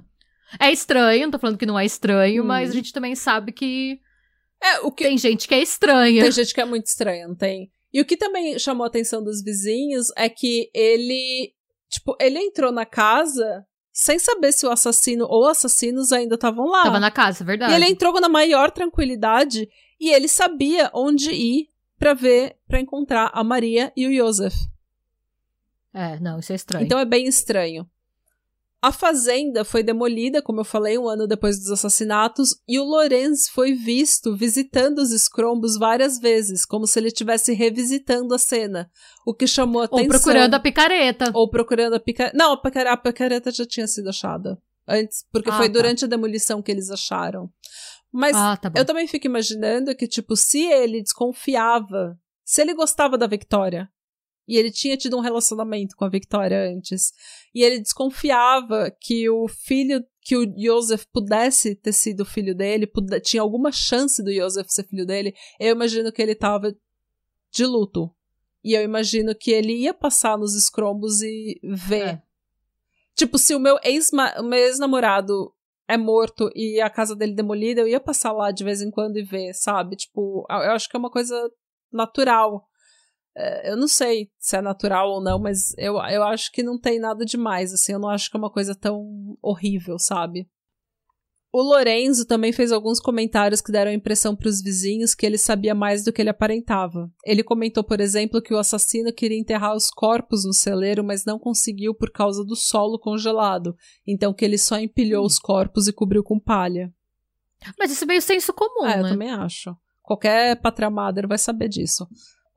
É 0.58 0.72
estranho, 0.72 1.24
não 1.24 1.32
tô 1.32 1.38
falando 1.38 1.58
que 1.58 1.66
não 1.66 1.78
é 1.78 1.86
estranho, 1.86 2.44
hum. 2.44 2.46
mas 2.46 2.70
a 2.70 2.74
gente 2.74 2.94
também 2.94 3.14
sabe 3.14 3.52
que. 3.52 4.00
É, 4.64 4.80
o 4.80 4.90
que... 4.90 5.04
Tem 5.04 5.18
gente 5.18 5.50
que 5.50 5.54
é 5.54 5.62
estranha. 5.62 6.24
Tem 6.24 6.32
gente 6.32 6.54
que 6.54 6.62
é 6.62 6.66
muito 6.66 6.86
estranha, 6.86 7.28
não 7.28 7.36
tem? 7.36 7.70
E 7.94 8.00
o 8.00 8.06
que 8.06 8.16
também 8.16 8.58
chamou 8.58 8.86
a 8.86 8.88
atenção 8.88 9.22
dos 9.22 9.44
vizinhos 9.44 10.08
é 10.16 10.30
que 10.30 10.72
ele. 10.74 11.52
Tipo, 11.90 12.16
ele 12.22 12.40
entrou 12.40 12.72
na 12.72 12.86
casa 12.86 13.66
sem 14.00 14.18
saber 14.18 14.54
se 14.54 14.66
o 14.66 14.72
assassino 14.72 15.26
ou 15.28 15.46
assassinos 15.46 16.14
ainda 16.14 16.36
estavam 16.36 16.68
lá. 16.68 16.84
Tava 16.84 17.02
na 17.02 17.12
casa, 17.12 17.44
verdade. 17.44 17.74
E 17.74 17.76
ele 17.76 17.86
entrou 17.86 18.18
na 18.22 18.30
maior 18.30 18.72
tranquilidade 18.72 19.70
e 20.00 20.10
ele 20.10 20.30
sabia 20.30 20.90
onde 20.94 21.34
ir 21.34 21.68
para 21.98 22.14
ver, 22.14 22.56
para 22.66 22.80
encontrar 22.80 23.30
a 23.34 23.44
Maria 23.44 23.92
e 23.98 24.08
o 24.08 24.16
Joseph. 24.16 24.56
É, 25.94 26.18
não, 26.22 26.40
isso 26.40 26.54
é 26.54 26.56
estranho. 26.56 26.86
Então 26.86 26.98
é 26.98 27.04
bem 27.04 27.28
estranho. 27.28 27.86
A 28.82 28.94
fazenda 28.94 29.66
foi 29.66 29.84
demolida, 29.84 30.42
como 30.42 30.62
eu 30.62 30.66
falei, 30.66 30.98
um 30.98 31.08
ano 31.08 31.28
depois 31.28 31.60
dos 31.60 31.70
assassinatos, 31.70 32.56
e 32.66 32.80
o 32.80 32.86
Lorenz 32.86 33.50
foi 33.50 33.74
visto 33.74 34.36
visitando 34.36 35.00
os 35.00 35.12
escrombos 35.12 35.78
várias 35.78 36.18
vezes, 36.18 36.66
como 36.66 36.88
se 36.88 36.98
ele 36.98 37.08
estivesse 37.08 37.54
revisitando 37.54 38.34
a 38.34 38.38
cena, 38.38 38.90
o 39.26 39.34
que 39.34 39.46
chamou 39.46 39.82
a 39.82 39.86
atenção. 39.86 40.04
Ou 40.04 40.10
procurando 40.10 40.54
a 40.54 40.60
picareta. 40.60 41.32
Ou 41.34 41.50
procurando 41.50 41.96
a 41.96 42.00
picareta. 42.00 42.38
Não, 42.38 42.54
a 42.54 42.58
picareta, 42.58 42.94
a 42.94 42.98
picareta 42.98 43.52
já 43.52 43.66
tinha 43.66 43.88
sido 43.88 44.08
achada 44.08 44.58
antes, 44.88 45.26
porque 45.32 45.50
ah, 45.50 45.58
foi 45.58 45.68
tá. 45.68 45.74
durante 45.74 46.06
a 46.06 46.08
demolição 46.08 46.62
que 46.62 46.72
eles 46.72 46.90
acharam. 46.90 47.50
Mas 48.12 48.36
ah, 48.36 48.58
tá 48.58 48.72
eu 48.76 48.86
também 48.86 49.08
fico 49.08 49.28
imaginando 49.28 49.94
que, 49.96 50.08
tipo, 50.08 50.36
se 50.36 50.66
ele 50.66 51.04
desconfiava, 51.04 52.18
se 52.44 52.62
ele 52.62 52.74
gostava 52.74 53.18
da 53.18 53.28
Victoria, 53.28 53.90
e 54.50 54.58
ele 54.58 54.72
tinha 54.72 54.98
tido 54.98 55.16
um 55.16 55.22
relacionamento 55.22 55.96
com 55.96 56.06
a 56.06 56.10
Victoria 56.10 56.72
antes. 56.72 57.14
E 57.54 57.62
ele 57.62 57.80
desconfiava 57.80 58.90
que 59.00 59.30
o 59.30 59.48
filho, 59.48 60.04
que 60.22 60.36
o 60.36 60.52
Joseph 60.58 61.06
pudesse 61.14 61.76
ter 61.76 61.94
sido 61.94 62.26
filho 62.26 62.56
dele, 62.56 62.88
pude, 62.88 63.22
tinha 63.22 63.44
alguma 63.44 63.72
chance 63.72 64.24
do 64.24 64.34
Joseph 64.34 64.66
ser 64.68 64.88
filho 64.88 65.06
dele. 65.06 65.36
Eu 65.60 65.76
imagino 65.76 66.12
que 66.12 66.20
ele 66.20 66.34
tava 66.34 66.76
de 67.52 67.64
luto. 67.64 68.10
E 68.64 68.74
eu 68.74 68.82
imagino 68.82 69.36
que 69.36 69.52
ele 69.52 69.84
ia 69.84 69.94
passar 69.94 70.36
nos 70.36 70.56
escrombos 70.56 71.22
e 71.22 71.60
ver. 71.64 72.08
É. 72.08 72.22
Tipo, 73.14 73.38
se 73.38 73.54
o 73.54 73.60
meu 73.60 73.78
ex-namorado 73.84 75.34
ex 75.34 75.50
é 75.88 75.96
morto 75.96 76.50
e 76.56 76.82
a 76.82 76.90
casa 76.90 77.16
dele 77.16 77.36
demolida, 77.36 77.82
eu 77.82 77.88
ia 77.88 78.00
passar 78.00 78.32
lá 78.32 78.50
de 78.50 78.64
vez 78.64 78.82
em 78.82 78.90
quando 78.90 79.18
e 79.18 79.24
ver, 79.24 79.54
sabe? 79.54 79.96
Tipo, 79.96 80.44
eu 80.50 80.72
acho 80.72 80.90
que 80.90 80.98
é 80.98 81.00
uma 81.00 81.12
coisa 81.12 81.52
natural. 81.92 82.68
É, 83.36 83.72
eu 83.72 83.78
não 83.78 83.88
sei 83.88 84.30
se 84.38 84.58
é 84.58 84.62
natural 84.62 85.10
ou 85.10 85.22
não, 85.22 85.40
mas 85.40 85.74
eu, 85.78 85.96
eu 85.96 86.24
acho 86.24 86.52
que 86.52 86.64
não 86.64 86.80
tem 86.80 87.00
nada 87.00 87.24
demais, 87.24 87.74
assim, 87.74 87.94
eu 87.94 88.00
não 88.00 88.10
acho 88.10 88.30
que 88.30 88.38
é 88.38 88.40
uma 88.40 88.52
coisa 88.52 88.76
tão 88.76 89.38
horrível, 89.42 89.98
sabe? 89.98 90.48
O 91.52 91.64
Lorenzo 91.64 92.28
também 92.28 92.54
fez 92.54 92.72
alguns 92.72 93.00
comentários 93.00 93.60
que 93.60 93.72
deram 93.72 93.90
a 93.90 93.94
impressão 93.94 94.36
para 94.36 94.48
os 94.48 94.62
vizinhos 94.62 95.16
que 95.16 95.26
ele 95.26 95.38
sabia 95.38 95.74
mais 95.74 96.04
do 96.04 96.14
que 96.14 96.22
ele 96.22 96.30
aparentava. 96.30 97.12
Ele 97.26 97.42
comentou, 97.42 97.84
por 97.84 98.00
exemplo, 98.00 98.40
que 98.40 98.54
o 98.54 98.58
assassino 98.60 99.12
queria 99.12 99.40
enterrar 99.40 99.76
os 99.76 99.90
corpos 99.90 100.46
no 100.46 100.54
celeiro, 100.54 101.04
mas 101.04 101.26
não 101.26 101.40
conseguiu 101.40 101.96
por 101.96 102.12
causa 102.12 102.46
do 102.46 102.56
solo 102.56 103.00
congelado, 103.00 103.76
então 104.06 104.32
que 104.32 104.46
ele 104.46 104.60
só 104.60 104.78
empilhou 104.78 105.24
hum. 105.24 105.26
os 105.26 105.40
corpos 105.40 105.88
e 105.88 105.94
cobriu 105.94 106.24
com 106.24 106.40
palha. 106.40 106.94
Mas 107.80 107.92
isso 107.92 108.04
é 108.04 108.08
meio 108.08 108.22
senso 108.22 108.54
comum, 108.54 108.86
é, 108.86 108.98
né? 108.98 109.10
Eu 109.10 109.12
também 109.12 109.32
acho. 109.32 109.76
Qualquer 110.04 110.56
patriamader 110.62 111.28
vai 111.28 111.38
saber 111.38 111.68
disso. 111.68 112.08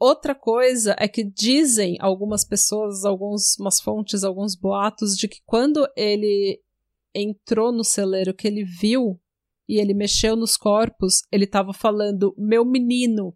Outra 0.04 0.34
coisa 0.34 0.96
é 0.98 1.06
que 1.06 1.22
dizem 1.22 1.96
algumas 2.00 2.44
pessoas, 2.44 3.04
algumas 3.04 3.80
fontes, 3.80 4.24
alguns 4.24 4.56
boatos, 4.56 5.16
de 5.16 5.28
que 5.28 5.38
quando 5.46 5.88
ele 5.96 6.60
entrou 7.14 7.70
no 7.70 7.84
celeiro, 7.84 8.34
que 8.34 8.48
ele 8.48 8.64
viu 8.64 9.20
e 9.68 9.78
ele 9.78 9.94
mexeu 9.94 10.34
nos 10.34 10.56
corpos, 10.56 11.22
ele 11.30 11.44
estava 11.44 11.72
falando, 11.72 12.34
meu 12.36 12.64
menino, 12.64 13.32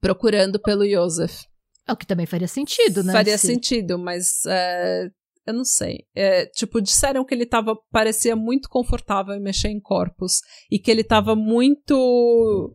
procurando 0.00 0.60
pelo 0.60 0.88
Joseph. 0.88 1.42
É 1.84 1.92
o 1.92 1.96
que 1.96 2.06
também 2.06 2.26
faria 2.26 2.46
sentido, 2.46 3.02
né? 3.02 3.12
Faria 3.12 3.36
Se... 3.36 3.48
sentido, 3.48 3.98
mas 3.98 4.46
é, 4.46 5.08
eu 5.44 5.52
não 5.52 5.64
sei. 5.64 6.06
É, 6.14 6.46
tipo, 6.46 6.80
disseram 6.80 7.24
que 7.24 7.34
ele 7.34 7.44
tava, 7.44 7.76
parecia 7.90 8.36
muito 8.36 8.68
confortável 8.68 9.34
em 9.34 9.42
mexer 9.42 9.70
em 9.70 9.80
corpos 9.80 10.42
e 10.70 10.78
que 10.78 10.92
ele 10.92 11.00
estava 11.00 11.34
muito 11.34 12.72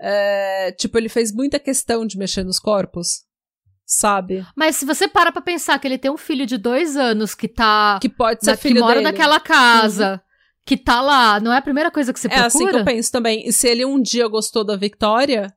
é, 0.00 0.72
tipo, 0.72 0.96
ele 0.96 1.08
fez 1.08 1.32
muita 1.32 1.58
questão 1.58 2.06
de 2.06 2.16
mexer 2.16 2.42
nos 2.42 2.58
corpos. 2.58 3.24
Sabe? 3.84 4.46
Mas 4.56 4.76
se 4.76 4.86
você 4.86 5.08
para 5.08 5.32
pra 5.32 5.42
pensar 5.42 5.78
que 5.78 5.86
ele 5.86 5.98
tem 5.98 6.10
um 6.10 6.16
filho 6.16 6.46
de 6.46 6.56
dois 6.56 6.96
anos 6.96 7.34
que 7.34 7.48
tá. 7.48 7.98
Que 8.00 8.08
pode 8.08 8.44
ser 8.44 8.52
na, 8.52 8.56
filho 8.56 8.76
Que 8.76 8.80
mora 8.80 8.94
dele. 8.94 9.04
naquela 9.04 9.40
casa. 9.40 10.12
Uhum. 10.12 10.30
Que 10.64 10.76
tá 10.76 11.00
lá, 11.00 11.40
não 11.40 11.52
é 11.52 11.56
a 11.56 11.62
primeira 11.62 11.90
coisa 11.90 12.12
que 12.12 12.20
você 12.20 12.28
procura? 12.28 12.44
É 12.44 12.46
assim 12.46 12.68
que 12.68 12.76
eu 12.76 12.84
penso 12.84 13.10
também. 13.10 13.46
E 13.46 13.52
se 13.52 13.66
ele 13.66 13.84
um 13.84 14.00
dia 14.00 14.28
gostou 14.28 14.62
da 14.62 14.76
Victoria, 14.76 15.52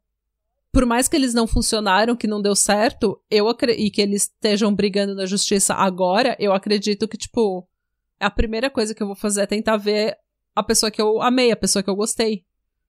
por 0.72 0.86
mais 0.86 1.08
que 1.08 1.16
eles 1.16 1.36
não 1.36 1.46
funcionaram, 1.46 2.16
que 2.16 2.26
não 2.26 2.42
deu 2.42 2.56
certo, 2.56 3.22
eu 3.30 3.48
e 3.78 3.92
que 3.92 4.02
eles 4.02 4.24
estejam 4.24 4.74
brigando 4.74 5.14
na 5.14 5.28
justiça 5.28 5.76
agora, 5.76 6.36
eu 6.40 6.52
acredito 6.54 7.08
que, 7.08 7.18
tipo, 7.18 7.68
a 8.20 8.32
primeira 8.32 8.72
coisa 8.72 8.96
que 8.96 9.04
eu 9.04 9.08
vou 9.08 9.16
fazer 9.16 9.42
é 9.42 9.46
tentar 9.46 9.78
ver 9.78 10.18
a 10.56 10.64
pessoa 10.64 10.90
que 10.90 11.02
eu 11.02 11.22
amei, 11.22 11.52
a 11.52 11.56
pessoa 11.56 11.84
que 11.84 11.90
eu 11.90 11.96
gostei 11.96 12.44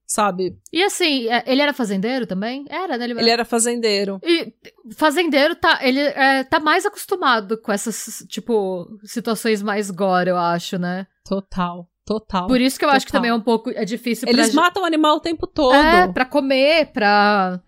sabe? 0.06 0.56
E 0.72 0.82
assim, 0.82 1.28
é, 1.28 1.42
ele 1.46 1.62
era 1.62 1.72
fazendeiro 1.72 2.26
também? 2.26 2.64
Era, 2.68 2.96
né? 2.98 3.04
Ele 3.04 3.30
era 3.30 3.44
fazendeiro. 3.44 4.20
E 4.22 4.52
fazendeiro 4.96 5.54
tá, 5.56 5.78
ele 5.82 6.00
é, 6.00 6.44
tá 6.44 6.60
mais 6.60 6.84
acostumado 6.86 7.56
com 7.60 7.72
essas, 7.72 8.24
tipo, 8.28 8.86
situações 9.04 9.62
mais 9.62 9.90
gore, 9.90 10.30
eu 10.30 10.36
acho, 10.36 10.78
né? 10.78 11.06
Total. 11.24 11.88
Total. 12.06 12.46
Por 12.46 12.60
isso 12.60 12.78
que 12.78 12.84
eu 12.84 12.88
total. 12.88 12.96
acho 12.98 13.06
que 13.06 13.12
também 13.12 13.30
é 13.30 13.34
um 13.34 13.40
pouco 13.40 13.70
é 13.70 13.84
difícil 13.84 14.28
Eles 14.28 14.50
pra... 14.52 14.62
matam 14.62 14.82
o 14.82 14.86
animal 14.86 15.16
o 15.16 15.20
tempo 15.20 15.46
todo. 15.46 15.74
É, 15.74 16.06
pra 16.08 16.26
comer, 16.26 16.92
pra 16.92 17.58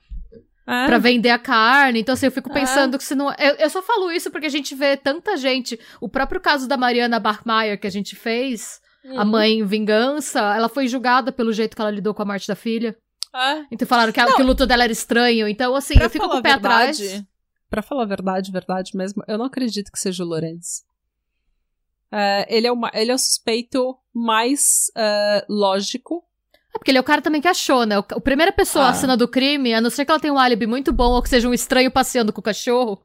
É. 0.68 0.86
Pra 0.86 0.98
vender 0.98 1.30
a 1.30 1.38
carne. 1.38 2.00
Então, 2.00 2.12
assim, 2.12 2.26
eu 2.26 2.32
fico 2.32 2.50
É. 2.50 2.52
pensando 2.52 2.98
que 2.98 3.04
se 3.04 3.14
não. 3.14 3.32
Eu, 3.38 3.54
eu 3.54 3.70
só 3.70 3.80
falo 3.80 4.10
isso 4.10 4.30
porque 4.30 4.46
a 4.46 4.50
gente 4.50 4.74
vê 4.74 4.94
tanta 4.96 5.36
gente. 5.38 5.80
O 6.00 6.08
próprio 6.08 6.38
caso 6.40 6.68
da 6.68 6.76
Mariana 6.76 7.18
Bachmeier 7.18 7.80
que 7.80 7.86
a 7.86 7.90
gente 7.90 8.14
fez, 8.14 8.78
a 9.14 9.22
Uhum. 9.22 9.24
mãe 9.24 9.64
Vingança, 9.64 10.40
ela 10.54 10.68
foi 10.68 10.88
julgada 10.88 11.30
pelo 11.30 11.52
jeito 11.52 11.74
que 11.76 11.80
ela 11.82 11.90
lidou 11.90 12.12
com 12.14 12.22
a 12.22 12.26
morte 12.26 12.48
da 12.48 12.54
filha. 12.56 12.96
É. 13.34 13.64
Então 13.70 13.86
falaram 13.86 14.12
que, 14.12 14.18
a- 14.20 14.34
que 14.34 14.42
o 14.42 14.46
luto 14.46 14.66
dela 14.66 14.84
era 14.84 14.92
estranho. 14.92 15.46
Então, 15.46 15.74
assim, 15.74 15.94
Pra 15.94 16.04
eu 16.06 16.10
fico 16.10 16.28
com 16.28 16.38
o 16.38 16.42
pé 16.42 16.50
a 16.50 16.54
verdade, 16.54 17.04
atrás. 17.06 17.24
Pra 17.68 17.82
falar 17.82 18.02
a 18.04 18.06
verdade, 18.06 18.50
verdade 18.50 18.96
mesmo, 18.96 19.22
eu 19.28 19.36
não 19.36 19.44
acredito 19.44 19.92
que 19.92 19.98
seja 19.98 20.24
o 20.24 20.26
Lorenz. 20.26 20.84
É, 22.10 22.46
ele, 22.56 22.66
é 22.66 22.72
o, 22.72 22.76
ma- 22.76 22.90
ele 22.94 23.10
é 23.10 23.14
o 23.14 23.18
suspeito 23.18 23.96
mais 24.14 24.90
é, 24.96 25.44
lógico. 25.48 26.24
É 26.74 26.78
porque 26.78 26.90
ele 26.90 26.98
é 26.98 27.00
o 27.00 27.04
cara 27.04 27.20
também 27.20 27.40
que 27.40 27.48
achou, 27.48 27.84
né? 27.84 27.98
O, 27.98 28.04
a 28.08 28.20
primeira 28.20 28.52
pessoa 28.52 28.86
Ah. 28.86 28.90
à 28.90 28.94
cena 28.94 29.16
do 29.16 29.26
crime, 29.28 29.74
a 29.74 29.80
não 29.80 29.90
ser 29.90 30.04
que 30.04 30.10
ela 30.10 30.20
tenha 30.20 30.32
um 30.32 30.38
álibi 30.38 30.66
muito 30.66 30.92
bom 30.92 31.10
ou 31.12 31.22
que 31.22 31.28
seja 31.28 31.48
um 31.48 31.54
estranho 31.54 31.90
passeando 31.90 32.32
com 32.32 32.40
o 32.40 32.44
cachorro. 32.44 33.02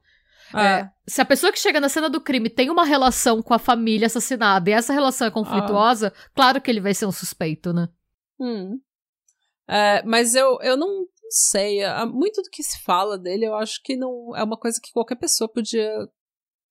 É. 0.54 0.90
Se 1.06 1.20
a 1.20 1.24
pessoa 1.24 1.52
que 1.52 1.58
chega 1.58 1.80
na 1.80 1.88
cena 1.88 2.08
do 2.08 2.20
crime 2.20 2.48
tem 2.48 2.70
uma 2.70 2.84
relação 2.84 3.42
com 3.42 3.54
a 3.54 3.58
família 3.58 4.06
assassinada 4.06 4.70
e 4.70 4.72
essa 4.72 4.92
relação 4.92 5.26
é 5.26 5.30
conflituosa, 5.30 6.12
claro 6.34 6.60
que 6.60 6.70
ele 6.70 6.80
vai 6.80 6.94
ser 6.94 7.06
um 7.06 7.12
suspeito, 7.12 7.72
né? 7.72 7.88
Hum. 8.38 8.80
É, 9.68 10.02
mas 10.04 10.34
eu, 10.34 10.58
eu 10.62 10.76
não 10.76 11.06
sei. 11.30 11.80
Muito 12.12 12.42
do 12.42 12.50
que 12.50 12.62
se 12.62 12.82
fala 12.82 13.18
dele, 13.18 13.46
eu 13.46 13.54
acho 13.54 13.82
que 13.82 13.96
não 13.96 14.36
é 14.36 14.42
uma 14.42 14.56
coisa 14.56 14.78
que 14.82 14.92
qualquer 14.92 15.16
pessoa 15.16 15.48
podia 15.50 15.90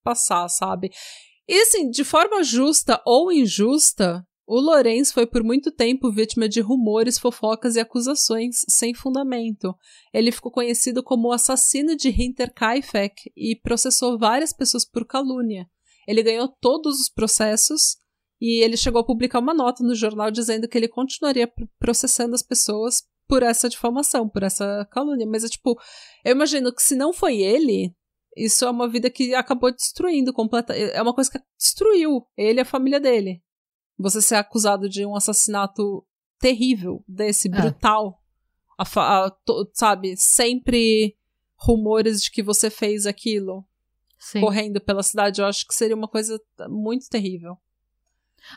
passar, 0.03 0.47
sabe? 0.49 0.91
E 1.47 1.61
assim, 1.61 1.89
de 1.89 2.03
forma 2.03 2.43
justa 2.43 3.01
ou 3.05 3.31
injusta, 3.31 4.25
o 4.53 4.59
Lorenz 4.59 5.13
foi 5.13 5.25
por 5.25 5.45
muito 5.45 5.71
tempo 5.71 6.11
vítima 6.11 6.49
de 6.49 6.59
rumores, 6.59 7.17
fofocas 7.17 7.77
e 7.77 7.79
acusações 7.79 8.65
sem 8.67 8.93
fundamento. 8.93 9.73
Ele 10.13 10.29
ficou 10.29 10.51
conhecido 10.51 11.01
como 11.01 11.29
o 11.29 11.31
assassino 11.31 11.95
de 11.95 12.09
Hinterkaifeck 12.09 13.31
e 13.33 13.55
processou 13.55 14.19
várias 14.19 14.51
pessoas 14.51 14.83
por 14.83 15.07
calúnia. 15.07 15.69
Ele 16.05 16.21
ganhou 16.21 16.49
todos 16.59 16.99
os 16.99 17.07
processos 17.07 17.95
e 18.41 18.61
ele 18.61 18.75
chegou 18.75 18.99
a 18.99 19.05
publicar 19.05 19.39
uma 19.39 19.53
nota 19.53 19.85
no 19.85 19.95
jornal 19.95 20.29
dizendo 20.29 20.67
que 20.67 20.77
ele 20.77 20.89
continuaria 20.89 21.47
pr- 21.47 21.63
processando 21.79 22.35
as 22.35 22.43
pessoas 22.43 23.03
por 23.29 23.43
essa 23.43 23.69
difamação, 23.69 24.27
por 24.27 24.43
essa 24.43 24.85
calúnia. 24.91 25.25
Mas 25.25 25.45
é 25.45 25.47
tipo, 25.47 25.79
eu 26.25 26.33
imagino 26.33 26.75
que 26.75 26.83
se 26.83 26.93
não 26.93 27.13
foi 27.13 27.37
ele, 27.37 27.95
isso 28.35 28.65
é 28.65 28.69
uma 28.69 28.89
vida 28.89 29.09
que 29.09 29.33
acabou 29.33 29.71
destruindo 29.71 30.33
completa. 30.33 30.73
É 30.73 31.01
uma 31.01 31.15
coisa 31.15 31.31
que 31.31 31.39
destruiu 31.57 32.27
ele 32.35 32.59
e 32.59 32.63
a 32.63 32.65
família 32.65 32.99
dele. 32.99 33.41
Você 34.01 34.21
ser 34.21 34.35
acusado 34.35 34.89
de 34.89 35.05
um 35.05 35.15
assassinato 35.15 36.05
terrível 36.39 37.03
desse, 37.07 37.47
É. 37.47 37.51
brutal. 37.51 38.19
A 38.77 38.83
sabe, 39.73 40.15
sempre 40.17 41.15
rumores 41.55 42.21
de 42.23 42.31
que 42.31 42.41
você 42.41 42.69
fez 42.71 43.05
aquilo 43.05 43.63
Sim. 44.17 44.41
correndo 44.41 44.81
pela 44.81 45.03
cidade, 45.03 45.39
eu 45.39 45.45
acho 45.45 45.67
que 45.67 45.75
seria 45.75 45.95
uma 45.95 46.07
coisa 46.07 46.39
muito 46.67 47.07
terrível. 47.07 47.57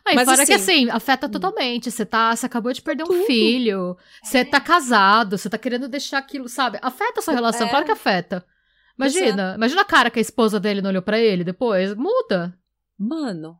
Aí, 0.06 0.14
Mas, 0.14 0.24
fora 0.26 0.46
que 0.46 0.52
assim, 0.54 0.84
assim, 0.86 0.90
afeta 0.90 1.26
hum. 1.26 1.30
totalmente. 1.30 1.90
Você 1.90 2.06
tá, 2.06 2.34
você 2.34 2.46
acabou 2.46 2.72
de 2.72 2.80
perder 2.80 3.02
um 3.02 3.08
Tudo. 3.08 3.26
filho, 3.26 3.96
você 4.22 4.42
tá 4.42 4.58
casado, 4.58 5.36
você 5.36 5.50
tá 5.50 5.58
querendo 5.58 5.88
deixar 5.88 6.16
aquilo, 6.18 6.48
sabe? 6.48 6.78
Afeta 6.80 7.20
a 7.20 7.22
sua 7.22 7.34
relação, 7.34 7.66
É. 7.66 7.70
claro 7.70 7.84
que 7.84 7.92
afeta. 7.92 8.46
Pois 8.96 9.14
Imagina, 9.14 9.54
imagina 9.56 9.82
a 9.82 9.84
cara 9.84 10.10
que 10.10 10.18
a 10.18 10.22
esposa 10.22 10.58
dele 10.58 10.80
não 10.80 10.88
olhou 10.88 11.02
pra 11.02 11.18
ele 11.18 11.44
depois. 11.44 11.94
Muda. 11.94 12.58
Mano. 12.96 13.58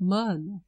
Mano. 0.00 0.60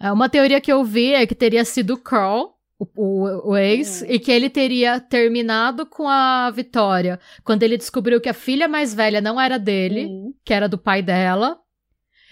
É 0.00 0.12
uma 0.12 0.28
teoria 0.28 0.60
que 0.60 0.72
eu 0.72 0.84
vi 0.84 1.12
é 1.14 1.26
que 1.26 1.34
teria 1.34 1.64
sido 1.64 1.94
o 1.94 1.98
Carl, 1.98 2.50
o, 2.78 2.86
o, 2.96 3.50
o 3.50 3.56
ex, 3.56 4.02
Hum. 4.02 4.06
e 4.08 4.18
que 4.18 4.30
ele 4.30 4.48
teria 4.48 5.00
terminado 5.00 5.84
com 5.84 6.08
a 6.08 6.50
Vitória 6.50 7.18
quando 7.42 7.62
ele 7.64 7.76
descobriu 7.76 8.20
que 8.20 8.28
a 8.28 8.34
filha 8.34 8.68
mais 8.68 8.94
velha 8.94 9.20
não 9.20 9.40
era 9.40 9.58
dele, 9.58 10.06
Hum. 10.06 10.32
que 10.44 10.54
era 10.54 10.68
do 10.68 10.78
pai 10.78 11.02
dela, 11.02 11.58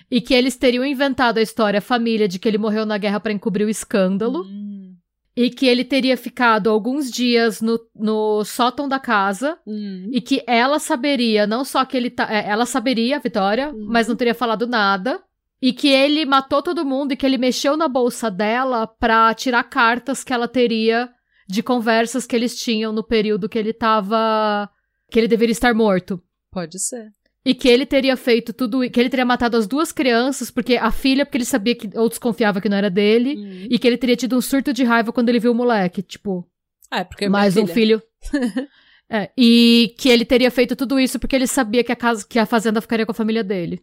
e 0.08 0.20
que 0.20 0.32
eles 0.34 0.54
teriam 0.56 0.84
inventado 0.84 1.38
a 1.38 1.42
história 1.42 1.80
família 1.80 2.28
de 2.28 2.38
que 2.38 2.46
ele 2.46 2.58
morreu 2.58 2.86
na 2.86 2.96
guerra 2.98 3.18
pra 3.18 3.32
encobrir 3.32 3.64
o 3.64 3.70
escândalo. 3.70 4.42
Hum. 4.44 4.94
E 5.38 5.50
que 5.50 5.66
ele 5.66 5.84
teria 5.84 6.16
ficado 6.16 6.70
alguns 6.70 7.10
dias 7.10 7.60
no, 7.60 7.78
no 7.94 8.42
sótão 8.44 8.88
da 8.88 8.98
casa. 8.98 9.58
Hum. 9.66 10.08
E 10.10 10.18
que 10.20 10.42
ela 10.46 10.78
saberia, 10.78 11.46
não 11.46 11.62
só 11.62 11.84
que 11.84 11.94
ele 11.96 12.08
tá. 12.08 12.26
é, 12.32 12.48
ela 12.48 12.64
saberia, 12.64 13.16
a 13.16 13.18
Vitória, 13.18 13.68
Uhum. 13.70 13.86
mas 13.90 14.08
não 14.08 14.16
teria 14.16 14.32
falado 14.34 14.66
nada. 14.66 15.20
E 15.60 15.72
que 15.72 15.88
ele 15.88 16.26
matou 16.26 16.62
todo 16.62 16.84
mundo 16.84 17.12
e 17.12 17.16
que 17.16 17.24
ele 17.24 17.38
mexeu 17.38 17.76
na 17.76 17.88
bolsa 17.88 18.30
dela 18.30 18.86
pra 18.86 19.32
tirar 19.34 19.64
cartas 19.64 20.22
que 20.22 20.32
ela 20.32 20.46
teria 20.46 21.08
de 21.48 21.62
conversas 21.62 22.26
que 22.26 22.34
eles 22.34 22.56
tinham 22.56 22.92
no 22.92 23.02
período 23.02 23.48
que 23.48 23.58
ele 23.58 23.72
tava. 23.72 24.68
que 25.10 25.18
ele 25.18 25.28
deveria 25.28 25.52
estar 25.52 25.74
morto. 25.74 26.22
Pode 26.50 26.78
ser. 26.78 27.12
E 27.44 27.54
que 27.54 27.68
ele 27.68 27.86
teria 27.86 28.16
feito 28.16 28.52
tudo. 28.52 28.80
que 28.90 28.98
ele 28.98 29.08
teria 29.08 29.24
matado 29.24 29.56
as 29.56 29.66
duas 29.66 29.92
crianças, 29.92 30.50
porque 30.50 30.76
a 30.76 30.90
filha, 30.90 31.24
porque 31.24 31.38
ele 31.38 31.44
sabia 31.44 31.74
que. 31.74 31.88
ou 31.96 32.08
desconfiava 32.08 32.60
que 32.60 32.68
não 32.68 32.76
era 32.76 32.90
dele. 32.90 33.36
Hum. 33.38 33.68
E 33.70 33.78
que 33.78 33.86
ele 33.86 33.96
teria 33.96 34.16
tido 34.16 34.36
um 34.36 34.40
surto 34.40 34.72
de 34.72 34.84
raiva 34.84 35.12
quando 35.12 35.28
ele 35.28 35.38
viu 35.38 35.52
o 35.52 35.54
moleque. 35.54 36.02
Tipo, 36.02 36.46
É, 36.92 37.04
porque 37.04 37.28
mais 37.28 37.54
minha 37.54 37.64
um 37.64 37.68
filho. 37.68 38.02
É, 39.08 39.30
e 39.38 39.94
que 39.96 40.08
ele 40.08 40.24
teria 40.24 40.50
feito 40.50 40.74
tudo 40.74 40.98
isso 40.98 41.16
porque 41.20 41.36
ele 41.36 41.46
sabia 41.46 41.84
que 41.84 41.92
a, 41.92 41.96
casa, 41.96 42.26
que 42.28 42.40
a 42.40 42.44
fazenda 42.44 42.80
ficaria 42.80 43.06
com 43.06 43.12
a 43.12 43.14
família 43.14 43.44
dele. 43.44 43.80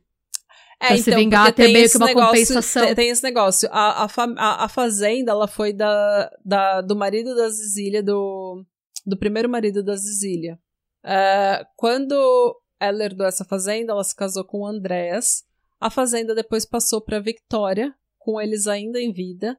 É, 0.84 0.88
pra 0.88 0.97
se 0.97 1.15
vingar, 1.15 1.53
ter 1.53 1.63
tem 1.63 1.73
meio 1.73 1.89
que 1.89 1.97
uma 1.97 2.05
negócio- 2.07 2.27
compensação. 2.31 2.86
Tem, 2.88 2.95
tem 2.95 3.09
esse 3.09 3.23
negócio. 3.23 3.69
A, 3.71 4.03
a, 4.03 4.07
a, 4.38 4.65
a 4.65 4.69
fazenda, 4.69 5.31
ela 5.31 5.47
foi 5.47 5.71
da, 5.73 6.31
da, 6.43 6.81
do 6.81 6.95
marido 6.95 7.36
da 7.36 7.49
Zizília, 7.49 8.03
do, 8.03 8.65
do 9.05 9.17
primeiro 9.17 9.49
marido 9.49 9.84
da 9.84 9.95
Zizília. 9.95 10.59
É, 11.05 11.65
quando 11.75 12.55
ela 12.79 13.03
herdou 13.03 13.25
essa 13.27 13.45
fazenda, 13.45 13.91
ela 13.93 14.03
se 14.03 14.15
casou 14.15 14.43
com 14.43 14.59
o 14.61 14.67
Andréas. 14.67 15.43
A 15.79 15.89
fazenda 15.89 16.34
depois 16.36 16.65
passou 16.65 17.01
para 17.01 17.19
Victoria, 17.19 17.93
com 18.17 18.39
eles 18.39 18.67
ainda 18.67 18.99
em 19.01 19.11
vida. 19.11 19.57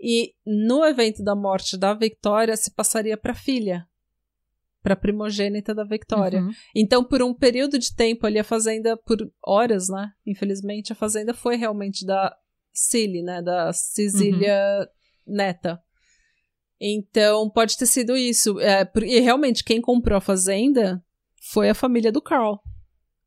E 0.00 0.32
no 0.46 0.84
evento 0.84 1.22
da 1.24 1.34
morte 1.34 1.76
da 1.76 1.92
Victoria, 1.92 2.56
se 2.56 2.70
passaria 2.70 3.16
para 3.16 3.34
filha. 3.34 3.86
Para 4.88 4.96
primogênita 4.96 5.74
da 5.74 5.84
Victoria. 5.84 6.40
Uhum. 6.40 6.50
Então, 6.74 7.04
por 7.04 7.22
um 7.22 7.34
período 7.34 7.78
de 7.78 7.94
tempo 7.94 8.26
ali, 8.26 8.38
a 8.38 8.44
fazenda, 8.44 8.96
por 8.96 9.18
horas, 9.46 9.88
né? 9.88 10.10
Infelizmente, 10.26 10.92
a 10.92 10.96
fazenda 10.96 11.34
foi 11.34 11.56
realmente 11.56 12.06
da 12.06 12.34
Cilly, 12.72 13.22
né? 13.22 13.42
Da 13.42 13.70
Cecília 13.72 14.88
Neta. 15.26 15.78
Então, 16.80 17.50
pode 17.50 17.76
ter 17.76 17.86
sido 17.86 18.16
isso. 18.16 18.58
É, 18.60 18.84
por- 18.84 19.02
e 19.02 19.18
realmente, 19.20 19.64
quem 19.64 19.80
comprou 19.80 20.16
a 20.16 20.20
fazenda 20.20 21.02
foi 21.52 21.68
a 21.68 21.74
família 21.74 22.12
do 22.12 22.22
Carl. 22.22 22.58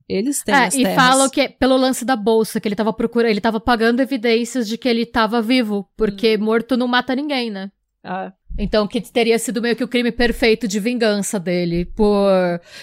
Eles 0.07 0.43
têm 0.43 0.53
É, 0.55 0.65
as 0.65 0.73
e 0.73 0.83
terras. 0.83 0.95
falam 0.95 1.29
que 1.29 1.47
pelo 1.49 1.77
lance 1.77 2.03
da 2.03 2.15
bolsa, 2.15 2.59
que 2.59 2.67
ele 2.67 2.75
tava 2.75 2.91
procurando, 2.91 3.29
ele 3.31 3.39
tava 3.41 3.59
pagando 3.59 4.01
evidências 4.01 4.67
de 4.67 4.77
que 4.77 4.87
ele 4.89 5.05
tava 5.05 5.41
vivo, 5.41 5.89
porque 5.95 6.35
Hum. 6.37 6.43
morto 6.43 6.75
não 6.75 6.87
mata 6.87 7.15
ninguém, 7.15 7.49
né? 7.49 7.71
Ah, 8.03 8.33
Então, 8.63 8.87
que 8.87 9.01
teria 9.01 9.39
sido 9.39 9.59
meio 9.61 9.75
que 9.75 9.83
o 9.83 9.87
crime 9.87 10.11
perfeito 10.11 10.67
de 10.67 10.79
vingança 10.79 11.39
dele, 11.39 11.83
por 11.85 12.29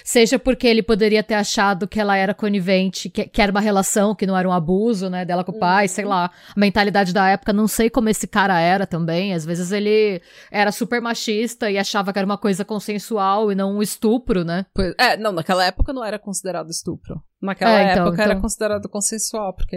seja 0.03 0.37
porque 0.39 0.67
ele 0.67 0.83
poderia 0.83 1.23
ter 1.23 1.35
achado 1.35 1.87
que 1.87 2.01
ela 2.01 2.17
era 2.17 2.35
conivente, 2.35 3.09
que, 3.09 3.25
que 3.29 3.41
era 3.41 3.53
uma 3.53 3.61
relação, 3.61 4.13
que 4.15 4.27
não 4.27 4.37
era 4.37 4.49
um 4.49 4.53
abuso, 4.53 5.09
né, 5.09 5.25
dela 5.25 5.45
com 5.45 5.53
o 5.53 5.59
pai, 5.59 5.85
Uhum. 5.85 5.89
sei 5.89 6.05
lá. 6.05 6.33
A 6.57 6.59
mentalidade 6.59 7.13
da 7.13 7.29
época, 7.29 7.53
não 7.53 7.69
sei 7.69 7.89
como 7.89 8.09
esse 8.09 8.27
cara 8.27 8.59
era 8.59 8.87
também. 8.87 9.33
Às 9.35 9.45
vezes 9.45 9.71
ele 9.71 10.21
era 10.51 10.73
super 10.73 11.01
machista 11.01 11.71
e 11.71 11.79
achava 11.79 12.13
que 12.13 12.19
era 12.19 12.27
uma 12.27 12.39
coisa 12.39 12.65
consensual 12.65 13.53
e 13.53 13.55
não 13.55 13.77
um 13.77 13.83
estupro, 13.83 14.45
né? 14.45 14.67
pois- 14.75 14.95
é, 14.99 15.17
não, 15.17 15.31
naquela 15.31 15.65
época 15.65 15.93
não 15.93 16.05
era 16.05 16.19
considerado 16.19 16.71
estupro. 16.71 17.23
Naquela 17.41 17.71
É, 17.79 17.93
então, 17.93 18.07
época 18.09 18.23
era 18.23 18.33
então. 18.33 18.43
considerado 18.43 18.89
consensual, 18.89 19.55
porque 19.55 19.77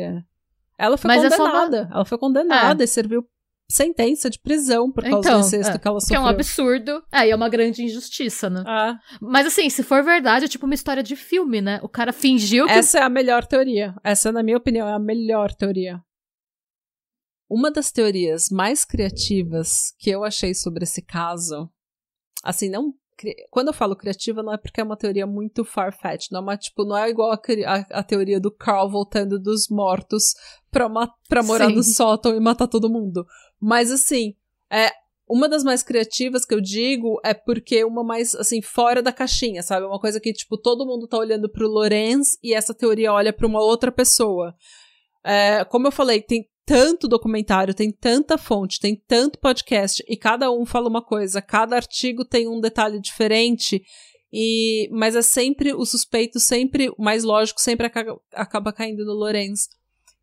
ela 0.79 0.97
foi 0.97 1.07
Mas 1.07 1.23
é 1.23 1.29
só 1.29 1.43
uma- 1.45 1.51
condenada. 1.61 1.89
Ela 1.93 2.05
foi 2.05 2.17
condenada 2.17 2.83
e 2.83 2.87
serviu 2.87 3.23
sentença 3.71 4.29
de 4.29 4.39
prisão 4.39 4.91
por 4.91 5.03
causa 5.03 5.19
Então, 5.19 5.39
do 5.41 5.45
incesto 5.47 5.75
é, 5.75 5.79
que 5.79 5.87
ela 5.87 5.97
Que 5.97 6.03
é 6.03 6.07
sofreu. 6.07 6.21
um 6.21 6.25
absurdo. 6.27 7.03
É, 7.11 7.27
e 7.27 7.31
é 7.31 7.35
uma 7.35 7.49
grande 7.49 7.83
injustiça, 7.83 8.49
né? 8.49 8.63
Ah. 8.67 8.97
Mas 9.21 9.47
assim, 9.47 9.69
se 9.69 9.81
for 9.83 10.03
verdade, 10.03 10.45
é 10.45 10.47
tipo 10.47 10.65
uma 10.65 10.75
história 10.75 11.01
de 11.03 11.15
filme, 11.15 11.61
né? 11.61 11.79
O 11.83 11.89
cara 11.89 12.11
fingiu 12.13 12.65
que. 12.65 12.71
Essa 12.71 12.99
é 12.99 13.03
a 13.03 13.09
melhor 13.09 13.45
teoria. 13.45 13.95
Essa, 14.03 14.31
na 14.31 14.43
minha 14.43 14.57
opinião, 14.57 14.87
é 14.87 14.93
a 14.93 14.99
melhor 14.99 15.53
teoria. 15.53 15.99
Uma 17.49 17.69
das 17.69 17.91
teorias 17.91 18.47
mais 18.49 18.85
criativas 18.85 19.93
que 19.99 20.09
eu 20.09 20.23
achei 20.23 20.53
sobre 20.53 20.83
esse 20.83 21.01
caso, 21.01 21.69
assim, 22.43 22.69
não. 22.69 22.93
Quando 23.51 23.67
eu 23.67 23.73
falo 23.73 23.95
criativa, 23.95 24.41
não 24.41 24.51
é 24.51 24.57
porque 24.57 24.81
é 24.81 24.83
uma 24.83 24.97
teoria 24.97 25.27
muito 25.27 25.63
far-fetched. 25.63 26.29
Não 26.31 26.39
é, 26.39 26.41
uma, 26.41 26.57
tipo, 26.57 26.83
não 26.85 26.97
é 26.97 27.07
igual 27.07 27.31
a, 27.31 27.35
a- 27.67 27.99
a 27.99 28.03
teoria 28.03 28.39
do 28.39 28.49
Carl 28.49 28.89
voltando 28.89 29.37
dos 29.39 29.67
mortos 29.69 30.33
pra, 30.71 30.89
pra 31.29 31.43
morar 31.43 31.67
Sim. 31.67 31.75
no 31.75 31.83
sótão 31.83 32.35
e 32.35 32.39
matar 32.39 32.67
todo 32.67 32.89
mundo. 32.89 33.23
Mas, 33.61 33.91
assim, 33.91 34.33
é, 34.71 34.91
uma 35.29 35.47
das 35.47 35.63
mais 35.63 35.83
criativas 35.83 36.43
que 36.43 36.53
eu 36.53 36.59
digo 36.59 37.19
é 37.23 37.33
porque 37.33 37.85
uma 37.85 38.03
mais, 38.03 38.35
assim, 38.35 38.61
fora 38.61 39.01
da 39.01 39.13
caixinha, 39.13 39.63
sabe? 39.63 39.85
Uma 39.85 39.99
coisa 39.99 40.19
que, 40.19 40.33
tipo, 40.33 40.57
todo 40.57 40.85
mundo 40.85 41.07
tá 41.07 41.17
olhando 41.17 41.49
pro 41.49 41.69
Lorenz 41.69 42.37
e 42.43 42.53
essa 42.53 42.73
teoria 42.73 43.13
olha 43.13 43.31
para 43.31 43.47
uma 43.47 43.61
outra 43.61 43.91
pessoa. 43.91 44.53
É, 45.23 45.63
como 45.65 45.87
eu 45.87 45.91
falei, 45.91 46.21
tem 46.21 46.49
tanto 46.65 47.07
documentário, 47.07 47.73
tem 47.73 47.91
tanta 47.91 48.37
fonte, 48.37 48.79
tem 48.79 48.95
tanto 49.07 49.39
podcast 49.39 50.03
e 50.07 50.17
cada 50.17 50.51
um 50.51 50.65
fala 50.65 50.89
uma 50.89 51.01
coisa, 51.01 51.41
cada 51.41 51.75
artigo 51.75 52.25
tem 52.25 52.47
um 52.47 52.59
detalhe 52.59 52.99
diferente. 52.99 53.81
E, 54.33 54.89
mas 54.91 55.15
é 55.15 55.21
sempre 55.21 55.73
o 55.73 55.85
suspeito, 55.85 56.39
sempre 56.39 56.89
o 56.89 57.03
mais 57.03 57.23
lógico, 57.23 57.59
sempre 57.59 57.87
acaba, 57.87 58.19
acaba 58.33 58.73
caindo 58.73 59.05
no 59.05 59.13
Lorenz. 59.13 59.67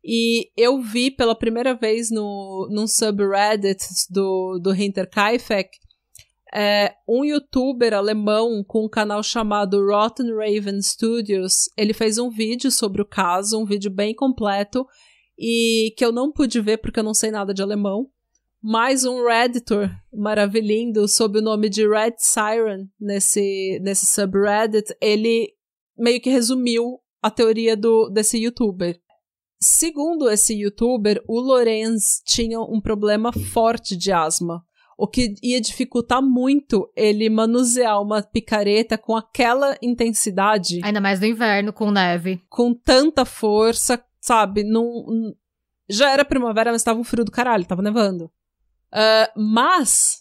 E 0.03 0.49
eu 0.55 0.81
vi 0.81 1.11
pela 1.11 1.35
primeira 1.35 1.73
vez 1.73 2.09
no, 2.09 2.69
num 2.71 2.87
subreddit 2.87 3.83
do, 4.09 4.59
do 4.61 4.73
Hinterkaifeck 4.73 5.69
é, 6.53 6.95
um 7.07 7.23
youtuber 7.23 7.93
alemão 7.93 8.63
com 8.63 8.85
um 8.85 8.89
canal 8.89 9.21
chamado 9.21 9.85
Rotten 9.85 10.33
Raven 10.33 10.81
Studios. 10.81 11.69
Ele 11.77 11.93
fez 11.93 12.17
um 12.17 12.29
vídeo 12.29 12.71
sobre 12.71 13.01
o 13.01 13.05
caso, 13.05 13.59
um 13.59 13.65
vídeo 13.65 13.91
bem 13.91 14.15
completo, 14.15 14.85
e 15.37 15.93
que 15.95 16.03
eu 16.03 16.11
não 16.11 16.31
pude 16.31 16.59
ver 16.59 16.77
porque 16.77 16.99
eu 16.99 17.03
não 17.03 17.13
sei 17.13 17.31
nada 17.31 17.53
de 17.53 17.61
alemão. 17.61 18.09
Mais 18.61 19.05
um 19.05 19.25
Redditor 19.25 19.89
maravilhindo 20.13 21.07
sob 21.07 21.39
o 21.39 21.41
nome 21.41 21.69
de 21.69 21.87
Red 21.87 22.15
Siren 22.17 22.89
nesse, 22.99 23.79
nesse 23.81 24.05
subreddit. 24.05 24.93
Ele 24.99 25.53
meio 25.97 26.19
que 26.19 26.29
resumiu 26.29 26.99
a 27.21 27.31
teoria 27.31 27.77
do, 27.77 28.09
desse 28.09 28.37
youtuber. 28.37 28.99
Segundo 29.61 30.29
esse 30.29 30.53
youtuber, 30.53 31.21
o 31.27 31.39
Lorenz 31.39 32.21
tinha 32.25 32.59
um 32.61 32.79
problema 32.79 33.31
forte 33.33 33.95
de 33.97 34.11
asma, 34.11 34.63
o 34.97 35.07
que 35.07 35.35
ia 35.43 35.59
dificultar 35.59 36.21
muito 36.21 36.89
ele 36.95 37.29
manusear 37.29 38.01
uma 38.01 38.21
picareta 38.21 38.97
com 38.97 39.15
aquela 39.15 39.77
intensidade. 39.81 40.79
Ainda 40.83 41.01
mais 41.01 41.19
no 41.19 41.25
inverno, 41.25 41.73
com 41.73 41.91
neve. 41.91 42.41
Com 42.49 42.73
tanta 42.73 43.25
força, 43.25 44.01
sabe? 44.21 44.63
Num, 44.63 45.33
já 45.89 46.11
era 46.11 46.23
primavera, 46.25 46.71
mas 46.71 46.81
estava 46.81 46.99
um 46.99 47.03
frio 47.03 47.25
do 47.25 47.31
caralho, 47.31 47.65
tava 47.65 47.81
nevando. 47.81 48.25
Uh, 48.93 49.39
mas 49.39 50.19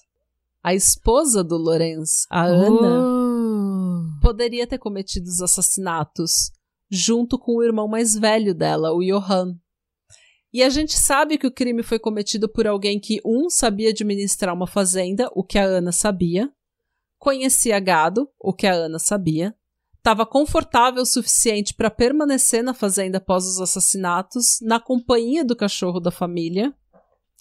a 0.63 0.75
esposa 0.75 1.43
do 1.45 1.57
Lorenz, 1.57 2.27
a 2.31 2.45
Ana, 2.45 3.19
Oh. 3.19 4.21
poderia 4.21 4.67
ter 4.67 4.79
cometido 4.79 5.27
os 5.27 5.41
assassinatos 5.41 6.51
junto 6.91 7.39
com 7.39 7.57
o 7.57 7.63
irmão 7.63 7.89
mais 7.89 8.15
velho 8.15 8.55
dela, 8.55 8.93
o 8.93 9.01
Johan. 9.01 9.57
E 10.53 10.63
a 10.63 10.71
gente 10.71 10.95
sabe 10.95 11.37
que 11.37 11.47
o 11.47 11.53
crime 11.53 11.83
foi 11.83 11.99
cometido 11.99 12.49
por 12.49 12.67
alguém 12.67 12.99
que, 12.99 13.21
um, 13.25 13.51
sabia 13.51 13.91
administrar 13.91 14.55
uma 14.55 14.67
fazenda, 14.67 15.31
o 15.35 15.45
que 15.45 15.59
a 15.59 15.65
Ana 15.65 15.93
sabia, 15.93 16.51
conhecia 17.19 17.79
gado, 17.79 18.29
o 18.41 18.53
que 18.53 18.67
a 18.67 18.73
Ana 18.73 18.99
sabia, 18.99 19.55
estava 19.99 20.25
confortável 20.25 21.03
o 21.03 21.07
suficiente 21.07 21.75
para 21.75 21.91
permanecer 21.91 22.63
na 22.63 22.73
fazenda 22.73 23.19
após 23.19 23.45
os 23.45 23.61
assassinatos, 23.61 24.59
na 24.63 24.81
companhia 24.81 25.45
do 25.45 25.55
cachorro 25.55 26.01
da 26.01 26.11
família, 26.11 26.75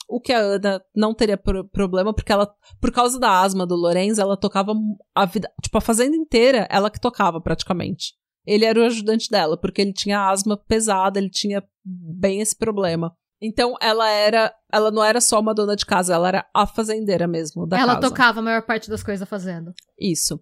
o 0.09 0.19
que 0.19 0.33
a 0.33 0.39
Ana 0.39 0.83
não 0.93 1.13
teria 1.13 1.37
pro 1.37 1.65
problema, 1.65 2.13
porque 2.13 2.31
ela, 2.31 2.53
por 2.81 2.91
causa 2.91 3.19
da 3.19 3.41
asma 3.41 3.65
do 3.65 3.75
Lorenz, 3.75 4.19
ela 4.19 4.35
tocava 4.35 4.73
a 5.15 5.25
vida, 5.25 5.49
tipo, 5.61 5.77
a 5.77 5.81
fazenda 5.81 6.15
inteira, 6.15 6.67
ela 6.69 6.89
que 6.89 6.99
tocava 6.99 7.39
praticamente. 7.39 8.13
Ele 8.47 8.63
era 8.63 8.79
o 8.79 8.85
ajudante 8.85 9.29
dela, 9.29 9.59
porque 9.59 9.81
ele 9.81 9.91
tinha 9.91 10.29
asma 10.29 10.55
pesada, 10.57 11.19
ele 11.19 11.29
tinha 11.29 11.61
bem 11.83 12.39
esse 12.39 12.55
problema. 12.55 13.13
Então 13.41 13.75
ela 13.81 14.09
era, 14.09 14.53
ela 14.71 14.89
não 14.89 15.03
era 15.03 15.19
só 15.19 15.39
uma 15.39 15.53
dona 15.53 15.75
de 15.75 15.85
casa, 15.85 16.15
ela 16.15 16.27
era 16.29 16.49
a 16.55 16.65
fazendeira 16.65 17.27
mesmo 17.27 17.67
da 17.67 17.77
Ela 17.77 17.95
casa. 17.95 18.09
tocava 18.09 18.39
a 18.39 18.43
maior 18.43 18.65
parte 18.65 18.89
das 18.89 19.03
coisas 19.03 19.27
fazendo. 19.27 19.73
Isso. 19.99 20.41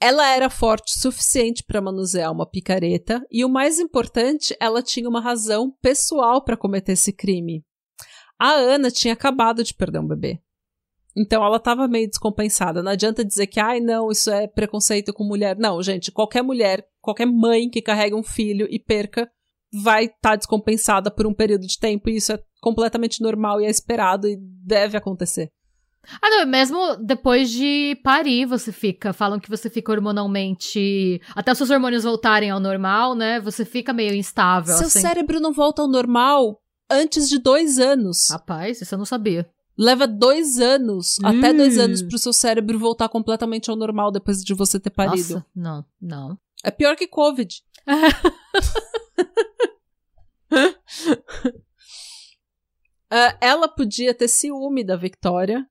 Ela 0.00 0.26
era 0.28 0.48
forte 0.48 0.94
o 0.96 1.00
suficiente 1.00 1.62
para 1.62 1.80
manusear 1.82 2.32
uma 2.32 2.48
picareta 2.48 3.20
e 3.30 3.44
o 3.44 3.48
mais 3.48 3.78
importante, 3.78 4.56
ela 4.58 4.82
tinha 4.82 5.08
uma 5.08 5.20
razão 5.20 5.70
pessoal 5.82 6.42
para 6.42 6.56
cometer 6.56 6.92
esse 6.92 7.12
crime. 7.12 7.64
A 8.38 8.52
Ana 8.52 8.90
tinha 8.90 9.14
acabado 9.14 9.62
de 9.62 9.74
perder 9.74 10.00
um 10.00 10.08
bebê. 10.08 10.40
Então 11.16 11.44
ela 11.44 11.58
estava 11.58 11.86
meio 11.86 12.08
descompensada. 12.08 12.82
Não 12.82 12.92
adianta 12.92 13.24
dizer 13.24 13.46
que, 13.46 13.60
ai, 13.60 13.80
não, 13.80 14.10
isso 14.10 14.30
é 14.30 14.46
preconceito 14.46 15.12
com 15.12 15.24
mulher. 15.24 15.56
Não, 15.58 15.82
gente, 15.82 16.10
qualquer 16.10 16.42
mulher, 16.42 16.86
qualquer 17.00 17.26
mãe 17.26 17.68
que 17.68 17.82
carrega 17.82 18.16
um 18.16 18.22
filho 18.22 18.66
e 18.70 18.78
perca 18.78 19.30
vai 19.72 20.04
estar 20.04 20.16
tá 20.20 20.36
descompensada 20.36 21.10
por 21.10 21.26
um 21.26 21.34
período 21.34 21.66
de 21.66 21.78
tempo 21.78 22.08
e 22.10 22.16
isso 22.16 22.32
é 22.32 22.38
completamente 22.60 23.22
normal 23.22 23.60
e 23.60 23.64
é 23.64 23.70
esperado 23.70 24.28
e 24.28 24.36
deve 24.38 24.96
acontecer. 24.96 25.50
Ah, 26.20 26.30
não, 26.30 26.46
mesmo 26.46 26.96
depois 26.96 27.48
de 27.50 27.96
parir, 28.02 28.44
você 28.44 28.72
fica. 28.72 29.12
Falam 29.12 29.38
que 29.38 29.48
você 29.48 29.70
fica 29.70 29.92
hormonalmente. 29.92 31.20
Até 31.34 31.52
os 31.52 31.58
seus 31.58 31.70
hormônios 31.70 32.02
voltarem 32.02 32.50
ao 32.50 32.58
normal, 32.58 33.14
né? 33.14 33.40
Você 33.40 33.64
fica 33.64 33.92
meio 33.92 34.14
instável. 34.14 34.74
Seu 34.74 34.88
assim. 34.88 35.00
cérebro 35.00 35.40
não 35.40 35.52
volta 35.52 35.80
ao 35.80 35.88
normal 35.88 36.60
antes 36.90 37.28
de 37.28 37.38
dois 37.38 37.78
anos. 37.78 38.28
Rapaz, 38.30 38.80
isso 38.80 38.94
eu 38.94 38.98
não 38.98 39.04
sabia. 39.04 39.48
Leva 39.76 40.06
dois 40.06 40.58
anos, 40.58 41.18
até 41.22 41.50
Ih. 41.50 41.56
dois 41.56 41.78
anos, 41.78 42.02
pro 42.02 42.18
seu 42.18 42.32
cérebro 42.32 42.78
voltar 42.78 43.08
completamente 43.08 43.70
ao 43.70 43.76
normal 43.76 44.12
depois 44.12 44.42
de 44.42 44.54
você 44.54 44.78
ter 44.78 44.90
parido. 44.90 45.34
Nossa, 45.34 45.46
não, 45.54 45.84
não. 46.00 46.38
É 46.62 46.70
pior 46.70 46.96
que 46.96 47.06
Covid. 47.06 47.62
Ah, 53.14 53.36
ela 53.42 53.68
podia 53.68 54.14
ter 54.14 54.26
ciúme 54.26 54.82
da 54.82 54.96
Victoria, 54.96 55.66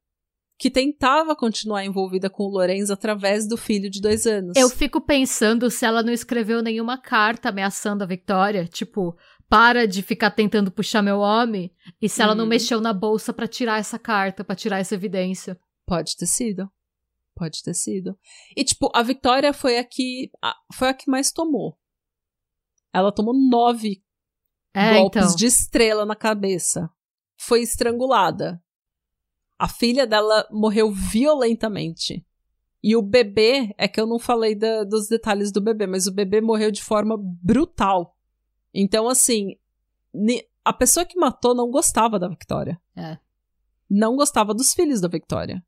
que 0.59 0.69
tentava 0.69 1.35
continuar 1.35 1.83
envolvida 1.83 2.29
com 2.29 2.43
o 2.43 2.51
Lorenz 2.51 2.91
através 2.91 3.47
do 3.47 3.57
filho 3.57 3.89
de 3.89 3.99
dois 3.99 4.27
anos. 4.27 4.53
Eu 4.55 4.69
fico 4.69 5.01
pensando 5.01 5.67
se 5.71 5.83
ela 5.83 6.03
não 6.03 6.13
escreveu 6.13 6.61
nenhuma 6.61 7.01
carta 7.01 7.49
ameaçando 7.49 8.03
a 8.03 8.07
Victoria, 8.07 8.67
tipo, 8.67 9.17
para 9.51 9.85
de 9.85 10.01
ficar 10.01 10.31
tentando 10.31 10.71
puxar 10.71 11.01
meu 11.01 11.19
homem, 11.19 11.75
e 12.01 12.07
se 12.07 12.21
ela 12.21 12.33
não 12.33 12.45
Hum. 12.45 12.47
mexeu 12.47 12.79
na 12.79 12.93
bolsa 12.93 13.33
pra 13.33 13.49
tirar 13.49 13.79
essa 13.81 13.99
carta, 13.99 14.45
pra 14.45 14.55
tirar 14.55 14.79
essa 14.79 14.95
evidência. 14.95 15.59
Pode 15.85 16.15
ter 16.15 16.25
sido. 16.25 16.71
Pode 17.35 17.61
ter 17.61 17.73
sido. 17.73 18.17
E, 18.55 18.63
tipo, 18.63 18.89
a 18.95 19.03
Victoria 19.03 19.51
foi 19.51 19.77
a 19.77 19.83
que, 19.83 20.31
a- 20.41 20.55
foi 20.73 20.87
a 20.87 20.93
que 20.93 21.11
mais 21.11 21.33
tomou. 21.33 21.77
Ela 22.93 23.11
tomou 23.11 23.33
nove 23.33 24.01
É, 24.73 24.97
golpes 24.97 25.21
então. 25.23 25.35
de 25.35 25.45
estrela 25.47 26.05
na 26.05 26.15
cabeça. 26.15 26.89
Foi 27.37 27.61
estrangulada. 27.61 28.63
A 29.59 29.67
filha 29.67 30.07
dela 30.07 30.47
morreu 30.49 30.91
violentamente. 30.93 32.25
E 32.81 32.95
o 32.95 33.01
bebê, 33.01 33.75
é 33.77 33.85
que 33.87 33.99
eu 33.99 34.07
não 34.07 34.17
falei 34.17 34.55
da- 34.55 34.85
dos 34.85 35.09
detalhes 35.09 35.51
do 35.51 35.59
bebê, 35.59 35.85
mas 35.87 36.07
o 36.07 36.13
bebê 36.13 36.39
morreu 36.39 36.71
de 36.71 36.81
forma 36.81 37.17
brutal. 37.19 38.15
Então, 38.73 39.07
assim, 39.09 39.55
a 40.63 40.73
pessoa 40.73 41.05
que 41.05 41.19
matou 41.19 41.55
não 41.55 41.69
gostava 41.69 42.19
da 42.19 42.27
Victoria. 42.27 42.79
É. 42.95 43.17
Não 43.89 44.15
gostava 44.15 44.53
dos 44.53 44.73
filhos 44.73 45.01
da 45.01 45.07
Victoria. 45.07 45.63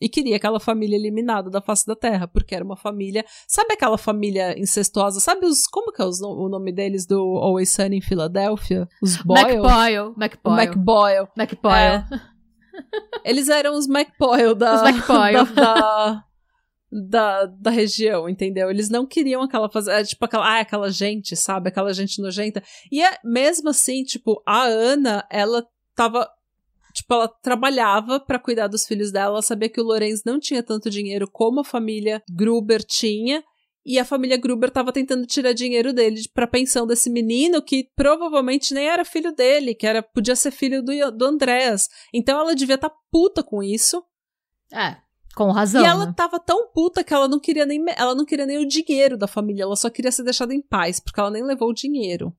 E 0.00 0.08
queria 0.08 0.36
aquela 0.36 0.58
família 0.58 0.96
eliminada 0.96 1.50
da 1.50 1.60
face 1.60 1.86
da 1.86 1.94
terra, 1.94 2.26
porque 2.26 2.54
era 2.54 2.64
uma 2.64 2.76
família. 2.76 3.22
Sabe 3.46 3.74
aquela 3.74 3.98
família 3.98 4.58
incestuosa? 4.58 5.20
Sabe 5.20 5.44
os. 5.44 5.66
Como 5.66 5.92
que 5.92 6.00
é 6.00 6.04
os 6.04 6.22
o 6.22 6.48
nome 6.48 6.72
deles 6.72 7.06
do 7.06 7.18
Always 7.18 7.70
Sunny 7.70 7.98
em 7.98 8.00
Filadélfia? 8.00 8.88
Os 9.02 9.18
Boyle? 9.18 9.56
McBoyle, 9.56 10.14
McBoyle, 10.16 10.62
McBoyle. 10.62 11.28
McBoyle. 11.36 12.04
Eles 13.24 13.50
eram 13.50 13.76
os 13.76 13.86
McBoyle 13.86 14.54
da, 14.54 14.76
Os 14.76 14.88
McBoyle. 14.88 15.44
da, 15.54 15.74
da, 15.74 16.24
da, 16.90 17.46
da 17.46 17.70
região, 17.70 18.28
entendeu? 18.28 18.70
Eles 18.70 18.88
não 18.88 19.06
queriam 19.06 19.42
aquela 19.42 19.70
fazer, 19.70 20.04
tipo 20.04 20.24
aquela, 20.24 20.46
ah, 20.46 20.60
aquela 20.60 20.90
gente, 20.90 21.36
sabe? 21.36 21.68
Aquela 21.68 21.92
gente 21.92 22.20
nojenta. 22.20 22.62
E 22.90 23.02
é, 23.02 23.18
mesmo 23.24 23.68
assim, 23.68 24.02
tipo, 24.02 24.42
a 24.46 24.64
Ana, 24.64 25.26
ela 25.30 25.66
tava 25.94 26.28
tipo, 26.92 27.14
ela 27.14 27.28
trabalhava 27.28 28.18
pra 28.18 28.38
cuidar 28.38 28.66
dos 28.66 28.84
filhos 28.84 29.12
dela, 29.12 29.34
ela 29.34 29.42
sabia 29.42 29.68
que 29.68 29.80
o 29.80 29.84
Lorenz 29.84 30.22
não 30.24 30.40
tinha 30.40 30.62
tanto 30.62 30.90
dinheiro 30.90 31.28
como 31.30 31.60
a 31.60 31.64
família 31.64 32.22
Gruber 32.28 32.82
tinha. 32.82 33.44
E 33.84 33.98
a 33.98 34.04
família 34.04 34.36
Gruber 34.36 34.70
tava 34.70 34.92
tentando 34.92 35.26
tirar 35.26 35.54
dinheiro 35.54 35.92
dele 35.92 36.20
pra 36.34 36.46
pensão 36.46 36.86
desse 36.86 37.08
menino 37.08 37.62
que 37.62 37.88
provavelmente 37.96 38.74
nem 38.74 38.86
era 38.86 39.06
filho 39.06 39.32
dele, 39.32 39.74
que 39.74 39.86
era 39.86 40.02
podia 40.02 40.36
ser 40.36 40.50
filho 40.50 40.82
do, 40.82 40.92
do 41.10 41.24
Andréas. 41.24 41.88
Então 42.12 42.38
ela 42.38 42.54
devia 42.54 42.74
estar 42.74 42.90
tá 42.90 42.96
puta 43.10 43.42
com 43.42 43.62
isso. 43.62 44.04
É, 44.70 44.98
com 45.34 45.50
razão. 45.50 45.82
e 45.82 45.86
ela 45.86 46.06
né? 46.06 46.14
tava 46.16 46.38
tão 46.38 46.68
puta 46.68 47.04
que 47.04 47.14
ela 47.14 47.28
não 47.28 47.38
queria 47.38 47.64
nem 47.64 47.84
ela 47.96 48.14
não 48.14 48.24
queria 48.24 48.46
nem 48.46 48.58
o 48.58 48.66
dinheiro 48.66 49.16
da 49.16 49.26
família, 49.26 49.62
ela 49.62 49.76
só 49.76 49.88
queria 49.90 50.12
ser 50.12 50.24
deixada 50.24 50.54
em 50.54 50.60
paz, 50.60 51.00
porque 51.00 51.20
ela 51.20 51.30
nem 51.30 51.42
levou 51.42 51.70
o 51.70 51.74
dinheiro. 51.74 52.34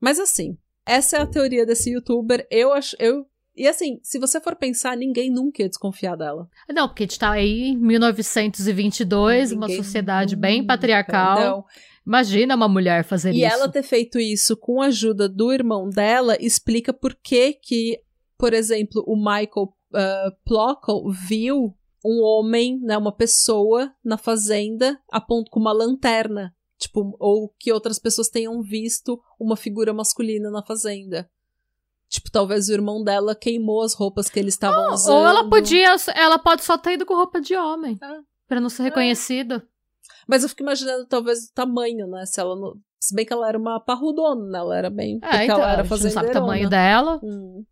Mas 0.00 0.18
assim, 0.18 0.56
essa 0.84 1.16
é 1.16 1.20
a 1.20 1.26
teoria 1.26 1.64
desse 1.64 1.90
youtuber. 1.90 2.46
Eu 2.50 2.72
acho 2.72 2.96
eu 2.98 3.26
e 3.54 3.68
assim, 3.68 4.00
se 4.02 4.18
você 4.18 4.40
for 4.40 4.56
pensar, 4.56 4.96
ninguém 4.96 5.30
nunca 5.30 5.62
ia 5.62 5.68
desconfiar 5.68 6.16
dela. 6.16 6.48
Não, 6.70 6.88
porque 6.88 7.02
a 7.02 7.06
gente 7.06 7.18
tá 7.18 7.32
aí 7.32 7.68
em 7.68 7.76
1922, 7.76 9.52
uma 9.52 9.66
Ninguém 9.66 9.82
sociedade 9.82 10.34
bem 10.36 10.64
patriarcal. 10.64 11.38
não. 11.38 11.64
Imagina 12.04 12.56
uma 12.56 12.66
mulher 12.66 13.04
fazer 13.04 13.32
E 13.32 13.44
isso. 13.44 13.54
ela 13.54 13.68
ter 13.68 13.82
feito 13.82 14.18
isso 14.18 14.56
com 14.56 14.82
a 14.82 14.86
ajuda 14.86 15.28
do 15.28 15.52
irmão 15.52 15.88
dela 15.88 16.36
explica 16.40 16.92
por 16.92 17.14
que 17.14 17.52
que, 17.52 18.00
por 18.36 18.52
exemplo, 18.52 19.04
o 19.06 19.16
Michael, 19.16 19.72
uh, 19.92 20.36
Plockle 20.44 21.12
viu 21.12 21.76
um 22.04 22.22
homem, 22.22 22.78
né, 22.80 22.96
uma 22.98 23.12
pessoa 23.12 23.92
na 24.04 24.16
fazenda 24.16 25.00
a 25.10 25.20
ponto 25.20 25.50
com 25.50 25.60
uma 25.60 25.72
lanterna, 25.72 26.54
tipo, 26.78 27.16
ou 27.18 27.48
que 27.58 27.72
outras 27.72 27.98
pessoas 27.98 28.28
tenham 28.28 28.60
visto 28.62 29.20
uma 29.38 29.56
figura 29.56 29.92
masculina 29.94 30.50
na 30.50 30.62
fazenda. 30.62 31.30
Tipo, 32.08 32.30
talvez 32.30 32.68
o 32.68 32.72
irmão 32.72 33.02
dela 33.02 33.34
queimou 33.34 33.80
as 33.82 33.94
roupas 33.94 34.28
que 34.28 34.38
eles 34.38 34.52
estavam 34.52 34.92
usando. 34.92 35.16
ou 35.16 35.26
ela 35.26 35.48
podia, 35.48 35.96
ela 36.14 36.38
pode 36.38 36.62
só 36.62 36.76
ter 36.76 36.94
ido 36.94 37.06
com 37.06 37.14
roupa 37.14 37.40
de 37.40 37.56
homem. 37.56 37.98
É. 38.02 38.20
Pra 38.46 38.60
não 38.60 38.68
ser 38.68 38.82
reconhecida. 38.82 39.66
Mas 40.28 40.42
eu 40.42 40.48
fico 40.50 40.62
imaginando 40.62 41.06
talvez 41.06 41.46
o 41.46 41.54
tamanho, 41.54 42.06
né? 42.06 42.26
Se 42.26 42.38
ela 42.38 42.54
não... 42.54 42.74
Se 43.00 43.14
bem 43.14 43.24
que 43.24 43.32
ela 43.32 43.48
era 43.48 43.58
uma 43.58 43.80
parrudona, 43.80 44.44
né? 44.44 44.58
Ela 44.58 44.76
era 44.76 44.90
bem... 44.90 45.18
É, 45.22 45.44
então, 45.44 45.56
ela 45.56 45.72
era 45.72 45.82
a 45.82 45.84
gente 45.84 46.04
não 46.04 46.10
sabe 46.10 46.28
o 46.28 46.32
tamanho 46.32 46.68
dela. 46.68 47.18
Hum. 47.22 47.64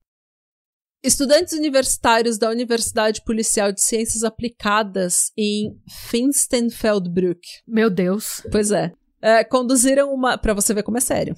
Estudantes 1.02 1.54
universitários 1.54 2.36
da 2.36 2.50
Universidade 2.50 3.22
Policial 3.24 3.72
de 3.72 3.80
Ciências 3.80 4.22
Aplicadas 4.22 5.32
em 5.36 5.74
Finstenfeldbruck. 5.88 7.40
Meu 7.66 7.88
Deus. 7.88 8.42
Pois 8.52 8.70
é. 8.70 8.92
É, 9.22 9.42
conduziram 9.42 10.12
uma. 10.12 10.36
Pra 10.36 10.52
você 10.52 10.74
ver 10.74 10.82
como 10.82 10.98
é 10.98 11.00
sério. 11.00 11.34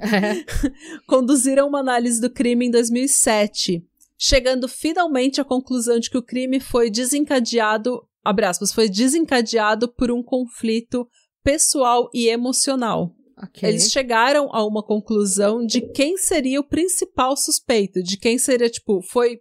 É. 0.00 0.44
conduziram 1.06 1.68
uma 1.68 1.80
análise 1.80 2.20
do 2.20 2.30
crime 2.30 2.66
em 2.66 2.70
2007, 2.70 3.84
chegando 4.16 4.68
finalmente 4.68 5.40
à 5.40 5.44
conclusão 5.44 5.98
de 5.98 6.08
que 6.08 6.18
o 6.18 6.22
crime 6.22 6.60
foi 6.60 6.88
desencadeado. 6.88 8.02
Abre 8.24 8.46
aspas, 8.46 8.72
foi 8.72 8.88
desencadeado 8.88 9.88
por 9.88 10.10
um 10.12 10.22
conflito 10.22 11.08
pessoal 11.42 12.08
e 12.14 12.28
emocional. 12.28 13.12
Ok. 13.42 13.68
Eles 13.68 13.90
chegaram 13.90 14.48
a 14.52 14.64
uma 14.64 14.82
conclusão 14.82 15.64
de 15.64 15.80
quem 15.80 16.16
seria 16.16 16.60
o 16.60 16.64
principal 16.64 17.36
suspeito, 17.36 18.02
de 18.02 18.16
quem 18.16 18.38
seria, 18.38 18.68
tipo, 18.68 19.00
foi. 19.02 19.40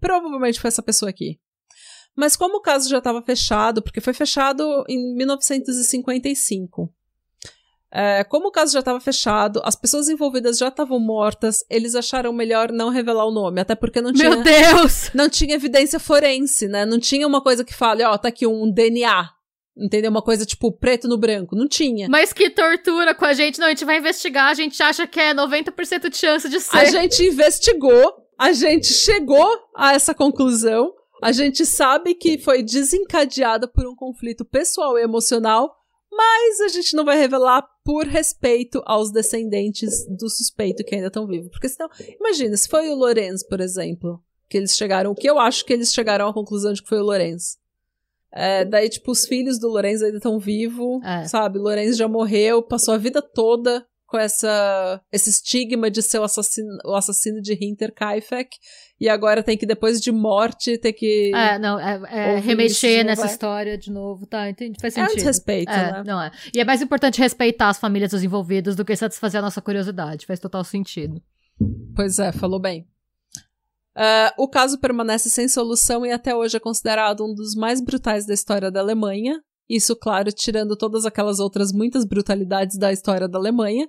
Provavelmente 0.00 0.60
foi 0.60 0.68
essa 0.68 0.82
pessoa 0.82 1.10
aqui. 1.10 1.38
Mas 2.16 2.36
como 2.36 2.58
o 2.58 2.62
caso 2.62 2.88
já 2.88 2.98
estava 2.98 3.20
fechado, 3.22 3.82
porque 3.82 4.00
foi 4.00 4.12
fechado 4.14 4.84
em 4.88 5.14
1955. 5.16 6.92
é, 7.92 8.24
como 8.24 8.48
o 8.48 8.52
caso 8.52 8.72
já 8.72 8.80
estava 8.80 9.00
fechado, 9.00 9.60
as 9.64 9.76
pessoas 9.76 10.08
envolvidas 10.08 10.58
já 10.58 10.68
estavam 10.68 10.98
mortas, 10.98 11.64
eles 11.68 11.94
acharam 11.94 12.32
melhor 12.32 12.72
não 12.72 12.88
revelar 12.88 13.24
o 13.24 13.32
nome, 13.32 13.60
até 13.60 13.74
porque 13.74 14.00
não 14.00 14.12
tinha, 14.12 14.30
Meu 14.30 14.42
Deus! 14.42 15.10
não 15.14 15.28
tinha 15.28 15.54
evidência 15.54 15.98
forense, 15.98 16.68
né? 16.68 16.84
Não 16.84 16.98
tinha 16.98 17.26
uma 17.26 17.40
coisa 17.42 17.64
que 17.64 17.74
fale, 17.74 18.02
ó, 18.04 18.16
tá 18.16 18.28
aqui 18.28 18.46
um 18.46 18.70
DNA, 18.70 19.28
entendeu? 19.76 20.10
Uma 20.10 20.22
coisa 20.22 20.46
tipo 20.46 20.72
preto 20.72 21.08
no 21.08 21.18
branco, 21.18 21.56
não 21.56 21.68
tinha. 21.68 22.08
Mas 22.08 22.32
que 22.32 22.50
tortura 22.50 23.14
com 23.14 23.24
a 23.24 23.32
gente. 23.32 23.58
Não, 23.58 23.66
a 23.66 23.70
gente 23.70 23.84
vai 23.84 23.98
investigar. 23.98 24.50
A 24.50 24.54
gente 24.54 24.82
acha 24.82 25.06
que 25.06 25.20
é 25.20 25.34
90% 25.34 26.08
de 26.08 26.16
chance 26.16 26.48
de 26.48 26.60
ser. 26.60 26.76
A 26.76 26.84
gente 26.84 27.22
investigou, 27.24 28.14
a 28.38 28.52
gente 28.52 28.86
chegou 28.86 29.48
a 29.74 29.94
essa 29.94 30.14
conclusão, 30.14 30.92
a 31.22 31.32
gente 31.32 31.64
sabe 31.64 32.14
que 32.14 32.38
foi 32.38 32.62
desencadeada 32.62 33.66
por 33.66 33.86
um 33.86 33.94
conflito 33.94 34.44
pessoal 34.44 34.98
e 34.98 35.02
emocional, 35.02 35.74
mas 36.10 36.60
a 36.60 36.68
gente 36.68 36.94
não 36.94 37.04
vai 37.04 37.18
revelar 37.18 37.66
por 37.84 38.06
respeito 38.06 38.80
aos 38.86 39.10
descendentes 39.10 40.06
do 40.06 40.28
suspeito 40.28 40.84
que 40.84 40.94
ainda 40.94 41.08
estão 41.08 41.26
vivos. 41.26 41.50
Porque 41.50 41.68
senão, 41.68 41.90
imagina, 42.20 42.56
se 42.56 42.68
foi 42.68 42.88
o 42.88 42.94
Lorenz, 42.94 43.42
por 43.42 43.60
exemplo, 43.60 44.22
que 44.48 44.56
eles 44.56 44.76
chegaram, 44.76 45.10
o 45.10 45.14
que 45.14 45.28
eu 45.28 45.38
acho 45.38 45.64
que 45.64 45.72
eles 45.72 45.92
chegaram 45.92 46.28
à 46.28 46.32
conclusão 46.32 46.72
de 46.72 46.82
que 46.82 46.88
foi 46.88 47.00
o 47.00 47.04
Lorenz. 47.04 47.58
É, 48.34 48.64
daí, 48.64 48.88
tipo, 48.88 49.12
os 49.12 49.26
filhos 49.26 49.60
do 49.60 49.68
Lorenz 49.68 50.02
ainda 50.02 50.16
estão 50.16 50.38
vivos, 50.38 51.00
É. 51.04 51.24
sabe? 51.26 51.58
Lorenz 51.58 51.96
já 51.96 52.08
morreu, 52.08 52.62
passou 52.62 52.92
a 52.94 52.98
vida 52.98 53.22
toda 53.22 53.86
com 54.06 54.18
essa, 54.18 55.00
esse 55.12 55.30
estigma 55.30 55.90
de 55.90 56.00
ser 56.02 56.18
o 56.18 56.24
assassino, 56.24 56.68
o 56.84 56.94
assassino 56.94 57.40
de 57.40 57.52
Hinterkaifeck, 57.60 58.50
e 59.00 59.08
agora 59.08 59.42
tem 59.42 59.56
que, 59.56 59.66
depois 59.66 60.00
de 60.00 60.12
morte, 60.12 60.78
ter 60.78 60.92
que... 60.92 61.32
É, 61.34 61.58
não, 61.58 61.78
é, 61.80 62.00
é 62.08 62.38
isso 62.38 62.46
remexer 62.46 62.98
não 62.98 63.06
nessa 63.06 63.22
vai- 63.22 63.30
história 63.32 63.76
de 63.78 63.90
novo, 63.90 64.24
tá? 64.26 64.48
Entendi, 64.48 64.78
faz 64.80 64.96
É 64.96 65.00
um 65.00 65.04
sentido. 65.06 65.16
desrespeito, 65.16 65.70
É, 65.72 65.92
né? 65.92 66.02
não 66.06 66.20
é. 66.22 66.30
E 66.54 66.60
é 66.60 66.64
mais 66.64 66.80
importante 66.82 67.18
respeitar 67.20 67.68
as 67.70 67.78
famílias 67.78 68.10
dos 68.12 68.22
envolvidos 68.22 68.76
do 68.76 68.84
que 68.84 68.94
satisfazer 68.94 69.40
a 69.40 69.42
nossa 69.42 69.60
curiosidade. 69.60 70.26
Faz 70.26 70.38
total 70.38 70.62
sentido. 70.64 71.20
Pois 71.96 72.18
é, 72.18 72.30
falou 72.32 72.60
bem. 72.60 72.86
Ah, 73.96 74.34
o 74.36 74.48
caso 74.48 74.78
permanece 74.78 75.30
sem 75.30 75.48
solução 75.48 76.04
e 76.04 76.10
até 76.10 76.34
hoje 76.34 76.56
é 76.56 76.60
considerado 76.60 77.24
um 77.24 77.34
dos 77.34 77.54
mais 77.54 77.80
brutais 77.80 78.26
da 78.26 78.34
história 78.34 78.70
da 78.70 78.80
Alemanha. 78.80 79.40
Isso, 79.68 79.96
claro, 79.96 80.30
tirando 80.32 80.76
todas 80.76 81.06
aquelas 81.06 81.38
outras 81.38 81.72
muitas 81.72 82.04
brutalidades 82.04 82.76
da 82.76 82.92
história 82.92 83.28
da 83.28 83.38
Alemanha. 83.38 83.88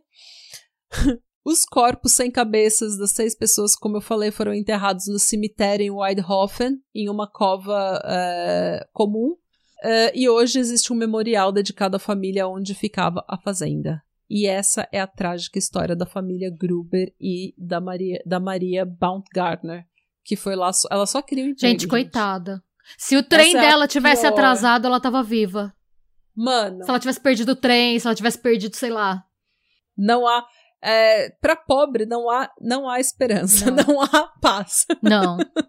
Os 1.43 1.63
corpos 1.63 2.13
sem 2.13 2.31
cabeças 2.31 2.97
das 2.97 3.11
seis 3.11 3.35
pessoas, 3.35 3.75
como 3.75 3.97
eu 3.97 4.01
falei, 4.01 4.31
foram 4.31 4.53
enterrados 4.53 5.05
no 5.07 5.19
cemitério 5.19 5.85
em 5.85 5.91
Weidhofen, 5.91 6.79
em 6.93 7.07
uma 7.07 7.29
cova 7.29 8.01
eh, 8.03 8.87
comum. 8.91 9.35
Eh, 9.83 10.11
e 10.15 10.27
hoje 10.27 10.57
existe 10.57 10.91
um 10.91 10.95
memorial 10.95 11.51
dedicado 11.51 11.97
à 11.97 11.99
família 11.99 12.47
onde 12.47 12.73
ficava 12.73 13.23
a 13.27 13.37
fazenda. 13.37 14.01
E 14.27 14.47
essa 14.47 14.87
é 14.91 14.99
a 14.99 15.05
trágica 15.05 15.59
história 15.59 15.95
da 15.95 16.07
família 16.07 16.49
Gruber 16.49 17.13
e 17.21 17.53
da 17.57 17.79
Maria, 17.79 18.19
da 18.25 18.39
Maria 18.39 18.83
Baumgartner, 18.83 19.85
que 20.25 20.35
foi 20.35 20.55
lá, 20.55 20.71
ela 20.91 21.05
só 21.05 21.21
queria 21.21 21.45
um 21.45 21.49
emprego, 21.49 21.71
Gente, 21.71 21.87
coitada. 21.87 22.61
Se 22.97 23.15
o 23.15 23.23
trem 23.23 23.49
Essa 23.49 23.57
é 23.59 23.61
dela 23.61 23.87
tivesse 23.87 24.21
pior. 24.23 24.33
atrasado, 24.33 24.85
ela 24.87 24.99
tava 24.99 25.23
viva. 25.23 25.73
Mano, 26.35 26.83
Se 26.83 26.89
ela 26.89 26.99
tivesse 26.99 27.19
perdido 27.21 27.53
o 27.53 27.55
trem, 27.55 27.97
se 27.99 28.05
ela 28.07 28.15
tivesse 28.15 28.37
perdido, 28.39 28.75
sei 28.75 28.89
lá. 28.89 29.23
não 29.97 30.27
há 30.27 30.45
é, 30.83 31.29
para 31.41 31.55
pobre 31.55 32.05
não 32.05 32.29
há 32.29 32.51
não 32.61 32.87
há 32.89 32.99
esperança, 32.99 33.71
Não. 33.71 33.83
não, 33.87 34.01
há 34.01 34.27
paz. 34.41 34.85
Não, 35.01 35.37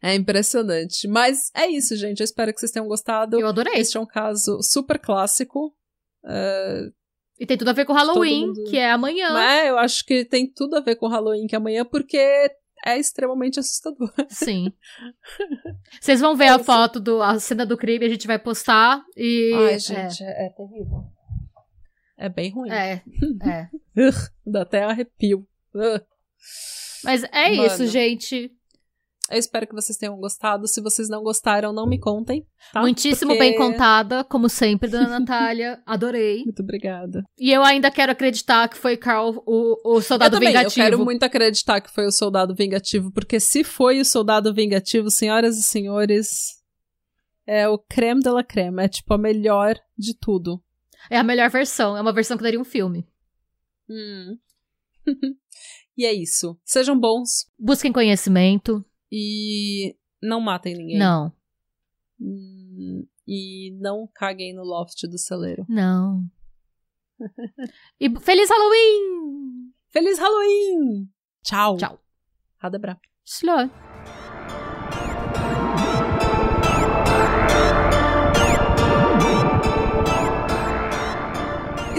É 0.00 0.14
impressionante, 0.14 1.08
mas 1.08 1.50
é 1.54 1.66
isso, 1.66 1.96
gente. 1.96 2.20
Eu 2.20 2.24
espero 2.24 2.52
que 2.54 2.60
vocês 2.60 2.70
tenham 2.70 2.86
gostado. 2.86 3.38
eu 3.40 3.46
adorei. 3.48 3.74
Este 3.80 3.96
é 3.96 4.00
um 4.00 4.06
caso 4.06 4.60
super 4.62 4.96
clássico. 4.98 5.74
É, 6.24 6.82
E 7.40 7.44
tem 7.44 7.58
tudo 7.58 7.68
a 7.70 7.72
ver 7.72 7.84
com 7.84 7.92
Halloween, 7.92 8.46
mundo- 8.46 8.64
que 8.70 8.76
é 8.78 8.90
amanhã. 8.92 9.32
mas 9.32 9.66
eu 9.68 9.76
acho 9.78 10.04
que 10.04 10.24
tem 10.24 10.46
tudo 10.52 10.76
a 10.76 10.80
ver 10.80 10.94
com 10.96 11.08
Halloween 11.08 11.46
que 11.48 11.54
é 11.56 11.58
amanhã, 11.58 11.84
porque 11.84 12.16
é 12.84 12.98
extremamente 12.98 13.58
assustador. 13.60 14.12
Sim. 14.28 14.72
Vocês 16.00 16.20
vão 16.20 16.36
ver 16.36 16.46
É 16.46 16.48
a 16.48 16.58
foto 16.58 17.00
do 17.00 17.22
a 17.22 17.38
cena 17.38 17.64
do 17.66 17.76
crime, 17.76 18.04
a 18.04 18.08
gente 18.08 18.26
vai 18.26 18.38
postar 18.38 19.02
e 19.16 19.52
Ai, 19.54 19.78
gente, 19.78 20.22
é, 20.22 20.46
é 20.46 20.48
terrível. 20.50 21.04
É 22.16 22.28
bem 22.28 22.50
ruim. 22.50 22.70
é, 22.70 22.94
é, 22.94 23.00
é. 23.48 23.68
Dá 24.44 24.62
até 24.62 24.82
arrepio. 24.82 25.46
Mas 27.04 27.22
é 27.24 27.50
Mano. 27.50 27.66
isso, 27.66 27.86
gente. 27.86 28.50
Eu 29.30 29.38
espero 29.38 29.66
que 29.66 29.74
vocês 29.74 29.98
tenham 29.98 30.16
gostado. 30.16 30.66
Se 30.66 30.80
vocês 30.80 31.08
não 31.08 31.22
gostaram, 31.22 31.72
não 31.72 31.86
me 31.86 31.98
contem. 31.98 32.46
Tá? 32.72 32.80
Muitíssimo 32.80 33.32
Porque- 33.32 33.38
bem 33.38 33.56
contada, 33.56 34.24
como 34.24 34.48
sempre, 34.48 34.88
dona 34.88 35.06
Natália. 35.20 35.82
Adorei. 35.84 36.44
Muito 36.44 36.62
obrigada. 36.62 37.22
E 37.38 37.50
eu 37.52 37.62
ainda 37.62 37.90
quero 37.90 38.12
acreditar 38.12 38.68
que 38.68 38.76
foi 38.78 38.96
Carl, 38.96 39.42
o, 39.46 39.76
o 39.84 39.96
Eu 39.98 40.02
soldado 40.02 40.34
também, 40.36 40.48
vingativo. 40.48 40.80
eu 40.80 40.84
quero 40.84 41.04
muito 41.04 41.22
acreditar 41.24 41.80
que 41.80 41.90
foi 41.90 42.06
o 42.06 42.10
soldado 42.12 42.54
vingativo, 42.54 43.12
porque 43.12 43.38
se 43.38 43.62
foi 43.62 44.00
o 44.00 44.04
soldado 44.04 44.52
vingativo, 44.54 45.10
senhoras 45.10 45.58
e 45.58 45.62
senhores, 45.62 46.58
é 47.46 47.68
o 47.68 47.78
creme 47.78 48.20
de 48.22 48.30
la 48.30 48.42
creme. 48.44 48.82
É 48.84 48.88
tipo 48.88 49.12
a 49.14 49.18
melhor 49.18 49.78
de 49.96 50.14
tudo. 50.18 50.62
É 51.10 51.18
a 51.18 51.22
melhor 51.24 51.50
versão. 51.50 51.96
É 51.96 52.00
uma 52.00 52.12
versão 52.12 52.36
que 52.36 52.42
daria 52.42 52.60
um 52.60 52.64
filme. 52.64 53.06
Hum. 53.88 54.36
e 55.96 56.04
é 56.04 56.12
isso. 56.12 56.58
Sejam 56.64 56.98
bons 56.98 57.46
Busquem 57.58 57.92
conhecimento. 57.92 58.84
E 59.10 59.96
não 60.22 60.40
matem 60.40 60.74
ninguém. 60.76 60.98
Não, 60.98 61.32
Hum, 62.20 63.06
E 63.26 63.70
não 63.80 64.08
caguem 64.12 64.54
no 64.54 64.62
loft 64.64 65.02
do 65.06 65.18
celeiro. 65.18 65.64
não. 65.68 66.24
E 68.00 68.08
feliz 68.20 68.48
Halloween! 68.48 69.72
Feliz 69.88 70.18
Halloween! 70.18 71.08
Tchau. 71.42 71.76
Tchau. 71.76 71.98
Radebra. 72.58 73.00
Slå. 73.24 73.68